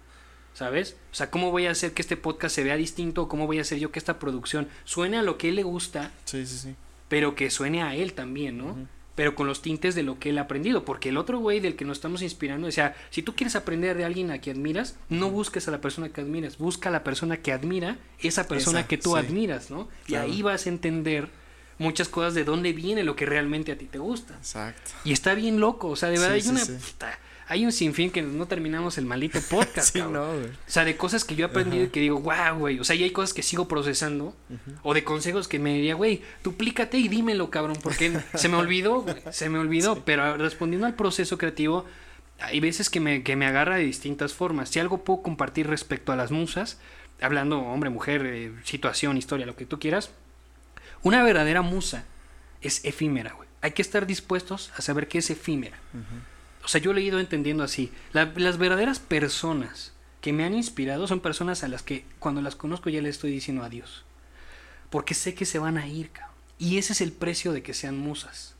¿Sabes? 0.59 0.97
O 1.13 1.15
sea, 1.15 1.31
¿cómo 1.31 1.51
voy 1.51 1.67
a 1.67 1.71
hacer 1.71 1.93
que 1.93 2.01
este 2.01 2.17
podcast 2.17 2.53
se 2.53 2.65
vea 2.65 2.75
distinto? 2.75 3.29
¿Cómo 3.29 3.47
voy 3.47 3.59
a 3.59 3.61
hacer 3.61 3.79
yo 3.79 3.93
que 3.93 3.99
esta 3.99 4.19
producción 4.19 4.67
suene 4.83 5.17
a 5.17 5.21
lo 5.21 5.37
que 5.37 5.47
él 5.47 5.55
le 5.55 5.63
gusta, 5.63 6.11
Sí, 6.25 6.45
sí, 6.45 6.57
sí. 6.57 6.75
pero 7.07 7.33
que 7.33 7.49
suene 7.49 7.81
a 7.81 7.95
él 7.95 8.11
también, 8.11 8.57
¿no? 8.57 8.75
Pero 9.15 9.35
con 9.35 9.47
los 9.47 9.61
tintes 9.61 9.95
de 9.95 10.03
lo 10.03 10.19
que 10.19 10.31
él 10.31 10.37
ha 10.37 10.41
aprendido. 10.41 10.83
Porque 10.83 11.09
el 11.09 11.17
otro 11.17 11.39
güey 11.39 11.61
del 11.61 11.77
que 11.77 11.85
nos 11.85 11.97
estamos 11.99 12.21
inspirando, 12.21 12.67
o 12.67 12.71
sea, 12.73 12.93
si 13.09 13.21
tú 13.23 13.35
quieres 13.35 13.55
aprender 13.55 13.95
de 13.95 14.03
alguien 14.03 14.31
a 14.31 14.39
quien 14.39 14.57
admiras, 14.57 14.97
no 15.07 15.29
busques 15.29 15.65
a 15.69 15.71
la 15.71 15.79
persona 15.79 16.09
que 16.09 16.19
admiras, 16.19 16.57
busca 16.57 16.89
a 16.89 16.91
la 16.91 17.05
persona 17.05 17.37
que 17.37 17.53
admira 17.53 17.97
esa 18.19 18.45
persona 18.45 18.79
Esa, 18.79 18.87
que 18.89 18.97
tú 18.97 19.11
sí. 19.13 19.17
admiras, 19.17 19.71
¿no? 19.71 19.87
Y 20.07 20.15
ahí 20.15 20.41
vas 20.41 20.65
a 20.65 20.69
entender 20.69 21.29
muchas 21.77 22.09
cosas 22.09 22.33
de 22.33 22.43
dónde 22.43 22.73
viene 22.73 23.03
lo 23.03 23.15
que 23.15 23.25
realmente 23.25 23.71
a 23.71 23.77
ti 23.77 23.85
te 23.85 23.97
gusta. 23.99 24.33
Exacto. 24.35 24.91
Y 25.05 25.13
está 25.13 25.35
bien 25.35 25.61
loco, 25.61 25.87
o 25.87 25.95
sea, 25.95 26.09
de 26.09 26.17
Sí, 26.17 26.21
verdad 26.21 26.35
hay 26.35 26.41
sí, 26.41 26.49
una... 26.49 26.65
hay 27.49 27.65
un 27.65 27.71
sinfín 27.71 28.11
que 28.11 28.21
no 28.21 28.45
terminamos 28.45 28.99
el 28.99 29.05
maldito 29.05 29.41
podcast, 29.41 29.91
Sí, 29.93 29.99
no, 29.99 30.33
güey. 30.33 30.45
O 30.45 30.51
sea, 30.67 30.85
de 30.85 30.95
cosas 30.95 31.25
que 31.25 31.35
yo 31.35 31.47
he 31.47 31.49
aprendido 31.49 31.85
y 31.85 31.87
que 31.89 31.99
digo, 31.99 32.19
wow, 32.19 32.59
güey. 32.59 32.79
O 32.79 32.83
sea, 32.83 32.95
y 32.95 33.03
hay 33.03 33.09
cosas 33.09 33.33
que 33.33 33.41
sigo 33.41 33.67
procesando. 33.67 34.35
O 34.83 34.93
de 34.93 35.03
consejos 35.03 35.47
que 35.47 35.57
me 35.57 35.73
diría, 35.73 35.95
güey, 35.95 36.21
duplícate 36.43 36.99
y 36.99 37.07
dímelo, 37.07 37.49
cabrón. 37.49 37.77
Porque 37.81 38.15
se 38.35 38.49
me 38.49 38.57
olvidó, 38.57 39.01
güey. 39.01 39.15
Se 39.31 39.49
me 39.49 39.57
olvidó. 39.57 40.05
Pero 40.05 40.37
respondiendo 40.37 40.85
al 40.85 40.93
proceso 40.93 41.39
creativo, 41.39 41.85
hay 42.39 42.59
veces 42.59 42.91
que 42.91 42.99
me, 42.99 43.23
que 43.23 43.35
me 43.35 43.47
agarra 43.47 43.77
de 43.77 43.83
distintas 43.83 44.33
formas. 44.33 44.69
Si 44.69 44.79
algo 44.79 45.03
puedo 45.03 45.23
compartir 45.23 45.65
respecto 45.65 46.11
a 46.11 46.15
las 46.15 46.29
musas, 46.29 46.77
hablando 47.19 47.57
hombre, 47.61 47.89
mujer, 47.89 48.27
eh, 48.27 48.51
situación, 48.63 49.17
historia, 49.17 49.47
lo 49.47 49.55
que 49.55 49.65
tú 49.65 49.79
quieras, 49.79 50.11
una 51.01 51.23
verdadera 51.23 51.63
musa 51.63 52.05
es 52.61 52.85
efímera, 52.85 53.33
güey. 53.33 53.49
Hay 53.61 53.71
que 53.71 53.81
estar 53.81 54.05
dispuestos 54.05 54.71
a 54.77 54.83
saber 54.83 55.07
qué 55.07 55.17
es 55.17 55.31
efímera. 55.31 55.79
O 56.63 56.67
sea, 56.67 56.81
yo 56.81 56.93
lo 56.93 56.99
he 56.99 57.03
ido 57.03 57.19
entendiendo 57.19 57.63
así. 57.63 57.91
La- 58.13 58.31
las 58.35 58.57
verdaderas 58.57 58.99
personas 58.99 59.93
que 60.21 60.33
me 60.33 60.43
han 60.43 60.53
inspirado 60.53 61.07
son 61.07 61.19
personas 61.21 61.63
a 61.63 61.67
las 61.67 61.81
que 61.83 62.05
cuando 62.19 62.41
las 62.41 62.55
conozco 62.55 62.89
ya 62.89 63.01
les 63.01 63.15
estoy 63.15 63.31
diciendo 63.31 63.63
adiós. 63.63 64.03
Porque 64.89 65.13
sé 65.13 65.33
que 65.33 65.45
se 65.45 65.59
van 65.59 65.77
a 65.77 65.87
ir, 65.87 66.09
cabrón. 66.09 66.35
Y 66.57 66.77
ese 66.77 66.91
es 66.93 67.01
el 67.01 67.11
precio 67.13 67.53
de 67.53 67.61
que 67.63 67.73
sean 67.73 67.97
musas. 67.97 68.55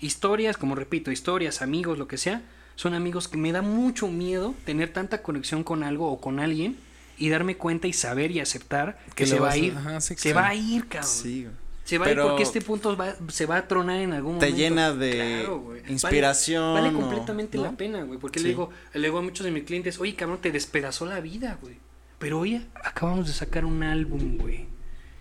Historias, 0.00 0.56
como 0.56 0.74
repito, 0.74 1.10
historias, 1.10 1.60
amigos, 1.62 1.98
lo 1.98 2.06
que 2.08 2.16
sea, 2.16 2.42
son 2.76 2.94
amigos 2.94 3.28
que 3.28 3.36
me 3.36 3.52
da 3.52 3.60
mucho 3.60 4.08
miedo 4.08 4.54
tener 4.64 4.90
tanta 4.92 5.20
conexión 5.22 5.64
con 5.64 5.82
algo 5.82 6.10
o 6.10 6.20
con 6.20 6.40
alguien 6.40 6.78
y 7.18 7.28
darme 7.28 7.56
cuenta 7.56 7.86
y 7.86 7.92
saber 7.92 8.30
y 8.30 8.40
aceptar 8.40 8.98
que, 9.14 9.24
Que 9.24 9.26
se 9.26 9.38
va 9.40 9.50
a 9.50 9.56
ir. 9.58 9.74
ajá, 9.76 10.00
sí, 10.00 10.14
se 10.16 10.32
va 10.32 10.48
a 10.48 10.54
ir, 10.54 10.86
cabrón. 10.88 11.10
Sí. 11.10 11.46
Se 11.90 11.98
va 11.98 12.06
a 12.06 12.08
ir 12.10 12.14
Pero 12.14 12.28
porque 12.28 12.42
este 12.44 12.60
punto 12.60 12.96
va- 12.96 13.16
se 13.28 13.46
va 13.46 13.56
a 13.56 13.66
tronar 13.68 13.98
en 13.98 14.12
algún 14.12 14.38
Te 14.38 14.46
momento. 14.46 14.56
llena 14.56 14.92
de 14.94 15.12
Claro, 15.42 15.58
güey. 15.60 15.80
Vale- 15.80 15.92
inspiración. 15.92 16.74
Vale, 16.74 16.88
o- 16.90 16.92
completamente 16.92 17.58
¿no? 17.58 17.64
la 17.64 17.72
pena, 17.72 18.02
güey. 18.04 18.18
Porque 18.18 18.38
Sí. 18.38 18.44
le, 18.44 18.48
digo, 18.50 18.70
le 18.94 19.00
digo 19.00 19.18
a 19.18 19.22
muchos 19.22 19.44
de 19.44 19.50
mis 19.50 19.64
clientes, 19.64 19.98
oye, 19.98 20.14
cabrón, 20.14 20.38
te 20.40 20.52
despedazó 20.52 21.04
la 21.06 21.20
vida, 21.20 21.58
güey. 21.60 21.76
Pero 22.18 22.38
oye, 22.38 22.62
acabamos 22.84 23.26
de 23.26 23.32
sacar 23.32 23.64
un 23.64 23.82
álbum, 23.82 24.38
güey. 24.38 24.66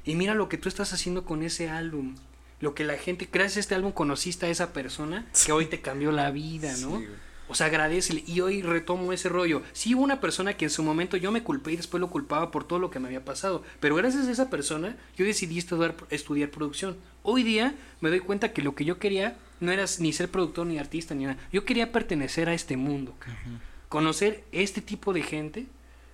Y 0.06 0.16
mira 0.16 0.34
lo 0.36 0.48
que 0.48 0.58
tú 0.58 0.70
estás 0.70 0.94
haciendo 0.94 1.26
con 1.26 1.44
ese 1.44 1.70
álbum. 1.70 2.16
Lo 2.60 2.76
que 2.76 2.84
la 2.84 2.98
gente, 2.98 3.28
gracias 3.32 3.58
a 3.58 3.60
este 3.62 3.76
álbum 3.76 3.92
conociste 3.92 4.46
a 4.46 4.50
esa 4.50 4.72
persona 4.74 5.26
que 5.46 5.52
hoy 5.52 5.66
te 5.66 5.82
cambió 5.82 6.12
la 6.12 6.30
vida, 6.32 6.76
Sí, 6.76 6.84
¿no? 6.84 6.90
güey. 6.92 7.08
O 7.50 7.56
sea, 7.56 7.68
agradecele. 7.68 8.24
Y 8.28 8.42
hoy 8.42 8.62
retomo 8.62 9.12
ese 9.12 9.28
rollo. 9.28 9.64
Sí 9.74 9.96
hubo 9.96 10.04
una 10.04 10.22
persona 10.22 10.54
que 10.54 10.66
en 10.66 10.72
su 10.72 10.84
momento 10.84 11.18
yo 11.18 11.32
me 11.32 11.44
culpé 11.44 11.74
y 11.74 11.78
después 11.78 12.00
lo 12.00 12.10
culpaba 12.10 12.52
por 12.52 12.64
todo 12.64 12.80
lo 12.80 12.92
que 12.92 13.00
me 13.00 13.08
había 13.08 13.26
pasado. 13.26 13.64
Pero 13.80 13.96
gracias 13.96 14.28
a 14.28 14.32
esa 14.32 14.50
persona, 14.50 14.96
yo 15.18 15.26
decidí 15.26 15.58
estudiar, 15.58 15.96
estudiar 16.12 16.50
producción. 16.52 16.96
Hoy 17.24 17.44
día 17.44 17.74
me 18.02 18.10
doy 18.10 18.20
cuenta 18.20 18.54
que 18.54 18.62
lo 18.62 18.76
que 18.76 18.86
yo 18.86 19.00
quería 19.00 19.36
no 19.60 19.72
era 19.72 19.86
ni 20.00 20.14
ser 20.14 20.30
productor 20.30 20.68
ni 20.68 20.78
artista 20.78 21.16
ni 21.16 21.26
nada. 21.26 21.38
Yo 21.52 21.66
quería 21.66 21.92
pertenecer 21.92 22.50
a 22.50 22.54
este 22.54 22.78
mundo. 22.78 23.16
Conocer 23.90 24.44
este 24.52 24.82
tipo 24.82 25.12
de 25.12 25.24
gente 25.24 25.66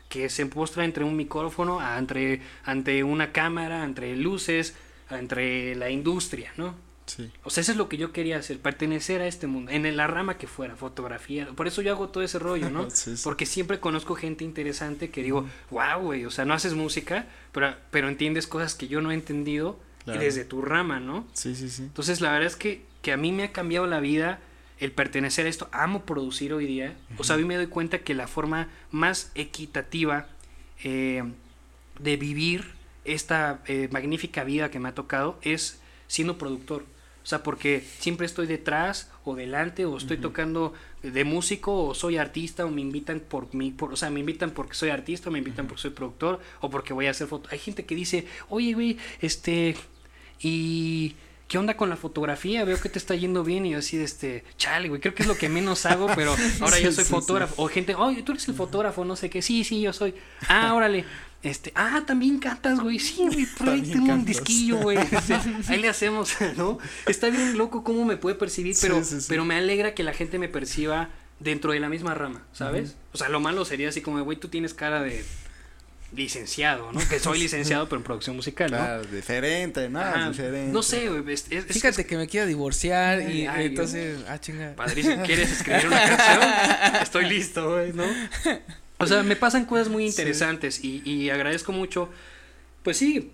que 0.09 0.29
se 0.29 0.45
postra 0.45 0.85
entre 0.85 1.03
un 1.03 1.17
micrófono, 1.17 1.79
entre, 1.97 2.41
ante 2.63 3.03
una 3.03 3.33
cámara, 3.33 3.83
entre 3.83 4.15
luces, 4.15 4.75
entre 5.09 5.75
la 5.75 5.89
industria, 5.89 6.53
¿no? 6.57 6.84
Sí. 7.05 7.31
O 7.43 7.49
sea, 7.49 7.61
eso 7.61 7.71
es 7.71 7.77
lo 7.77 7.87
que 7.87 7.97
yo 7.97 8.11
quería 8.11 8.37
hacer, 8.37 8.59
pertenecer 8.59 9.21
a 9.21 9.27
este 9.27 9.47
mundo, 9.47 9.71
en 9.71 9.95
la 9.95 10.07
rama 10.07 10.37
que 10.37 10.47
fuera, 10.47 10.75
fotografía. 10.75 11.47
Por 11.55 11.67
eso 11.67 11.81
yo 11.81 11.91
hago 11.91 12.09
todo 12.09 12.23
ese 12.23 12.39
rollo, 12.39 12.69
¿no? 12.69 12.89
Sí, 12.89 13.15
sí. 13.15 13.21
Porque 13.23 13.45
siempre 13.45 13.79
conozco 13.79 14.15
gente 14.15 14.43
interesante 14.43 15.09
que 15.11 15.21
digo, 15.23 15.45
wow, 15.69 16.01
güey, 16.01 16.25
o 16.25 16.31
sea, 16.31 16.45
no 16.45 16.53
haces 16.53 16.73
música, 16.73 17.27
pero, 17.51 17.75
pero 17.91 18.07
entiendes 18.09 18.47
cosas 18.47 18.73
que 18.75 18.87
yo 18.87 19.01
no 19.01 19.11
he 19.11 19.13
entendido 19.13 19.79
Claro. 20.03 20.19
desde 20.19 20.45
tu 20.45 20.61
rama, 20.61 20.99
¿no? 20.99 21.25
Sí, 21.33 21.55
sí, 21.55 21.67
sí. 21.67 21.81
Entonces, 21.81 22.21
la 22.21 22.31
verdad 22.31 22.45
es 22.45 22.55
que, 22.55 22.83
que 23.01 23.11
a 23.11 23.17
mí 23.17 23.31
me 23.31 23.43
ha 23.43 23.51
cambiado 23.51 23.87
la 23.87 23.99
vida 23.99 24.39
el 24.77 24.91
pertenecer 24.91 25.47
a 25.47 25.49
esto. 25.49 25.67
Amo 25.71 26.05
producir 26.05 26.53
hoy 26.53 26.67
día. 26.67 26.95
O 27.17 27.23
sea, 27.23 27.35
a 27.35 27.39
mí 27.39 27.43
me 27.45 27.55
doy 27.55 27.65
cuenta 27.67 27.99
que 27.99 28.13
la 28.13 28.27
forma 28.27 28.67
más 28.91 29.31
equitativa 29.33 30.27
eh, 30.83 31.23
de 31.97 32.17
vivir 32.17 32.65
esta 33.03 33.61
eh, 33.65 33.89
magnífica 33.91 34.43
vida 34.43 34.69
que 34.69 34.79
me 34.79 34.89
ha 34.89 34.93
tocado 34.93 35.39
es 35.41 35.79
siendo 36.07 36.37
productor. 36.37 36.85
O 37.25 37.27
sea, 37.27 37.41
porque 37.41 37.83
siempre 37.97 38.27
estoy 38.27 38.45
detrás 38.45 39.09
o 39.23 39.33
delante 39.33 39.83
o 39.85 39.97
estoy 39.97 40.17
tocando 40.17 40.73
de 41.01 41.23
músico 41.23 41.87
o 41.87 41.95
soy 41.95 42.17
artista 42.17 42.67
o 42.67 42.69
me 42.69 42.81
invitan 42.81 43.19
por 43.19 43.51
mí, 43.55 43.71
por, 43.71 43.91
o 43.93 43.95
sea, 43.95 44.11
me 44.11 44.19
invitan 44.19 44.51
porque 44.51 44.75
soy 44.75 44.89
artista 44.89 45.29
o 45.29 45.31
me 45.31 45.39
invitan 45.39 45.65
porque 45.65 45.81
soy 45.81 45.89
productor 45.89 46.39
o 46.61 46.69
porque 46.69 46.93
voy 46.93 47.07
a 47.07 47.09
hacer 47.09 47.25
foto. 47.25 47.49
Hay 47.51 47.57
gente 47.57 47.83
que 47.83 47.95
dice, 47.95 48.27
oye, 48.49 48.73
güey, 48.73 48.99
este, 49.21 49.75
y 50.39 51.15
¿qué 51.47 51.57
onda 51.57 51.75
con 51.75 51.89
la 51.89 51.95
fotografía? 51.95 52.63
Veo 52.63 52.79
que 52.79 52.89
te 52.89 52.99
está 52.99 53.15
yendo 53.15 53.43
bien 53.43 53.65
y 53.65 53.71
yo 53.71 53.79
así 53.79 53.97
de 53.97 54.03
este, 54.03 54.43
chale, 54.57 54.87
güey, 54.87 55.01
creo 55.01 55.15
que 55.15 55.23
es 55.23 55.27
lo 55.27 55.35
que 55.35 55.49
menos 55.49 55.87
hago, 55.87 56.05
pero 56.15 56.35
ahora 56.61 56.79
yo 56.79 56.91
soy 56.91 57.05
sí, 57.05 57.09
fotógrafo. 57.09 57.55
O 57.57 57.67
gente, 57.69 57.95
oye, 57.95 58.21
tú 58.21 58.33
eres 58.33 58.47
el 58.47 58.53
fotógrafo, 58.53 59.03
no 59.03 59.15
sé 59.15 59.31
qué, 59.31 59.41
sí, 59.41 59.63
sí, 59.63 59.81
yo 59.81 59.93
soy. 59.93 60.13
Ah, 60.47 60.75
órale. 60.75 61.05
Este, 61.45 61.71
ah, 61.75 62.03
también 62.07 62.39
cantas, 62.39 62.79
güey. 62.79 62.97
Sí, 62.99 63.17
güey, 63.27 63.45
por 63.57 63.69
ahí 63.69 63.81
tengo 63.83 64.11
un 64.13 64.25
disquillo, 64.25 64.77
güey. 64.79 64.97
Ahí 65.69 65.79
le 65.79 65.87
hacemos, 65.89 66.33
¿no? 66.57 66.79
Está 67.05 67.29
bien 67.29 67.57
loco 67.57 67.83
cómo 67.83 68.03
me 68.03 68.17
puede 68.17 68.35
percibir, 68.35 68.73
Sí, 68.75 68.81
pero, 68.81 69.03
sí, 69.03 69.21
sí. 69.21 69.27
pero 69.29 69.45
me 69.45 69.55
alegra 69.55 69.93
que 69.93 70.01
la 70.03 70.13
gente 70.13 70.39
me 70.39 70.49
perciba 70.49 71.09
dentro 71.39 71.71
de 71.73 71.79
la 71.79 71.87
misma 71.87 72.13
rama, 72.15 72.41
¿sabes? 72.51 72.95
O 73.13 73.17
sea, 73.17 73.29
lo 73.29 73.39
malo 73.39 73.63
sería 73.63 73.89
así 73.89 74.01
como, 74.01 74.21
güey, 74.23 74.39
tú 74.39 74.47
tienes 74.47 74.73
cara 74.73 75.01
de 75.03 75.23
licenciado, 76.15 76.91
¿no? 76.93 76.99
Que 77.09 77.19
soy 77.19 77.39
licenciado, 77.39 77.89
pero 77.89 77.97
en 77.97 78.03
producción 78.03 78.35
musical, 78.37 78.71
¿no? 78.71 78.77
Claro, 78.77 79.03
diferente, 79.05 79.89
¿no? 79.89 79.99
Ajá, 79.99 80.29
diferente. 80.29 80.71
no 80.71 80.81
sé, 80.81 81.09
güey. 81.09 81.33
es- 81.33 81.45
es- 81.49 81.65
es- 81.65 81.73
Fíjate 81.73 82.05
que 82.05 82.15
me 82.17 82.27
quiero 82.27 82.47
divorciar 82.47 83.21
y 83.29 83.45
Ay, 83.47 83.67
entonces, 83.67 84.19
ah, 84.29 84.39
chinga. 84.39 84.73
Padrísimo, 84.75 85.21
¿quieres 85.23 85.51
escribir 85.51 85.87
una 85.87 86.01
canción? 86.17 87.01
Estoy 87.03 87.25
listo, 87.29 87.69
güey, 87.73 87.91
¿no? 87.93 88.05
O 89.05 89.07
sea, 89.07 89.23
me 89.23 89.35
pasan 89.35 89.65
cosas 89.65 89.89
muy 89.89 90.05
interesantes 90.05 90.83
y, 90.83 91.01
y 91.09 91.29
agradezco 91.29 91.71
mucho, 91.71 92.09
pues 92.83 92.97
sí, 92.97 93.31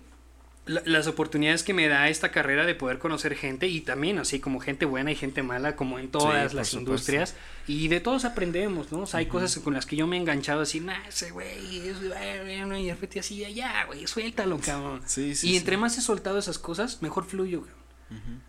la- 0.64 0.82
las 0.86 1.08
oportunidades 1.08 1.64
que 1.64 1.74
me 1.74 1.88
da 1.88 2.08
esta 2.08 2.30
carrera 2.30 2.64
de 2.66 2.76
poder 2.76 2.98
conocer 3.00 3.34
gente 3.34 3.66
y 3.66 3.80
también 3.80 4.18
así 4.20 4.38
como 4.38 4.60
gente 4.60 4.84
buena 4.84 5.10
y 5.10 5.16
gente 5.16 5.42
mala, 5.42 5.74
como 5.74 5.98
en 5.98 6.08
todas 6.10 6.54
las 6.54 6.68
supuesto. 6.68 6.78
industrias. 6.78 7.34
Y 7.66 7.88
de 7.88 7.98
todos 8.00 8.24
aprendemos, 8.24 8.92
¿no? 8.92 9.00
O 9.00 9.06
sea, 9.06 9.18
hay 9.18 9.26
cosas 9.26 9.58
con 9.58 9.74
las 9.74 9.86
que 9.86 9.96
yo 9.96 10.06
me 10.06 10.16
he 10.16 10.20
enganchado 10.20 10.60
así, 10.62 10.78
nah, 10.80 11.04
ese 11.08 11.30
güey, 11.32 11.78
es- 11.88 11.96
bueno", 12.00 12.78
y 12.78 12.86
de 12.86 12.92
repente 12.94 13.18
así, 13.20 13.38
ya, 13.54 13.84
güey, 13.86 14.06
suéltalo, 14.06 14.58
cabrón. 14.60 15.02
Sí, 15.06 15.34
sí. 15.34 15.50
y 15.50 15.56
entre 15.56 15.76
más 15.76 15.98
he 15.98 16.00
soltado 16.00 16.38
esas 16.38 16.58
cosas, 16.58 17.02
mejor 17.02 17.24
fluyo, 17.24 17.62
cabrón. 17.62 17.82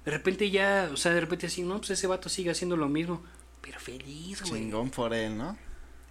De 0.06 0.12
repente 0.12 0.52
ya, 0.52 0.90
o 0.92 0.98
sea, 0.98 1.14
de 1.14 1.22
repente 1.22 1.48
así, 1.48 1.62
no, 1.64 1.78
pues 1.78 1.92
ese 1.92 2.06
vato 2.06 2.28
sigue 2.30 2.52
haciendo 2.52 2.76
lo 2.76 2.90
mismo, 2.90 3.24
pero 3.62 3.80
feliz, 3.80 4.42
güey. 4.42 4.62
Chingón 4.64 4.90
por 4.90 5.14
él, 5.14 5.38
¿no? 5.38 5.58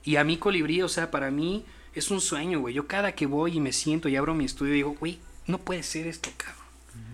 Y 0.05 0.17
a 0.17 0.25
mí 0.25 0.37
Colibrí, 0.37 0.83
o 0.83 0.89
sea, 0.89 1.11
para 1.11 1.31
mí 1.31 1.65
es 1.95 2.11
un 2.11 2.21
sueño, 2.21 2.61
güey. 2.61 2.75
Yo 2.75 2.87
cada 2.87 3.13
que 3.13 3.27
voy 3.27 3.57
y 3.57 3.61
me 3.61 3.73
siento 3.73 4.09
y 4.09 4.17
abro 4.17 4.35
mi 4.35 4.45
estudio 4.45 4.75
digo, 4.75 4.97
güey, 4.99 5.19
no 5.47 5.59
puede 5.59 5.83
ser 5.83 6.07
esto, 6.07 6.31
cabrón. 6.37 6.63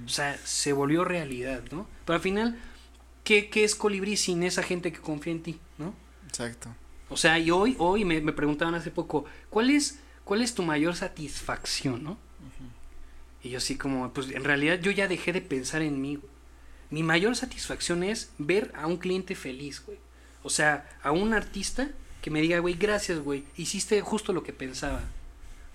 O 0.07 0.09
sea, 0.09 0.39
se 0.45 0.73
volvió 0.73 1.05
realidad, 1.05 1.63
¿no? 1.71 1.87
Pero 2.05 2.17
al 2.17 2.23
final, 2.23 2.59
¿qué, 3.25 3.51
qué 3.51 3.65
es 3.65 3.75
Colibrí 3.75 4.17
sin 4.17 4.43
esa 4.43 4.63
gente 4.63 4.93
que 4.93 5.01
confía 5.01 5.33
en 5.33 5.43
ti, 5.43 5.61
¿no? 5.77 5.95
Exacto. 6.27 6.75
O 7.11 7.17
sea, 7.17 7.39
y 7.39 7.51
hoy, 7.51 7.77
hoy 7.79 8.05
me, 8.05 8.21
me 8.21 8.33
preguntaban 8.33 8.75
hace 8.75 8.91
poco, 8.91 9.25
¿cuál 9.51 9.71
es, 9.71 10.01
¿cuál 10.25 10.43
es 10.43 10.55
tu 10.55 10.63
mayor 10.63 10.97
satisfacción, 10.97 12.03
no? 12.03 12.19
Y 13.43 13.51
yo 13.51 13.59
así 13.59 13.77
como, 13.77 14.13
pues 14.13 14.31
en 14.31 14.45
realidad 14.45 14.81
yo 14.81 14.91
ya 14.91 15.07
dejé 15.07 15.33
de 15.33 15.41
pensar 15.41 15.83
en 15.83 16.01
mí, 16.01 16.17
güey. 16.17 16.33
Mi 16.91 17.03
mayor 17.03 17.37
satisfacción 17.37 18.03
es 18.03 18.33
ver 18.39 18.73
a 18.75 18.87
un 18.87 18.97
cliente 18.97 19.35
feliz, 19.35 19.83
güey. 19.85 19.99
O 20.43 20.51
sea, 20.51 20.89
a 21.03 21.13
un 21.13 21.35
artista 21.35 21.91
que 22.29 22.31
me 22.31 22.43
diga, 22.43 22.59
güey, 22.59 22.75
gracias, 22.75 23.21
güey, 23.21 23.45
hiciste 23.57 24.03
justo 24.03 24.35
lo 24.35 24.43
que 24.43 24.53
pensaba. 24.53 25.01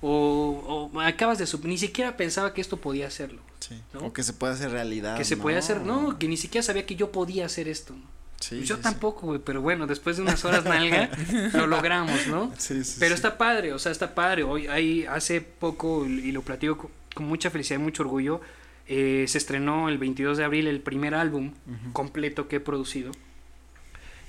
O, 0.04 0.92
o 0.94 1.02
acabas 1.02 1.40
de 1.40 1.48
ni 1.68 1.80
siquiera 1.80 2.16
pensaba 2.16 2.54
que 2.54 2.62
esto 2.62 2.78
podía 2.78 3.08
hacerlo. 3.08 3.42
Sí. 3.60 3.82
¿No? 3.92 4.02
O 4.02 4.14
que 4.14 4.22
se 4.22 4.34
puede 4.34 4.54
hacer 4.54 4.70
realidad. 4.70 5.18
que 5.18 5.26
se 5.26 5.36
puede 5.36 5.58
hacer, 5.58 5.82
no, 5.82 6.20
que 6.20 6.28
ni 6.28 6.38
siquiera 6.38 6.62
sabía 6.62 6.86
que 6.86 6.96
yo 6.96 7.12
podía 7.12 7.48
hacer 7.48 7.68
esto. 7.68 7.96
Sí, 8.40 8.62
yo 8.66 8.76
sí, 8.76 8.84
tampoco, 8.84 9.26
güey, 9.26 9.40
pero 9.44 9.64
bueno, 9.64 9.88
después 9.88 10.18
de 10.18 10.22
unas 10.22 10.46
horas 10.46 10.64
nalga, 10.66 11.10
lo 11.54 11.66
logramos, 11.66 12.28
¿no? 12.28 12.52
Sí, 12.60 12.84
sí, 12.84 12.98
Pero 13.00 13.16
está 13.16 13.40
padre, 13.40 13.74
o 13.74 13.80
sea, 13.80 13.92
está 13.92 14.14
padre. 14.14 14.44
Hoy, 14.44 14.68
hay, 14.68 15.06
hace 15.06 15.42
poco, 15.42 16.06
y 16.06 16.32
lo 16.34 16.44
platico 16.44 16.78
con, 16.78 16.92
con 17.16 17.26
mucha 17.26 17.50
felicidad 17.50 17.80
y 17.80 17.84
mucho 17.84 18.04
orgullo, 18.04 18.42
eh, 18.88 19.26
se 19.28 19.40
estrenó 19.40 19.90
el 19.90 19.98
22 19.98 20.38
de 20.38 20.44
abril 20.44 20.68
el 20.68 20.82
primer 20.82 21.16
álbum 21.16 21.54
completo 21.94 22.48
que 22.48 22.58
he 22.58 22.60
producido. 22.60 23.12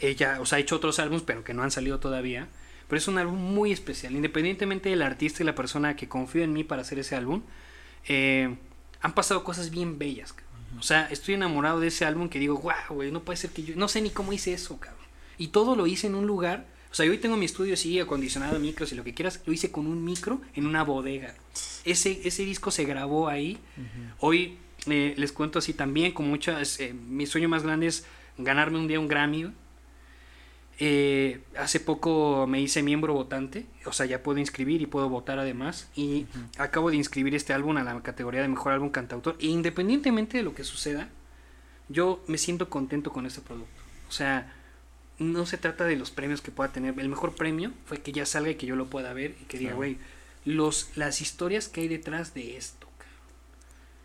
Ella, 0.08 0.38
o 0.40 0.46
sea, 0.46 0.58
ha 0.58 0.60
hecho 0.60 0.76
otros 0.76 0.98
álbumes, 0.98 1.22
pero 1.22 1.44
que 1.44 1.54
no 1.54 1.62
han 1.62 1.70
salido 1.70 2.00
todavía. 2.00 2.48
Pero 2.88 2.98
es 2.98 3.08
un 3.08 3.18
álbum 3.18 3.38
muy 3.38 3.72
especial. 3.72 4.14
Independientemente 4.14 4.88
del 4.90 5.02
artista 5.02 5.42
y 5.42 5.46
la 5.46 5.54
persona 5.54 5.96
que 5.96 6.08
confío 6.08 6.42
en 6.42 6.52
mí 6.52 6.64
para 6.64 6.82
hacer 6.82 6.98
ese 6.98 7.16
álbum, 7.16 7.42
eh, 8.06 8.54
han 9.00 9.14
pasado 9.14 9.44
cosas 9.44 9.70
bien 9.70 9.98
bellas. 9.98 10.34
O 10.78 10.82
sea, 10.82 11.06
estoy 11.10 11.34
enamorado 11.34 11.80
de 11.80 11.86
ese 11.86 12.04
álbum 12.04 12.28
que 12.28 12.38
digo, 12.38 12.58
wow, 12.58 12.96
güey, 12.96 13.10
no 13.10 13.22
puede 13.22 13.36
ser 13.36 13.50
que 13.50 13.62
yo. 13.62 13.76
No 13.76 13.88
sé 13.88 14.00
ni 14.00 14.10
cómo 14.10 14.32
hice 14.32 14.52
eso, 14.52 14.78
cabrón. 14.78 15.04
Y 15.38 15.48
todo 15.48 15.76
lo 15.76 15.86
hice 15.86 16.08
en 16.08 16.14
un 16.14 16.26
lugar. 16.26 16.66
O 16.90 16.94
sea, 16.94 17.06
yo 17.06 17.12
hoy 17.12 17.18
tengo 17.18 17.36
mi 17.36 17.44
estudio, 17.44 17.76
sí, 17.76 17.98
acondicionado, 17.98 18.58
micros 18.60 18.92
y 18.92 18.94
lo 18.94 19.04
que 19.04 19.14
quieras. 19.14 19.40
Lo 19.46 19.52
hice 19.52 19.70
con 19.72 19.86
un 19.86 20.04
micro 20.04 20.40
en 20.54 20.66
una 20.66 20.84
bodega. 20.84 21.34
Ese, 21.84 22.20
ese 22.24 22.44
disco 22.44 22.70
se 22.70 22.84
grabó 22.84 23.28
ahí. 23.28 23.58
Hoy 24.20 24.58
eh, 24.86 25.14
les 25.16 25.32
cuento 25.32 25.58
así 25.58 25.74
también, 25.74 26.12
con 26.12 26.28
muchas. 26.28 26.78
eh, 26.80 26.92
mi 26.92 27.26
sueño 27.26 27.48
más 27.48 27.62
grande 27.62 27.86
es 27.86 28.04
ganarme 28.38 28.78
un 28.78 28.86
día 28.86 29.00
un 29.00 29.08
Grammy. 29.08 29.52
Eh, 30.80 31.40
hace 31.56 31.78
poco 31.78 32.46
me 32.48 32.60
hice 32.60 32.82
miembro 32.82 33.14
votante, 33.14 33.66
o 33.86 33.92
sea, 33.92 34.06
ya 34.06 34.22
puedo 34.24 34.38
inscribir 34.40 34.82
y 34.82 34.86
puedo 34.86 35.08
votar 35.08 35.38
además. 35.38 35.88
Y 35.94 36.26
acabo 36.58 36.90
de 36.90 36.96
inscribir 36.96 37.34
este 37.34 37.52
álbum 37.52 37.76
a 37.76 37.84
la 37.84 38.00
categoría 38.02 38.42
de 38.42 38.48
mejor 38.48 38.72
álbum 38.72 38.90
cantautor. 38.90 39.36
E 39.40 39.46
independientemente 39.46 40.36
de 40.36 40.42
lo 40.42 40.54
que 40.54 40.64
suceda, 40.64 41.08
yo 41.88 42.22
me 42.26 42.38
siento 42.38 42.68
contento 42.70 43.12
con 43.12 43.24
este 43.26 43.40
producto. 43.40 43.80
O 44.08 44.12
sea, 44.12 44.52
no 45.20 45.46
se 45.46 45.58
trata 45.58 45.84
de 45.84 45.94
los 45.96 46.10
premios 46.10 46.40
que 46.40 46.50
pueda 46.50 46.72
tener. 46.72 46.98
El 46.98 47.08
mejor 47.08 47.36
premio 47.36 47.70
fue 47.86 47.98
que 47.98 48.10
ya 48.10 48.26
salga 48.26 48.50
y 48.50 48.54
que 48.56 48.66
yo 48.66 48.74
lo 48.74 48.86
pueda 48.86 49.12
ver 49.12 49.36
y 49.40 49.44
que 49.44 49.58
diga, 49.58 49.70
Claro. 49.70 49.76
güey, 49.76 49.98
los 50.44 50.90
las 50.96 51.20
historias 51.20 51.68
que 51.68 51.82
hay 51.82 51.88
detrás 51.88 52.34
de 52.34 52.56
esto. 52.56 52.88
cabrón". 52.98 53.14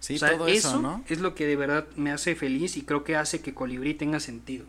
Sí, 0.02 0.16
o 0.16 0.20
sea, 0.20 0.32
todo 0.38 0.48
eso, 0.48 0.80
¿no? 0.82 1.04
es 1.10 1.20
lo 1.20 1.34
que 1.34 1.48
de 1.48 1.56
verdad 1.56 1.88
me 1.96 2.12
hace 2.12 2.36
feliz 2.36 2.78
y 2.78 2.84
creo 2.84 3.04
que 3.04 3.16
hace 3.16 3.42
que 3.42 3.56
Colibrí 3.56 3.96
tenga 3.96 4.20
sentido. 4.20 4.66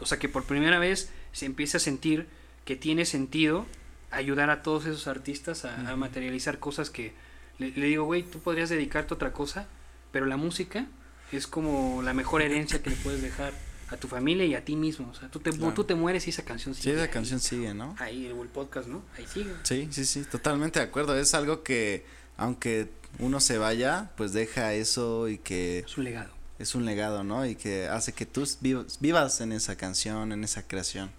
O 0.00 0.06
sea, 0.06 0.18
que 0.18 0.28
por 0.28 0.44
primera 0.44 0.78
vez 0.78 1.10
se 1.32 1.46
empiece 1.46 1.76
a 1.76 1.80
sentir 1.80 2.26
que 2.64 2.76
tiene 2.76 3.04
sentido 3.04 3.66
ayudar 4.10 4.50
a 4.50 4.62
todos 4.62 4.86
esos 4.86 5.06
artistas 5.06 5.64
a, 5.64 5.90
a 5.90 5.96
materializar 5.96 6.58
cosas 6.58 6.90
que 6.90 7.12
le, 7.58 7.70
le 7.70 7.86
digo, 7.86 8.04
güey, 8.04 8.22
tú 8.22 8.38
podrías 8.40 8.68
dedicarte 8.70 9.14
a 9.14 9.16
otra 9.16 9.32
cosa, 9.32 9.68
pero 10.12 10.26
la 10.26 10.36
música 10.36 10.86
es 11.32 11.46
como 11.46 12.02
la 12.02 12.12
mejor 12.14 12.42
herencia 12.42 12.82
que 12.82 12.90
le 12.90 12.96
puedes 12.96 13.22
dejar 13.22 13.52
a 13.90 13.96
tu 13.96 14.08
familia 14.08 14.44
y 14.46 14.54
a 14.54 14.64
ti 14.64 14.76
mismo. 14.76 15.08
O 15.10 15.14
sea, 15.14 15.28
tú 15.28 15.38
te, 15.40 15.50
Claro. 15.52 15.74
tú 15.74 15.84
te 15.84 15.94
mueres 15.94 16.26
y 16.26 16.30
esa 16.30 16.44
canción 16.44 16.74
Sí, 16.74 16.82
sigue. 16.82 16.94
esa 16.94 17.04
ahí. 17.04 17.10
canción 17.10 17.40
sigue, 17.40 17.74
¿no? 17.74 17.94
Ahí, 17.98 18.26
el 18.26 18.48
podcast, 18.48 18.88
¿no? 18.88 19.02
Ahí 19.16 19.26
sigue. 19.26 19.52
Sí, 19.64 19.88
sí, 19.90 20.04
sí, 20.04 20.24
totalmente 20.24 20.78
de 20.80 20.84
acuerdo. 20.86 21.16
Es 21.18 21.34
algo 21.34 21.62
que, 21.62 22.04
aunque 22.36 22.88
uno 23.18 23.40
se 23.40 23.58
vaya, 23.58 24.10
pues 24.16 24.32
deja 24.32 24.74
eso 24.74 25.28
y 25.28 25.38
que 25.38 25.80
Es 25.80 25.98
un 25.98 26.04
legado. 26.04 26.32
Es 26.60 26.74
un 26.74 26.84
legado, 26.84 27.24
¿no? 27.24 27.44
Y 27.46 27.56
que 27.56 27.88
hace 27.88 28.12
que 28.12 28.26
tú 28.26 28.46
vivas, 28.60 28.98
vivas 29.00 29.40
en 29.40 29.52
esa 29.52 29.76
canción, 29.76 30.30
en 30.32 30.44
esa 30.44 30.66
creación. 30.68 31.10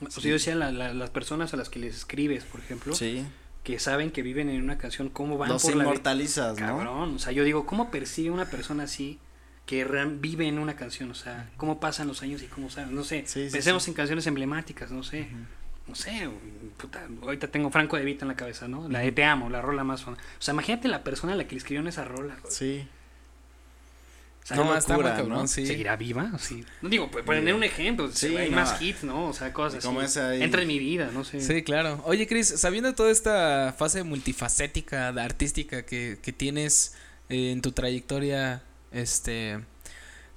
O 0.00 0.10
sea, 0.10 0.22
yo 0.22 0.32
decía, 0.34 0.54
la- 0.54 0.70
la- 0.72 0.92
las 0.94 1.10
personas 1.10 1.54
a 1.54 1.56
las 1.56 1.68
que 1.68 1.78
les 1.78 1.96
escribes, 1.96 2.44
por 2.44 2.60
ejemplo, 2.60 2.94
Sí, 2.94 3.24
que 3.62 3.78
saben 3.78 4.10
que 4.10 4.22
viven 4.22 4.50
en 4.50 4.62
una 4.62 4.76
canción, 4.78 5.08
cómo 5.08 5.38
van 5.38 5.48
los 5.48 5.62
por 5.62 5.74
la 5.76 5.84
inmortalizas, 5.84 6.58
¿no? 6.60 6.66
Cabrón, 6.78 7.14
o 7.14 7.18
sea, 7.18 7.32
yo 7.32 7.44
digo, 7.44 7.64
¿cómo 7.66 7.90
percibe 7.90 8.30
una 8.30 8.44
persona 8.46 8.82
así 8.84 9.18
que 9.66 9.84
vive 10.20 10.46
en 10.46 10.58
una 10.58 10.76
canción? 10.76 11.10
O 11.10 11.14
sea, 11.14 11.48
¿cómo 11.56 11.80
pasan 11.80 12.06
los 12.08 12.20
años 12.22 12.42
y 12.42 12.46
cómo 12.46 12.68
saben? 12.68 12.94
No 12.94 13.02
sé, 13.04 13.24
Sí, 13.26 13.46
sí, 13.46 13.52
pensemos 13.52 13.88
en 13.88 13.94
canciones 13.94 14.26
emblemáticas, 14.26 14.90
no 14.90 15.02
sé, 15.02 15.28
no 15.86 15.94
sé, 15.94 16.28
puta, 16.76 17.06
ahorita 17.22 17.48
tengo 17.48 17.70
Franco 17.70 17.96
de 17.96 18.04
Vita 18.04 18.24
en 18.24 18.28
la 18.28 18.36
cabeza, 18.36 18.68
¿no? 18.68 18.88
La 18.90 18.98
de 18.98 19.12
Te 19.12 19.24
Amo, 19.24 19.48
la 19.48 19.62
rola 19.62 19.84
más. 19.84 20.06
O 20.06 20.16
sea, 20.38 20.52
imagínate 20.52 20.88
la 20.88 21.02
persona 21.04 21.32
a 21.32 21.36
la 21.36 21.44
que 21.46 21.52
le 21.54 21.58
escribieron 21.58 21.86
esa 21.88 22.04
rola. 22.04 22.36
güey. 22.42 22.52
Sí, 22.54 22.86
O 24.44 24.46
sea, 24.46 24.56
No, 24.58 24.72
qué 24.72 24.78
está 24.78 24.94
muy 24.94 25.02
locura, 25.04 25.16
cabrón, 25.16 25.38
¿no? 25.38 25.46
sí. 25.48 25.66
¿Seguirá 25.66 25.96
viva? 25.96 26.32
Sí. 26.38 26.64
No 26.82 26.90
digo, 26.90 27.10
por 27.10 27.24
poner 27.24 27.54
un 27.54 27.64
ejemplo, 27.64 28.10
Sí, 28.12 28.36
hay 28.36 28.50
no. 28.50 28.56
más 28.56 28.80
hits, 28.80 29.02
¿no? 29.02 29.28
O 29.28 29.32
sea, 29.32 29.52
cosas 29.54 29.82
Como 29.82 30.00
así. 30.00 30.18
ahí. 30.18 30.42
Entra 30.42 30.60
en 30.60 30.68
mi 30.68 30.78
vida, 30.78 31.10
no 31.14 31.24
sé. 31.24 31.40
Sí, 31.40 31.62
claro. 31.62 32.02
Oye, 32.04 32.26
Chris, 32.26 32.48
sabiendo 32.48 32.94
toda 32.94 33.10
esta 33.10 33.74
fase 33.78 34.02
multifacética, 34.04 35.12
de 35.12 35.20
artística 35.22 35.86
que, 35.86 36.18
que 36.20 36.32
tienes 36.32 36.94
eh, 37.30 37.52
en 37.52 37.62
tu 37.62 37.72
trayectoria, 37.72 38.62
este, 38.92 39.60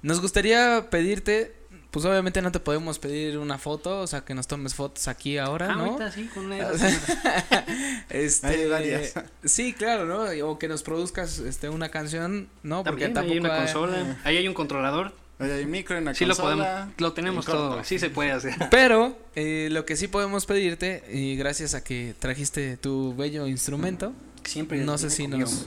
Nos 0.00 0.20
gustaría 0.22 0.88
pedirte, 0.90 1.52
pues 2.00 2.10
obviamente 2.12 2.40
no 2.42 2.52
te 2.52 2.60
podemos 2.60 2.98
pedir 2.98 3.38
una 3.38 3.58
foto, 3.58 4.00
o 4.00 4.06
sea, 4.06 4.20
que 4.24 4.34
nos 4.34 4.46
tomes 4.46 4.74
fotos 4.74 5.08
aquí 5.08 5.36
ahora, 5.38 5.72
Ah, 5.72 5.74
¿no? 5.76 5.84
ahorita 5.86 6.12
sí, 6.12 6.24
con 6.32 6.46
una- 6.46 6.68
Este, 8.10 8.46
Hay 8.46 8.68
varias. 8.68 9.14
Sí, 9.44 9.72
claro, 9.72 10.06
¿no? 10.06 10.48
O 10.48 10.58
que 10.58 10.68
nos 10.68 10.82
produzcas 10.82 11.38
este 11.40 11.68
una 11.68 11.88
canción, 11.90 12.48
¿no? 12.62 12.84
Porque 12.84 13.04
ahí 13.04 13.08
hay 13.10 13.14
tampoco 13.14 13.38
una 13.40 13.54
hay- 13.54 13.60
consola, 13.64 14.16
ahí 14.24 14.36
hay 14.36 14.48
un 14.48 14.54
controlador. 14.54 15.12
Oye, 15.40 15.52
hay 15.52 15.66
micro 15.66 15.96
en 15.96 16.04
la 16.06 16.14
Sí 16.14 16.24
lo 16.24 16.34
podemos, 16.34 16.66
lo 16.98 17.12
tenemos 17.12 17.46
todo, 17.46 17.84
sí 17.84 17.98
se 17.98 18.10
puede 18.10 18.32
hacer. 18.32 18.54
Pero 18.70 19.16
eh, 19.36 19.68
lo 19.70 19.84
que 19.86 19.96
sí 19.96 20.08
podemos 20.08 20.46
pedirte, 20.46 21.04
y 21.12 21.36
gracias 21.36 21.74
a 21.74 21.84
que 21.84 22.14
trajiste 22.18 22.76
tu 22.76 23.14
bello 23.14 23.46
instrumento, 23.46 24.12
Siempre. 24.44 24.78
no 24.78 24.98
sé 24.98 25.10
si 25.10 25.28
nos, 25.28 25.66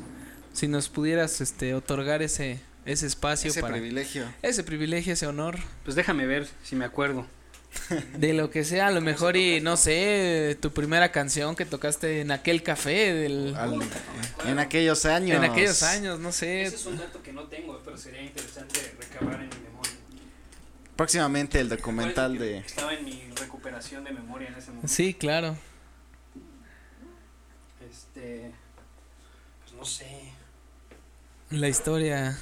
si 0.53 0.67
nos 0.67 0.89
pudieras 0.89 1.39
este 1.39 1.73
otorgar 1.73 2.21
ese, 2.21 2.59
ese 2.85 3.05
espacio 3.07 3.49
Ese 3.51 3.61
para 3.61 3.73
privilegio. 3.73 4.25
ese 4.41 4.63
privilegio, 4.63 5.13
ese 5.13 5.27
honor, 5.27 5.59
Pues 5.83 5.95
déjame 5.95 6.25
ver 6.25 6.47
si 6.63 6.75
me 6.75 6.85
acuerdo. 6.85 7.25
de 8.17 8.33
lo 8.33 8.49
que 8.49 8.65
sea, 8.65 8.87
a 8.87 8.91
lo 8.91 8.99
mejor 8.99 9.37
y 9.37 9.61
no 9.61 9.77
sé, 9.77 10.57
tu 10.61 10.71
primera 10.73 11.11
canción 11.13 11.55
que 11.55 11.65
tocaste 11.65 12.19
en 12.19 12.31
aquel 12.31 12.63
café 12.63 13.13
del 13.13 13.55
Al- 13.55 13.79
en 14.45 14.59
aquellos 14.59 15.05
años. 15.05 15.37
en 15.37 15.43
aquellos 15.49 15.81
años, 15.83 16.19
no 16.19 16.31
sé. 16.33 16.63
Ese 16.63 16.75
es 16.75 16.85
un 16.85 16.97
dato 16.97 17.23
que 17.23 17.31
no 17.31 17.43
tengo, 17.43 17.79
pero 17.85 17.97
sería 17.97 18.21
interesante 18.23 18.93
recabar 18.99 19.35
en 19.35 19.47
mi 19.49 19.55
memoria. 19.55 19.91
Próximamente 20.97 21.61
el 21.61 21.69
documental 21.69 22.37
de. 22.37 22.57
Estaba 22.57 22.93
en 22.93 23.05
mi 23.05 23.23
recuperación 23.39 24.03
de 24.03 24.11
memoria 24.11 24.49
en 24.49 24.55
ese 24.55 24.67
momento. 24.71 24.87
Sí, 24.89 25.13
claro. 25.13 25.55
Este. 27.89 28.51
Pues 29.63 29.73
no 29.75 29.85
sé. 29.85 30.07
La 31.51 31.67
historia 31.69 32.37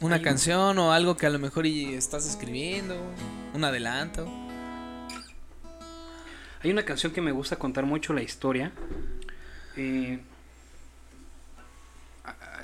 una 0.00 0.22
canción 0.22 0.78
o 0.78 0.92
algo 0.92 1.16
que 1.16 1.26
a 1.26 1.30
lo 1.30 1.38
mejor 1.38 1.66
y 1.66 1.94
estás 1.94 2.26
escribiendo, 2.26 2.96
un 3.54 3.64
adelanto. 3.64 4.26
Hay 6.62 6.70
una 6.70 6.84
canción 6.84 7.12
que 7.12 7.20
me 7.20 7.32
gusta 7.32 7.56
contar 7.56 7.86
mucho 7.86 8.12
la 8.12 8.22
historia. 8.22 8.72
Eh, 9.76 10.20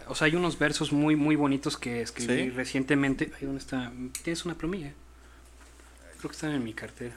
o 0.08 0.14
sea, 0.14 0.26
hay 0.26 0.36
unos 0.36 0.58
versos 0.58 0.92
muy, 0.92 1.16
muy 1.16 1.36
bonitos 1.36 1.76
que 1.76 2.02
escribí 2.02 2.44
¿Sí? 2.44 2.50
recientemente. 2.50 3.32
Ahí 3.38 3.46
donde 3.46 3.60
está. 3.60 3.92
¿Tienes 4.22 4.44
una 4.44 4.54
plumilla? 4.54 4.92
Creo 6.18 6.30
que 6.30 6.34
están 6.34 6.52
en 6.52 6.62
mi 6.62 6.74
cartera. 6.74 7.14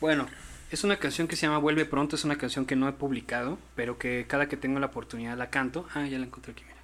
Bueno, 0.00 0.26
es 0.70 0.84
una 0.84 0.96
canción 0.96 1.28
que 1.28 1.36
se 1.36 1.46
llama 1.46 1.58
Vuelve 1.58 1.84
Pronto. 1.84 2.16
Es 2.16 2.24
una 2.24 2.36
canción 2.36 2.66
que 2.66 2.76
no 2.76 2.88
he 2.88 2.92
publicado, 2.92 3.58
pero 3.76 3.98
que 3.98 4.26
cada 4.26 4.48
que 4.48 4.56
tengo 4.56 4.80
la 4.80 4.86
oportunidad 4.86 5.36
la 5.36 5.50
canto. 5.50 5.86
Ah, 5.94 6.06
ya 6.06 6.18
la 6.18 6.26
encontré 6.26 6.52
aquí, 6.52 6.64
mira. 6.64 6.81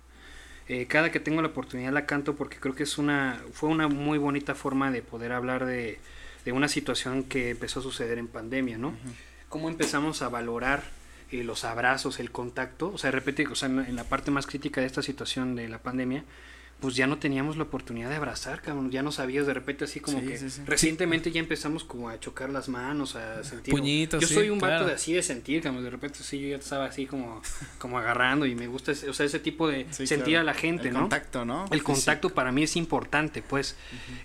Eh, 0.69 0.87
cada 0.87 1.11
que 1.11 1.19
tengo 1.21 1.41
la 1.41 1.49
oportunidad 1.49 1.93
la 1.93 2.05
canto 2.07 2.37
porque 2.37 2.59
creo 2.59 2.75
que 2.75 2.83
es 2.83 2.99
una 2.99 3.41
fue 3.53 3.71
una 3.71 3.89
muy 3.89 4.19
bonita 4.19 4.55
forma 4.55 4.91
de 4.91 5.01
poder 5.03 5.33
hablar 5.33 5.65
de, 5.65 5.99
de 6.45 6.53
una 6.53 6.69
situación 6.69 7.25
que 7.25 7.51
empezó 7.51 7.81
a 7.81 7.83
suceder 7.83 8.19
en 8.19 8.29
pandemia, 8.29 8.77
¿no? 8.79 8.95
Cómo 9.49 9.69
empezamos 9.71 10.21
a 10.21 10.29
valorar 10.29 10.83
eh, 11.33 11.43
los 11.43 11.65
abrazos, 11.65 12.21
el 12.21 12.31
contacto, 12.31 12.91
o 12.93 12.99
sea, 12.99 13.09
de 13.11 13.17
repente, 13.17 13.47
o 13.47 13.55
sea, 13.55 13.69
en, 13.69 13.77
la- 13.77 13.89
en 13.89 13.97
la 13.97 14.05
parte 14.05 14.31
más 14.31 14.47
crítica 14.47 14.81
de 14.83 14.87
esta 14.87 15.01
situación 15.03 15.55
de 15.57 15.69
la 15.69 15.79
pandemia, 15.79 16.25
pues 16.81 16.95
ya 16.95 17.09
no 17.09 17.19
teníamos 17.19 17.57
la 17.57 17.65
oportunidad 17.65 18.09
de 18.09 18.15
abrazar, 18.15 18.63
cabrón, 18.63 18.91
ya 18.93 19.03
no 19.03 19.11
sabías 19.11 19.47
de 19.49 19.55
repente 19.55 19.85
así 19.85 19.99
como 19.99 20.21
Sí, 20.21 20.27
que 20.27 20.39
sí, 20.39 20.49
sí. 20.49 20.63
recientemente 20.65 21.33
ya 21.33 21.41
empezamos 21.41 21.83
como 21.83 22.09
a 22.09 22.21
chocar 22.21 22.51
las 22.51 22.69
manos, 22.69 23.17
a 23.17 23.43
sentir 23.43 23.73
Puñitos, 23.75 24.21
Yo 24.21 24.29
soy 24.29 24.49
un 24.51 24.59
vato 24.61 24.71
claro. 24.75 24.87
de 24.87 24.93
así 24.93 25.13
de 25.13 25.23
sentir, 25.25 25.61
cabrón, 25.61 25.83
de 25.83 25.91
repente 25.91 26.21
sí 26.23 26.39
yo 26.41 26.49
ya 26.51 26.57
estaba 26.57 26.85
así 26.87 27.07
como 27.07 27.43
como 27.79 27.99
agarrando 27.99 28.47
y 28.47 28.55
me 28.55 28.69
gusta, 28.69 28.93
ese- 28.93 29.09
o 29.11 29.13
sea, 29.13 29.27
ese 29.27 29.41
tipo 29.41 29.67
de 29.67 29.93
sentir 29.93 30.19
claro. 30.25 30.41
a 30.41 30.45
la 30.45 30.55
gente, 30.55 30.89
el 30.89 30.95
¿no? 30.95 31.01
contacto, 31.01 31.45
¿no? 31.45 31.65
El 31.73 31.83
contacto 31.83 32.31
para 32.31 32.53
mí 32.53 32.63
es 32.63 32.77
importante, 32.77 33.43
pues. 33.43 33.75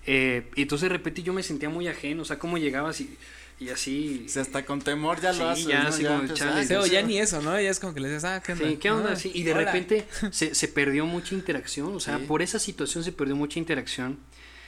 Eh, 0.05 0.49
y 0.55 0.61
entonces 0.61 0.89
de 0.89 0.95
repente 0.95 1.23
yo 1.23 1.34
me 1.34 1.41
sentía 1.43 1.69
muy 1.69 1.88
ajeno, 1.88 2.21
o 2.21 2.25
sea, 2.25 2.38
cómo 2.38 2.57
llegabas 2.59 3.01
y, 3.01 3.17
y 3.59 3.69
así. 3.69 4.25
Si 4.27 4.39
hasta 4.39 4.65
con 4.65 4.81
temor 4.81 5.21
ya 5.21 5.34
Sí, 5.34 5.39
lo 5.39 5.49
haces, 5.49 5.65
ya 5.65 5.84
¿no? 5.84 5.89
así 5.89 6.03
como, 6.03 6.15
empiezas, 6.19 6.39
chale, 6.39 6.61
"Ay, 6.61 6.67
Sí, 6.67 6.73
o 6.75 6.85
ya 6.85 6.99
mío". 6.99 7.07
ni 7.07 7.17
eso, 7.19 7.41
¿no? 7.41 7.59
Ya 7.59 7.69
es 7.69 7.80
como 7.80 7.93
que 7.93 7.99
le 7.99 8.09
dices, 8.09 8.23
ah, 8.25 8.41
¿qué 8.45 8.53
onda? 8.53 8.67
Sí, 8.69 8.77
¿qué 8.77 8.91
onda? 8.91 9.11
Ah, 9.13 9.15
Sí, 9.15 9.31
y 9.34 9.43
de 9.43 9.53
hola. 9.53 9.65
repente 9.65 10.05
se, 10.31 10.53
se 10.55 10.67
perdió 10.67 11.05
mucha 11.05 11.35
interacción, 11.35 11.95
o 11.95 11.99
sea, 11.99 12.17
Sí. 12.19 12.25
por 12.27 12.41
esa 12.41 12.59
situación 12.59 13.03
se 13.03 13.11
perdió 13.11 13.35
mucha 13.35 13.59
interacción. 13.59 14.17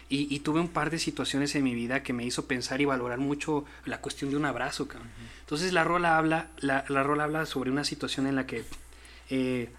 Y, 0.08 0.28
y 0.34 0.40
tuve 0.42 0.60
un 0.60 0.68
par 0.68 0.92
de 0.92 1.00
situaciones 1.00 1.56
en 1.56 1.64
mi 1.64 1.74
vida 1.74 2.04
que 2.04 2.14
me 2.14 2.24
hizo 2.24 2.46
pensar 2.46 2.80
y 2.80 2.86
valorar 2.86 3.18
mucho 3.18 3.66
la 3.86 4.02
cuestión 4.02 4.30
de 4.30 4.38
un 4.38 4.46
abrazo, 4.46 4.88
cabrón. 4.88 5.10
Entonces 5.40 5.74
la 5.74 5.84
rola 5.84 6.20
habla, 6.20 6.50
la, 6.60 6.86
la 6.90 7.02
rola 7.02 7.24
habla 7.24 7.48
sobre 7.48 7.72
una 7.72 7.84
situación 7.84 8.28
en 8.28 8.36
la 8.36 8.46
que 8.46 8.64
eh, 9.32 9.70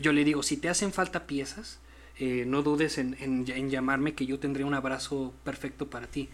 yo 0.00 0.12
le 0.12 0.22
digo, 0.24 0.44
si 0.44 0.56
te 0.58 0.68
hacen 0.68 0.92
falta 0.92 1.26
piezas, 1.26 1.78
eh, 2.18 2.44
no 2.46 2.62
dudes 2.62 2.98
en, 2.98 3.16
en- 3.20 3.44
en 3.48 3.70
llamarme 3.70 4.14
que 4.14 4.26
yo 4.26 4.38
tendré 4.38 4.64
un 4.64 4.74
abrazo 4.74 5.34
perfecto 5.44 5.88
para 5.90 6.06
ti. 6.06 6.28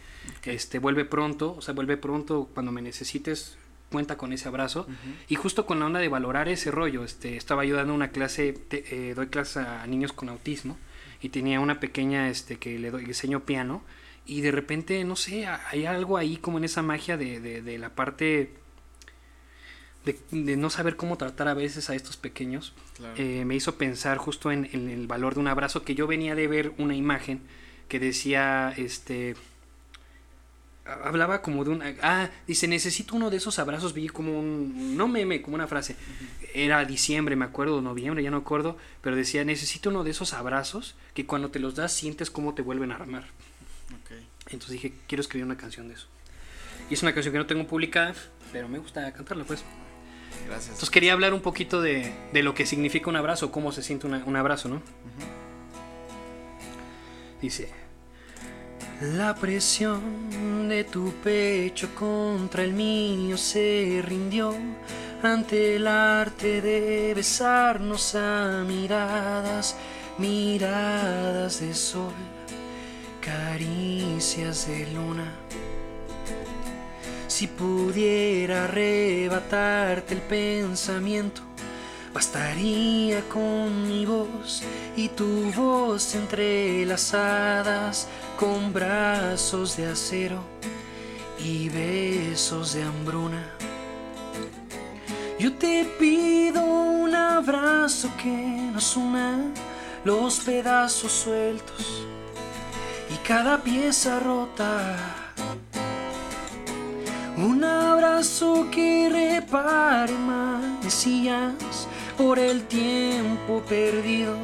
Este, 0.44 0.78
vuelve 0.78 1.04
pronto, 1.04 1.54
o 1.56 1.60
sea, 1.62 1.74
vuelve 1.74 1.96
pronto 1.96 2.48
cuando 2.52 2.70
me 2.72 2.82
necesites, 2.82 3.56
cuenta 3.90 4.16
con 4.16 4.32
ese 4.32 4.46
abrazo. 4.48 4.86
Y 5.28 5.34
justo 5.36 5.66
con 5.66 5.80
la 5.80 5.86
onda 5.86 5.98
de 6.00 6.08
valorar 6.08 6.48
ese 6.48 6.70
rollo, 6.70 7.02
este, 7.04 7.36
estaba 7.36 7.64
yo 7.64 7.76
dando 7.76 7.94
una 7.94 8.10
clase, 8.10 8.52
te- 8.52 9.10
eh, 9.10 9.14
doy 9.14 9.28
clase 9.28 9.60
a 9.60 9.86
niños 9.86 10.12
con 10.12 10.28
autismo 10.28 10.76
y 11.22 11.30
tenía 11.30 11.60
una 11.60 11.80
pequeña 11.80 12.28
este, 12.28 12.56
que 12.56 12.78
le 12.78 12.90
doy, 12.90 13.04
enseño 13.04 13.40
piano 13.40 13.82
y 14.26 14.42
de 14.42 14.52
repente, 14.52 15.02
no 15.04 15.16
sé, 15.16 15.46
hay 15.46 15.86
algo 15.86 16.16
ahí 16.18 16.36
como 16.36 16.58
en 16.58 16.64
esa 16.64 16.82
magia 16.82 17.16
de, 17.16 17.40
de- 17.40 17.62
de 17.62 17.78
la 17.78 17.90
parte 17.94 18.52
de, 20.12 20.42
de 20.42 20.56
no 20.56 20.70
saber 20.70 20.96
cómo 20.96 21.16
tratar 21.16 21.48
a 21.48 21.54
veces 21.54 21.90
a 21.90 21.94
estos 21.94 22.16
pequeños. 22.16 22.72
Claro. 22.96 23.14
Eh, 23.16 23.44
me 23.44 23.54
hizo 23.54 23.76
pensar 23.76 24.18
justo 24.18 24.50
en, 24.50 24.68
en 24.72 24.88
el 24.88 25.06
valor 25.06 25.34
de 25.34 25.40
un 25.40 25.48
abrazo 25.48 25.82
que 25.82 25.94
yo 25.94 26.06
venía 26.06 26.34
de 26.34 26.46
ver 26.46 26.72
una 26.78 26.94
imagen 26.94 27.40
que 27.88 27.98
decía, 27.98 28.72
este, 28.76 29.34
hablaba 30.84 31.42
como 31.42 31.64
de 31.64 31.70
un, 31.70 31.82
ah, 32.02 32.30
dice, 32.46 32.68
necesito 32.68 33.16
uno 33.16 33.30
de 33.30 33.36
esos 33.36 33.58
abrazos, 33.58 33.94
vi 33.94 34.08
como 34.08 34.38
un, 34.38 34.96
no 34.96 35.08
meme, 35.08 35.42
como 35.42 35.56
una 35.56 35.66
frase, 35.66 35.96
era 36.54 36.84
diciembre, 36.84 37.36
me 37.36 37.44
acuerdo, 37.44 37.80
noviembre, 37.80 38.22
ya 38.22 38.30
no 38.30 38.38
acuerdo, 38.38 38.76
pero 39.02 39.16
decía, 39.16 39.44
necesito 39.44 39.90
uno 39.90 40.04
de 40.04 40.10
esos 40.10 40.32
abrazos 40.32 40.94
que 41.14 41.26
cuando 41.26 41.50
te 41.50 41.58
los 41.58 41.74
das 41.74 41.92
sientes 41.92 42.30
cómo 42.30 42.54
te 42.54 42.62
vuelven 42.62 42.92
a 42.92 42.96
armar. 42.96 43.24
Ok. 43.90 44.12
Entonces 44.46 44.70
dije, 44.70 44.94
quiero 45.06 45.20
escribir 45.20 45.44
una 45.44 45.56
canción 45.56 45.88
de 45.88 45.94
eso. 45.94 46.06
Y 46.88 46.94
es 46.94 47.02
una 47.02 47.12
canción 47.12 47.32
que 47.32 47.38
no 47.38 47.46
tengo 47.46 47.66
publicada, 47.66 48.14
pero 48.52 48.68
me 48.68 48.78
gusta 48.78 49.12
cantarla, 49.12 49.44
pues. 49.44 49.64
Gracias. 50.46 50.68
Entonces 50.70 50.90
quería 50.90 51.12
hablar 51.12 51.32
un 51.34 51.40
poquito 51.40 51.80
de, 51.80 52.12
de 52.32 52.42
lo 52.42 52.54
que 52.54 52.66
significa 52.66 53.08
un 53.10 53.16
abrazo, 53.16 53.50
cómo 53.52 53.72
se 53.72 53.82
siente 53.82 54.06
una- 54.06 54.22
un 54.26 54.36
abrazo, 54.36 54.68
¿no? 54.68 54.82
Dice, 57.40 57.68
la 59.00 59.34
presión 59.34 60.68
de 60.68 60.84
tu 60.84 61.12
pecho 61.24 61.94
contra 61.94 62.62
el 62.64 62.72
mío 62.74 63.38
se 63.38 64.02
rindió 64.04 64.54
ante 65.22 65.76
el 65.76 65.86
arte 65.86 66.60
de 66.60 67.14
besarnos 67.14 68.14
a 68.14 68.62
miradas, 68.66 69.76
miradas 70.18 71.60
de 71.60 71.74
sol, 71.74 72.12
caricias 73.22 74.66
de 74.66 74.86
luna. 74.92 75.32
Si 77.30 77.46
pudiera 77.46 78.64
arrebatarte 78.64 80.14
el 80.14 80.20
pensamiento, 80.20 81.42
bastaría 82.12 83.22
con 83.28 83.86
mi 83.88 84.04
voz 84.04 84.64
y 84.96 85.08
tu 85.10 85.52
voz 85.52 86.16
entrelazadas 86.16 88.08
con 88.36 88.72
brazos 88.72 89.76
de 89.76 89.86
acero 89.86 90.42
y 91.38 91.68
besos 91.68 92.72
de 92.74 92.82
hambruna. 92.82 93.48
Yo 95.38 95.52
te 95.52 95.84
pido 96.00 96.64
un 96.64 97.14
abrazo 97.14 98.10
que 98.20 98.32
nos 98.72 98.96
una 98.96 99.52
los 100.04 100.40
pedazos 100.40 101.12
sueltos 101.12 102.04
y 103.08 103.16
cada 103.24 103.62
pieza 103.62 104.18
rota. 104.18 105.19
Un 107.42 107.64
abrazo 107.64 108.68
que 108.70 109.08
repare 109.08 110.12
manecillas 110.12 111.88
por 112.18 112.38
el 112.38 112.64
tiempo 112.64 113.62
perdido 113.66 114.36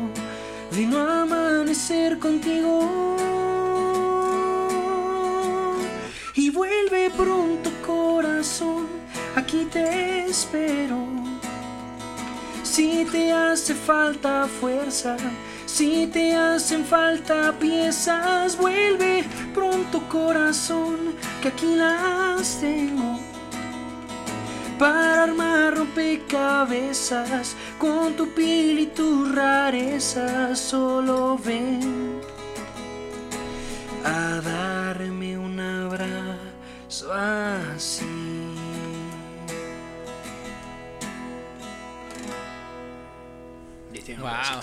de 0.70 0.86
no 0.86 0.98
amanecer 1.06 2.18
contigo. 2.18 3.16
Y 6.34 6.48
vuelve 6.50 7.10
pronto 7.10 7.70
corazón, 7.86 8.86
aquí 9.34 9.66
te 9.70 10.24
espero. 10.24 10.96
Si 12.62 13.04
te 13.12 13.30
hace 13.30 13.74
falta 13.74 14.46
fuerza, 14.60 15.18
si 15.66 16.06
te 16.06 16.34
hacen 16.34 16.84
falta 16.84 17.52
piezas, 17.58 18.56
vuelve 18.56 19.24
pronto 19.52 20.00
corazón, 20.08 21.14
que 21.46 21.52
aquí 21.52 21.76
las 21.76 22.60
tengo. 22.60 23.20
Para 24.78 25.24
armar 25.24 25.76
rompecabezas 25.76 27.54
con 27.78 28.14
tu 28.16 28.34
piel 28.34 28.80
y 28.80 28.86
tus 28.86 29.34
rarezas, 29.34 30.58
solo 30.58 31.38
ven. 31.38 32.20
a 34.04 34.40
darme 34.40 35.38
un 35.38 35.58
abrazo 35.58 37.12
así. 37.12 38.04
Wow. 44.18 44.62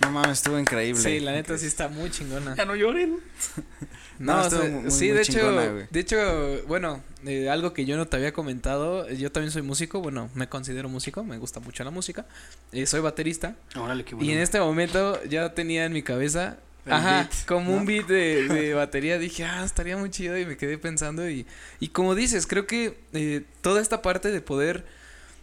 No 0.00 0.10
mames, 0.10 0.38
estuvo 0.38 0.58
increíble. 0.58 1.00
Sí, 1.00 1.20
la 1.20 1.32
neta 1.32 1.58
sí 1.58 1.66
está 1.66 1.88
muy 1.88 2.10
chingona. 2.10 2.54
Ya 2.56 2.64
no 2.64 2.74
lloren. 2.74 3.20
No, 4.18 4.36
No, 4.36 4.42
estuvo 4.42 4.60
o 4.60 4.62
sea, 4.64 4.70
muy- 4.80 4.90
sí, 4.90 5.04
muy 5.08 5.14
de 5.16 5.22
hecho, 5.22 5.52
de 5.90 6.00
hecho, 6.00 6.62
bueno, 6.66 7.02
eh, 7.26 7.48
algo 7.50 7.72
que 7.72 7.84
yo 7.84 7.96
no 7.96 8.06
te 8.06 8.16
había 8.16 8.32
comentado, 8.32 9.08
yo 9.10 9.30
también 9.32 9.50
soy 9.52 9.62
músico, 9.62 10.00
bueno, 10.00 10.30
me 10.34 10.48
considero 10.48 10.88
músico, 10.88 11.22
me 11.24 11.38
gusta 11.38 11.60
mucho 11.60 11.84
la 11.84 11.90
música, 11.90 12.24
eh, 12.72 12.86
soy 12.86 13.00
baterista 13.00 13.54
Órale, 13.74 14.04
qué 14.04 14.14
bueno. 14.14 14.30
y 14.30 14.32
en 14.34 14.40
este 14.40 14.58
momento 14.60 15.22
ya 15.24 15.52
tenía 15.54 15.84
en 15.84 15.92
mi 15.92 16.02
cabeza, 16.02 16.56
El 16.86 16.92
ajá, 16.92 17.10
beat, 17.22 17.44
como 17.46 17.72
¿no? 17.72 17.76
un 17.78 17.84
beat 17.86 18.06
de, 18.06 18.48
de 18.48 18.74
batería, 18.74 19.18
dije, 19.18 19.44
ah, 19.44 19.64
estaría 19.64 19.96
muy 19.96 20.10
chido 20.10 20.38
y 20.38 20.46
me 20.46 20.56
quedé 20.56 20.78
pensando 20.78 21.28
y, 21.28 21.46
y 21.80 21.88
como 21.88 22.14
dices, 22.14 22.46
creo 22.46 22.66
que 22.66 22.98
eh, 23.12 23.42
toda 23.60 23.80
esta 23.82 24.00
parte 24.02 24.30
de 24.30 24.40
poder 24.40 24.84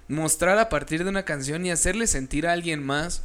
mostrar 0.07 0.57
a 0.59 0.69
partir 0.69 1.03
de 1.03 1.09
una 1.09 1.23
canción 1.23 1.65
y 1.65 1.71
hacerle 1.71 2.07
sentir 2.07 2.47
a 2.47 2.51
alguien 2.53 2.83
más 2.85 3.23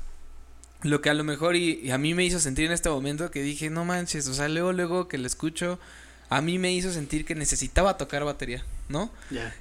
lo 0.83 1.01
que 1.01 1.11
a 1.11 1.15
lo 1.15 1.25
mejor 1.25 1.57
y, 1.57 1.81
y 1.83 1.91
a 1.91 1.99
mí 1.99 2.15
me 2.15 2.25
hizo 2.25 2.39
sentir 2.39 2.67
en 2.67 2.73
este 2.73 2.89
momento 2.89 3.31
que 3.31 3.43
dije, 3.43 3.71
no 3.71 3.85
manches, 3.85 4.29
o 4.29 4.35
sea, 4.35 4.49
luego, 4.49 4.73
luego 4.73 5.09
que 5.09 5.19
lo 5.19 5.27
escucho, 5.27 5.79
a 6.31 6.41
mí 6.41 6.59
me 6.59 6.73
hizo 6.73 6.93
sentir 6.93 7.25
que 7.25 7.35
necesitaba 7.35 7.97
tocar 7.97 8.25
batería, 8.25 8.65
¿no? 8.89 9.11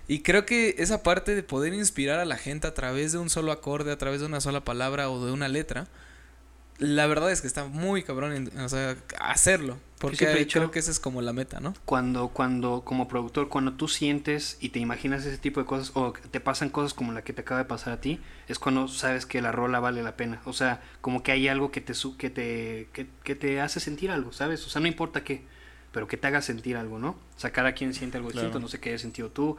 Y 0.08 0.20
creo 0.20 0.46
que 0.46 0.76
esa 0.80 1.02
parte 1.02 1.34
de 1.34 1.44
poder 1.44 1.74
inspirar 1.74 2.20
a 2.20 2.26
la 2.26 2.38
gente 2.38 2.68
a 2.68 2.74
través 2.74 3.14
de 3.14 3.18
un 3.20 3.30
solo 3.30 3.52
acorde, 3.52 3.92
a 3.92 3.98
través 3.98 4.20
de 4.20 4.26
una 4.26 4.42
sola 4.42 4.62
palabra 4.62 5.10
o 5.10 5.26
de 5.26 5.32
una 5.32 5.48
letra, 5.48 5.88
la 6.80 7.08
verdad 7.08 7.32
es 7.32 7.42
que 7.42 7.48
está 7.48 7.66
muy 7.66 8.04
cabrón, 8.04 8.34
en- 8.34 8.60
o 8.60 8.70
sea, 8.70 8.96
hacerlo, 9.20 9.78
porque 10.00 10.18
siempre 10.18 10.42
he 10.42 10.44
dicho- 10.46 10.60
creo 10.60 10.70
que 10.72 10.78
esa 10.80 10.92
es 10.92 11.00
como 11.00 11.22
la 11.24 11.34
meta, 11.34 11.60
¿no? 11.60 11.74
Cuando, 11.86 12.28
cuando, 12.30 12.82
como 12.86 13.08
productor, 13.08 13.50
cuando 13.50 13.74
tú 13.74 13.88
sientes 13.88 14.58
y 14.60 14.70
te 14.70 14.80
imaginas 14.80 15.26
ese 15.26 15.38
tipo 15.40 15.60
de 15.60 15.66
cosas 15.66 15.92
o 15.96 16.14
te 16.14 16.40
pasan 16.40 16.70
cosas 16.70 16.94
como 16.94 17.14
la 17.14 17.24
que 17.24 17.34
te 17.34 17.42
acaba 17.42 17.60
de 17.60 17.66
pasar 17.66 17.94
a 17.94 18.02
ti, 18.02 18.20
es 18.48 18.60
cuando 18.60 18.88
sabes 18.88 19.26
que 19.26 19.42
la 19.42 19.52
rola 19.52 19.80
vale 19.80 20.04
la 20.04 20.16
pena. 20.16 20.40
O 20.46 20.54
sea, 20.54 20.82
como 21.02 21.24
que 21.24 21.32
hay 21.32 21.48
algo 21.48 21.72
que 21.72 21.82
te, 21.82 21.94
su- 21.96 22.16
que 22.16 22.30
te, 22.30 22.90
que, 22.94 23.08
que 23.24 23.36
te 23.36 23.60
hace 23.60 23.80
sentir 23.80 24.12
algo, 24.12 24.32
¿sabes? 24.32 24.66
O 24.66 24.70
sea, 24.70 24.80
no 24.82 24.88
importa 24.88 25.24
qué, 25.24 25.42
pero 25.92 26.08
que 26.08 26.18
te 26.18 26.28
haga 26.28 26.44
sentir 26.44 26.78
algo, 26.78 27.00
¿no? 27.00 27.10
O 27.36 27.40
sea, 27.40 27.52
cada 27.52 27.72
quien 27.74 27.94
siente 27.96 28.18
algo 28.18 28.30
distinto, 28.30 28.52
Claro. 28.52 28.60
no 28.62 28.68
sé 28.68 28.80
qué 28.80 28.90
hayas 28.90 29.02
sentido 29.02 29.30
tú, 29.32 29.58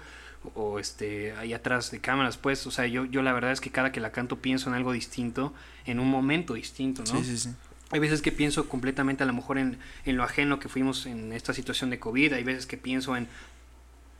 o, 0.55 0.79
este, 0.79 1.33
ahí 1.33 1.53
atrás 1.53 1.91
de 1.91 2.01
cámaras, 2.01 2.37
pues, 2.37 2.67
o 2.67 2.71
sea, 2.71 2.87
yo, 2.87 3.05
yo 3.05 3.23
la 3.23 3.33
verdad 3.33 3.53
es 3.53 3.61
que 3.61 3.71
cada 3.71 3.93
que 3.93 4.01
la 4.01 4.13
canto 4.13 4.37
pienso 4.39 4.69
en 4.71 4.75
algo 4.77 4.93
distinto, 4.93 5.53
en 5.85 5.99
un 6.01 6.09
momento 6.11 6.55
distinto, 6.55 7.03
¿no? 7.03 7.23
Sí, 7.23 7.25
sí, 7.25 7.39
sí. 7.39 7.51
Hay 7.91 8.01
veces 8.01 8.21
que 8.23 8.33
pienso 8.33 8.69
completamente 8.69 9.23
a 9.23 9.27
lo 9.27 9.33
mejor 9.33 9.59
en, 9.59 9.79
en 10.05 10.17
lo 10.17 10.23
ajeno 10.25 10.59
que 10.61 10.69
fuimos 10.69 11.07
en 11.07 11.33
esta 11.33 11.55
situación 11.55 11.91
de 11.91 11.99
COVID, 11.99 12.35
hay 12.35 12.45
veces 12.45 12.67
que 12.67 12.77
pienso 12.77 13.17
en, 13.17 13.29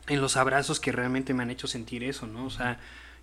en 0.09 0.21
los 0.21 0.37
abrazos 0.37 0.81
que 0.81 0.91
realmente 0.93 1.35
me 1.35 1.43
han 1.43 1.51
hecho 1.51 1.67
sentir 1.67 2.03
eso, 2.03 2.27
¿no? 2.27 2.47
O 2.47 2.51
sea, 2.51 2.79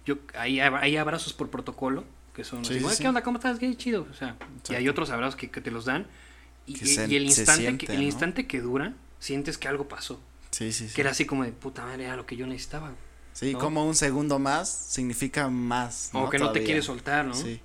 yo 0.05 0.17
hay, 0.37 0.57
ab- 0.57 0.79
hay 0.81 0.97
abrazos 0.97 1.33
por 1.33 1.49
protocolo, 1.49 2.03
que 2.35 2.43
son 2.43 2.63
Sí, 2.65 2.73
así, 2.73 2.79
sí, 2.79 2.85
"Oye, 2.85 2.95
sí. 2.95 3.01
¿qué 3.01 3.07
onda? 3.07 3.23
¿Cómo 3.23 3.37
estás? 3.39 3.57
Qué 3.57 3.75
chido. 3.75 4.07
O 4.09 4.13
sea, 4.13 4.35
y 4.69 4.75
hay 4.75 4.87
otros 4.87 5.09
abrazos 5.09 5.35
que, 5.35 5.49
que 5.49 5.61
te 5.61 5.71
los 5.71 5.85
dan 5.85 6.05
y, 6.67 6.75
se- 6.77 7.05
el 7.05 7.23
instante, 7.25 7.63
siente, 7.63 7.85
que, 7.87 7.93
el 7.93 7.99
¿no? 7.99 8.05
instante 8.05 8.47
que 8.47 8.61
dura, 8.61 8.93
sientes 9.19 9.57
que 9.57 9.67
algo 9.67 9.87
pasó. 9.87 10.21
Sí, 10.55 10.71
sí, 10.71 10.87
sí. 10.87 10.95
Que 10.95 11.01
era 11.01 11.11
así 11.11 11.25
como 11.25 11.43
de 11.43 11.51
puta 11.51 11.83
madre, 11.83 12.05
era 12.05 12.15
lo 12.15 12.25
que 12.25 12.37
yo 12.37 12.47
necesitaba. 12.47 12.93
Sí, 13.33 13.51
¿no? 13.51 13.59
como 13.59 13.85
un 13.85 13.93
segundo 13.93 14.39
más 14.39 14.69
significa 14.69 15.49
más. 15.49 16.11
O 16.13 16.29
que 16.29 16.39
no 16.39 16.53
te 16.53 16.63
quieres 16.63 16.85
soltar, 16.85 17.25
¿no? 17.25 17.33
Sí. 17.33 17.59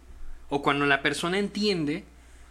O 0.49 0.61
cuando 0.61 0.87
la 0.87 1.01
persona 1.01 1.39
entiende 1.39 2.03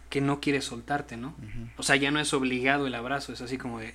que 0.08 0.22
no 0.22 0.40
quiere 0.40 0.62
soltarte, 0.62 1.18
¿no? 1.18 1.34
O 1.76 1.82
sea, 1.82 1.96
ya 1.96 2.10
no 2.10 2.20
es 2.20 2.32
obligado 2.32 2.86
el 2.86 2.94
abrazo, 2.94 3.34
es 3.34 3.42
así 3.42 3.58
como 3.58 3.80
de... 3.80 3.92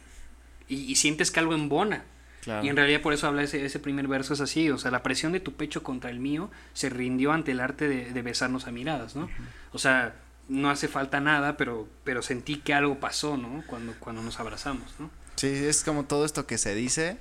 Y, 0.67 0.75
y 0.83 0.95
sientes 0.97 1.31
que 1.31 1.39
algo 1.39 1.55
embona. 1.55 2.03
Claro. 2.43 2.63
Y 2.63 2.69
en 2.69 2.75
realidad 2.75 3.01
por 3.01 3.13
eso 3.13 3.25
habla 3.25 3.41
ese, 3.41 3.65
ese 3.65 3.79
primer 3.79 4.07
verso, 4.07 4.35
es 4.35 4.41
así, 4.41 4.69
o 4.69 4.77
sea, 4.77 4.91
la 4.91 5.01
presión 5.01 5.31
de 5.31 5.39
tu 5.39 5.53
pecho 5.53 5.81
contra 5.81 6.11
el 6.11 6.19
mío 6.19 6.51
se 6.73 6.89
rindió 6.89 7.31
ante 7.31 7.53
el 7.53 7.59
arte 7.59 7.87
de, 7.87 8.13
de 8.13 8.21
besarnos 8.21 8.67
a 8.67 8.71
miradas, 8.71 9.15
¿no? 9.15 9.31
O 9.71 9.79
sea, 9.79 10.13
no 10.47 10.69
hace 10.69 10.87
falta 10.87 11.19
nada, 11.19 11.57
pero, 11.57 11.87
pero 12.03 12.21
sentí 12.21 12.57
que 12.57 12.75
algo 12.75 12.99
pasó, 12.99 13.35
¿no? 13.35 13.63
Cuando, 13.65 13.95
cuando 13.99 14.21
nos 14.21 14.39
abrazamos, 14.39 14.93
¿no? 14.99 15.09
Sí, 15.53 15.65
es 15.65 15.83
como 15.83 16.05
todo 16.05 16.25
esto 16.25 16.45
que 16.47 16.57
se 16.57 16.73
dice, 16.75 17.17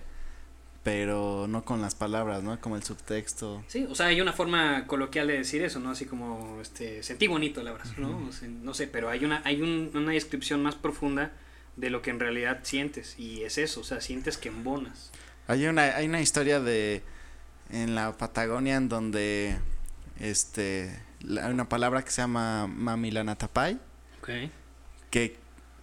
pero 0.83 1.47
no 1.49 1.65
con 1.65 1.81
las 1.81 1.95
palabras, 1.95 2.43
¿no? 2.43 2.61
Como 2.61 2.77
el 2.77 2.83
subtexto. 2.83 3.65
Sí, 3.69 3.87
o 3.89 3.95
sea, 3.95 4.07
hay 4.07 4.21
una 4.21 4.33
forma 4.33 4.87
coloquial 4.87 5.29
de 5.29 5.39
decir 5.39 5.63
eso, 5.63 5.81
¿no? 5.81 5.91
Así 5.91 6.05
como, 6.05 6.61
este, 6.61 7.03
sentí 7.03 7.27
bonito 7.27 7.61
el 7.61 7.69
abrazo, 7.69 7.95
¿no? 7.99 8.27
O 8.29 8.33
sea, 8.33 8.49
no 8.49 8.75
sé, 8.75 8.87
pero 8.87 9.09
hay 9.09 9.25
una, 9.25 9.41
hay 9.45 9.63
un- 9.63 9.91
una 9.95 10.13
descripción 10.13 10.63
más 10.63 10.75
profunda 10.75 11.33
de 11.77 11.91
lo 11.91 12.03
que 12.03 12.11
en 12.11 12.21
realidad 12.21 12.61
sientes, 12.63 13.19
y 13.19 13.43
es 13.43 13.59
eso, 13.59 13.81
o 13.81 13.85
sea, 13.85 14.01
sientes 14.01 14.37
que 14.39 14.49
embonas. 14.49 15.11
Hay 15.49 15.67
una, 15.67 15.83
hay 15.97 16.07
una 16.07 16.21
historia 16.21 16.61
de 16.61 17.03
en 17.71 17.95
la 17.95 18.13
Patagonia 18.17 18.77
en 18.77 18.89
donde 18.89 19.57
este 20.21 20.95
hay 21.23 21.51
una 21.51 21.69
palabra 21.69 22.03
que 22.05 22.11
se 22.11 22.21
llama 22.21 22.67
mamilanatapay 22.67 23.79
Ok. 24.21 24.29
que 25.11 25.37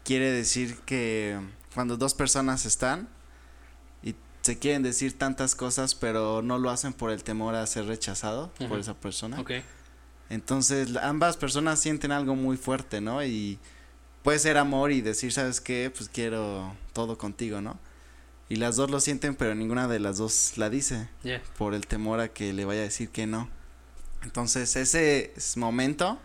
quiere 0.05 0.31
decir 0.31 0.77
que 0.85 1.37
cuando 1.73 1.97
dos 1.97 2.13
personas 2.13 2.65
están 2.65 3.07
y 4.03 4.15
se 4.41 4.57
quieren 4.59 4.83
decir 4.83 5.17
tantas 5.17 5.55
cosas 5.55 5.95
pero 5.95 6.41
no 6.41 6.57
lo 6.57 6.69
hacen 6.69 6.93
por 6.93 7.11
el 7.11 7.23
temor 7.23 7.55
a 7.55 7.65
ser 7.67 7.85
rechazado 7.85 8.51
por 8.57 8.67
Ujú. 8.71 8.77
esa 8.77 8.93
persona. 8.95 9.37
Entonces 10.29 10.95
ambas 11.01 11.35
personas 11.37 11.79
sienten 11.79 12.11
algo 12.11 12.35
muy 12.35 12.55
fuerte, 12.57 13.01
¿no? 13.01 13.23
Y 13.23 13.59
puede 14.23 14.39
ser 14.39 14.57
amor 14.57 14.91
y 14.91 15.01
decir, 15.01 15.31
¿sabes 15.33 15.59
qué? 15.59 15.91
Pues 15.95 16.09
quiero 16.09 16.73
todo 16.93 17.17
contigo, 17.17 17.59
¿no? 17.61 17.77
Y 18.47 18.55
las 18.57 18.75
dos 18.75 18.89
lo 18.91 18.99
sienten, 18.99 19.35
pero 19.35 19.55
ninguna 19.55 19.87
de 19.87 19.99
las 19.99 20.17
dos 20.17 20.57
la 20.57 20.69
dice 20.69 21.09
Ya. 21.23 21.41
por 21.57 21.73
el 21.73 21.87
temor 21.87 22.19
a 22.19 22.29
que 22.29 22.53
le 22.53 22.65
vaya 22.65 22.81
a 22.81 22.83
decir 22.83 23.09
que 23.09 23.25
no. 23.27 23.49
Entonces 24.23 24.75
ese 24.75 25.33
es 25.35 25.57
momento, 25.57 26.19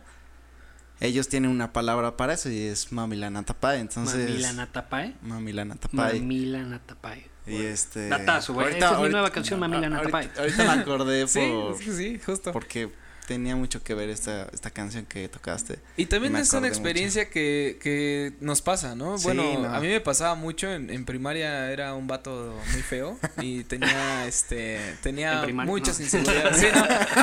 ellos 1.01 1.29
tienen 1.29 1.51
una 1.51 1.73
palabra 1.73 2.17
para 2.17 2.35
eso 2.35 2.49
y 2.51 2.59
es 2.63 2.93
Mamilanatapay. 2.93 3.81
Entonces, 3.81 4.29
Mamilanatapae. 4.29 5.15
Mamilanatapay. 5.23 6.21
Mamilanatapae. 6.21 7.27
Y 7.47 7.57
este. 7.63 8.09
Datazo, 8.09 8.55
güey. 8.55 8.77
Esa 8.77 8.95
es 8.95 9.01
mi 9.01 9.09
nueva 9.09 9.31
canción, 9.31 9.61
Mamila 9.61 9.87
a- 9.87 9.91
Natapay. 9.91 10.25
Ahorita, 10.37 10.41
ahorita 10.43 10.65
me 10.77 10.83
acordé 10.83 11.29
Sí, 11.29 11.41
por, 11.53 11.79
que 11.79 11.93
sí, 11.93 12.21
justo. 12.25 12.53
porque 12.53 12.91
tenía 13.27 13.57
mucho 13.57 13.83
que 13.83 13.95
ver 13.95 14.09
esta, 14.09 14.49
esta 14.53 14.71
canción 14.71 15.05
que 15.07 15.29
tocaste. 15.29 15.79
Y 15.97 16.07
también 16.07 16.33
me 16.33 16.41
es 16.41 16.53
una 16.53 16.69
experiencia 16.69 17.29
que, 17.29 17.79
que 17.83 18.33
nos 18.41 18.63
pasa, 18.63 18.95
¿no? 18.95 19.19
Sí, 19.19 19.25
bueno, 19.25 19.43
no. 19.63 19.75
a 19.75 19.81
mí 19.81 19.89
me 19.89 20.01
pasaba 20.01 20.35
mucho, 20.35 20.73
en, 20.73 20.91
en 20.91 21.05
primaria 21.05 21.71
era 21.73 21.95
un 21.95 22.07
vato 22.07 22.55
muy 22.73 22.83
feo 22.83 23.19
y 23.41 23.65
tenía, 23.65 24.27
este, 24.29 24.77
¿En 24.91 24.97
tenía 24.99 25.45
muchas 25.65 25.99
No. 25.99 26.05
inseguridades. 26.05 26.57
Sí, 26.59 26.67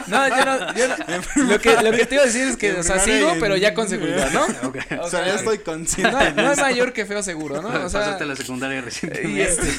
no, 0.08 0.28
no, 0.30 0.38
yo 0.38 0.46
no, 0.46 0.74
yo 0.76 0.88
no- 0.88 1.44
lo 1.50 1.60
que, 1.60 1.82
lo 1.82 1.92
que 1.92 2.06
te 2.06 2.16
iba 2.16 2.24
a 2.24 2.28
decir 2.28 2.48
es 2.48 2.58
que, 2.58 2.70
En 2.70 2.80
o 2.80 2.84
sea, 2.84 3.00
sigo, 3.00 3.36
y- 3.36 3.40
pero 3.40 3.56
ya 3.58 3.74
con 3.74 3.88
seguridad, 3.88 4.30
¿no? 4.32 4.44
O 5.02 5.06
O 5.06 5.10
sea, 5.10 5.26
ya 5.26 5.36
estoy 5.36 5.60
consciente. 5.60 6.12
no, 6.12 6.44
no 6.44 6.52
es 6.52 6.60
mayor 6.60 6.94
que 6.94 7.06
feo 7.06 7.24
seguro, 7.24 7.62
¿no? 7.62 7.70
O 7.70 7.90
sea, 7.90 8.02
Pasaste 8.02 8.26
la 8.26 8.36
secundaria 8.36 8.80
y, 8.80 8.82
recientemente. 8.82 9.44
este, 9.44 9.74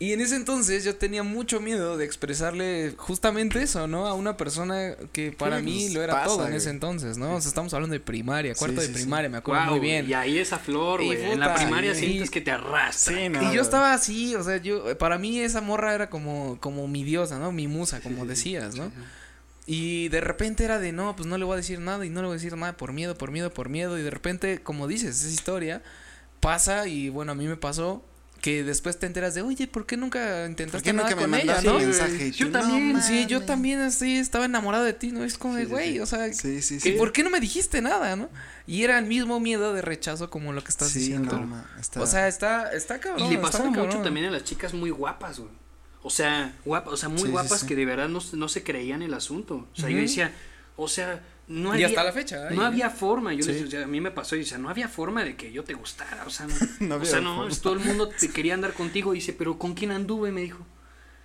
y 0.00 0.14
en 0.14 0.22
ese 0.22 0.34
entonces 0.34 0.82
yo 0.82 0.96
tenía 0.96 1.22
mucho 1.22 1.60
miedo 1.60 1.98
de 1.98 2.06
expresarle 2.06 2.94
justamente 2.96 3.62
eso, 3.62 3.86
¿no? 3.86 4.06
A 4.06 4.14
una 4.14 4.38
persona 4.38 4.96
que 5.12 5.30
para 5.30 5.60
mí 5.60 5.90
lo 5.90 6.02
era 6.02 6.14
pasa, 6.14 6.24
todo 6.26 6.46
en 6.46 6.54
ese 6.54 6.70
entonces, 6.70 7.18
¿no? 7.18 7.34
O 7.36 7.40
sea, 7.42 7.50
estamos 7.50 7.74
hablando 7.74 7.92
de 7.92 8.00
primaria, 8.00 8.54
cuarto 8.54 8.80
Sí, 8.80 8.86
de 8.86 8.94
sí. 8.94 9.00
primaria, 9.02 9.28
me 9.28 9.36
acuerdo 9.36 9.66
muy 9.66 9.78
bien. 9.78 10.08
Y 10.08 10.14
ahí 10.14 10.38
esa 10.38 10.58
flor, 10.58 11.04
güey. 11.04 11.22
En 11.22 11.38
la 11.38 11.54
primaria 11.54 11.94
sientes 11.94 12.30
que 12.30 12.40
te 12.40 12.50
arrastra. 12.50 13.28
No, 13.28 13.52
y 13.52 13.54
yo 13.54 13.60
estaba 13.60 13.92
así, 13.92 14.34
o 14.34 14.42
sea, 14.42 14.56
yo, 14.56 14.96
para 14.96 15.18
mí 15.18 15.38
esa 15.38 15.60
morra 15.60 15.94
era 15.94 16.08
como, 16.08 16.58
como 16.60 16.88
mi 16.88 17.04
diosa, 17.04 17.38
¿no? 17.38 17.52
Mi 17.52 17.68
musa, 17.68 18.00
como 18.00 18.24
decías, 18.24 18.76
¿no? 18.76 18.90
Y 19.66 20.08
de 20.08 20.22
repente 20.22 20.64
era 20.64 20.78
de, 20.78 20.92
no, 20.92 21.14
pues 21.14 21.28
no 21.28 21.36
le 21.36 21.44
voy 21.44 21.52
a 21.52 21.56
decir 21.58 21.78
nada 21.78 22.06
y 22.06 22.10
no 22.10 22.22
le 22.22 22.26
voy 22.26 22.34
a 22.34 22.38
decir 22.38 22.56
nada 22.56 22.76
por 22.76 22.94
miedo, 22.94 23.14
por 23.16 23.30
miedo, 23.30 23.52
por 23.52 23.68
miedo. 23.68 23.98
Y 23.98 24.02
de 24.02 24.10
repente, 24.10 24.62
como 24.62 24.88
dices, 24.88 25.20
esa 25.20 25.28
historia 25.28 25.82
pasa 26.40 26.88
y 26.88 27.10
bueno, 27.10 27.32
a 27.32 27.34
mí 27.34 27.46
me 27.46 27.56
pasó 27.56 28.02
que 28.40 28.64
después 28.64 28.98
te 28.98 29.06
enteras 29.06 29.34
de, 29.34 29.42
oye, 29.42 29.66
¿por 29.66 29.84
qué 29.86 29.96
nunca 29.98 30.46
intentaste 30.46 30.78
¿Por 30.78 30.82
qué 30.82 30.92
nada 30.94 31.10
nunca 31.10 31.16
me 31.20 31.22
con 31.30 31.34
ella, 31.34 31.44
mandaste 31.56 31.68
no? 31.68 31.78
mensaje? 31.78 32.26
Y 32.28 32.30
Yo 32.30 32.46
tú, 32.46 32.52
también, 32.52 32.92
"No 32.94 33.02
Sí, 33.02 33.26
yo 33.26 33.36
mames". 33.38 33.46
también 33.46 33.80
así 33.80 34.16
estaba 34.16 34.46
enamorado 34.46 34.84
de 34.84 34.92
ti, 34.94 35.12
¿no? 35.12 35.24
Es 35.24 35.36
como 35.36 35.54
de, 35.56 35.64
Sí, 35.64 35.70
güey, 35.70 35.92
sí. 35.92 36.00
o 36.00 36.06
sea, 36.06 36.32
Sí, 36.32 36.62
sí, 36.62 36.76
¿y 36.76 36.80
sí. 36.80 36.92
por 36.92 37.12
qué 37.12 37.22
no 37.22 37.28
me 37.30 37.38
dijiste 37.40 37.82
nada, 37.82 38.16
no? 38.16 38.30
Y 38.66 38.82
era 38.84 38.98
el 38.98 39.04
mismo 39.04 39.40
miedo 39.40 39.74
de 39.74 39.82
rechazo 39.82 40.30
como 40.30 40.52
lo 40.52 40.62
que 40.64 40.70
estás 40.70 40.88
Sí, 40.88 41.00
diciendo. 41.00 41.38
no, 41.38 41.46
ma, 41.46 41.70
está- 41.78 42.00
O 42.00 42.06
sea, 42.06 42.28
está, 42.28 42.72
está 42.72 42.98
cabrón. 42.98 43.26
Y 43.26 43.30
le 43.30 43.38
pasaba 43.38 43.66
mucho 43.68 43.82
cabrón. 43.82 44.02
también 44.04 44.26
a 44.26 44.30
las 44.30 44.44
chicas 44.44 44.72
muy 44.74 44.90
guapas, 44.90 45.38
güey. 45.40 45.50
O 46.02 46.08
sea, 46.08 46.56
guapas, 46.64 46.94
o 46.94 46.96
sea, 46.96 47.08
muy 47.10 47.28
guapas 47.28 47.60
sí. 47.60 47.66
que 47.66 47.76
de 47.76 47.84
verdad 47.84 48.08
no, 48.08 48.20
no 48.32 48.48
se 48.48 48.62
creían 48.62 49.02
el 49.02 49.12
asunto. 49.12 49.68
O 49.70 49.76
sea, 49.76 49.90
yo 49.90 49.96
Ujú. 49.96 50.02
decía, 50.06 50.32
o 50.76 50.88
sea, 50.88 51.20
no 51.50 51.70
Y 51.70 51.74
había. 51.82 51.88
hasta 51.88 52.04
la 52.04 52.12
fecha. 52.12 52.50
No 52.50 52.62
ahí. 52.62 52.66
había 52.68 52.90
forma, 52.90 53.34
yo 53.34 53.42
Sí. 53.42 53.52
les 53.52 53.62
decía, 53.64 53.84
a 53.84 53.86
mí 53.86 54.00
me 54.00 54.10
pasó 54.10 54.36
y 54.36 54.40
decía, 54.40 54.56
no 54.58 54.68
había 54.70 54.88
forma 54.88 55.24
de 55.24 55.36
que 55.36 55.50
yo 55.52 55.64
te 55.64 55.74
gustara, 55.74 56.24
o 56.26 56.30
sea, 56.30 56.46
no, 56.46 56.54
No 56.80 56.96
o 56.96 57.04
sea, 57.04 57.20
no, 57.20 57.46
todo 57.60 57.72
el 57.74 57.80
mundo 57.80 58.08
te 58.20 58.28
quería 58.30 58.54
andar 58.54 58.72
contigo 58.72 59.12
y 59.14 59.16
dice, 59.18 59.32
pero 59.32 59.58
¿con 59.58 59.74
quién 59.74 59.90
anduve? 59.90 60.30
me 60.32 60.40
dijo. 60.42 60.64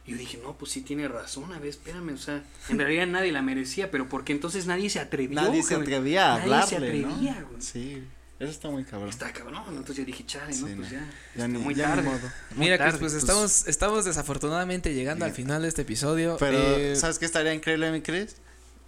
Y 0.07 0.11
yo 0.11 0.18
dije, 0.18 0.39
no, 0.43 0.56
pues 0.57 0.72
sí 0.72 0.81
tiene 0.81 1.07
razón, 1.07 1.52
a 1.53 1.57
ver, 1.60 1.69
espérame, 1.69 2.10
o 2.14 2.18
sea, 2.18 2.43
en 2.69 2.77
realidad 2.77 3.07
nadie 3.07 3.31
la 3.31 3.41
merecía, 3.41 3.89
pero 3.89 4.07
porque 4.10 4.34
entonces 4.34 4.65
nadie 4.68 4.89
se 4.89 4.99
atrevió. 4.99 5.41
Nadie 5.41 5.64
se 5.64 5.76
atrevía 5.76 6.35
a 6.35 6.45
Nadie 6.45 6.68
se 6.68 6.76
hablarle, 6.76 6.99
¿no? 7.02 7.07
atrevía, 7.14 7.45
güey. 7.49 7.61
Sí. 7.61 8.03
Eso 8.38 8.52
está 8.52 8.69
muy 8.69 8.84
cabrón. 8.84 9.10
Está 9.10 9.31
cabrón, 9.31 9.64
entonces 9.69 9.95
yo 9.97 10.03
dije, 10.06 10.26
chale, 10.26 10.47
no, 10.57 10.68
Sí, 10.68 10.73
pues 10.76 10.91
no. 10.91 10.99
ya. 10.99 10.99
Ya 10.99 11.06
está 11.35 11.47
ni- 11.47 11.57
muy 11.57 11.73
ya 11.73 11.88
ni 11.88 11.95
tarde. 11.95 12.10
modo. 12.10 12.19
muy 12.52 12.60
Mira, 12.65 12.77
Chris, 12.77 12.85
tarde, 12.88 12.99
pues 12.99 13.14
pues- 13.14 13.23
estamos, 13.23 13.68
estamos 13.68 14.06
desafortunadamente 14.06 14.93
llegando 14.93 15.23
al 15.26 15.31
final 15.31 15.61
de 15.61 15.69
este 15.69 15.84
episodio. 15.84 16.35
Pero, 16.38 16.57
Eh, 16.60 16.95
¿sabes 16.97 17.18
qué 17.18 17.26
estaría 17.26 17.53
increíble, 17.53 17.91
mi 17.91 18.02
Chris? 18.02 18.35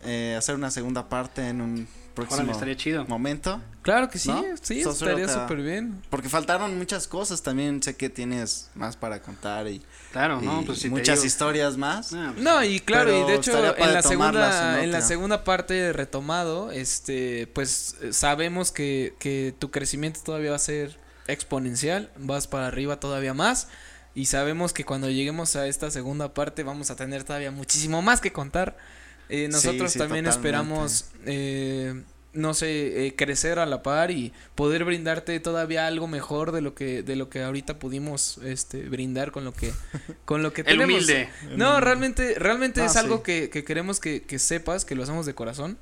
Eh, 0.04 0.36
hacer 0.38 0.56
una 0.56 0.70
segunda 0.72 1.10
parte 1.10 1.48
en 1.48 1.60
un 1.62 1.88
próximo 2.14 2.38
Órale, 2.40 2.52
estaría 2.54 2.76
chido. 2.78 3.06
momento. 3.06 3.62
claro 3.84 4.10
que 4.10 4.18
sí, 4.20 4.30
¿No? 4.30 4.44
sí, 4.62 4.82
estaría 4.82 5.28
súper 5.28 5.62
bien. 5.62 6.02
Porque 6.10 6.30
faltaron 6.30 6.78
muchas 6.78 7.08
cosas. 7.08 7.42
También 7.44 7.82
sé 7.84 7.96
que 7.96 8.10
tienes 8.10 8.70
más 8.76 8.96
para 8.96 9.22
contar 9.22 9.68
y, 9.68 9.82
Claro, 10.12 10.42
no, 10.42 10.64
pues 10.66 10.80
si 10.80 10.84
te 10.86 10.90
muchas 10.90 11.18
digo- 11.20 11.28
historias 11.28 11.78
más. 11.78 12.14
Ah, 12.14 12.32
pues, 12.34 12.44
No, 12.44 12.64
y 12.64 12.80
claro, 12.80 13.12
y 13.12 13.28
de 13.28 13.36
hecho 13.36 13.52
en 13.76 13.94
la 13.94 14.02
segunda 14.02 14.84
en 14.84 14.92
la 14.92 15.02
segunda 15.02 15.44
parte 15.44 15.94
retomado, 15.94 16.72
este, 16.72 17.48
pues 17.54 17.96
eh, 18.02 18.14
sabemos 18.14 18.72
que, 18.72 19.14
que 19.20 19.54
tu 19.60 19.70
crecimiento 19.72 20.20
todavía 20.24 20.52
va 20.52 20.56
a 20.56 20.60
ser 20.60 20.98
exponencial, 21.28 22.10
vas 22.18 22.48
para 22.48 22.68
arriba 22.68 23.00
todavía 23.00 23.34
más 23.34 23.68
y 24.16 24.26
sabemos 24.26 24.74
que 24.74 24.86
cuando 24.86 25.10
lleguemos 25.10 25.56
a 25.56 25.68
esta 25.68 25.92
segunda 25.92 26.34
parte 26.34 26.64
vamos 26.64 26.90
a 26.90 26.96
tener 26.96 27.24
todavía 27.24 27.52
muchísimo 27.52 28.02
más 28.02 28.22
que 28.22 28.32
contar. 28.34 28.78
Eh, 29.30 29.48
nosotros 29.50 29.92
sí, 29.92 30.00
también 30.00 30.26
totalmente. 30.26 30.30
esperamos 30.30 31.06
eh, 31.26 32.04
no 32.34 32.54
sé, 32.54 33.08
eh, 33.08 33.16
crecer 33.16 33.58
a 33.58 33.66
la 33.66 33.82
par 33.82 34.12
y 34.12 34.32
poder 34.56 34.86
brindarte 34.86 35.40
todavía 35.40 35.88
algo 35.88 36.08
mejor 36.08 36.52
de 36.52 36.62
lo 36.62 36.76
que 36.76 37.02
de 37.02 37.16
lo 37.16 37.30
que 37.30 37.42
ahorita 37.42 37.80
pudimos 37.80 38.38
este 38.44 38.84
brindar 38.84 39.32
con 39.32 39.44
lo 39.44 39.54
que 39.54 39.74
con 40.26 40.44
lo 40.44 40.54
que 40.54 40.62
El 40.62 40.68
tenemos. 40.68 40.94
humilde. 40.94 41.30
No, 41.56 41.80
realmente, 41.82 42.36
realmente 42.38 42.82
Ah, 42.82 42.86
es 42.86 42.96
algo 42.96 43.18
sí. 43.18 43.24
que, 43.24 43.50
que 43.50 43.64
queremos 43.64 44.00
que, 44.00 44.22
que 44.22 44.38
sepas, 44.40 44.86
que 44.86 44.94
lo 44.96 45.04
hacemos 45.04 45.26
de 45.26 45.34
corazón. 45.34 45.78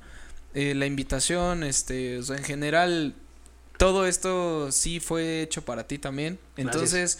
Eh, 0.54 0.74
la 0.74 0.86
invitación, 0.86 1.62
este, 1.62 2.18
o 2.18 2.22
sea, 2.22 2.36
en 2.38 2.44
general, 2.44 3.14
todo 3.76 4.06
esto 4.06 4.72
sí 4.72 5.00
fue 5.00 5.42
hecho 5.42 5.62
para 5.66 5.86
ti 5.86 5.98
también. 5.98 6.38
Entonces, 6.56 7.18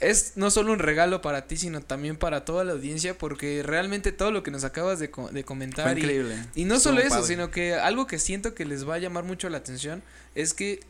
es 0.00 0.32
no 0.36 0.50
solo 0.50 0.72
un 0.72 0.78
regalo 0.78 1.22
para 1.22 1.46
ti, 1.46 1.56
sino 1.56 1.80
también 1.80 2.16
para 2.16 2.44
toda 2.44 2.64
la 2.64 2.72
audiencia, 2.72 3.16
porque 3.16 3.62
realmente 3.62 4.12
todo 4.12 4.30
lo 4.30 4.42
que 4.42 4.50
nos 4.50 4.64
acabas 4.64 4.98
de, 4.98 5.10
co- 5.10 5.26
de 5.28 5.32
Fue 5.32 5.44
comentar 5.44 5.96
y, 5.96 6.00
increíble. 6.02 6.36
y 6.54 6.64
no 6.64 6.76
Estuvo 6.76 6.92
solo 6.94 7.00
eso, 7.02 7.10
padre. 7.16 7.26
sino 7.26 7.50
que 7.50 7.74
algo 7.74 8.06
que 8.06 8.18
siento 8.18 8.54
que 8.54 8.64
les 8.64 8.88
va 8.88 8.94
a 8.94 8.98
llamar 8.98 9.24
mucho 9.24 9.48
la 9.48 9.58
atención 9.58 10.02
es 10.34 10.54
que 10.54 10.80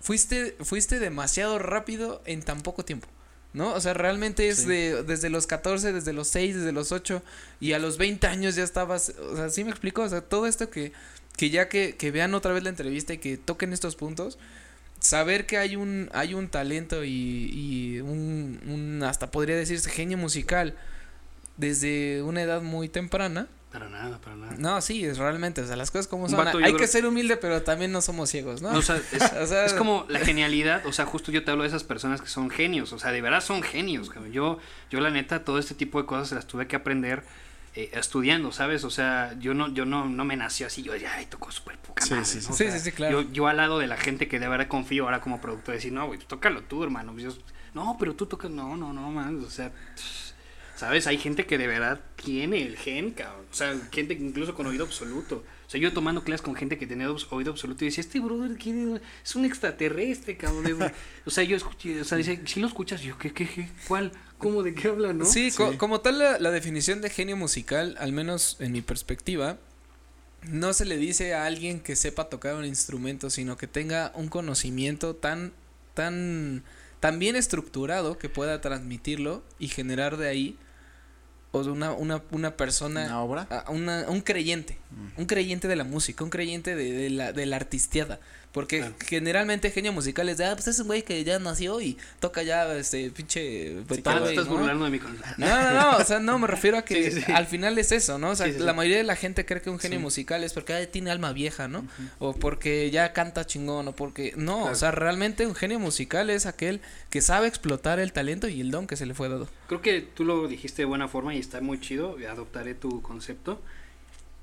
fuiste, 0.00 0.56
fuiste 0.60 0.98
demasiado 0.98 1.58
rápido 1.58 2.22
en 2.26 2.42
tan 2.42 2.62
poco 2.62 2.84
tiempo. 2.84 3.08
¿No? 3.52 3.72
O 3.72 3.80
sea, 3.80 3.94
realmente 3.94 4.48
es 4.48 4.58
Sí. 4.62 4.66
de 4.66 5.04
desde 5.04 5.30
los 5.30 5.46
14, 5.46 5.92
desde 5.92 6.12
los 6.12 6.26
6, 6.26 6.56
desde 6.56 6.72
los 6.72 6.90
8 6.90 7.22
y 7.60 7.72
a 7.74 7.78
los 7.78 7.98
20 7.98 8.26
años 8.26 8.56
ya 8.56 8.64
estabas, 8.64 9.10
o 9.30 9.36
sea, 9.36 9.48
sí 9.48 9.62
me 9.62 9.70
explico, 9.70 10.02
o 10.02 10.08
sea, 10.08 10.22
todo 10.22 10.46
esto 10.48 10.70
que 10.70 10.92
que 11.36 11.50
ya 11.50 11.68
que, 11.68 11.94
que 11.96 12.10
vean 12.10 12.34
otra 12.34 12.52
vez 12.52 12.62
la 12.64 12.70
entrevista 12.70 13.12
y 13.14 13.18
que 13.18 13.36
toquen 13.36 13.72
estos 13.72 13.94
puntos, 13.94 14.38
saber 15.04 15.46
que 15.46 15.58
hay 15.58 15.76
un 15.76 16.08
hay 16.12 16.34
un 16.34 16.48
talento 16.48 17.04
y, 17.04 17.10
y 17.52 18.00
un, 18.00 18.60
un 18.66 19.02
hasta 19.04 19.30
podría 19.30 19.54
decirse 19.56 19.90
genio 19.90 20.16
musical 20.18 20.74
desde 21.56 22.22
una 22.22 22.42
edad 22.42 22.62
muy 22.62 22.88
temprana, 22.88 23.46
Para 23.70 23.88
nada, 23.88 24.18
para 24.20 24.34
nada. 24.36 24.54
no, 24.58 24.80
sí, 24.80 25.04
es 25.04 25.18
realmente, 25.18 25.60
o 25.60 25.66
sea, 25.66 25.76
las 25.76 25.90
cosas 25.90 26.08
como 26.08 26.28
son. 26.28 26.46
Hay 26.48 26.52
creo- 26.54 26.76
que 26.76 26.86
ser 26.88 27.06
humilde, 27.06 27.36
pero 27.36 27.62
también 27.62 27.92
no 27.92 28.00
somos 28.02 28.28
ciegos, 28.30 28.60
¿no? 28.62 28.70
O 28.70 28.82
sea, 28.82 28.96
es, 29.12 29.22
O 29.40 29.46
sea, 29.46 29.64
es 29.66 29.74
como 29.74 30.04
la 30.08 30.18
genialidad, 30.20 30.84
o 30.86 30.92
sea, 30.92 31.06
justo 31.06 31.30
yo 31.30 31.44
te 31.44 31.50
hablo 31.52 31.62
de 31.62 31.68
esas 31.68 31.84
personas 31.84 32.20
que 32.20 32.28
son 32.28 32.50
genios, 32.50 32.92
o 32.92 32.98
sea, 32.98 33.12
de 33.12 33.20
verdad 33.20 33.40
son 33.40 33.62
genios. 33.62 34.10
Yo, 34.32 34.58
yo 34.90 35.00
la 35.00 35.10
neta, 35.10 35.44
todo 35.44 35.58
este 35.58 35.74
tipo 35.74 36.00
de 36.00 36.06
cosas 36.06 36.28
se 36.28 36.34
las 36.34 36.46
tuve 36.46 36.66
que 36.66 36.76
aprender 36.76 37.22
eh, 37.74 37.90
estudiando, 37.94 38.52
¿sabes? 38.52 38.84
O 38.84 38.90
sea, 38.90 39.34
yo 39.38 39.54
no, 39.54 39.68
yo 39.72 39.84
no, 39.84 40.06
no 40.08 40.24
me 40.24 40.36
nació 40.36 40.66
así, 40.68 40.82
yo, 40.82 40.92
ay, 40.92 41.26
tocó 41.26 41.50
súper 41.50 41.78
poca 41.78 42.04
Sí, 42.04 42.10
madre, 42.10 42.24
sí, 42.24 42.36
¿no? 42.36 42.42
sí. 42.42 42.52
Sí, 42.52 42.64
sea, 42.64 42.72
sí, 42.78 42.78
sí, 42.80 42.92
claro. 42.92 43.22
Yo, 43.22 43.32
yo 43.32 43.46
al 43.48 43.56
lado 43.56 43.78
de 43.78 43.86
la 43.86 43.96
gente 43.96 44.28
que 44.28 44.38
de 44.38 44.48
verdad 44.48 44.68
confío 44.68 45.04
ahora 45.04 45.20
como 45.20 45.40
productor, 45.40 45.74
decir, 45.74 45.92
no, 45.92 46.06
güey, 46.06 46.18
tócalo 46.20 46.62
tú, 46.62 46.84
hermano. 46.84 47.12
Pues 47.12 47.24
yo, 47.24 47.30
no, 47.74 47.96
pero 47.98 48.14
tú 48.14 48.26
tocas, 48.26 48.50
no, 48.50 48.76
no, 48.76 48.92
no, 48.92 49.10
man, 49.10 49.42
o 49.44 49.50
sea, 49.50 49.72
¿sabes? 50.76 51.06
Hay 51.06 51.18
gente 51.18 51.46
que 51.46 51.58
de 51.58 51.66
verdad 51.66 52.00
tiene 52.22 52.62
el 52.62 52.76
gen, 52.76 53.12
cabrón. 53.12 53.44
O 53.50 53.54
sea, 53.54 53.74
gente 53.92 54.16
que 54.16 54.24
incluso 54.24 54.54
con 54.54 54.66
oído 54.66 54.84
absoluto. 54.84 55.44
O 55.66 55.70
sea, 55.70 55.80
yo 55.80 55.92
tomando 55.92 56.22
clases 56.24 56.42
con 56.42 56.54
gente 56.54 56.76
que 56.78 56.86
tenía 56.86 57.08
oído 57.30 57.50
absoluto 57.52 57.84
y 57.84 57.88
decía, 57.88 58.02
este 58.02 58.20
brother 58.20 58.56
¿quién 58.58 58.96
es? 58.96 59.02
es 59.24 59.34
un 59.34 59.44
extraterrestre, 59.44 60.36
cabrón. 60.36 60.92
O 61.26 61.30
sea, 61.30 61.42
yo 61.44 61.56
escuché, 61.56 62.00
o 62.00 62.04
sea, 62.04 62.18
dice, 62.18 62.40
si 62.44 62.60
lo 62.60 62.66
escuchas, 62.66 63.00
yo, 63.00 63.16
¿qué, 63.16 63.32
qué, 63.32 63.48
qué? 63.48 63.68
¿Cuál? 63.88 64.12
¿Cómo? 64.38 64.62
¿De 64.62 64.74
qué 64.74 64.88
habla, 64.88 65.12
no? 65.14 65.24
Sí, 65.24 65.50
co- 65.50 65.78
como 65.78 66.00
tal 66.00 66.18
la, 66.18 66.38
la 66.38 66.50
definición 66.50 67.00
de 67.00 67.08
genio 67.08 67.36
musical, 67.36 67.96
al 67.98 68.12
menos 68.12 68.56
en 68.60 68.72
mi 68.72 68.82
perspectiva, 68.82 69.56
no 70.42 70.74
se 70.74 70.84
le 70.84 70.98
dice 70.98 71.32
a 71.34 71.46
alguien 71.46 71.80
que 71.80 71.96
sepa 71.96 72.28
tocar 72.28 72.54
un 72.56 72.66
instrumento, 72.66 73.30
sino 73.30 73.56
que 73.56 73.66
tenga 73.66 74.12
un 74.14 74.28
conocimiento 74.28 75.16
tan, 75.16 75.54
tan, 75.94 76.62
tan 77.00 77.18
bien 77.18 77.36
estructurado 77.36 78.18
que 78.18 78.28
pueda 78.28 78.60
transmitirlo 78.60 79.42
y 79.58 79.68
generar 79.68 80.18
de 80.18 80.28
ahí 80.28 80.58
o 81.58 81.64
de 81.64 81.70
una, 81.70 81.92
una, 81.92 82.22
una 82.30 82.56
persona, 82.56 83.04
¿Una 83.06 83.22
obra? 83.22 83.46
a- 83.50 83.70
una- 83.70 84.06
un 84.08 84.20
creyente, 84.20 84.76
Mm. 84.90 85.20
un 85.20 85.26
creyente 85.26 85.68
de 85.68 85.76
la 85.76 85.84
música, 85.84 86.24
un 86.24 86.30
creyente 86.30 86.74
de, 86.76 86.92
de 86.92 87.10
la, 87.10 87.32
de 87.32 87.46
la 87.46 87.56
artisteada. 87.56 88.18
Porque 88.54 88.78
Claro. 88.78 88.94
generalmente 89.04 89.70
genio 89.72 89.92
musical 89.92 90.28
es 90.28 90.38
de, 90.38 90.44
ah, 90.44 90.54
pues 90.54 90.68
es 90.68 90.78
un 90.78 90.86
güey 90.86 91.02
que 91.02 91.24
ya 91.24 91.40
nació 91.40 91.80
y 91.80 91.98
toca 92.20 92.44
ya, 92.44 92.72
este, 92.76 93.10
pinche 93.10 93.78
Ah, 94.06 94.22
estás 94.28 94.46
¿no? 94.46 94.56
burlando 94.58 94.84
de 94.84 94.90
mi 94.92 95.00
con- 95.00 95.18
No, 95.38 95.46
no, 95.62 95.70
no, 95.72 95.96
o 95.98 96.04
sea, 96.04 96.20
no, 96.20 96.38
me 96.38 96.46
refiero 96.46 96.78
a 96.78 96.82
que 96.84 96.94
Sí, 97.10 97.16
sí, 97.18 97.22
sí. 97.26 97.32
al 97.32 97.46
final 97.46 97.76
es 97.78 97.90
eso, 97.90 98.16
¿no? 98.16 98.30
O 98.30 98.36
sea, 98.36 98.46
la 98.46 98.72
mayoría 98.72 98.98
de 98.98 99.02
la 99.04 99.16
gente 99.16 99.44
cree 99.44 99.60
que 99.60 99.70
un 99.70 99.80
genio 99.80 99.98
musical 99.98 100.44
es 100.44 100.52
porque 100.52 100.72
ay, 100.72 100.86
tiene 100.86 101.10
alma 101.10 101.32
vieja, 101.32 101.66
¿no? 101.66 101.84
O 102.20 102.32
porque 102.32 102.90
ya 102.92 103.12
canta 103.12 103.44
chingón, 103.44 103.88
o 103.88 103.92
porque... 103.96 104.32
No, 104.36 104.58
Claro. 104.58 104.72
o 104.72 104.74
sea, 104.76 104.92
realmente 104.92 105.48
un 105.48 105.56
genio 105.56 105.80
musical 105.80 106.30
es 106.30 106.46
aquel 106.46 106.80
que 107.10 107.20
sabe 107.22 107.48
explotar 107.48 107.98
el 107.98 108.12
talento 108.12 108.46
y 108.46 108.60
el 108.60 108.70
don 108.70 108.86
que 108.86 108.96
se 108.96 109.04
le 109.04 109.14
fue 109.14 109.28
dado. 109.28 109.48
Creo 109.66 109.82
que 109.82 110.00
tú 110.00 110.24
lo 110.24 110.46
dijiste 110.46 110.82
de 110.82 110.86
buena 110.86 111.08
forma 111.08 111.34
y 111.34 111.40
está 111.40 111.60
muy 111.60 111.80
chido, 111.80 112.16
adoptaré 112.30 112.74
tu 112.76 113.02
concepto. 113.02 113.60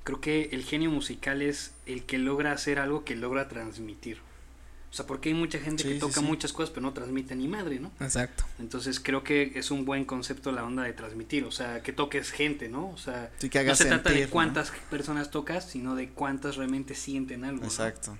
Creo 0.04 0.20
que 0.22 0.50
el 0.52 0.64
genio 0.64 0.90
musical 0.90 1.42
es 1.42 1.74
el 1.86 2.04
que 2.04 2.18
logra 2.18 2.52
hacer 2.54 2.80
algo 2.80 3.04
que 3.06 3.16
logra 3.16 3.48
transmitir. 3.48 4.20
O 4.90 4.94
sea, 4.94 5.08
porque 5.08 5.30
hay 5.30 5.36
mucha 5.36 5.58
gente 5.60 5.84
Sí, 5.84 5.88
que 5.90 5.94
sí, 5.96 6.00
toca 6.02 6.20
sí. 6.20 6.26
muchas 6.26 6.52
cosas 6.52 6.70
pero 6.72 6.82
no 6.82 6.92
transmite 6.92 7.34
ni 7.36 7.48
madre, 7.48 7.80
¿no? 7.80 7.92
Exacto. 8.02 8.44
Entonces 8.60 9.00
creo 9.00 9.24
que 9.24 9.54
es 9.56 9.72
un 9.72 9.86
buen 9.86 10.04
concepto 10.04 10.52
la 10.52 10.66
onda 10.66 10.84
de 10.84 10.92
transmitir, 10.92 11.46
o 11.46 11.52
sea, 11.52 11.82
que 11.82 11.94
toques 11.94 12.32
gente, 12.32 12.68
¿no? 12.68 12.90
O 12.90 12.98
sea, 12.98 13.32
Sí, 13.38 13.50
que 13.50 13.64
no 13.64 13.74
se 13.76 13.86
trata 13.86 14.12
de 14.12 14.26
¿no? 14.26 14.30
cuántas 14.32 14.72
personas 14.90 15.32
tocas, 15.32 15.70
sino 15.70 15.96
de 15.96 16.10
cuántas 16.10 16.58
realmente 16.58 16.94
sienten 16.96 17.46
algo. 17.46 17.62
¿no? 17.62 17.68
Exacto. 17.68 18.18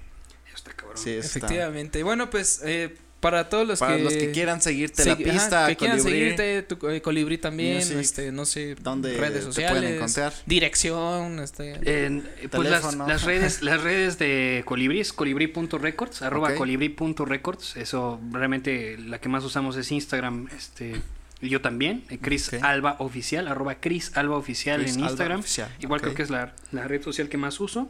Eso 0.48 0.56
está 0.56 0.72
cabrón. 0.74 0.98
Sí, 0.98 1.10
eso 1.10 1.28
está. 1.28 1.40
Efectivamente. 1.40 2.04
Bueno, 2.04 2.30
pues 2.30 2.62
eh, 2.64 2.96
para 3.22 3.48
todos 3.50 3.66
los 3.66 3.80
Para 3.80 3.96
que... 3.98 4.04
los 4.04 4.14
que 4.14 4.32
quieran 4.32 4.62
seguirte 4.62 5.04
segui- 5.04 5.06
la 5.06 5.14
ajá, 5.14 5.40
pista, 5.40 5.68
que 5.68 5.76
quieran 5.78 5.98
Colibrí, 6.00 6.20
seguirte, 6.36 6.64
tu 6.64 6.90
eh, 6.90 7.02
Colibrí 7.02 7.38
también, 7.38 7.78
Music, 7.78 7.98
este, 7.98 8.32
no 8.34 8.46
sé, 8.46 8.76
¿dónde 8.82 9.16
redes 9.16 9.40
te 9.40 9.42
sociales, 9.44 9.80
pueden 9.80 9.96
encontrar? 9.96 10.34
dirección, 10.48 11.40
este... 11.40 12.06
En, 12.06 12.28
pues 12.52 12.70
las, 12.70 12.96
las 12.96 13.24
redes 13.24 13.62
las 13.62 13.82
redes 13.82 14.18
de 14.20 14.64
Colibrí 14.66 15.00
es 15.00 15.14
colibrí.records 15.14 16.22
arroba 16.24 16.50
Ok. 16.50 16.56
colibrí.records 16.56 17.78
eso 17.78 18.20
realmente 18.32 18.98
la 18.98 19.20
que 19.22 19.30
más 19.30 19.44
usamos 19.44 19.78
es 19.78 19.92
Instagram 19.92 20.48
este 20.58 21.00
yo 21.42 21.62
también 21.62 22.04
eh, 22.10 22.18
Chris 22.22 22.50
Ok. 22.54 22.64
Alba 22.64 22.96
oficial 23.00 23.48
arroba 23.48 23.76
Chris 23.76 24.12
Alba 24.16 24.36
oficial 24.38 24.82
Chris 24.82 24.96
en 24.96 25.04
Instagram. 25.04 25.40
Oficial, 25.40 25.70
igual 25.80 26.02
creo 26.02 26.14
que 26.14 26.24
es 26.24 26.30
la, 26.30 26.54
la 26.72 26.84
red 26.88 27.02
social 27.04 27.30
que 27.30 27.38
más 27.38 27.60
uso. 27.60 27.88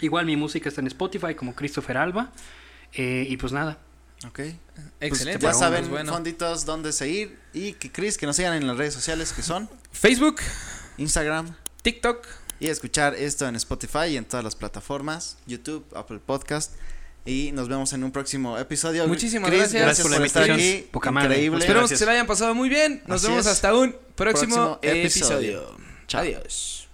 Igual 0.00 0.26
mi 0.26 0.36
música 0.36 0.68
está 0.68 0.80
en 0.80 0.88
Spotify 0.88 1.34
como 1.34 1.54
Christopher 1.54 1.96
Alba 1.98 2.32
eh, 2.94 3.26
y 3.28 3.36
pues 3.36 3.52
nada 3.52 3.78
Ok. 4.26 4.34
Pues 4.34 4.52
Excelente. 5.00 5.42
ya 5.42 5.50
pues 5.50 5.58
saben, 5.58 5.88
bueno. 5.90 6.12
fonditos, 6.12 6.64
dónde 6.64 6.92
seguir. 6.92 7.38
Y 7.52 7.74
que 7.74 7.90
Chris, 7.92 8.16
que 8.18 8.26
nos 8.26 8.36
sigan 8.36 8.54
en 8.54 8.66
las 8.66 8.76
redes 8.76 8.94
sociales 8.94 9.32
que 9.32 9.42
son 9.42 9.68
Facebook, 9.92 10.36
Instagram. 10.98 11.54
TikTok, 11.82 12.26
Y 12.60 12.68
escuchar 12.68 13.14
esto 13.14 13.46
en 13.46 13.56
Spotify 13.56 14.06
y 14.10 14.16
en 14.16 14.24
todas 14.24 14.42
las 14.44 14.56
plataformas. 14.56 15.36
YouTube, 15.46 15.84
Apple 15.94 16.18
Podcast. 16.24 16.72
Y 17.26 17.52
nos 17.52 17.68
vemos 17.68 17.92
en 17.94 18.04
un 18.04 18.12
próximo 18.12 18.58
episodio. 18.58 19.06
Muchísimas 19.08 19.48
Chris, 19.50 19.60
gracias. 19.60 19.82
Gracias 19.82 20.04
por, 20.06 20.12
Por 20.12 20.20
la 20.20 20.26
estar 20.26 20.46
invitación. 20.48 20.76
aquí. 20.78 20.88
Poca 20.90 21.10
madre. 21.10 21.28
Increíble. 21.28 21.50
Muchas 21.56 21.64
Esperemos 21.64 21.82
gracias. 21.90 21.98
que 21.98 22.02
se 22.02 22.06
la 22.06 22.12
hayan 22.12 22.26
pasado 22.26 22.54
muy 22.54 22.68
bien. 22.68 23.02
Nos 23.06 23.20
Así 23.22 23.28
vemos 23.30 23.46
es. 23.46 23.52
hasta 23.52 23.74
un 23.74 23.92
próximo, 24.14 24.78
Próximo 24.78 24.78
episodio. 24.82 25.60
episodio. 25.60 25.76
Chao. 26.06 26.20
Adiós. 26.22 26.88